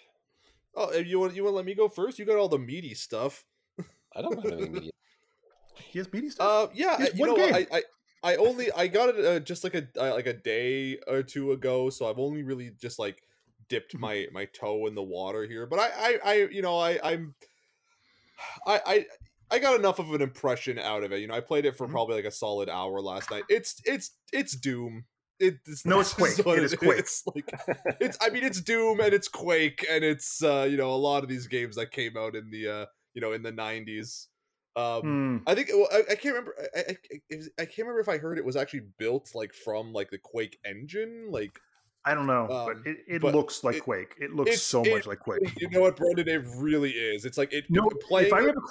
Oh, 0.76 0.92
you 0.94 1.20
want 1.20 1.36
you 1.36 1.44
want 1.44 1.52
to 1.54 1.58
let 1.58 1.66
me 1.66 1.76
go 1.76 1.88
first? 1.90 2.18
You 2.18 2.26
got 2.26 2.38
all 2.38 2.50
the 2.50 2.58
meaty 2.58 2.96
stuff. 2.96 3.46
I 4.16 4.24
don't 4.24 4.44
have 4.44 4.52
any 4.52 4.68
media. 4.70 4.92
He 5.92 6.00
has 6.00 6.12
meaty 6.12 6.32
stuff. 6.32 6.70
Uh, 6.70 6.72
yeah, 6.74 6.98
Just 6.98 7.18
you 7.18 7.26
know 7.28 7.36
game. 7.36 7.54
I, 7.54 7.68
I 7.72 7.84
I 8.24 8.36
only 8.38 8.72
I 8.72 8.88
got 8.88 9.10
it 9.10 9.24
uh, 9.26 9.40
just 9.42 9.64
like 9.64 9.76
a 9.76 9.88
uh, 9.96 10.14
like 10.16 10.26
a 10.26 10.34
day 10.34 10.98
or 11.08 11.22
two 11.22 11.52
ago, 11.52 11.92
so 11.92 12.10
I've 12.10 12.18
only 12.18 12.42
really 12.42 12.72
just 12.82 12.98
like 12.98 13.22
dipped 13.70 13.96
Mhm. 13.96 14.00
my 14.00 14.28
my 14.32 14.46
toe 14.46 14.88
in 14.88 14.96
the 14.96 15.04
water 15.04 15.46
here. 15.46 15.68
But 15.68 15.80
I 15.80 15.90
I, 15.96 16.20
I 16.26 16.34
you 16.52 16.62
know 16.64 16.78
I 16.80 17.00
I'm 17.04 17.36
I 18.68 18.82
I. 18.86 19.06
I 19.54 19.60
got 19.60 19.78
enough 19.78 20.00
of 20.00 20.14
an 20.14 20.22
impression 20.22 20.80
out 20.80 21.04
of 21.04 21.12
it. 21.12 21.20
You 21.20 21.28
know, 21.28 21.34
I 21.34 21.42
played 21.42 21.66
it 21.66 21.76
for 21.76 21.86
Mhm. 21.86 21.92
probably 21.92 22.16
like 22.16 22.24
a 22.24 22.32
solid 22.32 22.70
hour 22.70 23.02
last 23.02 23.30
night. 23.30 23.44
It's 23.50 23.82
it's 23.84 24.12
it's 24.32 24.56
Doom. 24.56 25.04
It, 25.42 25.56
it's 25.68 25.86
No, 25.86 26.00
it's 26.00 26.14
Quake. 26.14 26.40
It 26.40 26.64
is 26.64 26.74
Quake. 26.74 27.00
It's 27.00 27.24
like 27.28 27.52
it's 28.00 28.18
I 28.22 28.30
mean 28.30 28.46
it's 28.46 28.62
Doom 28.62 29.02
and 29.02 29.14
it's 29.14 29.28
Quake 29.28 29.86
and 29.92 30.06
it's 30.06 30.42
uh 30.42 30.66
you 30.72 30.78
know 30.78 30.92
a 30.92 30.96
lot 30.96 31.24
of 31.24 31.28
these 31.28 31.48
games 31.48 31.76
that 31.76 31.92
came 31.92 32.16
out 32.16 32.34
in 32.38 32.50
the 32.50 32.66
uh 32.66 32.86
you 33.14 33.20
know 33.20 33.34
in 33.34 33.44
the 33.44 33.52
90s. 33.52 34.28
Um 34.78 35.02
Hmm. 35.02 35.38
I 35.46 35.54
think 35.54 35.68
well, 35.74 35.90
I, 35.92 35.98
I 36.12 36.16
can't 36.16 36.34
remember. 36.34 36.56
I, 36.74 36.80
I, 36.80 37.36
I 37.60 37.66
can't 37.66 37.80
remember 37.80 38.00
if 38.00 38.08
I 38.08 38.20
heard 38.20 38.38
it 38.38 38.46
was 38.46 38.56
actually 38.56 38.84
built 38.98 39.32
like 39.36 39.54
from 39.54 39.92
like 39.92 40.12
the 40.12 40.18
Quake 40.18 40.60
engine. 40.64 41.28
Like 41.30 41.60
I 42.04 42.16
don't 42.16 42.26
know, 42.26 42.48
um, 42.50 42.66
but 42.66 42.78
it, 42.88 42.98
it 43.08 43.22
but 43.22 43.34
looks 43.36 43.64
like 43.64 43.76
it- 43.76 43.84
Quake. 43.84 44.16
It 44.20 44.34
looks 44.34 44.62
so 44.62 44.84
much 44.84 45.06
like 45.06 45.20
Quake. 45.20 45.42
you 45.60 45.70
know 45.70 45.82
what, 45.82 45.96
Brendan? 45.98 46.28
It 46.28 46.44
really 46.58 46.92
is. 46.92 47.26
It's 47.26 47.38
like 47.38 47.54
it. 47.54 47.66
No, 47.70 47.88
playing 48.08 48.28
if 48.28 48.34
I 48.34 48.40
remember, 48.40 48.62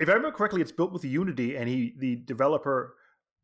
if 0.00 0.08
I 0.08 0.12
remember 0.12 0.36
correctly, 0.36 0.60
it's 0.60 0.72
built 0.72 0.92
with 0.92 1.04
Unity, 1.04 1.56
and 1.56 1.68
he, 1.68 1.94
the 1.98 2.16
developer, 2.16 2.96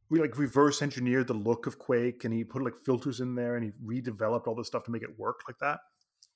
we 0.08 0.20
like 0.20 0.36
reverse 0.36 0.82
engineered 0.82 1.28
the 1.28 1.34
look 1.34 1.66
of 1.66 1.78
Quake, 1.78 2.24
and 2.24 2.34
he 2.34 2.42
put 2.42 2.64
like 2.64 2.74
filters 2.84 3.20
in 3.20 3.36
there, 3.36 3.54
and 3.54 3.64
he 3.64 3.70
redeveloped 3.84 4.48
all 4.48 4.56
this 4.56 4.66
stuff 4.66 4.82
to 4.84 4.90
make 4.90 5.02
it 5.02 5.16
work 5.18 5.40
like 5.46 5.58
that. 5.60 5.78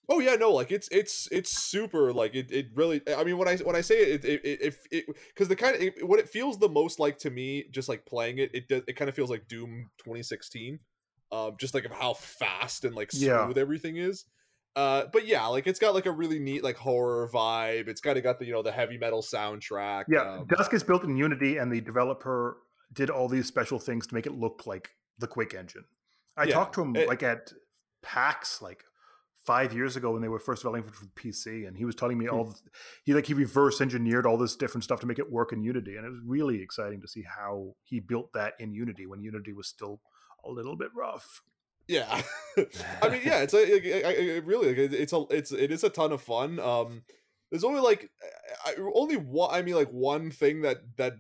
Oh 0.09 0.21
yeah, 0.21 0.35
no, 0.37 0.53
like 0.53 0.71
it's 0.71 0.87
it's 0.93 1.29
it's 1.33 1.51
super 1.65 2.13
like 2.13 2.35
it, 2.35 2.51
it 2.53 2.67
really 2.75 3.01
I 3.17 3.25
mean 3.25 3.39
when 3.39 3.49
I 3.49 3.57
when 3.57 3.75
I 3.75 3.81
say 3.81 3.95
it 3.97 4.25
it 4.25 4.41
it 4.45 4.77
it 4.91 5.07
because 5.29 5.49
the 5.49 5.57
kind 5.57 5.75
of 5.75 5.83
it, 5.83 6.07
what 6.07 6.19
it 6.21 6.29
feels 6.29 6.59
the 6.59 6.69
most 6.69 7.01
like 7.01 7.17
to 7.19 7.31
me 7.31 7.65
just 7.71 7.89
like 7.89 8.05
playing 8.05 8.39
it 8.39 8.51
it 8.55 8.69
does 8.69 8.83
it 8.87 8.97
kind 8.97 9.09
of 9.09 9.15
feels 9.15 9.31
like 9.31 9.49
Doom 9.49 9.89
2016 9.99 10.79
um 11.35 11.55
just 11.59 11.74
like 11.74 11.85
of 11.85 11.93
how 11.93 12.14
fast 12.14 12.85
and 12.85 12.95
like 12.95 13.11
smooth 13.12 13.57
Yeah. 13.57 13.61
everything 13.61 13.97
is 13.97 14.24
uh 14.76 15.05
but 15.12 15.26
yeah 15.26 15.47
like 15.47 15.66
it's 15.66 15.78
got 15.78 15.95
like 15.95 16.07
a 16.07 16.11
really 16.11 16.39
neat 16.39 16.62
like 16.64 16.76
horror 16.76 17.28
vibe 17.32 17.89
it's 17.89 18.01
kind 18.01 18.16
of 18.16 18.24
got 18.24 18.39
the 18.39 18.47
you 18.47 18.53
know 18.53 18.62
the 18.62 18.72
heavy 18.72 18.99
metal 18.99 19.22
soundtrack 19.22 20.05
Yeah, 20.09 20.39
um, 20.39 20.47
Dusk 20.47 20.74
is 20.74 20.82
built 20.82 21.05
in 21.05 21.16
Unity, 21.16 21.59
and 21.59 21.70
the 21.72 21.80
developer 21.80 22.59
did 22.93 23.11
all 23.11 23.28
these 23.28 23.47
special 23.47 23.78
things 23.78 24.07
to 24.09 24.14
make 24.14 24.26
it 24.26 24.35
look 24.35 24.66
like 24.66 24.91
the 25.18 25.26
Quake 25.26 25.55
engine. 25.55 25.85
I 26.37 26.45
Yeah, 26.45 26.55
talked 26.55 26.74
to 26.76 26.82
him 26.82 26.97
it- 26.97 27.09
like 27.09 27.22
at 27.22 27.53
PAX 28.03 28.61
like 28.61 28.85
five 29.47 29.72
years 29.74 29.95
ago 29.97 30.12
when 30.12 30.22
they 30.22 30.28
were 30.28 30.39
first 30.41 30.62
developing 30.62 30.91
for 30.91 31.07
PC, 31.16 31.66
and 31.66 31.76
he 31.76 31.85
was 31.85 31.95
telling 31.95 32.18
me 32.18 32.26
Hmm. 32.26 32.35
all 32.35 32.45
the, 32.47 32.55
he 33.05 33.14
like 33.14 33.26
he 33.26 33.35
reverse 33.35 33.80
engineered 33.80 34.26
all 34.26 34.37
this 34.39 34.57
different 34.57 34.85
stuff 34.85 35.01
to 35.01 35.07
make 35.07 35.18
it 35.18 35.30
work 35.30 35.53
in 35.53 35.62
Unity, 35.62 35.97
and 35.97 36.05
it 36.07 36.11
was 36.11 36.20
really 36.26 36.61
exciting 36.62 37.01
to 37.01 37.09
see 37.09 37.22
how 37.22 37.74
he 37.85 38.01
built 38.01 38.32
that 38.32 38.55
in 38.59 38.72
Unity 38.74 39.07
when 39.07 39.20
Unity 39.22 39.53
was 39.53 39.68
still 39.68 40.01
a 40.47 40.51
little 40.51 40.77
bit 40.77 40.91
rough. 40.95 41.41
yeah 41.89 42.23
i 43.03 43.09
mean 43.11 43.21
yeah 43.25 43.41
it's 43.45 43.53
like, 43.53 43.69
like, 43.69 43.85
I, 43.85 44.09
I, 44.09 44.13
it 44.39 44.45
really 44.47 44.69
like, 44.69 44.79
it- 44.79 44.95
it's 44.95 45.13
a 45.13 45.25
it's 45.31 45.53
it 45.53 45.71
is 45.71 45.85
a 45.85 45.91
ton 45.91 46.13
of 46.13 46.23
fun 46.23 46.59
um 46.59 47.03
there's 47.51 47.65
only 47.65 47.81
like 47.81 48.11
I, 48.65 48.75
only 48.95 49.17
one 49.17 49.51
i 49.55 49.61
mean 49.63 49.75
like 49.75 49.91
one 49.91 50.31
thing 50.31 50.63
that 50.63 50.79
that 50.97 51.15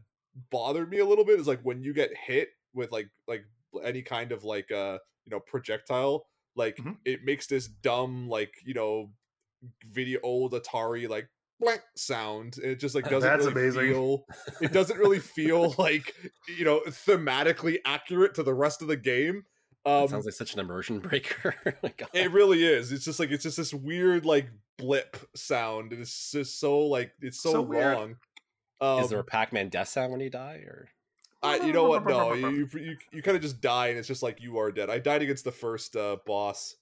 bothered 0.50 0.88
me 0.90 0.98
a 1.00 1.04
little 1.06 1.24
bit 1.24 1.38
is 1.38 1.46
like 1.46 1.60
when 1.62 1.82
you 1.82 1.92
get 1.92 2.10
hit 2.16 2.48
with 2.74 2.90
like 2.92 3.08
like 3.28 3.44
any 3.82 4.02
kind 4.02 4.32
of 4.32 4.42
like 4.44 4.72
uh 4.72 4.98
you 5.26 5.30
know 5.30 5.40
projectile 5.40 6.26
like 6.56 6.76
Mhm. 6.76 6.96
it 7.04 7.24
makes 7.24 7.46
this 7.46 7.66
dumb 7.68 8.28
like 8.28 8.54
you 8.64 8.74
know 8.74 9.10
video 9.92 10.18
old 10.22 10.52
atari 10.52 11.08
like 11.08 11.28
sound 11.94 12.58
it 12.62 12.76
just 12.78 12.94
like 12.94 13.08
doesn't 13.08 13.28
That's 13.28 13.46
really 13.46 13.68
amazing. 13.68 13.92
feel 13.92 14.26
it 14.60 14.72
doesn't 14.72 14.98
really 14.98 15.18
feel 15.18 15.74
like 15.78 16.14
you 16.58 16.64
know 16.64 16.80
thematically 16.86 17.78
accurate 17.86 18.34
to 18.34 18.42
the 18.42 18.52
rest 18.52 18.82
of 18.82 18.88
the 18.88 18.96
game 18.96 19.44
um 19.86 20.08
sounds 20.08 20.24
like 20.24 20.34
such 20.34 20.54
an 20.54 20.60
immersion 20.60 20.98
breaker. 21.00 21.54
It 22.14 22.32
really 22.32 22.64
is. 22.64 22.92
It's 22.92 23.04
just 23.04 23.18
like 23.18 23.30
it's 23.30 23.42
just 23.42 23.56
this 23.56 23.74
weird 23.74 24.24
like 24.24 24.48
blip 24.78 25.16
sound. 25.34 25.92
It's 25.92 26.32
just 26.32 26.58
so 26.58 26.80
like 26.80 27.12
it's 27.20 27.40
so, 27.40 27.52
So 27.52 27.64
wrong. 27.64 28.16
Um, 28.80 29.00
Is 29.00 29.10
there 29.10 29.20
a 29.20 29.24
Pac-Man 29.24 29.68
death 29.68 29.88
sound 29.88 30.10
when 30.12 30.20
you 30.20 30.30
die, 30.30 30.62
or 30.66 30.88
I, 31.42 31.56
you 31.56 31.72
know 31.72 31.84
what? 31.84 32.06
No, 32.06 32.32
you 32.32 32.50
you, 32.50 32.68
you, 32.74 32.96
you 33.12 33.22
kind 33.22 33.36
of 33.36 33.42
just 33.42 33.60
die, 33.60 33.88
and 33.88 33.98
it's 33.98 34.08
just 34.08 34.22
like 34.22 34.40
you 34.40 34.58
are 34.58 34.72
dead. 34.72 34.90
I 34.90 34.98
died 34.98 35.22
against 35.22 35.44
the 35.44 35.52
first 35.52 35.96
uh, 35.96 36.16
boss. 36.26 36.76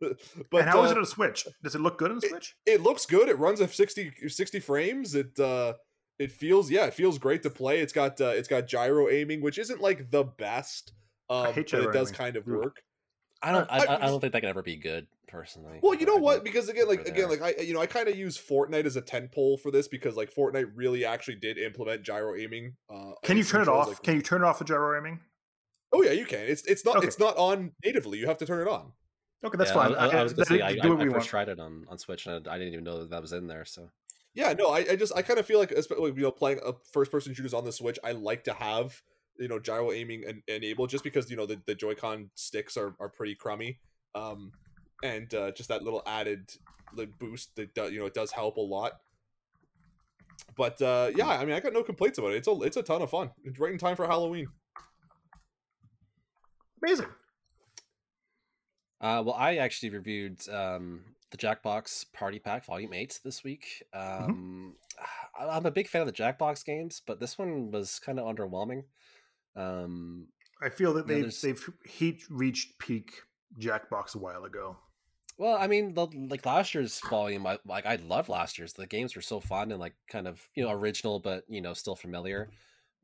But 0.50 0.60
and 0.62 0.68
how 0.70 0.84
is 0.84 0.90
uh, 0.90 0.94
it 0.94 0.98
on 0.98 1.06
Switch? 1.06 1.46
Does 1.62 1.74
it 1.74 1.80
look 1.80 1.98
good 1.98 2.10
on 2.10 2.20
Switch? 2.20 2.54
it 2.66 2.82
looks 2.82 3.04
good. 3.06 3.28
It 3.28 3.38
runs 3.38 3.60
at 3.60 3.70
60, 3.70 4.12
60 4.28 4.60
frames. 4.60 5.14
It 5.14 5.38
uh 5.38 5.74
it 6.18 6.32
feels 6.32 6.70
yeah, 6.70 6.86
it 6.86 6.94
feels 6.94 7.18
great 7.18 7.42
to 7.44 7.50
play. 7.50 7.80
It's 7.80 7.92
got 7.92 8.20
uh, 8.20 8.26
it's 8.28 8.48
got 8.48 8.66
gyro 8.66 9.08
aiming, 9.08 9.40
which 9.40 9.58
isn't 9.58 9.80
like 9.80 10.10
the 10.10 10.24
best. 10.24 10.92
Um, 11.30 11.52
but 11.54 11.66
gyro 11.66 11.88
it 11.90 11.92
does 11.92 12.08
aiming. 12.08 12.16
kind 12.18 12.36
of 12.36 12.44
Ugh. 12.48 12.54
work. 12.54 12.76
I 13.42 13.52
don't. 13.52 13.70
I, 13.70 13.78
I- 13.78 13.84
I, 13.84 13.96
I 13.96 14.06
don't 14.06 14.20
think 14.20 14.32
that 14.32 14.40
can 14.40 14.48
ever 14.48 14.62
be 14.64 14.74
good, 14.74 15.06
personally. 15.28 15.78
Well, 15.80 15.94
you 15.94 16.06
know 16.06 16.16
what? 16.16 16.42
Because 16.42 16.68
again, 16.68 16.88
like 16.88 17.06
again, 17.06 17.28
like 17.28 17.40
I 17.40 17.54
you 17.62 17.72
know 17.72 17.80
I 17.80 17.86
kind 17.86 18.08
of 18.08 18.16
use 18.16 18.36
Fortnite 18.36 18.84
as 18.84 18.96
a 18.96 19.00
tent 19.00 19.30
pole 19.30 19.56
for 19.56 19.70
this 19.70 19.86
because 19.86 20.16
like 20.16 20.34
Fortnite 20.34 20.72
really 20.74 21.04
actually 21.04 21.36
did 21.36 21.56
implement 21.56 22.02
gyro 22.02 22.34
aiming. 22.36 22.74
Uh, 22.92 23.12
Can 23.22 23.36
you 23.36 23.44
turn 23.44 23.62
it 23.62 23.68
off? 23.68 23.86
like- 23.88 24.02
Can 24.02 24.16
you 24.16 24.22
turn 24.22 24.42
it 24.42 24.44
off 24.44 24.58
the 24.58 24.64
gyro 24.64 24.96
aiming? 24.98 25.20
oh 25.92 26.02
yeah, 26.02 26.10
you 26.12 26.24
can. 26.26 26.40
It's 26.40 26.64
it's 26.64 26.84
not 26.84 26.96
Okay. 26.96 27.06
it's 27.06 27.18
not 27.20 27.36
on 27.36 27.70
natively. 27.84 28.18
You 28.18 28.26
have 28.26 28.38
to 28.38 28.46
turn 28.46 28.66
it 28.66 28.68
on. 28.68 28.90
Okay, 29.44 29.56
that's 29.56 29.70
Yeah, 29.70 29.74
fine. 29.74 29.94
I, 29.94 30.06
I, 30.06 30.16
I 30.18 30.22
was 30.24 30.32
gonna 30.32 30.46
say 30.46 30.60
I, 30.60 30.72
do 30.74 30.80
I, 30.80 30.90
what 30.90 31.00
I 31.00 31.04
we 31.04 31.10
first 31.10 31.14
want. 31.14 31.24
tried 31.26 31.48
it 31.48 31.60
on, 31.60 31.86
on 31.88 31.98
Switch 31.98 32.26
and 32.26 32.46
I, 32.48 32.54
I 32.54 32.58
didn't 32.58 32.72
even 32.72 32.84
know 32.84 33.00
that, 33.00 33.10
that 33.10 33.22
was 33.22 33.32
in 33.32 33.46
there. 33.46 33.64
So 33.64 33.88
Yeah, 34.34 34.52
no, 34.52 34.70
I, 34.70 34.78
I 34.78 34.96
just 34.96 35.12
I 35.16 35.22
kind 35.22 35.38
of 35.38 35.46
feel 35.46 35.58
like 35.60 35.70
especially 35.70 36.12
you 36.12 36.22
know 36.22 36.30
playing 36.30 36.60
a 36.64 36.72
first 36.92 37.10
person 37.12 37.34
shooters 37.34 37.54
on 37.54 37.64
the 37.64 37.72
Switch, 37.72 37.98
I 38.02 38.12
like 38.12 38.44
to 38.44 38.52
have 38.52 39.00
you 39.38 39.46
know 39.46 39.60
gyro 39.60 39.92
aiming 39.92 40.24
en- 40.26 40.42
enabled 40.48 40.90
just 40.90 41.04
because 41.04 41.30
you 41.30 41.36
know 41.36 41.46
the, 41.46 41.60
the 41.66 41.74
Joy-Con 41.74 42.30
sticks 42.34 42.76
are, 42.76 42.94
are 42.98 43.08
pretty 43.08 43.36
crummy, 43.36 43.78
um, 44.16 44.50
and 45.04 45.32
uh, 45.34 45.52
just 45.52 45.68
that 45.68 45.84
little 45.84 46.02
added 46.06 46.50
like, 46.96 47.16
boost 47.20 47.54
that 47.56 47.74
do, 47.74 47.92
you 47.92 48.00
know 48.00 48.06
it 48.06 48.14
does 48.14 48.32
help 48.32 48.56
a 48.56 48.60
lot. 48.60 48.94
But 50.56 50.82
uh, 50.82 51.12
yeah, 51.14 51.28
I 51.28 51.44
mean 51.44 51.54
I 51.54 51.60
got 51.60 51.72
no 51.72 51.84
complaints 51.84 52.18
about 52.18 52.32
it. 52.32 52.38
It's 52.38 52.48
a 52.48 52.60
it's 52.62 52.76
a 52.76 52.82
ton 52.82 53.02
of 53.02 53.10
fun. 53.10 53.30
It's 53.44 53.60
right 53.60 53.70
in 53.72 53.78
time 53.78 53.94
for 53.94 54.06
Halloween. 54.06 54.48
Amazing. 56.82 57.06
Uh, 59.00 59.22
well, 59.24 59.34
I 59.34 59.56
actually 59.56 59.90
reviewed 59.90 60.40
um, 60.48 61.02
the 61.30 61.36
Jackbox 61.36 62.06
Party 62.12 62.38
Pack 62.38 62.64
Volume 62.66 62.92
Eight 62.94 63.20
this 63.24 63.44
week. 63.44 63.82
Mm-hmm. 63.94 64.24
Um, 64.30 64.74
I- 65.38 65.48
I'm 65.56 65.66
a 65.66 65.70
big 65.70 65.88
fan 65.88 66.00
of 66.02 66.06
the 66.06 66.12
Jackbox 66.12 66.64
games, 66.64 67.00
but 67.06 67.20
this 67.20 67.38
one 67.38 67.70
was 67.70 67.98
kind 68.00 68.18
of 68.18 68.26
underwhelming. 68.26 68.82
Um, 69.56 70.28
I 70.62 70.68
feel 70.70 70.92
that 70.94 71.06
they've 71.06 71.20
there's- 71.20 71.40
they've 71.40 71.70
he 71.86 72.20
reached 72.30 72.78
peak 72.78 73.12
Jackbox 73.60 74.14
a 74.14 74.18
while 74.18 74.44
ago. 74.44 74.76
well, 75.38 75.56
I 75.56 75.68
mean, 75.68 75.94
the, 75.94 76.06
like 76.28 76.44
last 76.44 76.74
year's 76.74 77.00
volume, 77.08 77.46
I 77.46 77.58
like 77.64 77.86
I 77.86 77.96
loved 77.96 78.28
last 78.28 78.58
year's. 78.58 78.72
The 78.72 78.86
games 78.86 79.14
were 79.14 79.22
so 79.22 79.38
fun 79.40 79.70
and 79.70 79.80
like 79.80 79.94
kind 80.10 80.26
of 80.26 80.48
you 80.54 80.64
know 80.64 80.70
original, 80.72 81.20
but 81.20 81.44
you 81.48 81.60
know 81.60 81.74
still 81.74 81.94
familiar. 81.96 82.50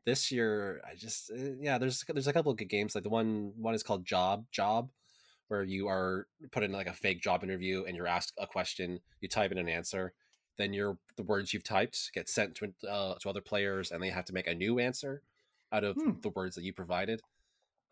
This 0.04 0.30
year, 0.32 0.82
I 0.90 0.96
just 0.96 1.30
uh, 1.30 1.52
yeah, 1.60 1.78
there's 1.78 2.04
there's 2.08 2.26
a 2.26 2.32
couple 2.32 2.50
of 2.52 2.58
good 2.58 2.68
games. 2.68 2.94
Like 2.94 3.04
the 3.04 3.10
one 3.10 3.52
one 3.56 3.74
is 3.74 3.82
called 3.84 4.04
Job 4.04 4.44
Job, 4.50 4.90
where 5.54 5.62
you 5.62 5.88
are 5.88 6.26
put 6.50 6.62
in 6.62 6.72
like 6.72 6.86
a 6.88 6.92
fake 6.92 7.22
job 7.22 7.42
interview 7.44 7.84
and 7.86 7.96
you're 7.96 8.06
asked 8.06 8.32
a 8.38 8.46
question, 8.46 9.00
you 9.20 9.28
type 9.28 9.52
in 9.52 9.58
an 9.58 9.68
answer, 9.68 10.12
then 10.58 10.72
your 10.72 10.98
the 11.16 11.22
words 11.22 11.52
you've 11.54 11.64
typed 11.64 12.10
get 12.12 12.28
sent 12.28 12.54
to 12.56 12.72
uh, 12.88 13.14
to 13.20 13.28
other 13.30 13.40
players, 13.40 13.90
and 13.90 14.02
they 14.02 14.10
have 14.10 14.24
to 14.26 14.32
make 14.32 14.46
a 14.46 14.54
new 14.54 14.78
answer 14.78 15.22
out 15.72 15.84
of 15.84 15.96
Hmm. 15.96 16.12
the 16.22 16.30
words 16.30 16.54
that 16.56 16.64
you 16.64 16.72
provided. 16.72 17.20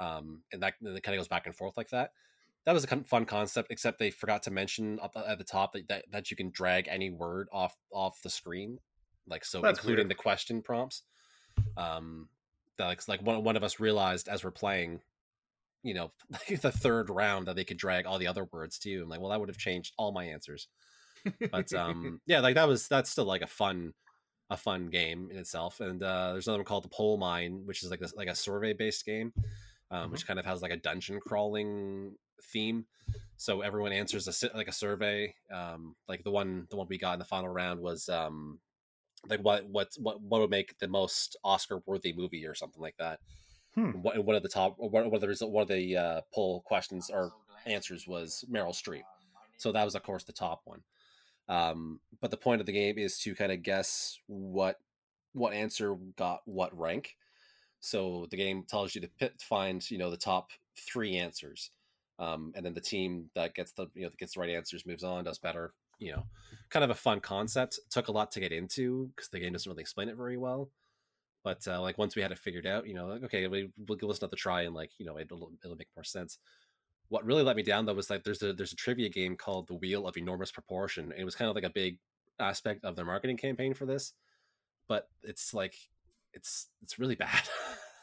Um, 0.00 0.42
and 0.52 0.62
that 0.62 0.74
and 0.80 0.96
it 0.96 1.02
kind 1.02 1.14
of 1.16 1.20
goes 1.20 1.28
back 1.28 1.46
and 1.46 1.54
forth 1.54 1.76
like 1.76 1.90
that. 1.90 2.12
That 2.64 2.72
was 2.74 2.84
a 2.84 3.04
fun 3.04 3.24
concept, 3.24 3.70
except 3.70 3.98
they 3.98 4.10
forgot 4.10 4.42
to 4.44 4.50
mention 4.52 5.00
up 5.00 5.16
at 5.16 5.38
the 5.38 5.44
top 5.44 5.72
that, 5.72 5.88
that, 5.88 6.04
that 6.12 6.30
you 6.30 6.36
can 6.36 6.50
drag 6.50 6.86
any 6.88 7.10
word 7.10 7.48
off 7.52 7.74
off 7.92 8.22
the 8.22 8.30
screen, 8.30 8.78
like 9.26 9.44
so, 9.44 9.60
That's 9.60 9.78
including 9.78 10.04
weird. 10.04 10.10
the 10.10 10.14
question 10.22 10.62
prompts. 10.62 11.02
Um, 11.76 12.28
that 12.78 12.86
like 12.86 13.08
like 13.08 13.22
one 13.22 13.42
one 13.44 13.56
of 13.56 13.62
us 13.64 13.80
realized 13.80 14.28
as 14.28 14.44
we're 14.44 14.50
playing, 14.52 15.00
you 15.82 15.94
know, 15.94 16.12
the 16.48 16.72
third 16.72 17.10
round 17.10 17.46
that 17.46 17.56
they 17.56 17.64
could 17.64 17.76
drag 17.76 18.06
all 18.06 18.18
the 18.18 18.26
other 18.26 18.48
words 18.52 18.78
too. 18.78 19.02
I'm 19.02 19.08
like, 19.08 19.20
well, 19.20 19.30
that 19.30 19.40
would 19.40 19.48
have 19.48 19.58
changed 19.58 19.92
all 19.98 20.12
my 20.12 20.24
answers. 20.24 20.68
But 21.50 21.72
um, 21.72 22.20
yeah, 22.26 22.40
like 22.40 22.54
that 22.56 22.68
was 22.68 22.88
that's 22.88 23.10
still 23.10 23.24
like 23.24 23.42
a 23.42 23.46
fun 23.46 23.94
a 24.50 24.56
fun 24.56 24.88
game 24.88 25.28
in 25.30 25.38
itself. 25.38 25.80
And 25.80 26.02
uh, 26.02 26.32
there's 26.32 26.46
another 26.46 26.60
one 26.60 26.66
called 26.66 26.84
the 26.84 26.88
Poll 26.88 27.16
Mine, 27.16 27.62
which 27.64 27.82
is 27.82 27.90
like 27.90 28.02
a, 28.02 28.08
like 28.16 28.28
a 28.28 28.34
survey 28.34 28.72
based 28.74 29.04
game, 29.04 29.32
um, 29.90 30.10
which 30.10 30.26
kind 30.26 30.38
of 30.38 30.44
has 30.44 30.62
like 30.62 30.72
a 30.72 30.76
dungeon 30.76 31.20
crawling 31.20 32.14
theme. 32.42 32.86
So 33.36 33.60
everyone 33.62 33.92
answers 33.92 34.28
a 34.28 34.56
like 34.56 34.68
a 34.68 34.72
survey. 34.72 35.34
Um, 35.52 35.96
like 36.08 36.22
the 36.22 36.30
one 36.30 36.66
the 36.70 36.76
one 36.76 36.86
we 36.88 36.98
got 36.98 37.14
in 37.14 37.18
the 37.18 37.24
final 37.24 37.48
round 37.48 37.80
was 37.80 38.08
um, 38.08 38.58
like 39.28 39.40
what 39.40 39.66
what 39.66 39.88
what 39.98 40.20
what 40.20 40.40
would 40.40 40.50
make 40.50 40.78
the 40.78 40.88
most 40.88 41.36
Oscar 41.44 41.80
worthy 41.86 42.12
movie 42.12 42.46
or 42.46 42.54
something 42.54 42.82
like 42.82 42.96
that. 42.98 43.20
Hmm. 43.74 43.90
And 43.94 44.04
One 44.04 44.36
of 44.36 44.42
the 44.42 44.48
top 44.48 44.76
one 44.78 44.92
one 44.92 45.14
of 45.14 45.20
the 45.20 45.28
result 45.28 45.50
one 45.50 45.62
of 45.62 45.68
the 45.68 45.96
uh, 45.96 46.20
poll 46.32 46.60
questions 46.60 47.10
or 47.10 47.32
answers 47.66 48.06
was 48.06 48.44
Meryl 48.50 48.74
Streep. 48.74 49.04
So 49.56 49.72
that 49.72 49.84
was 49.84 49.94
of 49.94 50.02
course 50.02 50.24
the 50.24 50.32
top 50.32 50.62
one. 50.64 50.82
Um, 51.48 52.00
but 52.20 52.30
the 52.30 52.36
point 52.36 52.60
of 52.60 52.66
the 52.66 52.72
game 52.72 52.98
is 52.98 53.18
to 53.20 53.34
kind 53.34 53.52
of 53.52 53.62
guess 53.62 54.18
what 54.26 54.78
what 55.32 55.54
answer 55.54 55.96
got 56.16 56.42
what 56.44 56.76
rank. 56.78 57.16
So 57.80 58.28
the 58.30 58.36
game 58.36 58.64
tells 58.68 58.94
you 58.94 59.00
to 59.00 59.08
pit, 59.08 59.34
find 59.40 59.88
you 59.90 59.98
know 59.98 60.10
the 60.10 60.16
top 60.16 60.50
three 60.76 61.16
answers, 61.16 61.70
um, 62.18 62.52
and 62.54 62.64
then 62.64 62.74
the 62.74 62.80
team 62.80 63.30
that 63.34 63.54
gets 63.54 63.72
the 63.72 63.86
you 63.94 64.02
know 64.02 64.10
that 64.10 64.18
gets 64.18 64.34
the 64.34 64.40
right 64.40 64.50
answers 64.50 64.86
moves 64.86 65.04
on, 65.04 65.24
does 65.24 65.38
better. 65.38 65.72
You 65.98 66.12
know, 66.12 66.26
kind 66.70 66.84
of 66.84 66.90
a 66.90 66.94
fun 66.94 67.20
concept. 67.20 67.78
Took 67.90 68.08
a 68.08 68.12
lot 68.12 68.30
to 68.32 68.40
get 68.40 68.52
into 68.52 69.10
because 69.14 69.28
the 69.28 69.40
game 69.40 69.52
doesn't 69.52 69.70
really 69.70 69.82
explain 69.82 70.08
it 70.08 70.16
very 70.16 70.36
well. 70.36 70.68
But 71.44 71.66
uh, 71.66 71.80
like 71.80 71.98
once 71.98 72.14
we 72.14 72.22
had 72.22 72.32
it 72.32 72.38
figured 72.38 72.66
out, 72.66 72.86
you 72.86 72.94
know, 72.94 73.06
like 73.06 73.24
okay, 73.24 73.48
we, 73.48 73.70
we'll 73.88 73.98
give 73.98 74.08
us 74.08 74.18
another 74.20 74.36
try, 74.36 74.62
and 74.62 74.74
like 74.74 74.90
you 74.98 75.06
know, 75.06 75.18
it'll 75.18 75.50
it'll 75.64 75.76
make 75.76 75.88
more 75.96 76.04
sense 76.04 76.38
what 77.12 77.26
really 77.26 77.42
let 77.42 77.56
me 77.56 77.62
down 77.62 77.84
though 77.84 77.92
was 77.92 78.08
like 78.08 78.24
there's 78.24 78.42
a 78.42 78.54
there's 78.54 78.72
a 78.72 78.76
trivia 78.76 79.10
game 79.10 79.36
called 79.36 79.68
the 79.68 79.74
Wheel 79.74 80.08
of 80.08 80.16
Enormous 80.16 80.50
Proportion. 80.50 81.12
It 81.14 81.24
was 81.24 81.34
kind 81.34 81.50
of 81.50 81.54
like 81.54 81.64
a 81.64 81.70
big 81.70 81.98
aspect 82.40 82.86
of 82.86 82.96
their 82.96 83.04
marketing 83.04 83.36
campaign 83.36 83.74
for 83.74 83.84
this, 83.84 84.14
but 84.88 85.08
it's 85.22 85.52
like 85.52 85.74
it's 86.32 86.68
it's 86.82 86.98
really 86.98 87.14
bad. 87.14 87.42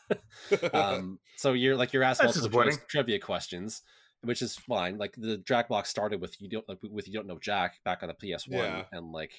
um, 0.74 1.20
so 1.38 1.54
you're 1.54 1.76
like 1.76 1.92
you're 1.92 2.04
asked 2.04 2.24
multiple 2.24 2.64
trivia 2.88 3.18
questions, 3.18 3.82
which 4.22 4.44
is 4.44 4.56
fine. 4.56 5.00
Like 5.00 5.16
the 5.18 5.38
Jackbox 5.38 5.88
started 5.88 6.22
with 6.22 6.40
you 6.40 6.48
don't 6.48 6.70
like 6.70 6.78
with 6.84 7.08
you 7.08 7.14
don't 7.14 7.28
know 7.28 7.40
Jack 7.40 7.80
back 7.84 8.04
on 8.04 8.10
the 8.10 8.36
PS 8.36 8.48
One, 8.48 8.64
Yeah. 8.64 8.84
and 8.92 9.12
like 9.12 9.32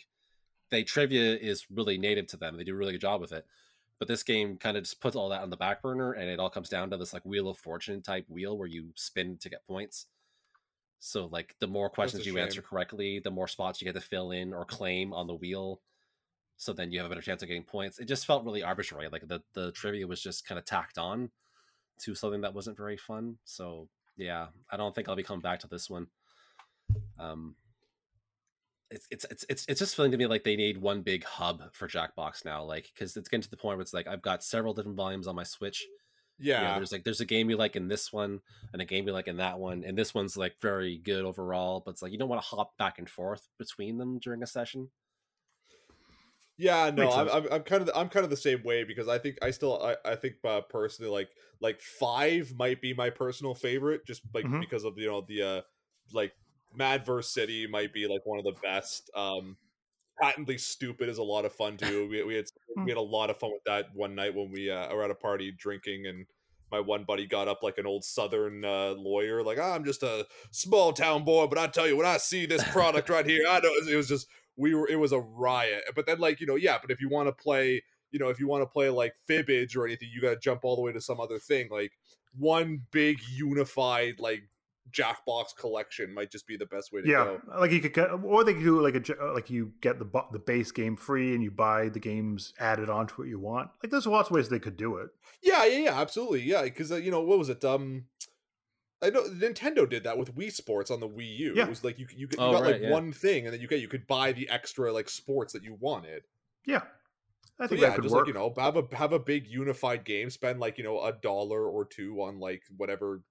they 0.73 0.83
trivia 0.83 1.37
is 1.37 1.67
really 1.71 1.97
native 1.97 2.27
to 2.29 2.37
them. 2.37 2.57
They 2.57 2.65
do 2.65 2.75
a 2.75 2.77
really 2.77 2.93
good 2.93 3.01
job 3.01 3.21
with 3.21 3.33
it. 3.33 3.47
But 4.01 4.09
this 4.09 4.25
game 4.25 4.57
kind 4.57 4.77
of 4.77 4.83
just 4.83 5.01
puts 5.01 5.15
all 5.15 5.29
that 5.29 5.43
on 5.43 5.51
the 5.51 5.57
back 5.57 5.83
burner, 5.83 6.13
and 6.13 6.29
it 6.29 6.41
all 6.41 6.51
comes 6.51 6.71
down 6.71 6.91
to 6.91 6.97
this 6.97 7.13
like 7.13 7.25
Wheel 7.25 7.49
of 7.49 7.59
Fortune 7.59 8.03
type 8.03 8.25
wheel 8.29 8.59
where 8.59 8.67
you 8.67 8.89
spin 8.97 9.37
to 9.37 9.49
get 9.51 9.65
points. 9.67 10.07
So 11.01 11.27
like 11.27 11.55
the 11.61 11.67
more 11.69 11.89
questions 11.91 12.27
you 12.27 12.39
answer 12.39 12.63
correctly, 12.63 13.21
the 13.21 13.31
more 13.31 13.47
spots 13.47 13.81
you 13.81 13.85
get 13.85 13.95
to 13.95 14.01
fill 14.01 14.33
in 14.33 14.53
or 14.53 14.65
claim 14.65 15.13
on 15.13 15.27
the 15.27 15.35
wheel. 15.35 15.81
So 16.57 16.73
then 16.73 16.93
you 16.93 16.99
have 16.99 17.07
a 17.07 17.09
better 17.11 17.23
chance 17.23 17.43
of 17.43 17.49
getting 17.49 17.63
points. 17.63 17.99
It 17.99 18.07
just 18.07 18.27
felt 18.27 18.45
really 18.45 18.63
arbitrary. 18.63 19.09
Like 19.09 19.29
the 19.29 19.43
the 19.53 19.71
trivia 19.73 20.07
was 20.07 20.23
just 20.23 20.47
kind 20.47 20.59
of 20.59 20.65
tacked 20.65 20.99
on 20.99 21.31
to 22.01 22.15
something 22.15 22.41
that 22.41 22.55
wasn't 22.55 22.79
very 22.79 22.97
fun. 22.97 23.37
So 23.45 23.89
yeah, 24.17 24.47
I 24.71 24.79
don't 24.79 24.95
think 24.95 25.09
I'll 25.09 25.17
be 25.17 25.23
coming 25.23 25.41
back 25.43 25.61
to 25.61 25.69
this 25.69 25.89
one. 25.89 26.07
Um, 27.19 27.55
it's 28.91 29.07
it's 29.11 29.25
it's 29.31 29.45
it's 29.49 29.67
it's 29.69 29.79
just 29.79 29.95
feeling 29.97 30.11
to 30.13 30.17
me 30.19 30.27
like 30.27 30.45
they 30.45 30.57
need 30.57 30.79
one 30.79 31.03
big 31.03 31.25
hub 31.25 31.73
for 31.75 31.89
Jackbox 31.89 32.45
now, 32.45 32.65
like 32.65 32.91
because 32.95 33.17
it's 33.17 33.29
getting 33.29 33.43
to 33.43 33.51
the 33.51 33.57
point 33.57 33.77
where 33.79 33.83
it's 33.83 33.95
like 33.95 34.07
I've 34.07 34.23
got 34.23 34.43
several 34.45 34.75
different 34.75 34.97
volumes 34.97 35.27
on 35.27 35.37
my 35.37 35.45
Switch. 35.45 35.89
You 36.57 36.65
know, 36.65 36.73
yeah, 36.73 36.75
there's 36.75 36.93
like 36.93 37.05
there's 37.05 37.21
a 37.21 37.27
game 37.27 37.51
you 37.51 37.57
like 37.57 37.77
in 37.77 37.89
this 37.89 38.13
one 38.13 38.41
and 38.73 38.83
a 38.83 38.85
game 38.85 39.07
you 39.07 39.13
like 39.13 39.29
in 39.29 39.37
that 39.39 39.59
one, 39.59 39.85
and 39.85 39.97
this 39.97 40.15
one's 40.15 40.37
like 40.37 40.61
very 40.61 40.99
good 40.99 41.25
overall, 41.25 41.81
but 41.81 41.93
it's 41.93 42.03
like 42.03 42.13
you 42.13 42.19
don't 42.19 42.29
want 42.29 42.43
to 42.43 42.49
hop 42.49 42.77
back 42.79 42.99
and 42.99 43.09
forth 43.11 43.49
between 43.59 43.99
them 43.99 44.19
during 44.19 44.43
a 44.43 44.47
session. 44.47 44.91
Yeah, 46.57 46.91
no, 46.91 47.11
I'm. 47.11 47.29
I'm, 47.31 47.53
I'm 47.53 47.63
kind 47.63 47.81
of 47.81 47.87
the, 47.87 47.97
I'm 47.97 48.11
kind 48.11 48.25
of 48.25 48.29
the 48.29 48.37
same 48.37 48.63
way 48.63 48.85
because 48.85 49.09
I 49.09 49.17
think 49.19 49.39
I 49.41 49.51
still 49.51 49.83
I, 49.83 49.97
I 50.05 50.15
think 50.15 50.35
uh, 50.45 50.61
personally 50.63 51.11
like 51.11 51.31
like 51.61 51.81
five 51.81 52.53
might 52.55 52.83
be 52.83 52.93
my 52.93 53.09
personal 53.09 53.55
favorite 53.55 54.05
just 54.07 54.23
like 54.35 54.45
Mhm. 54.45 54.61
because 54.61 54.85
of 54.85 54.99
you 54.99 55.09
know 55.09 55.23
the 55.23 55.43
uh 55.43 55.63
like 56.13 56.35
Madverse 56.77 57.29
City 57.33 57.67
might 57.67 57.93
be 57.93 58.07
like 58.07 58.25
one 58.25 58.39
of 58.39 58.45
the 58.45 58.55
best. 58.63 59.11
Um, 59.15 59.57
patently 60.21 60.59
stupid 60.59 61.09
is 61.09 61.19
a 61.19 61.23
lot 61.23 61.45
of 61.45 61.53
fun 61.53 61.77
too. 61.77 62.09
We 62.11 62.23
we 62.23 62.35
had 62.35 62.47
we 62.77 62.91
had 62.91 62.99
a 62.99 63.03
lot 63.03 63.31
of 63.31 63.39
fun 63.39 63.53
with 63.53 63.65
that 63.65 63.87
one 63.95 64.15
night 64.15 64.35
when 64.35 64.51
we 64.51 64.71
uh, 64.71 64.95
were 64.95 65.05
at 65.05 65.11
a 65.11 65.15
party 65.17 65.53
drinking 65.53 66.07
and. 66.07 66.27
My 66.73 66.79
one 66.79 67.03
buddy 67.03 67.27
got 67.27 67.49
up 67.49 67.65
like 67.65 67.79
an 67.79 67.87
old 67.87 68.05
Southern 68.05 68.65
uh, 68.65 68.91
lawyer, 68.91 69.43
like 69.43 69.59
"Ah, 69.61 69.75
I'm 69.75 69.85
just 69.85 70.05
a 70.05 70.25
small 70.53 70.93
town 70.93 71.25
boy, 71.25 71.49
but 71.49 71.59
I 71.59 71.67
tell 71.67 71.89
you, 71.89 71.97
when 71.97 72.07
I 72.07 72.17
see 72.17 72.47
this 72.47 72.63
product 72.69 73.09
right 73.09 73.27
here, 73.27 73.43
I 73.51 73.59
know 73.59 73.71
it 73.89 73.97
was 73.97 74.07
just 74.07 74.29
we 74.61 74.75
were 74.75 74.89
it 74.89 74.97
was 74.97 75.13
a 75.13 75.19
riot 75.19 75.83
but 75.95 76.07
then 76.07 76.19
like 76.19 76.41
you 76.41 76.47
know 76.47 76.57
yeah 76.57 76.77
but 76.81 76.91
if 76.91 77.01
you 77.01 77.09
want 77.09 77.27
to 77.27 77.33
play 77.33 77.83
you 78.11 78.19
know 78.19 78.29
if 78.29 78.39
you 78.39 78.47
want 78.47 78.63
to 78.63 78.67
play 78.67 78.91
like 78.91 79.15
fibbage 79.29 79.75
or 79.75 79.87
anything 79.87 80.09
you 80.13 80.21
got 80.21 80.31
to 80.31 80.39
jump 80.39 80.61
all 80.65 80.77
the 80.77 80.83
way 80.83 80.93
to 80.93 81.01
some 81.01 81.21
other 81.21 81.39
thing 81.39 81.69
like 81.71 81.93
one 82.39 82.83
big 82.91 83.19
unified 83.33 84.21
like 84.21 84.43
jackbox 84.93 85.55
collection 85.59 86.13
might 86.13 86.31
just 86.31 86.47
be 86.47 86.57
the 86.57 86.67
best 86.67 86.93
way 86.93 87.01
to 87.01 87.09
Yeah, 87.09 87.25
go 87.25 87.41
like 87.61 87.71
you 87.71 87.81
could 87.81 87.95
get, 87.95 88.11
or 88.11 88.43
they 88.45 88.55
could 88.55 88.65
do 88.65 88.81
like 88.83 88.95
a 88.97 89.01
j- 89.01 89.15
uh, 89.21 89.33
like 89.33 89.49
you 89.51 89.73
get 89.81 89.99
the 89.99 90.07
the 90.33 90.39
base 90.39 90.73
game 90.73 90.97
free 90.97 91.35
and 91.35 91.43
you 91.45 91.51
buy 91.51 91.89
the 91.89 92.01
games 92.01 92.53
added 92.59 92.91
onto 92.91 93.15
what 93.15 93.29
you 93.29 93.39
want. 93.39 93.71
Like 93.83 93.91
there's 93.91 94.07
lots 94.07 94.31
of 94.31 94.37
ways 94.37 94.49
they 94.49 94.59
could 94.59 94.77
do 94.77 94.97
it. 94.97 95.11
yeah 95.43 95.65
yeah 95.65 95.79
yeah 95.79 96.01
absolutely 96.01 96.43
yeah 96.43 96.63
because 96.63 96.91
uh, 96.91 96.97
you 96.97 97.11
know 97.11 97.21
what 97.23 97.39
was 97.39 97.49
it 97.49 97.65
um 97.65 98.05
I 99.03 99.09
know 99.11 99.23
Nintendo 99.23 99.89
did 99.89 100.05
that 100.05 100.19
with 100.19 100.35
Wii 100.37 100.53
Sports 100.53 100.91
on 100.91 101.01
the 101.01 101.09
Wii 101.09 101.39
U. 101.39 101.55
Yeah. 101.57 101.63
It 101.65 101.69
was 101.71 101.83
like 101.85 101.99
you 101.99 102.07
you, 102.15 102.29
you 102.31 102.37
Oh, 102.39 102.53
got 102.53 102.63
right, 102.63 102.73
like 102.73 102.83
yeah. 102.83 102.91
one 102.91 103.13
thing, 103.13 103.47
and 103.47 103.55
then 103.55 103.61
you 103.61 103.67
get 103.69 103.81
you 103.81 103.89
could 103.89 104.07
buy 104.07 104.33
the 104.33 104.49
extra 104.51 104.93
like 104.93 105.09
sports 105.09 105.55
that 105.55 105.63
you 105.65 105.77
wanted. 105.81 106.25
Yeah, 106.67 106.83
I 107.59 107.65
So 107.65 107.69
think 107.69 107.81
yeah, 107.81 107.89
that 107.89 107.95
could 107.95 108.03
just 108.05 108.15
work. 108.15 108.27
like 108.27 108.35
you 108.35 108.39
know, 108.39 108.53
have 108.59 108.77
a 108.77 108.85
have 108.95 109.13
a 109.15 109.19
big 109.19 109.47
unified 109.47 110.05
game. 110.05 110.29
Spend 110.29 110.61
like 110.61 110.77
you 110.77 110.85
know 110.85 111.03
a 111.03 111.13
dollar 111.13 111.65
or 111.67 111.87
two 111.87 112.21
on 112.21 112.41
like 112.41 112.63
whatever 112.77 113.23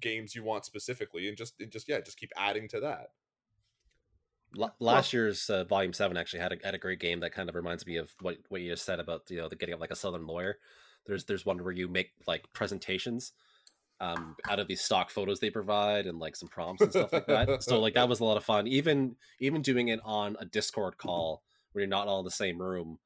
games 0.00 0.34
you 0.34 0.42
want 0.42 0.64
specifically, 0.64 1.28
and 1.28 1.36
just 1.36 1.54
and 1.60 1.70
just 1.70 1.88
yeah, 1.88 2.00
just 2.00 2.18
keep 2.18 2.32
adding 2.36 2.68
to 2.68 2.80
that. 2.80 3.08
La- 4.54 4.70
last 4.80 5.12
year's 5.12 5.50
uh, 5.50 5.64
volume 5.64 5.92
seven 5.92 6.16
actually 6.16 6.40
had 6.40 6.52
a 6.52 6.56
had 6.64 6.74
a 6.74 6.78
great 6.78 7.00
game 7.00 7.20
that 7.20 7.32
kind 7.32 7.48
of 7.48 7.54
reminds 7.54 7.86
me 7.86 7.96
of 7.96 8.14
what 8.20 8.38
what 8.48 8.60
you 8.60 8.70
just 8.70 8.84
said 8.84 9.00
about 9.00 9.22
you 9.30 9.36
know 9.36 9.48
the 9.48 9.56
getting 9.56 9.74
up 9.74 9.80
like 9.80 9.90
a 9.90 9.96
southern 9.96 10.26
lawyer. 10.26 10.58
There's 11.06 11.24
there's 11.24 11.44
one 11.44 11.62
where 11.62 11.72
you 11.72 11.88
make 11.88 12.12
like 12.26 12.52
presentations 12.52 13.32
um, 14.00 14.36
out 14.48 14.58
of 14.58 14.68
these 14.68 14.80
stock 14.82 15.10
photos 15.10 15.40
they 15.40 15.50
provide 15.50 16.06
and 16.06 16.18
like 16.18 16.36
some 16.36 16.48
prompts 16.48 16.82
and 16.82 16.90
stuff 16.92 17.12
like 17.12 17.26
that. 17.26 17.62
So 17.62 17.80
like 17.80 17.94
that 17.94 18.08
was 18.08 18.20
a 18.20 18.24
lot 18.24 18.36
of 18.36 18.44
fun. 18.44 18.66
Even 18.66 19.16
even 19.40 19.62
doing 19.62 19.88
it 19.88 20.00
on 20.04 20.36
a 20.38 20.44
Discord 20.44 20.98
call 20.98 21.42
where 21.72 21.82
you're 21.82 21.88
not 21.88 22.08
all 22.08 22.20
in 22.20 22.24
the 22.24 22.30
same 22.30 22.60
room 22.60 22.98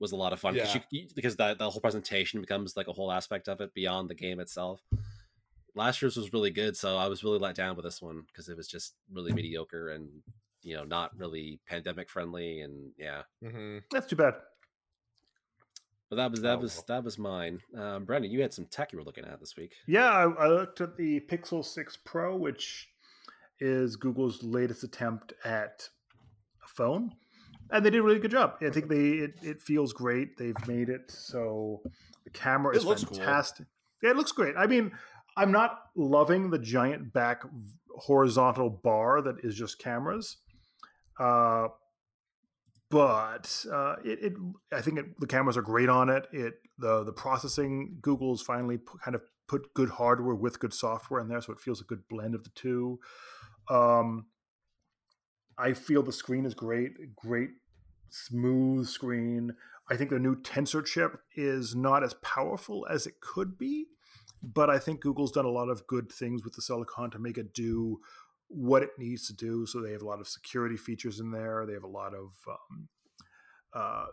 was 0.00 0.12
a 0.12 0.16
lot 0.16 0.32
of 0.32 0.40
fun 0.40 0.54
because 0.54 0.74
Yeah. 0.74 0.82
you, 0.90 1.06
because 1.14 1.36
that 1.36 1.58
the 1.58 1.68
whole 1.68 1.80
presentation 1.80 2.40
becomes 2.40 2.76
like 2.76 2.86
a 2.88 2.92
whole 2.92 3.10
aspect 3.10 3.48
of 3.48 3.60
it 3.60 3.74
beyond 3.74 4.08
the 4.08 4.14
game 4.14 4.38
itself. 4.40 4.80
Last 5.74 6.02
year's 6.02 6.16
was 6.16 6.32
really 6.32 6.50
good, 6.50 6.76
so 6.76 6.96
I 6.96 7.06
was 7.08 7.22
really 7.22 7.38
let 7.38 7.54
down 7.54 7.76
with 7.76 7.84
this 7.84 8.02
one 8.02 8.24
because 8.26 8.48
it 8.48 8.56
was 8.56 8.66
just 8.68 8.94
really 9.12 9.32
mediocre 9.32 9.90
and 9.90 10.08
you 10.62 10.76
know 10.76 10.84
not 10.84 11.16
really 11.16 11.60
pandemic 11.66 12.10
friendly 12.10 12.60
and 12.62 12.90
yeah. 12.98 13.22
Mm-hmm. 13.44 13.78
That's 13.92 14.06
too 14.06 14.16
bad. 14.16 14.34
But 16.10 16.16
that 16.16 16.30
was 16.30 16.40
that 16.40 16.56
Oh, 16.58 16.60
was 16.62 16.82
that 16.88 17.04
was 17.04 17.18
mine. 17.18 17.60
Um, 17.76 18.04
Brendan, 18.04 18.30
you 18.30 18.40
had 18.40 18.54
some 18.54 18.64
tech 18.66 18.92
you 18.92 18.98
were 18.98 19.04
looking 19.04 19.24
at 19.26 19.40
this 19.40 19.56
week. 19.56 19.72
Yeah, 19.86 20.08
I, 20.08 20.22
I 20.24 20.48
looked 20.48 20.80
at 20.80 20.96
the 20.96 21.20
Pixel 21.20 21.62
6 21.64 21.98
Pro, 22.04 22.34
which 22.34 22.88
is 23.60 23.96
Google's 23.96 24.42
latest 24.42 24.84
attempt 24.84 25.34
at 25.44 25.88
a 26.64 26.68
phone. 26.68 27.12
and 27.70 27.84
they 27.84 27.90
did 27.90 27.98
a 28.00 28.02
really 28.02 28.20
good 28.20 28.30
job. 28.30 28.54
I 28.62 28.70
think 28.70 28.88
they 28.88 29.10
it, 29.10 29.34
it 29.42 29.60
feels 29.60 29.92
great. 29.92 30.38
They've 30.38 30.66
made 30.66 30.88
it 30.88 31.10
so 31.10 31.82
the 32.24 32.30
camera 32.30 32.74
It 32.74 32.78
is 32.78 32.84
looks 32.86 33.04
cool. 33.04 33.18
fantastic. 33.18 33.66
Yeah, 34.02 34.10
it 34.10 34.16
looks 34.16 34.32
great. 34.32 34.54
I 34.56 34.66
mean, 34.66 34.92
I'm 35.38 35.52
not 35.52 35.78
loving 35.94 36.50
the 36.50 36.58
giant 36.58 37.12
back 37.12 37.42
horizontal 37.96 38.68
bar 38.68 39.22
that 39.22 39.36
is 39.44 39.54
just 39.54 39.78
cameras, 39.78 40.36
uh, 41.20 41.68
but 42.90 43.64
uh, 43.72 43.96
it, 44.04 44.18
it 44.20 44.32
I 44.72 44.80
think 44.80 44.98
it, 44.98 45.20
the 45.20 45.28
cameras 45.28 45.56
are 45.56 45.62
great 45.62 45.88
on 45.88 46.08
it. 46.08 46.26
It 46.32 46.54
the 46.78 47.04
the 47.04 47.12
processing 47.12 47.98
Google's 48.02 48.42
finally 48.42 48.78
kind 49.04 49.14
of 49.14 49.22
put 49.46 49.72
good 49.74 49.90
hardware 49.90 50.34
with 50.34 50.58
good 50.58 50.74
software 50.74 51.20
in 51.20 51.28
there, 51.28 51.40
so 51.40 51.52
it 51.52 51.60
feels 51.60 51.80
a 51.80 51.84
good 51.84 52.02
blend 52.10 52.34
of 52.34 52.42
the 52.42 52.50
two. 52.56 52.98
Um, 53.70 54.26
I 55.56 55.72
feel 55.72 56.02
the 56.02 56.12
screen 56.12 56.46
is 56.46 56.54
great, 56.54 57.14
great 57.14 57.50
smooth 58.10 58.88
screen. 58.88 59.52
I 59.88 59.96
think 59.96 60.10
the 60.10 60.18
new 60.18 60.36
Tensor 60.36 60.84
chip 60.84 61.20
is 61.36 61.76
not 61.76 62.02
as 62.02 62.14
powerful 62.14 62.86
as 62.90 63.06
it 63.06 63.20
could 63.20 63.56
be, 63.56 63.86
but 64.42 64.70
I 64.70 64.78
think 64.78 65.00
Google's 65.00 65.32
done 65.32 65.44
a 65.44 65.50
lot 65.50 65.68
of 65.68 65.86
good 65.86 66.10
things 66.10 66.44
with 66.44 66.54
the 66.54 66.62
silicon 66.62 67.10
to 67.10 67.18
make 67.18 67.38
it 67.38 67.54
do 67.54 68.00
what 68.48 68.82
it 68.82 68.90
needs 68.98 69.26
to 69.26 69.34
do. 69.34 69.66
So 69.66 69.80
they 69.80 69.92
have 69.92 70.02
a 70.02 70.06
lot 70.06 70.20
of 70.20 70.28
security 70.28 70.76
features 70.76 71.20
in 71.20 71.30
there. 71.30 71.64
They 71.66 71.74
have 71.74 71.84
a 71.84 71.88
lot 71.88 72.14
of 72.14 72.32
um, 72.48 72.88
uh, 73.74 74.06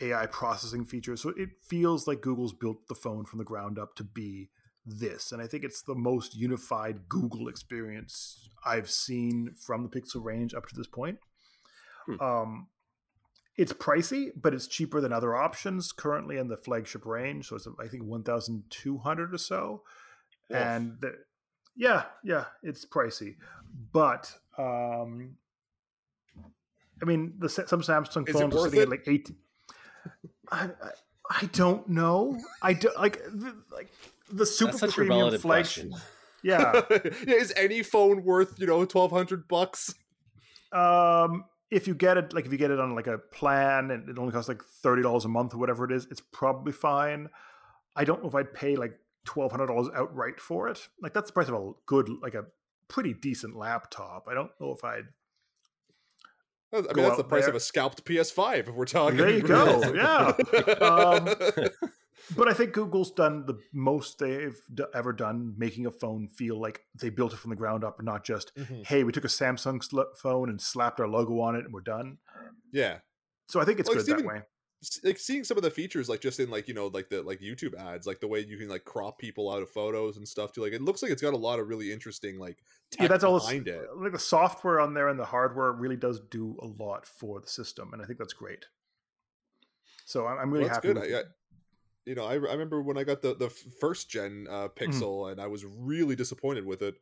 AI 0.00 0.26
processing 0.26 0.84
features. 0.84 1.22
So 1.22 1.30
it 1.36 1.50
feels 1.68 2.06
like 2.06 2.20
Google's 2.20 2.52
built 2.52 2.86
the 2.88 2.94
phone 2.94 3.24
from 3.24 3.38
the 3.38 3.44
ground 3.44 3.78
up 3.78 3.94
to 3.96 4.04
be 4.04 4.50
this. 4.84 5.32
And 5.32 5.42
I 5.42 5.46
think 5.46 5.64
it's 5.64 5.82
the 5.82 5.94
most 5.94 6.34
unified 6.36 7.08
Google 7.08 7.48
experience 7.48 8.48
I've 8.64 8.90
seen 8.90 9.54
from 9.58 9.82
the 9.82 9.88
Pixel 9.88 10.24
range 10.24 10.54
up 10.54 10.66
to 10.66 10.74
this 10.74 10.86
point. 10.86 11.18
Hmm. 12.06 12.20
Um, 12.20 12.66
it's 13.58 13.72
pricey, 13.72 14.30
but 14.40 14.54
it's 14.54 14.68
cheaper 14.68 15.00
than 15.00 15.12
other 15.12 15.34
options 15.36 15.90
currently 15.90 16.38
in 16.38 16.46
the 16.46 16.56
flagship 16.56 17.04
range. 17.04 17.48
So 17.48 17.56
it's 17.56 17.66
I 17.78 17.88
think 17.88 18.04
one 18.04 18.22
thousand 18.22 18.62
two 18.70 18.98
hundred 18.98 19.34
or 19.34 19.38
so, 19.38 19.82
Oof. 20.50 20.56
and 20.56 20.96
the, 21.00 21.14
yeah, 21.76 22.04
yeah, 22.22 22.44
it's 22.62 22.86
pricey, 22.86 23.34
but 23.92 24.32
um, 24.56 25.36
I 27.02 27.04
mean, 27.04 27.34
the 27.38 27.48
some 27.48 27.82
Samsung 27.82 28.28
Is 28.28 28.34
phones 28.34 28.54
are 28.54 28.64
sitting 28.64 28.80
it? 28.80 28.82
at 28.84 28.88
like 28.88 29.04
eight. 29.08 29.30
I, 30.50 30.64
I 30.64 30.90
I 31.30 31.44
don't 31.52 31.86
know. 31.88 32.38
I 32.62 32.72
do 32.72 32.90
like 32.96 33.22
the, 33.24 33.54
like 33.72 33.88
the 34.32 34.46
super 34.46 34.70
That's 34.70 34.80
such 34.80 34.90
a 34.90 34.94
premium 34.94 35.18
relative 35.18 35.42
flagship. 35.42 35.90
question. 35.90 36.08
Yeah, 36.44 36.82
yeah, 37.26 37.34
is 37.34 37.52
any 37.56 37.82
phone 37.82 38.22
worth 38.22 38.54
you 38.60 38.68
know 38.68 38.84
twelve 38.84 39.10
hundred 39.10 39.48
bucks? 39.48 39.94
um 40.70 41.44
if 41.70 41.86
you 41.86 41.94
get 41.94 42.16
it 42.16 42.32
like 42.32 42.46
if 42.46 42.52
you 42.52 42.58
get 42.58 42.70
it 42.70 42.80
on 42.80 42.94
like 42.94 43.06
a 43.06 43.18
plan 43.18 43.90
and 43.90 44.08
it 44.08 44.18
only 44.18 44.32
costs 44.32 44.48
like 44.48 44.62
$30 44.84 45.24
a 45.24 45.28
month 45.28 45.54
or 45.54 45.58
whatever 45.58 45.84
it 45.84 45.92
is 45.92 46.06
it's 46.10 46.22
probably 46.32 46.72
fine 46.72 47.28
i 47.96 48.04
don't 48.04 48.22
know 48.22 48.28
if 48.28 48.34
i'd 48.34 48.54
pay 48.54 48.76
like 48.76 48.98
$1200 49.26 49.94
outright 49.94 50.40
for 50.40 50.68
it 50.68 50.88
like 51.02 51.12
that's 51.12 51.28
the 51.28 51.34
price 51.34 51.48
of 51.48 51.54
a 51.54 51.72
good 51.86 52.08
like 52.22 52.34
a 52.34 52.44
pretty 52.88 53.12
decent 53.12 53.56
laptop 53.56 54.26
i 54.30 54.34
don't 54.34 54.50
know 54.60 54.72
if 54.72 54.84
i'd 54.84 55.08
I 56.70 56.80
mean, 56.80 56.96
that's 56.96 57.16
the 57.16 57.24
price 57.24 57.44
there. 57.44 57.50
of 57.50 57.56
a 57.56 57.60
scalped 57.60 58.04
PS5 58.04 58.68
if 58.68 58.74
we're 58.74 58.84
talking. 58.84 59.16
There 59.16 59.30
you 59.30 59.40
go, 59.42 59.80
yeah. 59.94 60.34
Um, 60.84 61.26
but 62.36 62.48
i 62.48 62.52
think 62.52 62.72
google's 62.72 63.10
done 63.10 63.44
the 63.46 63.58
most 63.72 64.18
they've 64.18 64.60
d- 64.74 64.84
ever 64.94 65.12
done 65.12 65.54
making 65.56 65.86
a 65.86 65.90
phone 65.90 66.28
feel 66.28 66.60
like 66.60 66.82
they 67.00 67.10
built 67.10 67.32
it 67.32 67.38
from 67.38 67.50
the 67.50 67.56
ground 67.56 67.84
up 67.84 67.98
and 67.98 68.06
not 68.06 68.24
just 68.24 68.54
Mhm. 68.56 68.86
hey 68.86 69.04
we 69.04 69.12
took 69.12 69.24
a 69.24 69.28
samsung 69.28 69.82
sl- 69.82 70.00
phone 70.16 70.48
and 70.50 70.60
slapped 70.60 71.00
our 71.00 71.08
logo 71.08 71.40
on 71.40 71.54
it 71.56 71.64
and 71.64 71.72
we're 71.72 71.80
done 71.80 72.18
yeah. 72.72 72.98
so 73.48 73.60
i 73.60 73.64
think 73.64 73.78
it's 73.80 73.88
Well, 73.88 73.94
good 73.96 74.00
it's 74.00 74.08
that 74.08 74.14
even- 74.20 74.26
way 74.26 74.42
like 75.02 75.18
seeing 75.18 75.42
some 75.42 75.56
of 75.56 75.64
the 75.64 75.70
features 75.72 76.08
like 76.08 76.20
just 76.20 76.38
in 76.38 76.50
like 76.50 76.68
you 76.68 76.74
know 76.74 76.86
like 76.86 77.08
the 77.08 77.20
like 77.20 77.40
youtube 77.40 77.74
ads 77.76 78.06
like 78.06 78.20
the 78.20 78.28
way 78.28 78.38
you 78.38 78.56
can 78.56 78.68
like 78.68 78.84
crop 78.84 79.18
people 79.18 79.50
out 79.52 79.60
of 79.60 79.68
photos 79.68 80.16
and 80.18 80.28
stuff 80.28 80.52
too 80.52 80.62
like 80.62 80.72
it 80.72 80.80
looks 80.80 81.02
like 81.02 81.10
it's 81.10 81.20
got 81.20 81.34
a 81.34 81.36
lot 81.36 81.58
of 81.58 81.66
really 81.66 81.90
interesting 81.92 82.38
like 82.38 82.58
yeah, 83.00 83.08
that's 83.08 83.24
all. 83.24 83.40
behind 83.40 83.66
it 83.66 83.88
Like 83.96 84.12
the 84.12 84.18
software 84.20 84.78
on 84.80 84.94
there 84.94 85.08
and 85.08 85.18
the 85.18 85.24
hardware 85.24 85.72
really 85.72 85.96
does 85.96 86.20
do 86.30 86.56
a 86.62 86.66
lot 86.82 87.06
for 87.06 87.40
the 87.40 87.48
system, 87.48 87.92
and 87.92 88.00
I 88.00 88.06
think 88.06 88.18
that's 88.18 88.32
great. 88.32 88.64
So 90.06 90.26
I'm, 90.26 90.50
really 90.50 90.64
Well, 90.64 90.74
that's 90.74 90.76
happy. 90.86 90.88
good. 90.94 90.96
with 90.96 91.26
I. 91.26 91.28
you 92.08 92.14
know, 92.14 92.24
I, 92.24 92.32
I 92.32 92.36
remember 92.36 92.82
when 92.82 92.96
I 92.98 93.04
got 93.04 93.22
the 93.22 93.34
the 93.34 93.50
first 93.50 94.10
gen 94.10 94.46
Mm-hmm. 94.46 94.54
uh, 94.54 94.68
Pixel, 94.68 95.30
and 95.30 95.40
I 95.40 95.46
was 95.46 95.64
really 95.64 96.16
disappointed 96.16 96.64
with 96.64 96.82
it. 96.82 96.94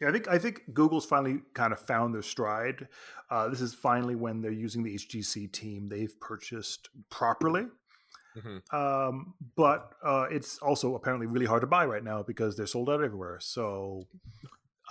Yeah, 0.00 0.08
I 0.08 0.12
think 0.12 0.28
I 0.28 0.38
think 0.38 0.62
Google's 0.72 1.04
finally 1.04 1.42
kind 1.52 1.72
of 1.72 1.78
found 1.80 2.14
their 2.14 2.22
stride. 2.22 2.88
Uh, 3.30 3.48
this 3.48 3.60
is 3.60 3.74
finally 3.74 4.14
when 4.14 4.40
they're 4.40 4.50
using 4.50 4.82
the 4.82 4.94
HTC 4.94 5.52
team 5.52 5.88
they've 5.88 6.18
purchased 6.20 6.88
properly. 7.10 7.66
Mhm. 8.36 8.62
Um, 8.72 9.34
but 9.56 9.94
uh, 10.04 10.26
it's 10.30 10.58
also 10.58 10.94
apparently 10.94 11.26
really 11.26 11.46
hard 11.46 11.60
to 11.62 11.66
buy 11.66 11.84
right 11.84 12.04
now 12.04 12.22
because 12.22 12.56
they're 12.56 12.66
sold 12.66 12.88
out 12.88 13.02
everywhere. 13.02 13.38
So 13.40 14.06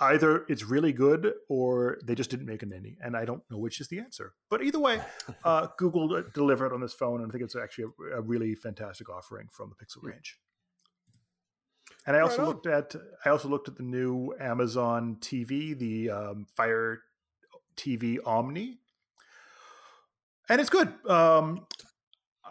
either 0.00 0.44
it's 0.48 0.64
really 0.64 0.92
good 0.92 1.34
or 1.48 1.98
they 2.04 2.14
just 2.14 2.30
didn't 2.30 2.46
make 2.46 2.62
an 2.62 2.72
any, 2.72 2.96
and 3.02 3.16
I 3.16 3.24
don't 3.24 3.42
know 3.50 3.58
which 3.58 3.80
is 3.80 3.88
the 3.88 3.98
answer. 3.98 4.32
But 4.48 4.62
either 4.62 4.80
way, 4.80 5.00
uh, 5.44 5.68
Google 5.76 6.22
delivered 6.34 6.72
on 6.72 6.80
this 6.80 6.94
phone, 6.94 7.20
and 7.20 7.30
I 7.30 7.32
think 7.32 7.44
it's 7.44 7.56
actually 7.56 7.92
a, 8.12 8.18
a 8.18 8.20
really 8.20 8.54
fantastic 8.54 9.08
offering 9.08 9.48
from 9.50 9.70
the 9.70 9.84
Pixel 9.84 10.02
range. 10.02 10.38
And 12.06 12.16
I 12.16 12.20
also 12.20 12.42
on. 12.42 12.48
looked 12.48 12.66
at 12.66 12.94
I 13.24 13.28
also 13.28 13.48
looked 13.48 13.68
at 13.68 13.76
the 13.76 13.82
new 13.82 14.34
Amazon 14.40 15.18
TV, 15.20 15.78
the 15.78 16.10
um, 16.10 16.46
Fire 16.56 17.02
TV 17.76 18.18
Omni, 18.24 18.78
and 20.48 20.60
it's 20.60 20.70
good. 20.70 20.92
Um, 21.06 21.66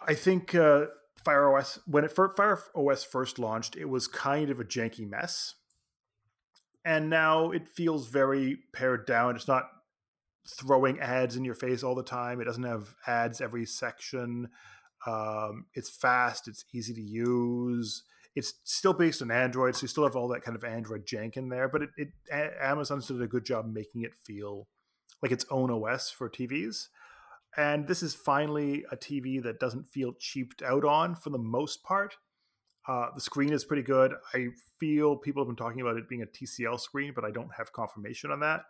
I 0.07 0.13
think 0.13 0.53
uh, 0.53 0.85
Fire 1.25 1.55
OS 1.55 1.79
when 1.85 2.05
it 2.05 2.11
Fire 2.11 2.59
OS 2.75 3.03
first 3.03 3.39
launched, 3.39 3.75
it 3.75 3.85
was 3.85 4.07
kind 4.07 4.49
of 4.49 4.59
a 4.59 4.63
janky 4.63 5.09
mess, 5.09 5.55
and 6.85 7.09
now 7.09 7.51
it 7.51 7.67
feels 7.67 8.07
very 8.07 8.59
pared 8.73 9.05
down. 9.05 9.35
It's 9.35 9.47
not 9.47 9.69
throwing 10.47 10.99
ads 10.99 11.35
in 11.35 11.45
your 11.45 11.55
face 11.55 11.83
all 11.83 11.95
the 11.95 12.03
time. 12.03 12.41
It 12.41 12.45
doesn't 12.45 12.63
have 12.63 12.95
ads 13.05 13.41
every 13.41 13.65
section. 13.65 14.49
Um, 15.05 15.65
it's 15.73 15.89
fast. 15.89 16.47
It's 16.47 16.65
easy 16.73 16.93
to 16.93 17.01
use. 17.01 18.03
It's 18.35 18.53
still 18.63 18.93
based 18.93 19.21
on 19.21 19.31
Android, 19.31 19.75
so 19.75 19.83
you 19.83 19.87
still 19.87 20.03
have 20.03 20.15
all 20.15 20.27
that 20.29 20.43
kind 20.43 20.55
of 20.55 20.63
Android 20.63 21.05
jank 21.05 21.35
in 21.35 21.49
there. 21.49 21.67
But 21.67 21.83
it, 21.83 21.89
it 21.97 22.09
Amazon's 22.61 23.07
did 23.07 23.21
a 23.21 23.27
good 23.27 23.45
job 23.45 23.65
making 23.71 24.03
it 24.03 24.13
feel 24.25 24.67
like 25.21 25.31
its 25.31 25.45
own 25.49 25.71
OS 25.71 26.09
for 26.09 26.29
TVs. 26.29 26.87
And 27.57 27.87
this 27.87 28.03
is 28.03 28.13
finally 28.13 28.85
a 28.91 28.95
TV 28.95 29.41
that 29.43 29.59
doesn't 29.59 29.87
feel 29.87 30.13
cheaped 30.19 30.61
out 30.61 30.85
on 30.85 31.15
for 31.15 31.31
the 31.31 31.39
most 31.39 31.83
part. 31.83 32.15
Uh, 32.89 33.11
the 33.13 33.21
screen 33.21 33.53
is 33.53 33.63
pretty 33.63 33.83
good. 33.83 34.15
I 34.33 34.47
feel 34.79 35.15
people 35.15 35.43
have 35.43 35.47
been 35.47 35.55
talking 35.55 35.81
about 35.81 35.97
it 35.97 36.09
being 36.09 36.23
a 36.23 36.25
TCL 36.25 36.79
screen, 36.79 37.11
but 37.13 37.23
I 37.23 37.29
don't 37.29 37.51
have 37.55 37.71
confirmation 37.71 38.31
on 38.31 38.39
that. 38.39 38.61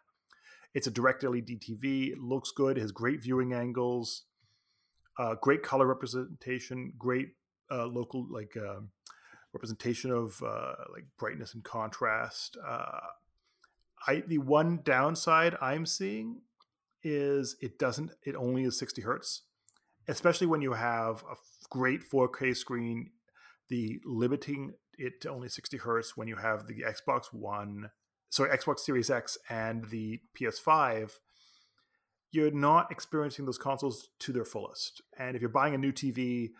It's 0.74 0.88
a 0.88 0.92
direct 0.92 1.24
LED 1.24 1.48
TV. 1.62 2.12
It 2.12 2.20
looks 2.20 2.52
good. 2.52 2.78
It 2.78 2.82
has 2.82 2.92
great 2.92 3.24
viewing 3.24 3.54
angles, 3.54 4.24
uh, 5.18 5.36
great 5.42 5.64
color 5.64 5.88
representation, 5.88 6.92
great 6.98 7.30
uh, 7.72 7.86
local 7.86 8.28
like 8.30 8.58
uh, 8.58 8.82
representation 9.54 10.12
of 10.12 10.44
uh, 10.46 10.74
like 10.94 11.06
brightness 11.18 11.54
and 11.54 11.64
contrast. 11.64 12.58
Uh, 12.68 13.00
I 14.06 14.24
the 14.28 14.40
one 14.40 14.82
downside 14.84 15.56
I'm 15.62 15.86
seeing 15.86 16.42
is 17.04 17.56
it 17.62 17.80
doesn't. 17.80 18.12
It 18.24 18.36
only 18.36 18.66
is 18.66 18.78
60 18.78 19.02
hertz, 19.02 19.44
especially 20.10 20.48
when 20.48 20.62
you 20.62 20.74
have 20.74 21.24
a 21.24 21.36
great 21.70 22.02
4K 22.12 22.56
screen. 22.58 23.12
The 23.70 24.00
limiting 24.06 24.74
it 24.98 25.22
to 25.22 25.30
only 25.30 25.48
60 25.48 25.78
hertz 25.78 26.18
when 26.18 26.28
you 26.28 26.36
have 26.36 26.68
the 26.68 26.84
Xbox 26.84 27.32
One 27.32 27.90
sorry, 28.30 28.56
Xbox 28.56 28.80
Series 28.80 29.10
X 29.10 29.38
and 29.50 29.86
the 29.90 30.20
PS5, 30.40 31.12
you're 32.32 32.52
not 32.52 32.92
experiencing 32.92 33.46
those 33.46 33.58
consoles 33.58 34.10
to 34.20 34.32
their 34.32 34.46
fullest. 34.46 35.02
And 35.18 35.36
if 35.36 35.42
you're 35.42 35.50
buying 35.50 35.74
a 35.74 35.80
new 35.80 35.92
TV 35.92 36.52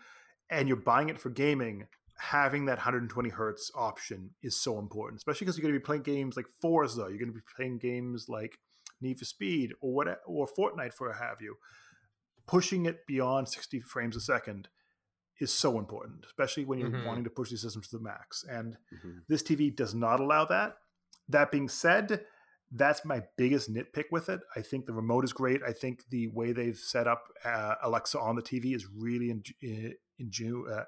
and 0.50 0.66
you're 0.66 0.76
buying 0.76 1.08
it 1.08 1.20
for 1.20 1.30
gaming, 1.30 1.86
having 2.18 2.66
that 2.66 2.78
120 2.78 3.28
hertz 3.30 3.70
option 3.74 4.30
is 4.42 4.60
so 4.60 4.78
important, 4.78 5.18
especially 5.18 5.44
because 5.44 5.56
you're 5.56 5.62
going 5.62 5.74
to 5.74 5.80
be 5.80 5.84
playing 5.84 6.02
games 6.02 6.36
like 6.36 6.46
Forza, 6.60 7.06
you're 7.08 7.18
going 7.18 7.32
to 7.32 7.32
be 7.32 7.40
playing 7.56 7.78
games 7.78 8.28
like 8.28 8.58
Need 9.00 9.18
for 9.18 9.24
Speed 9.24 9.72
or 9.80 9.94
what 9.94 10.20
or 10.26 10.48
Fortnite 10.58 10.92
for 10.92 11.12
have 11.12 11.40
you. 11.40 11.56
Pushing 12.46 12.84
it 12.84 13.06
beyond 13.06 13.48
60 13.48 13.80
frames 13.80 14.16
a 14.16 14.20
second 14.20 14.68
is 15.40 15.52
so 15.52 15.78
important, 15.78 16.24
especially 16.26 16.64
when 16.64 16.78
you're 16.78 16.90
Mhm. 16.90 17.04
wanting 17.04 17.24
to 17.24 17.30
push 17.30 17.50
these 17.50 17.62
systems 17.62 17.88
to 17.88 17.96
the 17.96 18.02
max. 18.02 18.44
And 18.44 18.76
Mhm. 18.92 19.24
this 19.26 19.42
TV 19.42 19.70
does 19.70 19.94
not 19.94 20.20
allow 20.20 20.44
that. 20.44 20.78
That 21.28 21.50
being 21.50 21.68
said, 21.68 22.26
that's 22.70 23.04
my 23.04 23.24
biggest 23.36 23.72
nitpick 23.72 24.04
with 24.12 24.28
it. 24.28 24.40
I 24.54 24.62
think 24.62 24.86
the 24.86 24.92
remote 24.92 25.24
is 25.24 25.32
great. 25.32 25.62
I 25.62 25.72
think 25.72 26.08
the 26.10 26.28
way 26.28 26.52
they've 26.52 26.76
set 26.78 27.06
up 27.08 27.24
uh, 27.44 27.76
Alexa 27.82 28.18
on 28.20 28.36
the 28.36 28.42
TV 28.42 28.74
is 28.74 28.86
really 28.86 29.30
in, 29.30 29.42
in, 29.60 29.96
in, 30.18 30.64
uh, 30.70 30.84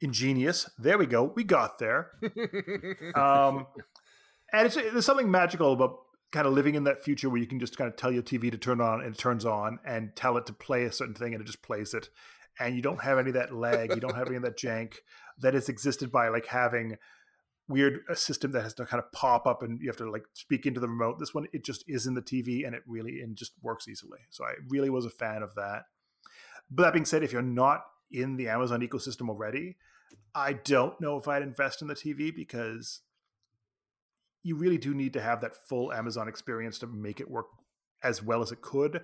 ingenious. 0.00 0.70
There 0.78 0.98
we 0.98 1.06
go. 1.06 1.24
We 1.24 1.44
got 1.44 1.78
there. 1.78 2.12
Um, 3.14 3.66
and 4.52 4.66
it's, 4.66 4.76
there's 4.76 5.04
something 5.06 5.30
magical 5.30 5.72
about 5.72 5.98
kind 6.32 6.46
of 6.46 6.52
living 6.52 6.74
in 6.74 6.84
that 6.84 7.02
future 7.02 7.28
where 7.28 7.40
you 7.40 7.46
can 7.46 7.60
just 7.60 7.76
kind 7.76 7.88
of 7.88 7.96
tell 7.96 8.10
your 8.12 8.22
TV 8.22 8.50
to 8.50 8.58
turn 8.58 8.80
on 8.80 9.00
and 9.00 9.14
it 9.14 9.18
turns 9.18 9.44
on, 9.44 9.78
and 9.84 10.14
tell 10.16 10.36
it 10.36 10.46
to 10.46 10.52
play 10.52 10.84
a 10.84 10.92
certain 10.92 11.14
thing 11.14 11.32
and 11.32 11.40
it 11.40 11.44
just 11.46 11.62
plays 11.62 11.94
it, 11.94 12.08
and 12.60 12.76
you 12.76 12.82
don't 12.82 13.02
have 13.02 13.18
any 13.18 13.30
of 13.30 13.34
that 13.34 13.54
lag, 13.54 13.90
you 13.90 14.00
don't 14.00 14.14
have 14.14 14.28
any 14.28 14.36
of 14.36 14.42
that 14.42 14.58
jank 14.58 14.96
that 15.38 15.54
is 15.54 15.68
existed 15.68 16.12
by 16.12 16.28
like 16.28 16.46
having 16.46 16.96
weird 17.66 18.00
a 18.10 18.16
system 18.16 18.52
that 18.52 18.62
has 18.62 18.74
to 18.74 18.84
kind 18.84 19.02
of 19.02 19.10
pop 19.12 19.46
up 19.46 19.62
and 19.62 19.80
you 19.80 19.88
have 19.88 19.96
to 19.96 20.10
like 20.10 20.24
speak 20.34 20.66
into 20.66 20.80
the 20.80 20.88
remote. 20.88 21.18
This 21.18 21.34
one 21.34 21.46
it 21.52 21.64
just 21.64 21.84
is 21.88 22.06
in 22.06 22.14
the 22.14 22.22
TV 22.22 22.66
and 22.66 22.74
it 22.74 22.82
really 22.86 23.20
and 23.20 23.36
just 23.36 23.52
works 23.62 23.88
easily. 23.88 24.18
So 24.30 24.44
I 24.44 24.52
really 24.68 24.90
was 24.90 25.06
a 25.06 25.10
fan 25.10 25.42
of 25.42 25.54
that. 25.54 25.84
But 26.70 26.84
that 26.84 26.92
being 26.92 27.04
said, 27.04 27.22
if 27.22 27.32
you're 27.32 27.42
not 27.42 27.84
in 28.10 28.36
the 28.36 28.48
Amazon 28.48 28.80
ecosystem 28.80 29.28
already, 29.28 29.76
I 30.34 30.52
don't 30.52 31.00
know 31.00 31.16
if 31.16 31.26
I'd 31.26 31.42
invest 31.42 31.82
in 31.82 31.88
the 31.88 31.94
TV 31.94 32.34
because 32.34 33.00
you 34.42 34.56
really 34.56 34.78
do 34.78 34.94
need 34.94 35.14
to 35.14 35.22
have 35.22 35.40
that 35.40 35.56
full 35.68 35.92
Amazon 35.92 36.28
experience 36.28 36.78
to 36.80 36.86
make 36.86 37.20
it 37.20 37.30
work 37.30 37.46
as 38.02 38.22
well 38.22 38.42
as 38.42 38.52
it 38.52 38.60
could. 38.60 39.00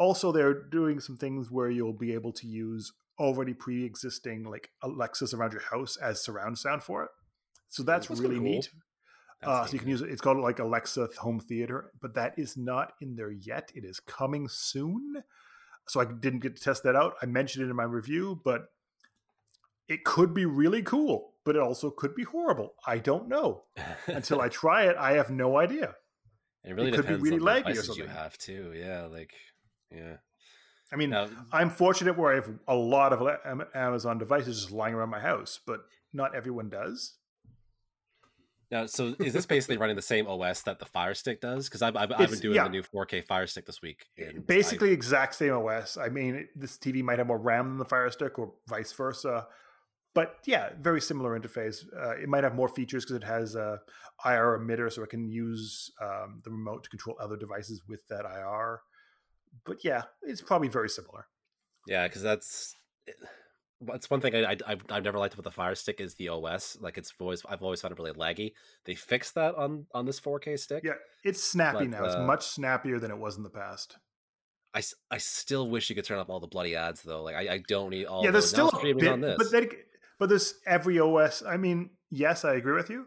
Also, 0.00 0.32
they're 0.32 0.54
doing 0.54 0.98
some 0.98 1.16
things 1.16 1.50
where 1.50 1.70
you'll 1.70 1.92
be 1.92 2.14
able 2.14 2.32
to 2.32 2.46
use 2.48 2.92
already 3.18 3.52
pre-existing 3.52 4.44
like 4.44 4.70
Alexas 4.82 5.34
around 5.34 5.52
your 5.52 5.62
house 5.62 5.98
as 5.98 6.24
surround 6.24 6.58
sound 6.58 6.82
for 6.82 7.04
it. 7.04 7.10
So 7.68 7.82
that's, 7.82 8.08
that's 8.08 8.18
really 8.18 8.36
cool. 8.36 8.44
neat. 8.44 8.70
Uh, 9.42 9.64
so 9.66 9.74
you 9.74 9.78
can 9.78 9.88
use 9.88 10.00
it. 10.00 10.10
It's 10.10 10.20
called 10.20 10.38
like 10.38 10.58
Alexa 10.58 11.08
Home 11.20 11.38
Theater, 11.38 11.92
but 12.00 12.14
that 12.14 12.38
is 12.38 12.56
not 12.56 12.94
in 13.00 13.14
there 13.14 13.30
yet. 13.30 13.70
It 13.74 13.84
is 13.84 14.00
coming 14.00 14.48
soon. 14.48 15.22
So 15.86 16.00
I 16.00 16.06
didn't 16.06 16.40
get 16.40 16.56
to 16.56 16.62
test 16.62 16.82
that 16.84 16.96
out. 16.96 17.14
I 17.22 17.26
mentioned 17.26 17.66
it 17.66 17.70
in 17.70 17.76
my 17.76 17.84
review, 17.84 18.40
but 18.44 18.66
it 19.88 20.04
could 20.04 20.32
be 20.32 20.46
really 20.46 20.82
cool, 20.82 21.34
but 21.44 21.56
it 21.56 21.62
also 21.62 21.90
could 21.90 22.14
be 22.14 22.22
horrible. 22.22 22.74
I 22.86 22.98
don't 22.98 23.28
know. 23.28 23.64
Until 24.06 24.40
I 24.40 24.48
try 24.60 24.84
it, 24.84 24.96
I 24.96 25.12
have 25.12 25.30
no 25.30 25.58
idea. 25.58 25.94
It 26.64 26.74
really 26.74 26.90
it 26.90 26.94
could 26.94 27.06
be 27.06 27.14
really 27.14 27.38
laggy 27.38 27.72
or 27.72 27.82
something. 27.82 28.04
You 28.04 28.10
have 28.10 28.36
to, 28.38 28.72
yeah, 28.74 29.06
like, 29.06 29.34
yeah. 29.90 30.16
I 30.92 30.96
mean, 30.96 31.10
now, 31.10 31.28
I'm 31.52 31.70
fortunate 31.70 32.18
where 32.18 32.32
I 32.32 32.34
have 32.36 32.50
a 32.66 32.74
lot 32.74 33.12
of 33.12 33.28
Amazon 33.74 34.18
devices 34.18 34.62
just 34.62 34.72
lying 34.72 34.94
around 34.94 35.10
my 35.10 35.20
house, 35.20 35.60
but 35.64 35.80
not 36.12 36.34
everyone 36.34 36.68
does. 36.68 37.14
Now, 38.70 38.86
so 38.86 39.14
is 39.18 39.32
this 39.32 39.46
basically 39.46 39.78
running 39.78 39.96
the 39.96 40.02
same 40.02 40.28
OS 40.28 40.62
that 40.62 40.78
the 40.78 40.84
Fire 40.84 41.14
Stick 41.14 41.40
does? 41.40 41.68
Because 41.68 41.82
I've, 41.82 41.96
I've, 41.96 42.12
I've, 42.12 42.30
been 42.30 42.38
doing 42.38 42.56
yeah. 42.56 42.64
the 42.64 42.70
new 42.70 42.82
4K 42.82 43.26
Fire 43.26 43.46
Stick 43.46 43.66
this 43.66 43.82
week. 43.82 44.06
Basically, 44.46 44.90
I... 44.90 44.92
exact 44.92 45.34
same 45.34 45.52
OS. 45.52 45.96
I 45.96 46.08
mean, 46.08 46.46
this 46.54 46.76
TV 46.78 47.02
might 47.02 47.18
have 47.18 47.26
more 47.26 47.38
RAM 47.38 47.70
than 47.70 47.78
the 47.78 47.84
Fire 47.84 48.10
Stick, 48.10 48.38
or 48.38 48.52
vice 48.68 48.92
versa. 48.92 49.46
But 50.14 50.36
yeah, 50.44 50.70
very 50.80 51.00
similar 51.00 51.38
interface. 51.38 51.84
Uh, 51.96 52.16
it 52.16 52.28
might 52.28 52.44
have 52.44 52.54
more 52.54 52.68
features 52.68 53.04
because 53.04 53.16
it 53.16 53.24
has 53.24 53.56
a 53.56 53.80
IR 54.24 54.58
emitter, 54.58 54.92
so 54.92 55.02
it 55.02 55.10
can 55.10 55.28
use 55.28 55.90
um, 56.00 56.40
the 56.44 56.50
remote 56.50 56.84
to 56.84 56.90
control 56.90 57.16
other 57.20 57.36
devices 57.36 57.82
with 57.88 58.06
that 58.08 58.24
IR. 58.24 58.80
But 59.64 59.84
yeah, 59.84 60.02
it's 60.22 60.42
probably 60.42 60.68
very 60.68 60.88
similar. 60.88 61.26
Yeah, 61.86 62.06
because 62.06 62.22
that's 62.22 62.76
that's 63.80 64.10
one 64.10 64.20
thing 64.20 64.34
I, 64.34 64.56
I 64.66 64.76
I've 64.90 65.04
never 65.04 65.18
liked 65.18 65.36
with 65.36 65.44
the 65.44 65.50
Fire 65.50 65.74
Stick 65.74 66.00
is 66.00 66.14
the 66.14 66.28
OS. 66.28 66.76
Like 66.80 66.98
it's 66.98 67.12
always 67.18 67.42
I've 67.48 67.62
always 67.62 67.80
found 67.80 67.92
it 67.92 67.98
really 67.98 68.12
laggy. 68.12 68.52
They 68.84 68.94
fixed 68.94 69.34
that 69.34 69.54
on 69.54 69.86
on 69.94 70.06
this 70.06 70.20
4K 70.20 70.58
stick. 70.58 70.82
Yeah, 70.84 70.94
it's 71.24 71.42
snappy 71.42 71.86
but, 71.86 71.90
now. 71.90 72.04
It's 72.04 72.14
uh, 72.14 72.24
much 72.24 72.46
snappier 72.46 72.98
than 72.98 73.10
it 73.10 73.18
was 73.18 73.36
in 73.36 73.42
the 73.42 73.50
past. 73.50 73.96
I, 74.72 74.82
I 75.10 75.18
still 75.18 75.68
wish 75.68 75.90
you 75.90 75.96
could 75.96 76.04
turn 76.04 76.18
off 76.18 76.28
all 76.28 76.40
the 76.40 76.46
bloody 76.46 76.76
ads 76.76 77.02
though. 77.02 77.22
Like 77.22 77.34
I, 77.34 77.54
I 77.54 77.62
don't 77.66 77.90
need 77.90 78.06
all. 78.06 78.24
Yeah, 78.24 78.30
there's 78.30 78.48
still 78.48 78.68
a 78.68 78.92
bit, 78.92 79.08
on 79.08 79.20
this. 79.20 79.36
but 79.36 79.50
then, 79.50 79.68
but 80.18 80.28
there's 80.28 80.54
every 80.66 81.00
OS. 81.00 81.42
I 81.42 81.56
mean, 81.56 81.90
yes, 82.10 82.44
I 82.44 82.54
agree 82.54 82.74
with 82.74 82.90
you, 82.90 83.06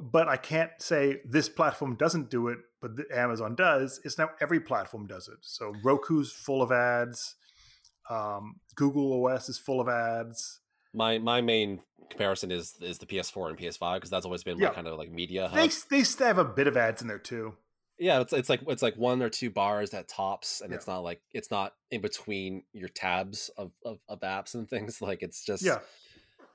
but 0.00 0.28
I 0.28 0.36
can't 0.36 0.70
say 0.78 1.20
this 1.24 1.48
platform 1.48 1.96
doesn't 1.96 2.30
do 2.30 2.48
it, 2.48 2.58
but 2.80 2.92
Amazon 3.14 3.54
does. 3.54 4.00
It's 4.04 4.18
now 4.18 4.30
every 4.40 4.60
platform 4.60 5.06
does 5.06 5.28
it. 5.28 5.38
So 5.42 5.74
Roku's 5.82 6.32
full 6.32 6.62
of 6.62 6.72
ads. 6.72 7.36
Um, 8.08 8.56
Google 8.74 9.26
OS 9.26 9.48
is 9.48 9.58
full 9.58 9.80
of 9.80 9.88
ads. 9.88 10.60
My 10.94 11.18
my 11.18 11.40
main 11.40 11.80
comparison 12.10 12.50
is 12.50 12.74
is 12.80 12.98
the 12.98 13.06
PS4 13.06 13.50
and 13.50 13.58
PS5 13.58 13.94
because 13.94 14.10
that's 14.10 14.24
always 14.24 14.44
been 14.44 14.58
yeah. 14.58 14.68
my 14.68 14.74
kind 14.74 14.86
of 14.86 14.98
like 14.98 15.10
media. 15.10 15.48
Hub. 15.48 15.56
They 15.56 15.70
they 15.90 16.04
still 16.04 16.26
have 16.26 16.38
a 16.38 16.44
bit 16.44 16.66
of 16.66 16.76
ads 16.76 17.02
in 17.02 17.08
there 17.08 17.18
too. 17.18 17.54
Yeah, 17.98 18.20
it's 18.20 18.32
it's 18.32 18.48
like 18.48 18.60
it's 18.66 18.82
like 18.82 18.96
one 18.96 19.22
or 19.22 19.28
two 19.28 19.50
bars 19.50 19.94
at 19.94 20.08
tops, 20.08 20.60
and 20.60 20.70
yeah. 20.70 20.76
it's 20.76 20.86
not 20.86 21.04
like 21.04 21.20
it's 21.32 21.50
not 21.50 21.74
in 21.90 22.00
between 22.00 22.64
your 22.72 22.88
tabs 22.88 23.50
of, 23.56 23.70
of, 23.84 23.98
of 24.08 24.20
apps 24.20 24.54
and 24.54 24.68
things. 24.68 24.98
Like 25.02 25.22
it's 25.22 25.44
just 25.44 25.62
yeah, 25.62 25.78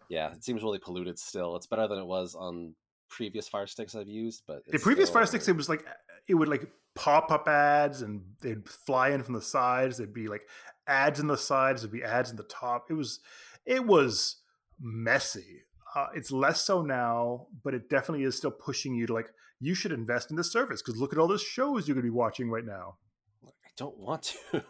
yeah. 0.09 0.31
It 0.33 0.43
seems 0.43 0.61
really 0.61 0.79
polluted. 0.79 1.17
Still, 1.17 1.55
it's 1.55 1.67
better 1.67 1.87
than 1.87 1.99
it 1.99 2.05
was 2.05 2.35
on 2.35 2.75
previous 3.09 3.47
Fire 3.47 3.67
Sticks 3.67 3.95
I've 3.95 4.07
used. 4.07 4.43
But 4.47 4.65
the 4.65 4.79
previous 4.79 5.09
still... 5.09 5.21
Fire 5.21 5.25
Sticks, 5.25 5.47
it 5.47 5.55
was 5.55 5.69
like 5.69 5.85
it 6.27 6.35
would 6.35 6.47
like 6.47 6.67
pop 6.95 7.31
up 7.31 7.47
ads 7.47 8.01
and 8.01 8.21
they'd 8.41 8.67
fly 8.67 9.09
in 9.09 9.23
from 9.23 9.35
the 9.35 9.41
sides. 9.41 9.97
They'd 9.97 10.13
be 10.13 10.27
like 10.27 10.43
ads 10.87 11.19
in 11.19 11.27
the 11.27 11.37
sides, 11.37 11.81
there'd 11.81 11.91
be 11.91 12.03
ads 12.03 12.31
in 12.31 12.37
the 12.37 12.43
top. 12.43 12.87
It 12.89 12.93
was 12.93 13.19
it 13.65 13.85
was 13.85 14.37
messy. 14.79 15.63
Uh, 15.95 16.07
it's 16.15 16.31
less 16.31 16.61
so 16.61 16.81
now, 16.81 17.47
but 17.63 17.73
it 17.73 17.89
definitely 17.89 18.25
is 18.25 18.35
still 18.35 18.51
pushing 18.51 18.93
you 18.93 19.07
to 19.07 19.13
like 19.13 19.29
you 19.59 19.73
should 19.73 19.91
invest 19.91 20.29
in 20.29 20.37
this 20.37 20.51
service 20.51 20.81
because 20.81 20.99
look 20.99 21.13
at 21.13 21.19
all 21.19 21.27
the 21.27 21.37
shows 21.37 21.87
you're 21.87 21.95
going 21.95 22.05
to 22.05 22.11
be 22.11 22.15
watching 22.15 22.49
right 22.49 22.65
now. 22.65 22.97
I 23.45 23.69
don't 23.75 23.97
want 23.97 24.33
to. 24.51 24.63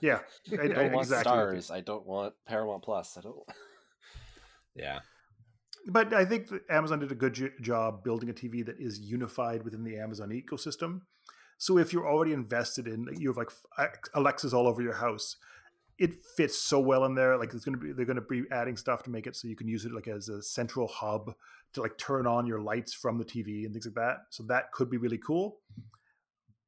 yeah, 0.00 0.20
I, 0.52 0.62
I 0.62 0.68
don't 0.68 0.78
I, 0.78 0.88
want 0.88 1.06
exactly. 1.06 1.30
stars. 1.30 1.70
I 1.70 1.80
don't 1.80 2.06
want 2.06 2.34
Paramount 2.46 2.82
Plus. 2.82 3.16
I 3.16 3.22
don't. 3.22 3.38
yeah, 4.74 5.00
but 5.86 6.12
I 6.12 6.24
think 6.24 6.50
Amazon 6.68 7.00
did 7.00 7.12
a 7.12 7.14
good 7.14 7.52
job 7.60 8.04
building 8.04 8.30
a 8.30 8.34
TV 8.34 8.64
that 8.66 8.78
is 8.78 9.00
unified 9.00 9.64
within 9.64 9.84
the 9.84 9.98
Amazon 9.98 10.30
ecosystem. 10.30 11.02
So 11.58 11.78
if 11.78 11.92
you're 11.92 12.08
already 12.08 12.32
invested 12.32 12.86
in, 12.86 13.06
you 13.18 13.28
have 13.28 13.36
like 13.36 13.50
Alexas 14.14 14.54
all 14.54 14.66
over 14.66 14.82
your 14.82 14.94
house, 14.94 15.36
it 15.98 16.24
fits 16.36 16.58
so 16.58 16.80
well 16.80 17.04
in 17.04 17.14
there. 17.14 17.36
Like 17.36 17.52
it's 17.52 17.64
gonna 17.64 17.76
be, 17.76 17.92
they're 17.92 18.06
gonna 18.06 18.22
be 18.22 18.44
adding 18.50 18.76
stuff 18.76 19.02
to 19.04 19.10
make 19.10 19.26
it 19.26 19.36
so 19.36 19.48
you 19.48 19.56
can 19.56 19.68
use 19.68 19.84
it 19.84 19.92
like 19.92 20.08
as 20.08 20.28
a 20.30 20.42
central 20.42 20.88
hub 20.88 21.34
to 21.74 21.82
like 21.82 21.98
turn 21.98 22.26
on 22.26 22.46
your 22.46 22.60
lights 22.60 22.94
from 22.94 23.18
the 23.18 23.24
TV 23.24 23.64
and 23.64 23.72
things 23.72 23.84
like 23.84 23.94
that. 23.94 24.18
So 24.30 24.42
that 24.44 24.72
could 24.72 24.90
be 24.90 24.96
really 24.96 25.18
cool. 25.18 25.58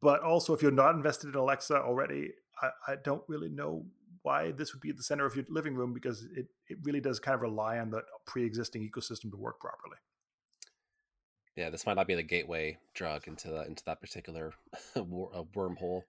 But 0.03 0.23
also, 0.23 0.53
if 0.53 0.63
you're 0.63 0.71
not 0.71 0.95
invested 0.95 1.31
in 1.31 1.37
Alexa 1.37 1.77
already, 1.77 2.33
I, 2.61 2.93
I 2.93 2.97
don't 3.03 3.23
really 3.29 3.49
know 3.49 3.87
why 4.23 4.53
this 4.53 4.73
would 4.73 4.81
be 4.81 4.91
at 4.91 4.97
the 4.97 5.03
center 5.03 5.27
of 5.27 5.35
your 5.35 5.45
living 5.49 5.75
room 5.75 5.93
because 5.93 6.25
it, 6.37 6.47
it 6.69 6.79
really 6.83 7.01
does 7.01 7.19
kind 7.19 7.35
of 7.35 7.41
rely 7.41 7.79
on 7.79 7.91
the 7.91 8.03
pre-existing 8.27 8.89
ecosystem 8.89 9.31
to 9.31 9.37
work 9.37 9.61
properly 9.61 9.97
yeah, 11.57 11.71
this 11.71 11.85
might 11.87 11.97
not 11.97 12.07
be 12.07 12.15
the 12.15 12.23
gateway 12.23 12.79
drug 12.95 13.29
into 13.29 13.49
that 13.51 13.67
into 13.67 13.85
that 13.85 14.01
particular 14.01 14.53
wormhole. 14.97 16.03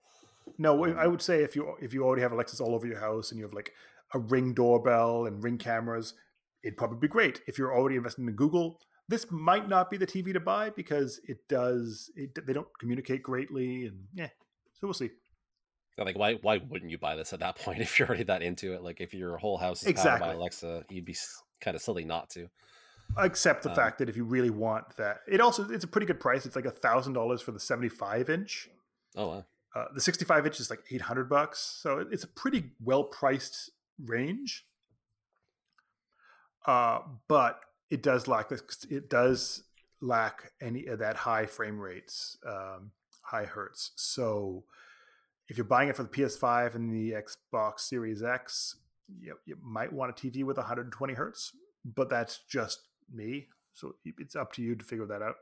No, 0.57 0.85
um, 0.85 0.97
I 0.97 1.07
would 1.07 1.21
say 1.21 1.43
if 1.43 1.55
you 1.55 1.75
if 1.81 1.93
you 1.93 2.03
already 2.03 2.21
have 2.21 2.31
Alexas 2.31 2.61
all 2.61 2.75
over 2.75 2.87
your 2.87 2.99
house 2.99 3.31
and 3.31 3.39
you 3.39 3.45
have 3.45 3.53
like 3.53 3.73
a 4.13 4.19
Ring 4.19 4.53
doorbell 4.53 5.25
and 5.25 5.43
Ring 5.43 5.57
cameras, 5.57 6.13
it'd 6.63 6.77
probably 6.77 6.99
be 6.99 7.07
great. 7.07 7.41
If 7.47 7.57
you're 7.57 7.75
already 7.75 7.97
investing 7.97 8.27
in 8.27 8.35
Google, 8.35 8.79
this 9.09 9.29
might 9.31 9.67
not 9.67 9.91
be 9.91 9.97
the 9.97 10.07
TV 10.07 10.31
to 10.33 10.39
buy 10.39 10.69
because 10.69 11.19
it 11.27 11.39
does 11.49 12.09
it, 12.15 12.37
they 12.45 12.53
don't 12.53 12.67
communicate 12.79 13.23
greatly 13.23 13.87
and 13.87 14.05
yeah. 14.13 14.29
So 14.79 14.87
we'll 14.87 14.93
see. 14.93 15.09
Like 15.97 16.17
why 16.17 16.35
why 16.35 16.57
wouldn't 16.57 16.91
you 16.91 16.97
buy 16.97 17.15
this 17.15 17.33
at 17.33 17.39
that 17.39 17.57
point 17.57 17.79
if 17.81 17.99
you're 17.99 18.07
already 18.07 18.23
that 18.23 18.41
into 18.41 18.73
it? 18.73 18.83
Like 18.83 19.01
if 19.01 19.13
your 19.13 19.37
whole 19.37 19.57
house 19.57 19.81
is 19.81 19.87
exactly. 19.87 20.25
powered 20.25 20.35
by 20.35 20.39
Alexa, 20.39 20.85
you'd 20.89 21.05
be 21.05 21.15
kind 21.61 21.75
of 21.75 21.81
silly 21.81 22.03
not 22.03 22.29
to 22.31 22.49
except 23.19 23.63
the 23.63 23.69
um, 23.69 23.75
fact 23.75 23.99
that 23.99 24.09
if 24.09 24.17
you 24.17 24.23
really 24.23 24.49
want 24.49 24.95
that, 24.97 25.21
it 25.27 25.41
also 25.41 25.69
it's 25.69 25.83
a 25.83 25.87
pretty 25.87 26.07
good 26.07 26.19
price. 26.19 26.45
It's 26.45 26.55
like 26.55 26.65
a 26.65 26.71
thousand 26.71 27.13
dollars 27.13 27.41
for 27.41 27.51
the 27.51 27.59
seventy-five 27.59 28.29
inch. 28.29 28.69
Oh 29.15 29.27
wow! 29.27 29.45
Uh, 29.75 29.85
the 29.93 30.01
sixty-five 30.01 30.45
inch 30.45 30.59
is 30.59 30.69
like 30.69 30.81
eight 30.91 31.01
hundred 31.01 31.29
bucks, 31.29 31.59
so 31.59 32.05
it's 32.11 32.23
a 32.23 32.27
pretty 32.27 32.71
well-priced 32.83 33.71
range. 34.03 34.65
Uh, 36.65 36.99
but 37.27 37.59
it 37.89 38.01
does 38.01 38.27
lack 38.27 38.49
this. 38.49 38.61
It 38.89 39.09
does 39.09 39.63
lack 40.01 40.51
any 40.61 40.87
of 40.87 40.99
that 40.99 41.15
high 41.15 41.45
frame 41.45 41.79
rates, 41.79 42.37
um, 42.47 42.91
high 43.21 43.45
hertz. 43.45 43.91
So 43.95 44.63
if 45.53 45.57
you're 45.57 45.65
buying 45.65 45.87
it 45.87 45.95
for 45.95 46.01
the 46.01 46.09
PS5 46.09 46.73
and 46.73 46.91
the 46.91 47.11
Xbox 47.11 47.81
Series 47.81 48.23
X, 48.23 48.77
you, 49.21 49.37
you 49.45 49.55
might 49.61 49.93
want 49.93 50.09
a 50.09 50.13
TV 50.13 50.43
with 50.43 50.57
120 50.57 51.13
hertz, 51.13 51.51
but 51.85 52.09
that's 52.09 52.39
just 52.49 52.79
me. 53.13 53.49
So 53.75 53.93
it's 54.03 54.35
up 54.35 54.51
to 54.53 54.63
you 54.63 54.73
to 54.73 54.83
figure 54.83 55.05
that 55.05 55.21
out. 55.21 55.35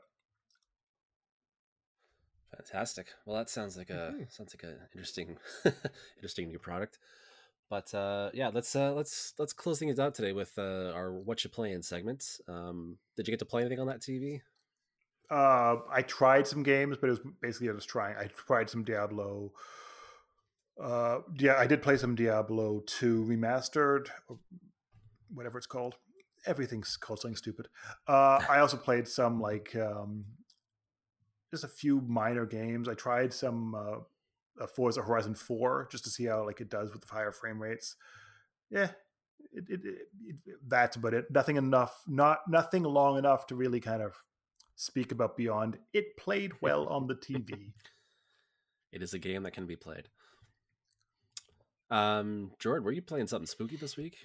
Fantastic. 2.54 3.06
Well, 3.24 3.38
that 3.38 3.48
sounds 3.48 3.78
like 3.78 3.88
a 3.88 4.12
mm-hmm. 4.12 4.22
sounds 4.28 4.54
like 4.54 4.64
an 4.64 4.76
interesting, 4.92 5.38
interesting 6.16 6.48
new 6.48 6.58
product. 6.58 6.98
But 7.70 7.94
uh, 7.94 8.32
yeah, 8.34 8.50
let's 8.52 8.76
uh, 8.76 8.92
let's 8.92 9.32
let's 9.38 9.54
close 9.54 9.78
things 9.78 9.98
out 9.98 10.14
today 10.14 10.32
with 10.32 10.52
uh, 10.58 10.92
our 10.94 11.10
"What 11.10 11.42
You 11.42 11.48
Playing" 11.48 11.80
segment. 11.80 12.38
Um, 12.46 12.98
did 13.16 13.26
you 13.26 13.32
get 13.32 13.38
to 13.38 13.46
play 13.46 13.62
anything 13.62 13.80
on 13.80 13.86
that 13.86 14.02
TV? 14.02 14.42
Uh, 15.30 15.76
I 15.90 16.02
tried 16.02 16.46
some 16.46 16.62
games, 16.62 16.98
but 17.00 17.06
it 17.06 17.12
was 17.12 17.20
basically 17.40 17.70
I 17.70 17.72
was 17.72 17.86
trying. 17.86 18.16
I 18.18 18.26
tried 18.26 18.68
some 18.68 18.84
Diablo. 18.84 19.52
Uh, 20.80 21.20
yeah, 21.38 21.56
I 21.58 21.66
did 21.66 21.82
play 21.82 21.96
some 21.96 22.14
Diablo 22.14 22.82
2 22.86 23.24
remastered, 23.24 24.08
whatever 25.32 25.58
it's 25.58 25.66
called 25.66 25.96
everything's 26.46 26.96
called 26.96 27.20
something 27.20 27.36
stupid. 27.36 27.68
Uh, 28.06 28.40
I 28.48 28.58
also 28.58 28.76
played 28.76 29.06
some 29.08 29.40
like 29.40 29.74
um, 29.76 30.24
just 31.50 31.64
a 31.64 31.68
few 31.68 32.00
minor 32.00 32.46
games. 32.46 32.88
I 32.88 32.94
tried 32.94 33.32
some 33.32 33.74
uh, 33.74 34.66
Forza 34.66 35.02
Horizon 35.02 35.34
Four 35.34 35.88
just 35.90 36.04
to 36.04 36.10
see 36.10 36.26
how 36.26 36.44
like 36.44 36.60
it 36.60 36.70
does 36.70 36.92
with 36.92 37.02
the 37.02 37.12
higher 37.12 37.32
frame 37.32 37.60
rates. 37.60 37.96
Yeah, 38.70 38.90
it, 39.52 39.64
it, 39.68 39.80
it, 39.84 40.38
that's 40.66 40.96
about 40.96 41.14
it. 41.14 41.26
Nothing 41.30 41.56
enough, 41.56 42.02
not 42.06 42.40
nothing 42.48 42.82
long 42.82 43.18
enough 43.18 43.46
to 43.48 43.54
really 43.54 43.80
kind 43.80 44.02
of 44.02 44.14
speak 44.76 45.12
about 45.12 45.36
beyond. 45.36 45.78
It 45.92 46.16
played 46.16 46.52
well 46.60 46.86
on 46.88 47.06
the 47.06 47.14
TV. 47.14 47.72
it 48.92 49.02
is 49.02 49.14
a 49.14 49.18
game 49.18 49.42
that 49.44 49.52
can 49.52 49.66
be 49.66 49.76
played. 49.76 50.08
Um, 51.92 52.52
Jordan, 52.58 52.84
were 52.84 52.92
you 52.92 53.02
playing 53.02 53.26
something 53.26 53.46
spooky 53.46 53.76
this 53.76 53.98
week? 53.98 54.16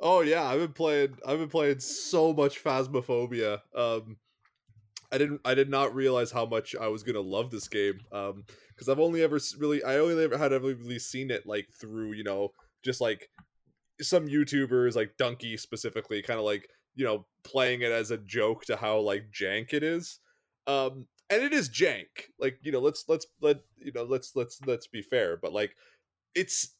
Oh 0.00 0.20
yeah, 0.20 0.44
I've 0.44 0.60
been 0.60 0.72
playing. 0.72 1.16
I've 1.26 1.40
been 1.40 1.48
playing 1.48 1.80
so 1.80 2.32
much 2.32 2.62
Phasmophobia. 2.62 3.58
Um, 3.74 4.16
I 5.12 5.18
didn't. 5.18 5.40
I 5.44 5.54
did 5.54 5.68
not 5.68 5.92
realize 5.92 6.30
how 6.30 6.46
much 6.46 6.76
I 6.80 6.86
was 6.86 7.02
gonna 7.02 7.20
love 7.20 7.50
this 7.50 7.66
game. 7.66 7.98
Um, 8.12 8.44
because 8.68 8.88
I've 8.88 9.00
only 9.00 9.22
ever 9.22 9.40
really, 9.58 9.82
I 9.82 9.98
only 9.98 10.22
ever 10.22 10.38
had 10.38 10.52
ever 10.52 10.68
really 10.68 11.00
seen 11.00 11.32
it 11.32 11.46
like 11.46 11.66
through, 11.78 12.12
you 12.12 12.22
know, 12.22 12.50
just 12.84 13.00
like 13.00 13.28
some 14.00 14.28
YouTubers, 14.28 14.94
like 14.94 15.16
Dunkey 15.18 15.58
specifically, 15.58 16.22
kind 16.22 16.38
of 16.38 16.44
like 16.44 16.68
you 16.94 17.04
know 17.04 17.26
playing 17.42 17.82
it 17.82 17.90
as 17.90 18.12
a 18.12 18.18
joke 18.18 18.64
to 18.66 18.76
how 18.76 19.00
like 19.00 19.24
jank 19.32 19.74
it 19.74 19.82
is. 19.82 20.20
Um, 20.68 21.06
and 21.28 21.42
it 21.42 21.52
is 21.52 21.68
jank. 21.68 22.06
Like 22.38 22.58
you 22.62 22.70
know, 22.70 22.80
let's 22.80 23.04
let's 23.08 23.26
let 23.42 23.58
you 23.78 23.90
know, 23.92 24.04
let's 24.04 24.36
let's 24.36 24.60
let's 24.64 24.86
be 24.86 25.02
fair. 25.02 25.36
But 25.36 25.52
like, 25.52 25.74
it's 26.36 26.76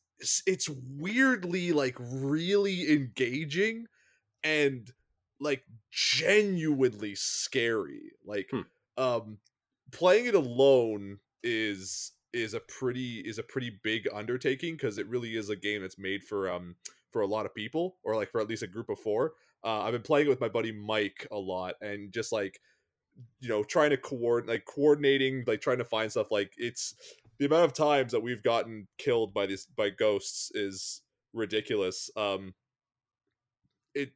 it's 0.47 0.69
weirdly 0.99 1.73
like 1.73 1.97
really 1.99 2.93
engaging 2.93 3.87
and 4.45 4.93
like 5.41 5.65
genuinely 5.91 7.15
scary 7.15 8.13
like 8.25 8.49
hmm. 8.51 8.61
um 9.03 9.39
playing 9.91 10.27
it 10.27 10.35
alone 10.35 11.19
is 11.43 12.13
is 12.33 12.55
a 12.55 12.61
pretty 12.61 13.21
is 13.21 13.39
a 13.39 13.43
pretty 13.43 13.79
big 13.83 14.07
undertaking 14.15 14.75
because 14.75 14.99
it 14.99 15.09
really 15.09 15.37
is 15.37 15.49
a 15.49 15.57
game 15.57 15.83
that's 15.83 15.99
made 15.99 16.23
for 16.23 16.51
um 16.51 16.77
for 17.11 17.23
a 17.23 17.27
lot 17.27 17.47
of 17.47 17.55
people 17.55 17.97
or 18.05 18.15
like 18.15 18.31
for 18.31 18.41
at 18.41 18.49
least 18.49 18.63
a 18.63 18.69
group 18.69 18.89
of 18.89 18.99
four 18.99 19.33
uh, 19.65 19.81
i've 19.81 19.93
been 19.93 20.03
playing 20.03 20.27
it 20.27 20.31
with 20.31 20.41
my 20.41 20.49
buddy 20.49 20.73
mike 20.73 21.27
a 21.33 21.39
lot 21.39 21.75
and 21.81 22.13
just 22.13 22.31
like 22.31 22.61
you 23.41 23.49
know 23.49 23.65
trying 23.65 23.91
to 23.91 23.97
coordinate 23.97 24.55
like 24.55 24.65
coordinating 24.65 25.43
like 25.47 25.61
trying 25.61 25.79
to 25.79 25.85
find 25.85 26.11
stuff 26.11 26.31
like 26.31 26.53
it's 26.57 26.95
the 27.41 27.47
amount 27.47 27.65
of 27.65 27.75
times 27.75 28.13
that 28.13 28.21
we've 28.21 28.45
gotten 28.45 28.89
killed 28.99 29.35
by 29.35 29.47
these 29.47 29.67
by 29.67 29.91
ghosts 29.91 30.53
is 30.55 31.03
ridiculous. 31.35 32.11
Um, 32.17 32.55
it 33.95 34.11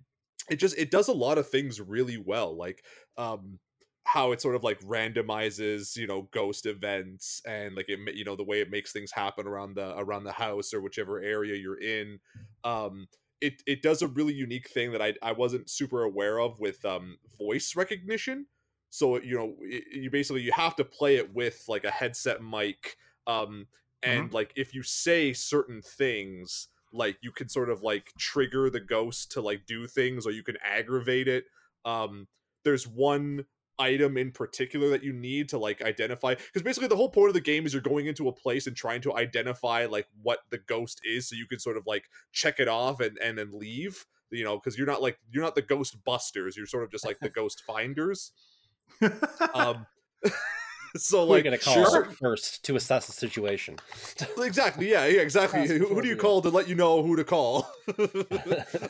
it 0.50 0.56
just 0.56 0.76
it 0.78 0.90
does 0.90 1.08
a 1.08 1.12
lot 1.12 1.38
of 1.38 1.48
things 1.48 1.80
really 1.80 2.18
well, 2.18 2.56
like 2.56 2.84
um, 3.16 3.58
how 4.04 4.32
it 4.32 4.40
sort 4.40 4.54
of 4.56 4.62
like 4.64 4.80
randomizes 4.80 5.96
you 5.96 6.06
know 6.06 6.28
ghost 6.32 6.66
events 6.66 7.40
and 7.46 7.74
like 7.74 7.88
it 7.88 7.98
you 8.14 8.24
know 8.24 8.36
the 8.36 8.44
way 8.44 8.60
it 8.60 8.70
makes 8.70 8.92
things 8.92 9.12
happen 9.12 9.46
around 9.46 9.74
the 9.76 9.96
around 9.98 10.24
the 10.24 10.32
house 10.32 10.74
or 10.74 10.80
whichever 10.80 11.20
area 11.20 11.56
you're 11.56 11.80
in. 11.80 12.18
Um, 12.64 13.06
it 13.40 13.62
it 13.66 13.82
does 13.82 14.02
a 14.02 14.08
really 14.08 14.34
unique 14.34 14.68
thing 14.70 14.92
that 14.92 15.02
I 15.02 15.14
I 15.22 15.32
wasn't 15.32 15.70
super 15.70 16.02
aware 16.02 16.40
of 16.40 16.60
with 16.60 16.84
um 16.84 17.18
voice 17.38 17.74
recognition. 17.76 18.46
So 18.90 19.20
you 19.20 19.36
know 19.36 19.56
you 19.92 20.10
basically 20.10 20.42
you 20.42 20.52
have 20.52 20.76
to 20.76 20.84
play 20.84 21.16
it 21.16 21.34
with 21.34 21.64
like 21.68 21.84
a 21.84 21.90
headset 21.90 22.42
mic 22.42 22.96
um 23.26 23.66
and 24.02 24.26
mm-hmm. 24.26 24.34
like 24.34 24.52
if 24.56 24.74
you 24.74 24.82
say 24.82 25.32
certain 25.32 25.80
things 25.82 26.68
like 26.92 27.16
you 27.22 27.32
can 27.32 27.48
sort 27.48 27.70
of 27.70 27.82
like 27.82 28.12
trigger 28.18 28.70
the 28.70 28.80
ghost 28.80 29.32
to 29.32 29.40
like 29.40 29.66
do 29.66 29.86
things 29.86 30.26
or 30.26 30.30
you 30.30 30.42
can 30.42 30.56
aggravate 30.62 31.28
it 31.28 31.44
um 31.84 32.26
there's 32.64 32.86
one 32.86 33.44
item 33.78 34.16
in 34.16 34.30
particular 34.30 34.88
that 34.90 35.02
you 35.02 35.12
need 35.12 35.48
to 35.48 35.58
like 35.58 35.82
identify 35.82 36.34
because 36.34 36.62
basically 36.62 36.88
the 36.88 36.96
whole 36.96 37.08
point 37.08 37.28
of 37.28 37.34
the 37.34 37.40
game 37.40 37.66
is 37.66 37.72
you're 37.72 37.82
going 37.82 38.06
into 38.06 38.28
a 38.28 38.32
place 38.32 38.66
and 38.66 38.76
trying 38.76 39.00
to 39.00 39.16
identify 39.16 39.84
like 39.86 40.06
what 40.22 40.40
the 40.50 40.58
ghost 40.58 41.00
is 41.04 41.28
so 41.28 41.34
you 41.34 41.46
can 41.46 41.58
sort 41.58 41.76
of 41.76 41.84
like 41.86 42.04
check 42.32 42.60
it 42.60 42.68
off 42.68 43.00
and 43.00 43.18
and 43.18 43.36
then 43.36 43.50
leave 43.52 44.06
you 44.30 44.44
know 44.44 44.56
because 44.56 44.78
you're 44.78 44.86
not 44.86 45.02
like 45.02 45.18
you're 45.30 45.42
not 45.42 45.56
the 45.56 45.62
ghost 45.62 45.96
busters 46.04 46.56
you're 46.56 46.66
sort 46.66 46.84
of 46.84 46.90
just 46.90 47.04
like 47.04 47.18
the 47.20 47.28
ghost 47.30 47.62
finders 47.66 48.32
um 49.54 49.86
so 50.96 51.24
like 51.24 51.44
going 51.44 51.58
to 51.58 51.64
call 51.64 51.74
sure. 51.74 52.04
first 52.20 52.64
to 52.64 52.76
assess 52.76 53.06
the 53.06 53.12
situation? 53.12 53.76
Exactly 54.38 54.90
yeah 54.90 55.06
yeah 55.06 55.20
exactly. 55.20 55.66
Who, 55.66 55.86
who, 55.86 56.02
do 56.02 56.08
you 56.08 56.16
call 56.16 56.42
to 56.42 56.50
let 56.50 56.68
you 56.68 56.74
know 56.74 57.02
who 57.02 57.16
to 57.16 57.24
call? 57.24 57.68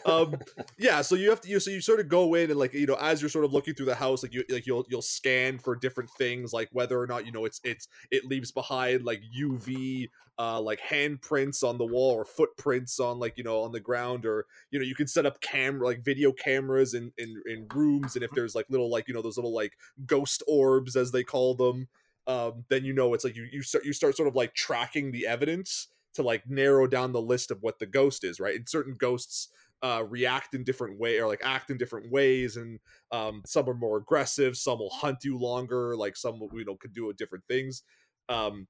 Um 0.04 0.36
yeah 0.78 1.00
so 1.00 1.14
you 1.14 1.30
have 1.30 1.40
to 1.42 1.48
you 1.48 1.60
so 1.60 1.70
you 1.70 1.80
sort 1.80 2.00
of 2.00 2.08
go 2.08 2.34
in 2.34 2.50
and 2.50 2.58
like 2.58 2.74
you 2.74 2.86
know 2.86 2.96
as 3.00 3.22
you're 3.22 3.28
sort 3.28 3.44
of 3.44 3.52
looking 3.52 3.74
through 3.74 3.86
the 3.86 3.94
house 3.94 4.22
like 4.22 4.34
you 4.34 4.44
like 4.48 4.66
you'll 4.66 4.84
you'll 4.88 5.02
scan 5.02 5.58
for 5.58 5.76
different 5.76 6.10
things 6.10 6.52
like 6.52 6.68
whether 6.72 7.00
or 7.00 7.06
not 7.06 7.24
you 7.24 7.32
know 7.32 7.44
it's 7.44 7.60
it's 7.64 7.88
it 8.10 8.24
leaves 8.24 8.50
behind 8.50 9.04
like 9.04 9.22
uv 9.40 10.08
uh 10.38 10.60
like 10.60 10.80
handprints 10.80 11.62
on 11.62 11.78
the 11.78 11.84
wall 11.84 12.12
or 12.12 12.24
footprints 12.24 12.98
on 12.98 13.18
like 13.18 13.34
you 13.36 13.44
know 13.44 13.62
on 13.62 13.70
the 13.70 13.80
ground 13.80 14.26
or 14.26 14.46
you 14.70 14.78
know 14.78 14.84
you 14.84 14.94
can 14.94 15.06
set 15.06 15.26
up 15.26 15.40
camera 15.40 15.86
like 15.86 16.04
video 16.04 16.32
cameras 16.32 16.94
in 16.94 17.12
in, 17.18 17.40
in 17.46 17.66
rooms 17.72 18.16
and 18.16 18.24
if 18.24 18.30
there's 18.32 18.54
like 18.54 18.66
little 18.68 18.90
like 18.90 19.06
you 19.06 19.14
know 19.14 19.22
those 19.22 19.36
little 19.36 19.54
like 19.54 19.74
ghost 20.06 20.42
orbs 20.48 20.96
as 20.96 21.12
they 21.12 21.22
call 21.22 21.54
them 21.54 21.86
um, 22.26 22.64
then 22.68 22.84
you 22.84 22.92
know 22.92 23.12
it's 23.14 23.24
like 23.24 23.36
you 23.36 23.46
you 23.52 23.62
start 23.62 23.84
you 23.84 23.92
start 23.92 24.16
sort 24.16 24.28
of 24.28 24.34
like 24.34 24.54
tracking 24.54 25.12
the 25.12 25.26
evidence 25.26 25.88
to 26.14 26.22
like 26.22 26.48
narrow 26.48 26.86
down 26.86 27.12
the 27.12 27.20
list 27.20 27.50
of 27.50 27.62
what 27.62 27.78
the 27.78 27.86
ghost 27.86 28.24
is, 28.24 28.40
right? 28.40 28.56
And 28.56 28.68
certain 28.68 28.94
ghosts 28.94 29.48
uh, 29.82 30.04
react 30.08 30.54
in 30.54 30.64
different 30.64 30.98
way 30.98 31.18
or 31.18 31.26
like 31.26 31.40
act 31.44 31.70
in 31.70 31.76
different 31.76 32.10
ways, 32.10 32.56
and 32.56 32.78
um, 33.12 33.42
some 33.44 33.68
are 33.68 33.74
more 33.74 33.98
aggressive, 33.98 34.56
some 34.56 34.78
will 34.78 34.90
hunt 34.90 35.18
you 35.24 35.38
longer, 35.38 35.96
like 35.96 36.16
some 36.16 36.40
you 36.54 36.64
know 36.64 36.76
could 36.76 36.94
do 36.94 37.12
different 37.12 37.44
things. 37.46 37.82
Um, 38.28 38.68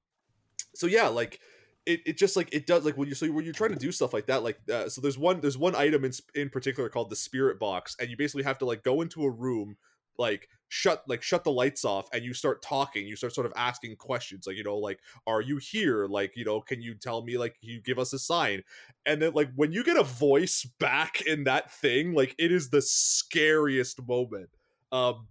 so 0.73 0.87
yeah, 0.87 1.07
like 1.07 1.39
it, 1.85 2.01
it 2.05 2.17
just 2.17 2.35
like 2.35 2.49
it 2.53 2.65
does 2.65 2.83
like 2.83 2.97
when 2.97 3.07
you 3.07 3.15
so 3.15 3.27
when 3.27 3.43
you're 3.43 3.53
trying 3.53 3.73
to 3.73 3.79
do 3.79 3.91
stuff 3.91 4.13
like 4.13 4.25
that 4.27 4.43
like 4.43 4.57
uh, 4.71 4.89
so 4.89 5.01
there's 5.01 5.17
one 5.17 5.39
there's 5.41 5.57
one 5.57 5.75
item 5.75 6.03
in 6.03 6.11
in 6.33 6.49
particular 6.49 6.89
called 6.89 7.09
the 7.09 7.15
spirit 7.15 7.59
box 7.59 7.95
and 7.99 8.09
you 8.09 8.17
basically 8.17 8.43
have 8.43 8.57
to 8.57 8.65
like 8.65 8.83
go 8.83 9.01
into 9.01 9.23
a 9.23 9.29
room 9.29 9.77
like 10.17 10.49
shut 10.67 11.03
like 11.07 11.21
shut 11.21 11.43
the 11.43 11.51
lights 11.51 11.85
off 11.85 12.07
and 12.13 12.23
you 12.23 12.33
start 12.33 12.61
talking 12.61 13.05
you 13.05 13.15
start 13.15 13.33
sort 13.33 13.45
of 13.45 13.53
asking 13.55 13.95
questions 13.95 14.47
like 14.47 14.55
you 14.55 14.63
know 14.63 14.77
like 14.77 14.99
are 15.27 15.41
you 15.41 15.57
here 15.57 16.07
like 16.07 16.35
you 16.35 16.43
know 16.43 16.59
can 16.59 16.81
you 16.81 16.95
tell 16.95 17.23
me 17.23 17.37
like 17.37 17.55
you 17.61 17.81
give 17.81 17.99
us 17.99 18.13
a 18.13 18.19
sign 18.19 18.63
and 19.05 19.21
then 19.21 19.31
like 19.33 19.49
when 19.55 19.71
you 19.71 19.83
get 19.83 19.97
a 19.97 20.03
voice 20.03 20.67
back 20.79 21.21
in 21.21 21.43
that 21.43 21.71
thing 21.71 22.13
like 22.13 22.33
it 22.39 22.51
is 22.51 22.69
the 22.69 22.81
scariest 22.81 24.05
moment 24.07 24.49
um 24.91 25.27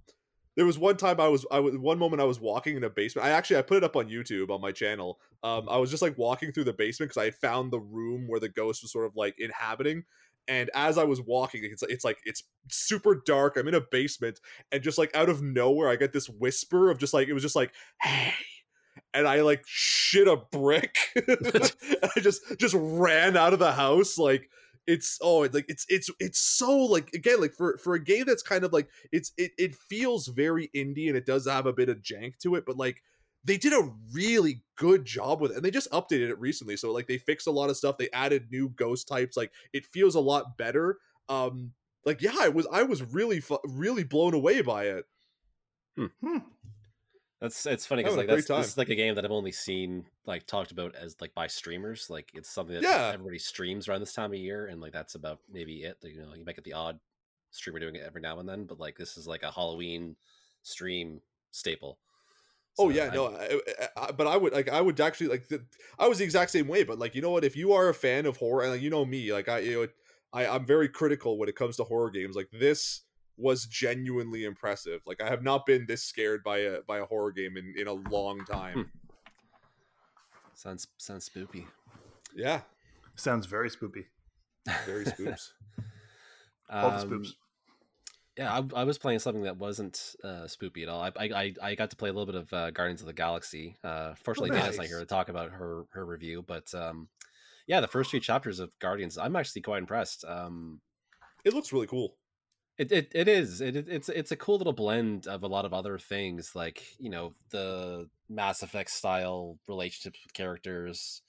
there 0.56 0.66
was 0.66 0.78
one 0.78 0.96
time 0.96 1.20
I 1.20 1.28
was 1.28 1.44
I 1.50 1.58
was 1.58 1.76
one 1.76 1.98
moment 1.98 2.22
I 2.22 2.26
was 2.26 2.40
walking 2.40 2.76
in 2.76 2.84
a 2.84 2.90
basement. 2.90 3.26
I 3.26 3.30
actually 3.30 3.56
I 3.56 3.62
put 3.62 3.78
it 3.78 3.84
up 3.84 3.96
on 3.96 4.08
YouTube 4.08 4.50
on 4.50 4.60
my 4.60 4.72
channel. 4.72 5.18
Um, 5.44 5.68
I 5.68 5.76
was 5.76 5.90
just 5.90 6.02
like 6.02 6.16
walking 6.16 6.52
through 6.52 6.64
the 6.64 6.72
basement 6.72 7.10
because 7.10 7.20
I 7.20 7.26
had 7.26 7.34
found 7.34 7.70
the 7.70 7.78
room 7.78 8.26
where 8.26 8.40
the 8.40 8.48
ghost 8.48 8.82
was 8.82 8.90
sort 8.90 9.04
of 9.04 9.14
like 9.14 9.38
inhabiting, 9.38 10.04
and 10.48 10.70
as 10.74 10.96
I 10.96 11.04
was 11.04 11.20
walking, 11.20 11.60
it's 11.64 11.82
like 11.82 11.90
it's 11.90 12.04
like 12.04 12.18
it's 12.24 12.44
super 12.70 13.22
dark. 13.26 13.56
I'm 13.56 13.68
in 13.68 13.74
a 13.74 13.80
basement, 13.80 14.40
and 14.72 14.82
just 14.82 14.96
like 14.96 15.14
out 15.14 15.28
of 15.28 15.42
nowhere, 15.42 15.90
I 15.90 15.96
get 15.96 16.14
this 16.14 16.30
whisper 16.30 16.90
of 16.90 16.98
just 16.98 17.12
like 17.12 17.28
it 17.28 17.34
was 17.34 17.42
just 17.42 17.56
like, 17.56 17.72
"Hey," 18.00 18.32
and 19.12 19.28
I 19.28 19.42
like 19.42 19.62
shit 19.66 20.26
a 20.26 20.36
brick. 20.36 20.96
I 21.16 22.20
just 22.20 22.42
just 22.58 22.74
ran 22.78 23.36
out 23.36 23.52
of 23.52 23.58
the 23.58 23.72
house 23.72 24.16
like 24.16 24.48
it's 24.86 25.18
oh 25.22 25.40
like 25.52 25.64
it's 25.68 25.86
it's 25.88 26.10
it's 26.20 26.38
so 26.38 26.76
like 26.76 27.10
again 27.14 27.40
like 27.40 27.54
for 27.54 27.78
for 27.78 27.94
a 27.94 28.02
game 28.02 28.24
that's 28.26 28.42
kind 28.42 28.64
of 28.64 28.72
like 28.72 28.88
it's 29.12 29.32
it 29.38 29.52
it 29.56 29.74
feels 29.74 30.26
very 30.26 30.70
indie 30.74 31.08
and 31.08 31.16
it 31.16 31.24
does 31.26 31.46
have 31.46 31.66
a 31.66 31.72
bit 31.72 31.88
of 31.88 32.02
jank 32.02 32.36
to 32.38 32.54
it 32.54 32.66
but 32.66 32.76
like 32.76 33.02
they 33.44 33.56
did 33.56 33.72
a 33.72 33.90
really 34.12 34.62
good 34.76 35.04
job 35.04 35.40
with 35.40 35.52
it 35.52 35.56
and 35.56 35.64
they 35.64 35.70
just 35.70 35.90
updated 35.90 36.30
it 36.30 36.38
recently 36.40 36.76
so 36.76 36.92
like 36.92 37.06
they 37.06 37.18
fixed 37.18 37.46
a 37.46 37.50
lot 37.50 37.70
of 37.70 37.76
stuff 37.76 37.98
they 37.98 38.10
added 38.12 38.48
new 38.50 38.68
ghost 38.70 39.06
types 39.06 39.36
like 39.36 39.52
it 39.72 39.86
feels 39.86 40.14
a 40.14 40.20
lot 40.20 40.56
better 40.56 40.98
um 41.28 41.72
like 42.04 42.20
yeah 42.20 42.34
i 42.40 42.48
was 42.48 42.66
i 42.72 42.82
was 42.82 43.02
really 43.02 43.40
fu- 43.40 43.58
really 43.64 44.04
blown 44.04 44.34
away 44.34 44.60
by 44.62 44.84
it 44.84 45.04
hmm. 45.96 46.06
Hmm. 46.24 46.38
that's 47.40 47.66
it's 47.66 47.86
funny 47.86 48.02
because 48.02 48.16
like 48.16 48.26
that's 48.26 48.48
this 48.48 48.68
is 48.68 48.78
like 48.78 48.88
a 48.88 48.94
game 48.94 49.14
that 49.14 49.24
i've 49.24 49.30
only 49.30 49.52
seen 49.52 50.04
like 50.26 50.46
talked 50.46 50.72
about 50.72 50.94
as 50.96 51.16
like 51.20 51.34
by 51.34 51.46
streamers 51.46 52.10
like 52.10 52.30
it's 52.34 52.50
something 52.50 52.74
that 52.74 52.82
yeah. 52.82 53.10
everybody 53.14 53.38
streams 53.38 53.88
around 53.88 54.00
this 54.00 54.14
time 54.14 54.32
of 54.32 54.38
year 54.38 54.66
and 54.66 54.80
like 54.80 54.92
that's 54.92 55.14
about 55.14 55.38
maybe 55.52 55.84
it 55.84 55.98
you 56.02 56.20
know 56.20 56.34
you 56.34 56.44
might 56.44 56.56
get 56.56 56.64
the 56.64 56.72
odd 56.72 56.98
streamer 57.52 57.78
doing 57.78 57.94
it 57.94 58.02
every 58.04 58.20
now 58.20 58.40
and 58.40 58.48
then 58.48 58.64
but 58.64 58.80
like 58.80 58.96
this 58.96 59.16
is 59.16 59.28
like 59.28 59.44
a 59.44 59.50
halloween 59.52 60.16
stream 60.64 61.20
staple 61.52 61.98
so 62.74 62.86
oh 62.86 62.88
yeah, 62.90 63.10
I, 63.10 63.14
no, 63.14 63.26
I, 63.28 63.60
I, 63.96 64.12
but 64.12 64.26
I 64.26 64.36
would 64.36 64.52
like 64.52 64.68
I 64.68 64.80
would 64.80 65.00
actually 65.00 65.28
like 65.28 65.48
the, 65.48 65.64
I 65.98 66.08
was 66.08 66.18
the 66.18 66.24
exact 66.24 66.50
same 66.50 66.66
way. 66.66 66.82
But 66.82 66.98
like 66.98 67.14
you 67.14 67.22
know 67.22 67.30
what, 67.30 67.44
if 67.44 67.56
you 67.56 67.72
are 67.72 67.88
a 67.88 67.94
fan 67.94 68.26
of 68.26 68.36
horror, 68.36 68.62
and 68.62 68.72
like, 68.72 68.82
you 68.82 68.90
know 68.90 69.04
me, 69.04 69.32
like 69.32 69.48
I 69.48 69.60
you 69.60 69.82
know 69.82 69.88
I 70.32 70.46
I'm 70.46 70.66
very 70.66 70.88
critical 70.88 71.38
when 71.38 71.48
it 71.48 71.54
comes 71.54 71.76
to 71.76 71.84
horror 71.84 72.10
games. 72.10 72.34
Like 72.34 72.50
this 72.52 73.02
was 73.36 73.66
genuinely 73.66 74.44
impressive. 74.44 75.00
Like 75.06 75.22
I 75.22 75.28
have 75.28 75.42
not 75.42 75.66
been 75.66 75.86
this 75.86 76.02
scared 76.02 76.42
by 76.42 76.58
a 76.58 76.82
by 76.82 76.98
a 76.98 77.04
horror 77.04 77.32
game 77.32 77.56
in 77.56 77.74
in 77.76 77.86
a 77.86 77.92
long 77.92 78.44
time. 78.44 78.74
Hmm. 78.74 78.82
Sounds 80.54 80.88
sounds 80.96 81.24
spooky. 81.24 81.66
Yeah, 82.34 82.62
sounds 83.14 83.46
very 83.46 83.70
spooky. 83.70 84.06
Very 84.86 85.04
spoops. 85.04 85.50
All 86.70 86.90
the 86.90 87.04
spoops. 87.04 87.34
Yeah, 88.36 88.52
I, 88.52 88.80
I 88.80 88.84
was 88.84 88.98
playing 88.98 89.20
something 89.20 89.44
that 89.44 89.58
wasn't 89.58 90.16
uh, 90.24 90.46
spoopy 90.48 90.82
at 90.82 90.88
all. 90.88 91.00
I, 91.00 91.12
I 91.16 91.54
I 91.62 91.74
got 91.76 91.90
to 91.90 91.96
play 91.96 92.08
a 92.08 92.12
little 92.12 92.26
bit 92.26 92.34
of 92.34 92.52
uh, 92.52 92.70
Guardians 92.72 93.00
of 93.00 93.06
the 93.06 93.12
Galaxy. 93.12 93.76
Uh, 93.84 94.14
fortunately, 94.16 94.50
Oh, 94.50 94.54
Dana's 94.54 94.76
not 94.78 94.86
here 94.88 94.98
to 95.00 95.06
talk 95.06 95.28
about 95.28 95.52
her 95.52 95.84
her 95.92 96.04
review, 96.04 96.42
but 96.46 96.74
um, 96.74 97.08
yeah, 97.68 97.80
the 97.80 97.86
first 97.88 98.10
few 98.10 98.20
chapters 98.20 98.58
of 98.58 98.76
Guardians, 98.80 99.18
I'm 99.18 99.36
actually 99.36 99.62
quite 99.62 99.78
impressed. 99.78 100.24
Um, 100.24 100.80
It 101.44 101.54
looks 101.54 101.72
really 101.72 101.86
cool. 101.86 102.16
It 102.76 102.90
it, 102.90 103.12
it 103.14 103.28
is. 103.28 103.60
It, 103.60 103.76
it- 103.76 103.88
it's 103.88 104.08
it's 104.08 104.32
a 104.32 104.36
cool 104.36 104.58
little 104.58 104.72
blend 104.72 105.28
of 105.28 105.44
a 105.44 105.48
lot 105.48 105.64
of 105.64 105.72
other 105.72 105.96
things, 105.98 106.56
like 106.56 106.82
you 106.98 107.10
know 107.10 107.34
the 107.50 108.08
Mass 108.28 108.62
Effect 108.64 108.90
style 108.90 109.58
relationships 109.68 110.18
with 110.24 110.34
characters. 110.34 111.22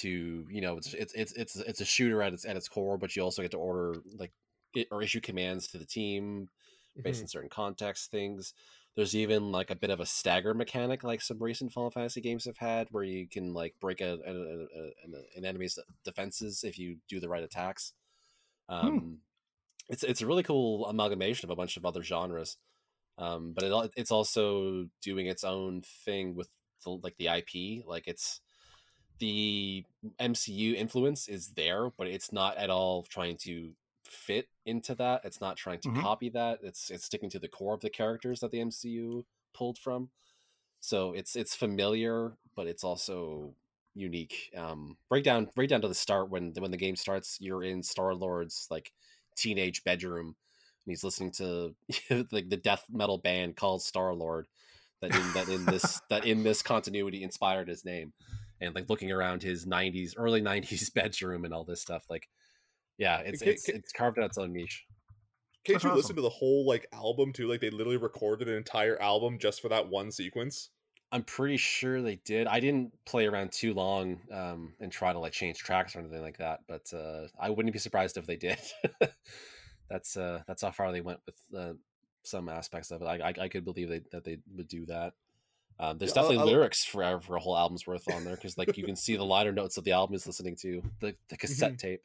To 0.00 0.46
you 0.50 0.60
know, 0.60 0.76
it's 0.76 0.92
it's 0.94 1.14
it's 1.14 1.32
it's, 1.32 1.56
it's 1.56 1.80
a 1.80 1.84
shooter 1.84 2.22
at 2.22 2.32
its 2.34 2.44
at 2.44 2.56
its 2.56 2.68
core, 2.68 2.98
but 2.98 3.14
you 3.16 3.22
also 3.22 3.40
get 3.42 3.52
to 3.52 3.56
order 3.56 3.94
like 4.18 4.32
or 4.90 5.02
issue 5.02 5.20
commands 5.20 5.68
to 5.68 5.78
the 5.78 5.84
team 5.86 6.48
based 7.02 7.20
Mhm. 7.20 7.24
on 7.24 7.28
certain 7.28 7.50
context 7.50 8.10
things. 8.10 8.54
There's 8.96 9.14
even 9.16 9.52
like 9.52 9.70
a 9.70 9.76
bit 9.76 9.90
of 9.90 10.00
a 10.00 10.06
stagger 10.06 10.54
mechanic, 10.54 11.04
like 11.04 11.20
some 11.22 11.38
recent 11.38 11.72
Final 11.72 11.90
Fantasy 11.90 12.20
games 12.20 12.44
have 12.46 12.58
had, 12.58 12.88
where 12.90 13.04
you 13.04 13.28
can 13.28 13.54
like 13.54 13.74
break 13.80 14.00
a, 14.00 14.18
a, 14.26 14.32
a, 14.32 14.92
an, 15.36 15.44
enemy's 15.44 15.78
defenses 16.04 16.64
if 16.64 16.78
you 16.78 16.98
do 17.08 17.20
the 17.20 17.28
right 17.28 17.44
attacks. 17.44 17.92
Um, 18.68 19.22
It's 19.88 20.02
it's 20.04 20.20
a 20.22 20.26
really 20.26 20.42
cool 20.42 20.86
amalgamation 20.86 21.46
of 21.46 21.50
a 21.50 21.56
bunch 21.56 21.76
of 21.76 21.86
other 21.86 22.02
genres, 22.02 22.56
um, 23.18 23.52
but 23.54 23.64
it, 23.64 23.92
it's 23.96 24.10
also 24.12 24.88
doing 25.02 25.26
its 25.26 25.44
own 25.44 25.82
thing 25.82 26.34
with 26.34 26.50
the, 26.84 26.90
like 26.90 27.16
the 27.18 27.28
IP. 27.28 27.84
Like 27.86 28.06
it's 28.08 28.40
the 29.18 29.84
MCU 30.20 30.74
influence 30.76 31.28
is 31.28 31.50
there, 31.54 31.90
but 31.90 32.06
it's 32.06 32.32
not 32.32 32.56
at 32.58 32.70
all 32.70 33.02
trying 33.04 33.36
to 33.38 33.72
fit 34.10 34.48
into 34.66 34.94
that. 34.96 35.22
It's 35.24 35.40
not 35.40 35.56
trying 35.56 35.80
to 35.80 35.88
Mhm. 35.90 36.02
copy 36.02 36.28
that. 36.30 36.60
It's 36.62 36.90
it's 36.90 37.04
sticking 37.04 37.30
to 37.30 37.38
the 37.38 37.48
core 37.48 37.74
of 37.74 37.80
the 37.80 37.90
characters 37.90 38.40
that 38.40 38.50
the 38.50 38.60
MCU 38.60 39.26
pulled 39.54 39.78
from. 39.78 40.10
So 40.80 41.12
it's 41.12 41.36
it's 41.36 41.54
familiar, 41.54 42.36
but 42.56 42.66
it's 42.66 42.84
also 42.84 43.54
unique. 43.94 44.50
Um, 44.56 44.96
right 45.10 45.24
down 45.24 45.50
right 45.56 45.68
down 45.68 45.80
to 45.82 45.88
the 45.88 45.94
start 45.94 46.30
when 46.30 46.52
when 46.58 46.70
the 46.70 46.76
game 46.76 46.96
starts, 46.96 47.38
you're 47.40 47.64
in 47.64 47.82
Star 47.82 48.14
Lord's 48.14 48.66
like 48.70 48.92
teenage 49.36 49.84
bedroom, 49.84 50.26
and 50.28 50.34
he's 50.92 51.04
listening 51.04 51.32
to 51.32 51.74
like 52.32 52.48
the 52.48 52.56
death 52.56 52.84
metal 52.90 53.18
band 53.18 53.56
called 53.56 53.82
Star 53.82 54.14
Lord. 54.14 54.46
That 55.00 55.14
in 55.14 55.32
that 55.32 55.48
in 55.48 55.64
this 55.66 56.00
that 56.10 56.24
in 56.24 56.42
this 56.42 56.62
continuity 56.62 57.22
inspired 57.22 57.68
his 57.68 57.84
name, 57.84 58.12
and 58.60 58.74
like 58.74 58.88
looking 58.90 59.12
around 59.12 59.42
his 59.42 59.66
'90s 59.66 60.14
early 60.16 60.40
'90s 60.42 60.90
bedroom 60.94 61.44
and 61.44 61.54
all 61.54 61.64
this 61.64 61.80
stuff. 61.82 62.04
Like, 62.10 62.28
yeah, 62.98 63.18
it's 63.20 63.42
Ca- 63.42 63.50
it's 63.50 63.66
ca- 63.66 63.72
it's 63.74 63.92
carved 63.92 64.18
out 64.18 64.26
its 64.26 64.38
own 64.38 64.52
niche. 64.52 64.84
Can't 65.64 65.74
That's 65.74 65.84
you 65.84 65.90
awesome. 65.90 65.96
listen 65.96 66.16
to 66.16 66.22
the 66.22 66.28
whole 66.30 66.66
like 66.66 66.86
album 66.92 67.32
too? 67.32 67.48
Like 67.48 67.60
they 67.60 67.70
literally 67.70 67.96
recorded 67.96 68.48
an 68.48 68.54
entire 68.54 69.00
album 69.00 69.38
just 69.38 69.60
for 69.62 69.68
that 69.70 69.88
one 69.88 70.10
sequence. 70.12 70.70
I'm 71.10 71.22
pretty 71.22 71.56
sure 71.56 72.02
they 72.02 72.16
did. 72.16 72.46
I 72.46 72.60
didn't 72.60 72.92
play 73.06 73.26
around 73.26 73.50
too 73.52 73.72
long 73.72 74.20
um, 74.30 74.74
and 74.78 74.92
try 74.92 75.12
to 75.12 75.18
like 75.18 75.32
change 75.32 75.56
tracks 75.58 75.96
or 75.96 76.00
anything 76.00 76.20
like 76.20 76.36
that, 76.38 76.60
but 76.68 76.92
uh, 76.92 77.28
I 77.40 77.48
wouldn't 77.48 77.72
be 77.72 77.78
surprised 77.78 78.18
if 78.18 78.26
they 78.26 78.36
did. 78.36 78.58
that's 79.90 80.16
uh, 80.16 80.42
that's 80.46 80.62
how 80.62 80.70
far 80.70 80.92
they 80.92 81.00
went 81.00 81.20
with 81.26 81.36
uh, 81.56 81.72
some 82.22 82.48
aspects 82.48 82.90
of 82.90 83.00
it. 83.02 83.06
I, 83.06 83.28
I, 83.28 83.34
I 83.44 83.48
could 83.48 83.64
believe 83.64 83.88
they, 83.88 84.02
that 84.12 84.24
they 84.24 84.38
would 84.54 84.68
do 84.68 84.84
that. 84.86 85.14
Um, 85.80 85.96
there's 85.98 86.14
Yeah, 86.14 86.22
I- 86.22 86.24
definitely 86.24 86.50
I- 86.50 86.54
lyrics 86.54 86.84
for 86.84 87.20
for 87.20 87.36
a 87.36 87.40
whole 87.40 87.56
album's 87.56 87.86
worth 87.86 88.10
on 88.12 88.24
there 88.24 88.34
because 88.36 88.58
like 88.58 88.76
you 88.76 88.84
can 88.84 88.96
see 88.96 89.16
the 89.16 89.24
liner 89.24 89.52
notes 89.52 89.76
of 89.78 89.84
the 89.84 89.92
album 89.92 90.14
is 90.14 90.26
listening 90.26 90.56
to 90.62 90.82
the, 91.00 91.14
the 91.30 91.36
cassette 91.36 91.78
tape. 91.78 92.02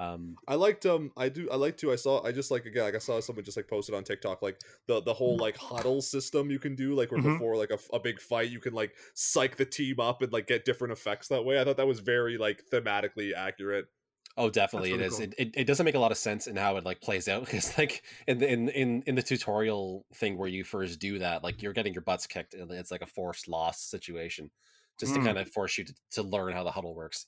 Um, 0.00 0.38
I 0.48 0.54
liked 0.54 0.86
um 0.86 1.12
I 1.16 1.28
do 1.28 1.50
I 1.50 1.56
like 1.56 1.76
to 1.78 1.92
I 1.92 1.96
saw 1.96 2.24
I 2.24 2.32
just 2.32 2.50
like 2.50 2.64
again 2.64 2.84
like 2.84 2.94
I 2.94 2.98
saw 2.98 3.20
someone 3.20 3.44
just 3.44 3.58
like 3.58 3.68
posted 3.68 3.94
on 3.94 4.02
TikTok 4.02 4.40
like 4.40 4.58
the 4.86 5.02
the 5.02 5.12
whole 5.12 5.38
like 5.38 5.56
huddle 5.58 6.00
system 6.00 6.50
you 6.50 6.58
can 6.58 6.74
do 6.74 6.94
like 6.94 7.10
where 7.10 7.18
Mhm. 7.18 7.20
before 7.20 7.56
like 7.56 7.70
a 7.92 8.00
big 8.00 8.18
fight 8.20 8.50
you 8.50 8.60
can 8.60 8.72
like 8.72 8.96
psych 9.14 9.56
the 9.56 9.66
team 9.66 10.00
up 10.00 10.22
and 10.22 10.32
like 10.32 10.46
get 10.46 10.64
different 10.64 10.92
effects 10.92 11.28
that 11.28 11.44
way. 11.44 11.60
I 11.60 11.64
thought 11.64 11.76
that 11.76 11.86
was 11.86 12.00
very 12.00 12.38
like 12.38 12.64
thematically 12.72 13.34
accurate. 13.34 13.88
Oh, 14.36 14.48
definitely, 14.48 14.92
really 14.92 14.94
it 14.94 15.00
is. 15.00 15.18
cool. 15.18 15.20
It, 15.20 15.34
it 15.36 15.50
it 15.56 15.64
doesn't 15.66 15.84
make 15.84 15.96
a 15.96 15.98
lot 15.98 16.12
of 16.12 16.18
sense 16.18 16.46
in 16.46 16.56
how 16.56 16.76
it 16.76 16.84
like 16.84 17.00
plays 17.00 17.28
out 17.28 17.44
because 17.44 17.76
like 17.76 18.04
in 18.26 18.38
the 18.38 18.50
in 18.50 18.68
in 18.70 19.02
in 19.06 19.14
the 19.16 19.22
tutorial 19.22 20.06
thing 20.14 20.38
where 20.38 20.48
you 20.48 20.64
first 20.64 20.98
do 21.00 21.18
that, 21.18 21.42
like 21.42 21.62
you're 21.62 21.72
getting 21.72 21.92
your 21.92 22.02
butts 22.02 22.26
kicked, 22.26 22.54
and 22.54 22.70
it's 22.70 22.90
like 22.90 23.02
a 23.02 23.06
forced 23.06 23.48
loss 23.48 23.80
situation, 23.82 24.50
just 24.98 25.14
to 25.14 25.18
Mm. 25.18 25.20
kind 25.20 25.36
of 25.38 25.50
force 25.50 25.76
you 25.78 25.84
to, 25.84 25.94
to 26.12 26.22
learn 26.22 26.52
how 26.52 26.64
the 26.64 26.70
huddle 26.70 26.94
works. 26.94 27.26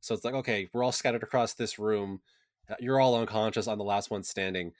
So 0.00 0.14
it's 0.14 0.24
like, 0.24 0.34
okay, 0.34 0.68
we're 0.72 0.82
all 0.82 0.92
scattered 0.92 1.22
across 1.22 1.54
this 1.54 1.78
room. 1.78 2.20
uh, 2.68 2.74
You're 2.80 3.00
all 3.00 3.14
unconscious. 3.16 3.66
I'm 3.68 3.78
the 3.78 3.84
last 3.84 4.10
one 4.10 4.22
standing. 4.22 4.72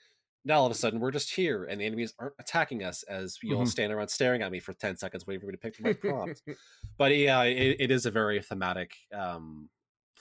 Now 0.43 0.59
all 0.61 0.65
of 0.65 0.71
a 0.71 0.75
sudden 0.75 0.99
we're 0.99 1.11
just 1.11 1.31
here, 1.35 1.65
and 1.65 1.79
the 1.79 1.85
enemies 1.85 2.13
aren't 2.17 2.33
attacking 2.39 2.83
us 2.83 3.03
as 3.03 3.37
you 3.43 3.55
all 3.55 3.63
Mhm. 3.63 3.67
stand 3.67 3.93
around 3.93 4.07
staring 4.07 4.41
at 4.41 4.51
me 4.51 4.59
for 4.59 4.73
ten 4.73 4.97
seconds, 4.97 5.27
waiting 5.27 5.39
for 5.41 5.45
me 5.47 5.51
to 5.51 5.57
pick 5.57 5.77
the 5.77 5.83
right 5.83 5.99
prompt 5.99 6.41
but 6.97 7.15
yeah, 7.15 7.43
it, 7.43 7.77
it 7.79 7.91
is 7.91 8.05
a 8.07 8.11
very 8.11 8.41
thematic, 8.41 8.93
um, 9.13 9.69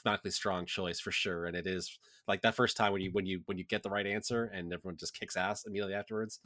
thematically 0.05 0.33
strong 0.33 0.67
choice 0.67 1.01
for 1.01 1.11
sure. 1.11 1.47
And 1.47 1.57
it 1.57 1.67
is 1.67 1.99
like 2.29 2.43
that 2.43 2.55
first 2.55 2.77
time 2.77 2.93
when 2.93 3.01
you 3.01 3.11
when 3.13 3.25
you 3.25 3.41
when 3.47 3.57
you 3.57 3.65
get 3.65 3.83
the 3.83 3.89
right 3.91 4.07
answer 4.07 4.45
and 4.45 4.73
everyone 4.73 4.97
just 4.99 5.19
kicks 5.19 5.37
ass 5.37 5.65
immediately 5.65 5.95
afterwards. 5.95 6.41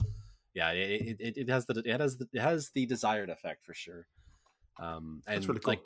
Yeah, 0.55 0.71
it, 0.71 1.17
it, 1.19 1.37
it 1.37 1.49
has 1.49 1.67
the 1.67 1.83
it 1.85 2.01
has 2.01 2.17
the, 2.17 2.29
it 2.33 2.41
has 2.41 2.71
the 2.71 2.87
desired 2.87 3.29
effect 3.29 3.65
for 3.65 3.75
sure. 3.75 4.07
Um, 4.79 5.23
and 5.27 5.37
That's 5.37 5.49
really 5.49 5.61
cool. 5.61 5.73
like 5.73 5.83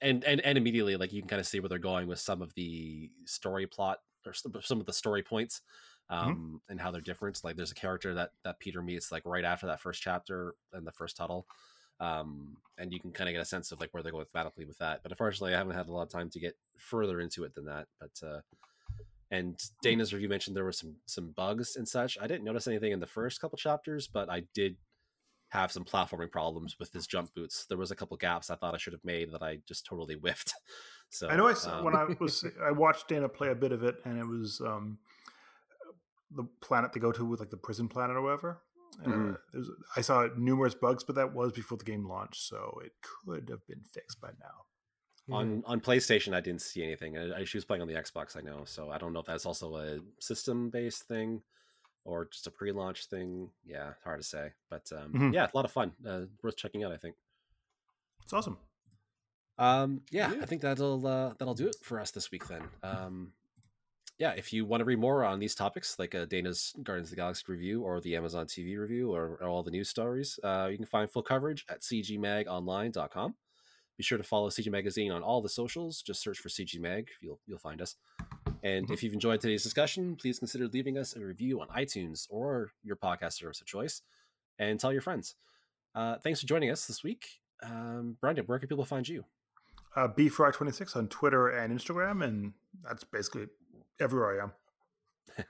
and 0.00 0.24
and 0.24 0.40
and 0.42 0.58
immediately 0.58 0.96
like 0.96 1.12
you 1.12 1.22
can 1.22 1.28
kind 1.28 1.40
of 1.40 1.46
see 1.46 1.60
where 1.60 1.68
they're 1.68 1.78
going 1.78 2.06
with 2.06 2.18
some 2.18 2.42
of 2.42 2.52
the 2.54 3.10
story 3.24 3.66
plot 3.66 3.98
or 4.26 4.32
some 4.32 4.80
of 4.80 4.86
the 4.86 4.92
story 4.92 5.22
points 5.22 5.62
Mm-hmm. 6.10 6.30
um 6.30 6.60
and 6.68 6.80
how 6.80 6.92
they're 6.92 7.00
different. 7.00 7.42
Like 7.42 7.56
there's 7.56 7.72
a 7.72 7.74
character 7.74 8.14
that 8.14 8.30
that 8.44 8.60
peter 8.60 8.80
meets 8.80 9.10
like 9.10 9.22
right 9.26 9.44
after 9.44 9.66
that 9.66 9.80
first 9.80 10.00
chapter 10.00 10.54
and 10.72 10.86
the 10.86 10.92
first 10.92 11.16
tunnel 11.16 11.48
um 11.98 12.56
and 12.78 12.92
you 12.92 13.00
can 13.00 13.10
kind 13.10 13.28
of 13.28 13.32
get 13.32 13.40
a 13.40 13.44
sense 13.44 13.72
of 13.72 13.80
like 13.80 13.92
where 13.92 14.04
they're 14.04 14.12
going 14.12 14.26
thematically 14.26 14.68
with 14.68 14.78
that 14.78 15.02
but 15.02 15.10
unfortunately 15.10 15.52
i 15.52 15.58
haven't 15.58 15.74
had 15.74 15.88
a 15.88 15.92
lot 15.92 16.02
of 16.02 16.08
time 16.08 16.30
to 16.30 16.38
get 16.38 16.54
further 16.76 17.20
into 17.20 17.42
it 17.42 17.54
than 17.54 17.64
that 17.64 17.88
but 17.98 18.10
uh 18.24 18.40
and 19.30 19.58
dana's 19.82 20.12
review 20.12 20.28
mentioned 20.28 20.54
there 20.54 20.62
were 20.62 20.70
some 20.70 20.94
some 21.06 21.30
bugs 21.32 21.74
and 21.74 21.88
such. 21.88 22.16
I 22.20 22.28
didn't 22.28 22.44
notice 22.44 22.68
anything 22.68 22.92
in 22.92 23.00
the 23.00 23.06
first 23.08 23.40
couple 23.40 23.58
chapters 23.58 24.06
but 24.06 24.30
i 24.30 24.42
did 24.54 24.76
have 25.48 25.70
some 25.70 25.84
platforming 25.84 26.30
problems 26.30 26.76
with 26.78 26.92
his 26.92 27.06
jump 27.06 27.32
boots 27.34 27.66
there 27.68 27.78
was 27.78 27.90
a 27.90 27.96
couple 27.96 28.16
gaps 28.16 28.50
i 28.50 28.54
thought 28.56 28.74
i 28.74 28.78
should 28.78 28.92
have 28.92 29.04
made 29.04 29.30
that 29.32 29.42
i 29.42 29.58
just 29.66 29.86
totally 29.86 30.14
whiffed 30.22 30.52
so 31.08 31.28
I 31.28 31.36
know 31.36 31.46
I 31.46 31.54
saw, 31.54 31.82
when 31.84 31.94
um, 31.94 32.16
I 32.18 32.22
was 32.22 32.44
I 32.64 32.72
watched 32.72 33.08
Dana 33.08 33.28
play 33.28 33.50
a 33.50 33.54
bit 33.54 33.72
of 33.72 33.84
it, 33.84 33.96
and 34.04 34.18
it 34.18 34.26
was 34.26 34.60
um, 34.60 34.98
the 36.30 36.44
planet 36.60 36.92
they 36.92 37.00
go 37.00 37.12
to 37.12 37.24
with 37.24 37.40
like 37.40 37.50
the 37.50 37.56
prison 37.56 37.88
planet 37.88 38.16
or 38.16 38.22
whatever. 38.22 38.58
Uh, 39.04 39.08
Mhm. 39.08 39.36
there 39.52 39.60
was, 39.60 39.70
I 39.96 40.00
saw 40.00 40.28
numerous 40.36 40.74
bugs, 40.74 41.04
but 41.04 41.14
that 41.16 41.32
was 41.32 41.52
before 41.52 41.78
the 41.78 41.84
game 41.84 42.08
launched, 42.08 42.42
so 42.42 42.80
it 42.84 42.92
could 43.02 43.48
have 43.50 43.64
been 43.66 43.82
fixed 43.84 44.20
by 44.20 44.30
now. 44.40 44.64
on 45.34 45.62
on 45.66 45.80
PlayStation, 45.80 46.34
I 46.34 46.40
didn't 46.40 46.62
see 46.62 46.82
anything. 46.82 47.16
I, 47.18 47.40
I, 47.40 47.44
she 47.44 47.56
was 47.56 47.64
playing 47.64 47.82
on 47.82 47.88
the 47.88 47.94
Xbox, 47.94 48.36
I 48.36 48.40
know, 48.40 48.64
so 48.64 48.90
I 48.90 48.98
don't 48.98 49.12
know 49.12 49.20
if 49.20 49.26
that's 49.26 49.46
also 49.46 49.76
a 49.76 49.98
system 50.20 50.70
based 50.70 51.04
thing 51.04 51.42
or 52.06 52.24
just 52.26 52.46
a 52.46 52.50
pre 52.50 52.72
launch 52.72 53.06
thing. 53.06 53.50
Yeah, 53.64 53.92
hard 54.04 54.20
to 54.20 54.26
say, 54.26 54.52
but 54.70 54.90
um, 54.92 55.12
Mhm. 55.12 55.34
yeah, 55.34 55.46
a 55.52 55.56
lot 55.56 55.64
of 55.64 55.72
fun, 55.72 55.92
uh, 56.06 56.22
worth 56.42 56.56
checking 56.56 56.84
out. 56.84 56.92
I 56.92 56.96
think. 56.96 57.16
It's 58.22 58.32
awesome. 58.32 58.58
Um, 59.58 60.02
yeah, 60.10 60.32
Yeah. 60.32 60.42
I 60.42 60.46
think 60.46 60.62
that'll 60.62 61.06
uh, 61.06 61.34
that'll 61.38 61.54
do 61.54 61.68
it 61.68 61.76
for 61.82 62.00
us 62.00 62.10
this 62.10 62.30
week. 62.30 62.46
Then, 62.48 62.62
um, 62.82 63.32
yeah, 64.18 64.32
if 64.32 64.52
you 64.52 64.64
want 64.64 64.80
to 64.80 64.84
read 64.84 64.98
more 64.98 65.24
on 65.24 65.38
these 65.38 65.54
topics, 65.54 65.98
like 65.98 66.14
uh, 66.14 66.24
Dana's 66.24 66.74
Guardians 66.82 67.08
of 67.08 67.10
the 67.10 67.16
Galaxy 67.16 67.44
review 67.48 67.82
or 67.82 68.00
the 68.00 68.16
Amazon 68.16 68.46
TV 68.46 68.78
review 68.78 69.14
or, 69.14 69.38
or 69.40 69.48
all 69.48 69.62
the 69.62 69.70
news 69.70 69.88
stories, 69.88 70.38
uh, 70.42 70.68
you 70.70 70.76
can 70.76 70.86
find 70.86 71.10
full 71.10 71.22
coverage 71.22 71.64
at 71.68 71.80
cgmagonline.com. 71.82 73.34
Be 73.96 74.02
sure 74.02 74.18
to 74.18 74.24
follow 74.24 74.48
CG 74.50 74.70
Magazine 74.70 75.10
on 75.10 75.22
all 75.22 75.40
the 75.40 75.48
socials. 75.48 76.02
Just 76.02 76.20
search 76.22 76.38
for 76.38 76.48
CG 76.48 76.78
Mag. 76.78 77.08
You'll 77.20 77.40
you'll 77.46 77.58
find 77.58 77.80
us. 77.80 77.96
And 78.62 78.86
Mhm. 78.88 78.92
if 78.92 79.02
you've 79.02 79.14
enjoyed 79.14 79.40
today's 79.40 79.62
discussion, 79.62 80.16
please 80.16 80.38
consider 80.38 80.68
leaving 80.68 80.98
us 80.98 81.14
a 81.16 81.20
review 81.24 81.60
on 81.60 81.68
iTunes 81.68 82.26
or 82.30 82.72
your 82.82 82.96
podcast 82.96 83.34
service 83.34 83.60
of 83.60 83.66
choice, 83.66 84.02
and 84.58 84.78
tell 84.78 84.92
your 84.92 85.02
friends. 85.02 85.34
Uh, 85.94 86.18
thanks 86.18 86.40
for 86.40 86.46
joining 86.46 86.70
us 86.70 86.86
this 86.86 87.02
week, 87.02 87.40
um, 87.62 88.18
Brendan. 88.20 88.44
Where 88.46 88.58
can 88.58 88.68
people 88.68 88.84
find 88.84 89.08
you? 89.08 89.24
Uh, 89.94 90.08
BFRY26 90.08 90.94
on 90.94 91.08
Twitter 91.08 91.48
and 91.48 91.72
Instagram, 91.78 92.22
and 92.22 92.52
that's 92.82 93.02
basically 93.04 93.48
everywhere 93.98 94.40
I 94.40 94.44
am. 94.44 94.52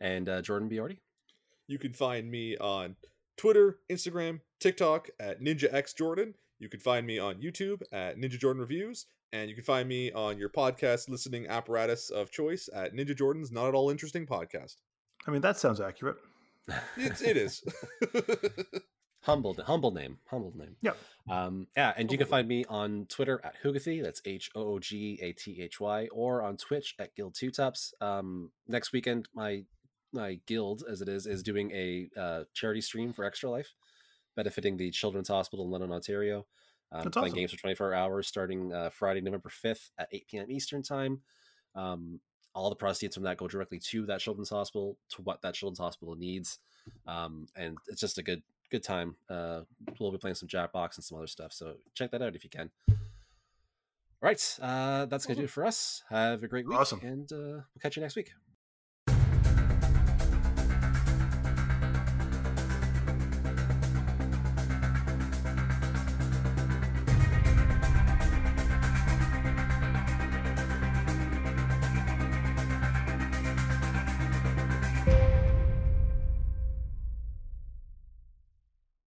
And 0.00 0.28
uh, 0.28 0.42
Jordan 0.42 0.68
Biordi. 0.68 0.98
You 1.68 1.78
can 1.78 1.92
find 1.94 2.30
me 2.30 2.56
on 2.58 2.96
Twitter, 3.36 3.78
Instagram, 3.90 4.40
TikTok 4.60 5.08
at 5.18 5.40
NinjaXJordan. 5.40 6.34
You 6.58 6.68
can 6.68 6.80
find 6.80 7.06
me 7.06 7.18
on 7.18 7.36
YouTube 7.36 7.82
at 7.92 8.16
Ninja 8.16 8.38
Jordan 8.38 8.60
Reviews. 8.60 9.06
And 9.32 9.50
you 9.50 9.56
can 9.56 9.64
find 9.64 9.88
me 9.88 10.12
on 10.12 10.38
your 10.38 10.48
podcast 10.48 11.08
listening 11.08 11.48
apparatus 11.48 12.10
of 12.10 12.30
choice 12.30 12.68
at 12.72 12.94
Ninja 12.94 13.16
Jordan's 13.16 13.50
Not 13.50 13.68
at 13.68 13.74
All 13.74 13.90
Interesting 13.90 14.26
podcast. 14.26 14.76
I 15.26 15.30
mean, 15.30 15.42
that 15.42 15.58
sounds 15.58 15.80
accurate. 15.80 16.16
It's, 16.96 17.20
it 17.20 17.36
is. 17.36 17.62
humble, 19.22 19.56
humble 19.66 19.90
name, 19.90 20.18
humble 20.26 20.52
name. 20.56 20.76
Yep. 20.82 20.96
Um, 21.28 21.66
yeah, 21.76 21.92
and 21.96 22.10
you 22.10 22.16
can 22.16 22.26
find 22.28 22.46
me 22.46 22.64
on 22.68 23.06
Twitter 23.08 23.40
at 23.44 23.54
Hoogathy. 23.62 24.02
That's 24.02 24.22
H 24.24 24.50
O 24.54 24.74
O 24.74 24.78
G 24.78 25.18
A 25.22 25.32
T 25.32 25.60
H 25.60 25.80
Y, 25.80 26.08
or 26.12 26.42
on 26.42 26.56
Twitch 26.56 26.94
at 26.98 27.14
Guild 27.14 27.34
Two 27.34 27.50
Tops. 27.50 27.92
Um, 28.00 28.50
next 28.68 28.92
weekend, 28.92 29.28
my 29.34 29.64
my 30.12 30.40
guild, 30.46 30.84
as 30.88 31.00
it 31.02 31.08
is, 31.08 31.26
is 31.26 31.42
doing 31.42 31.70
a 31.72 32.08
uh, 32.18 32.44
charity 32.54 32.80
stream 32.80 33.12
for 33.12 33.24
Extra 33.24 33.50
Life, 33.50 33.74
benefiting 34.36 34.76
the 34.76 34.90
Children's 34.90 35.28
Hospital 35.28 35.64
in 35.64 35.70
London, 35.70 35.90
Ontario. 35.92 36.46
Um, 36.92 37.02
That's 37.04 37.14
playing 37.16 37.32
awesome. 37.32 37.38
games 37.38 37.50
for 37.52 37.58
24 37.58 37.94
hours 37.94 38.28
starting 38.28 38.72
uh, 38.72 38.90
Friday, 38.90 39.20
November 39.20 39.48
5th 39.48 39.90
at 39.98 40.08
8 40.12 40.26
p.m. 40.28 40.50
Eastern 40.50 40.82
Time. 40.82 41.20
Um, 41.74 42.20
all 42.54 42.70
the 42.70 42.76
proceeds 42.76 43.14
from 43.16 43.24
that 43.24 43.36
go 43.36 43.48
directly 43.48 43.78
to 43.78 44.06
that 44.06 44.20
children's 44.20 44.50
hospital, 44.50 44.96
to 45.10 45.22
what 45.22 45.42
that 45.42 45.54
children's 45.54 45.78
hospital 45.80 46.14
needs, 46.14 46.58
um, 47.06 47.48
and 47.56 47.76
it's 47.88 48.00
just 48.00 48.16
a 48.18 48.22
good 48.22 48.42
good 48.70 48.82
time. 48.82 49.16
Uh, 49.28 49.60
we'll 50.00 50.10
be 50.12 50.16
playing 50.18 50.36
some 50.36 50.48
Jackbox 50.48 50.96
and 50.96 51.04
some 51.04 51.18
other 51.18 51.26
stuff, 51.26 51.52
so 51.52 51.74
check 51.94 52.10
that 52.12 52.22
out 52.22 52.34
if 52.34 52.44
you 52.44 52.50
can. 52.50 52.70
All 52.88 52.96
right, 54.22 54.58
uh, 54.62 55.04
that's 55.06 55.26
gonna 55.26 55.36
do 55.38 55.44
it 55.44 55.50
for 55.50 55.66
us. 55.66 56.02
Have 56.08 56.42
a 56.44 56.48
great 56.48 56.66
week, 56.66 56.78
Awesome. 56.78 57.00
and 57.02 57.30
uh, 57.30 57.36
we'll 57.36 57.80
catch 57.82 57.96
you 57.96 58.02
next 58.02 58.16
week. 58.16 58.30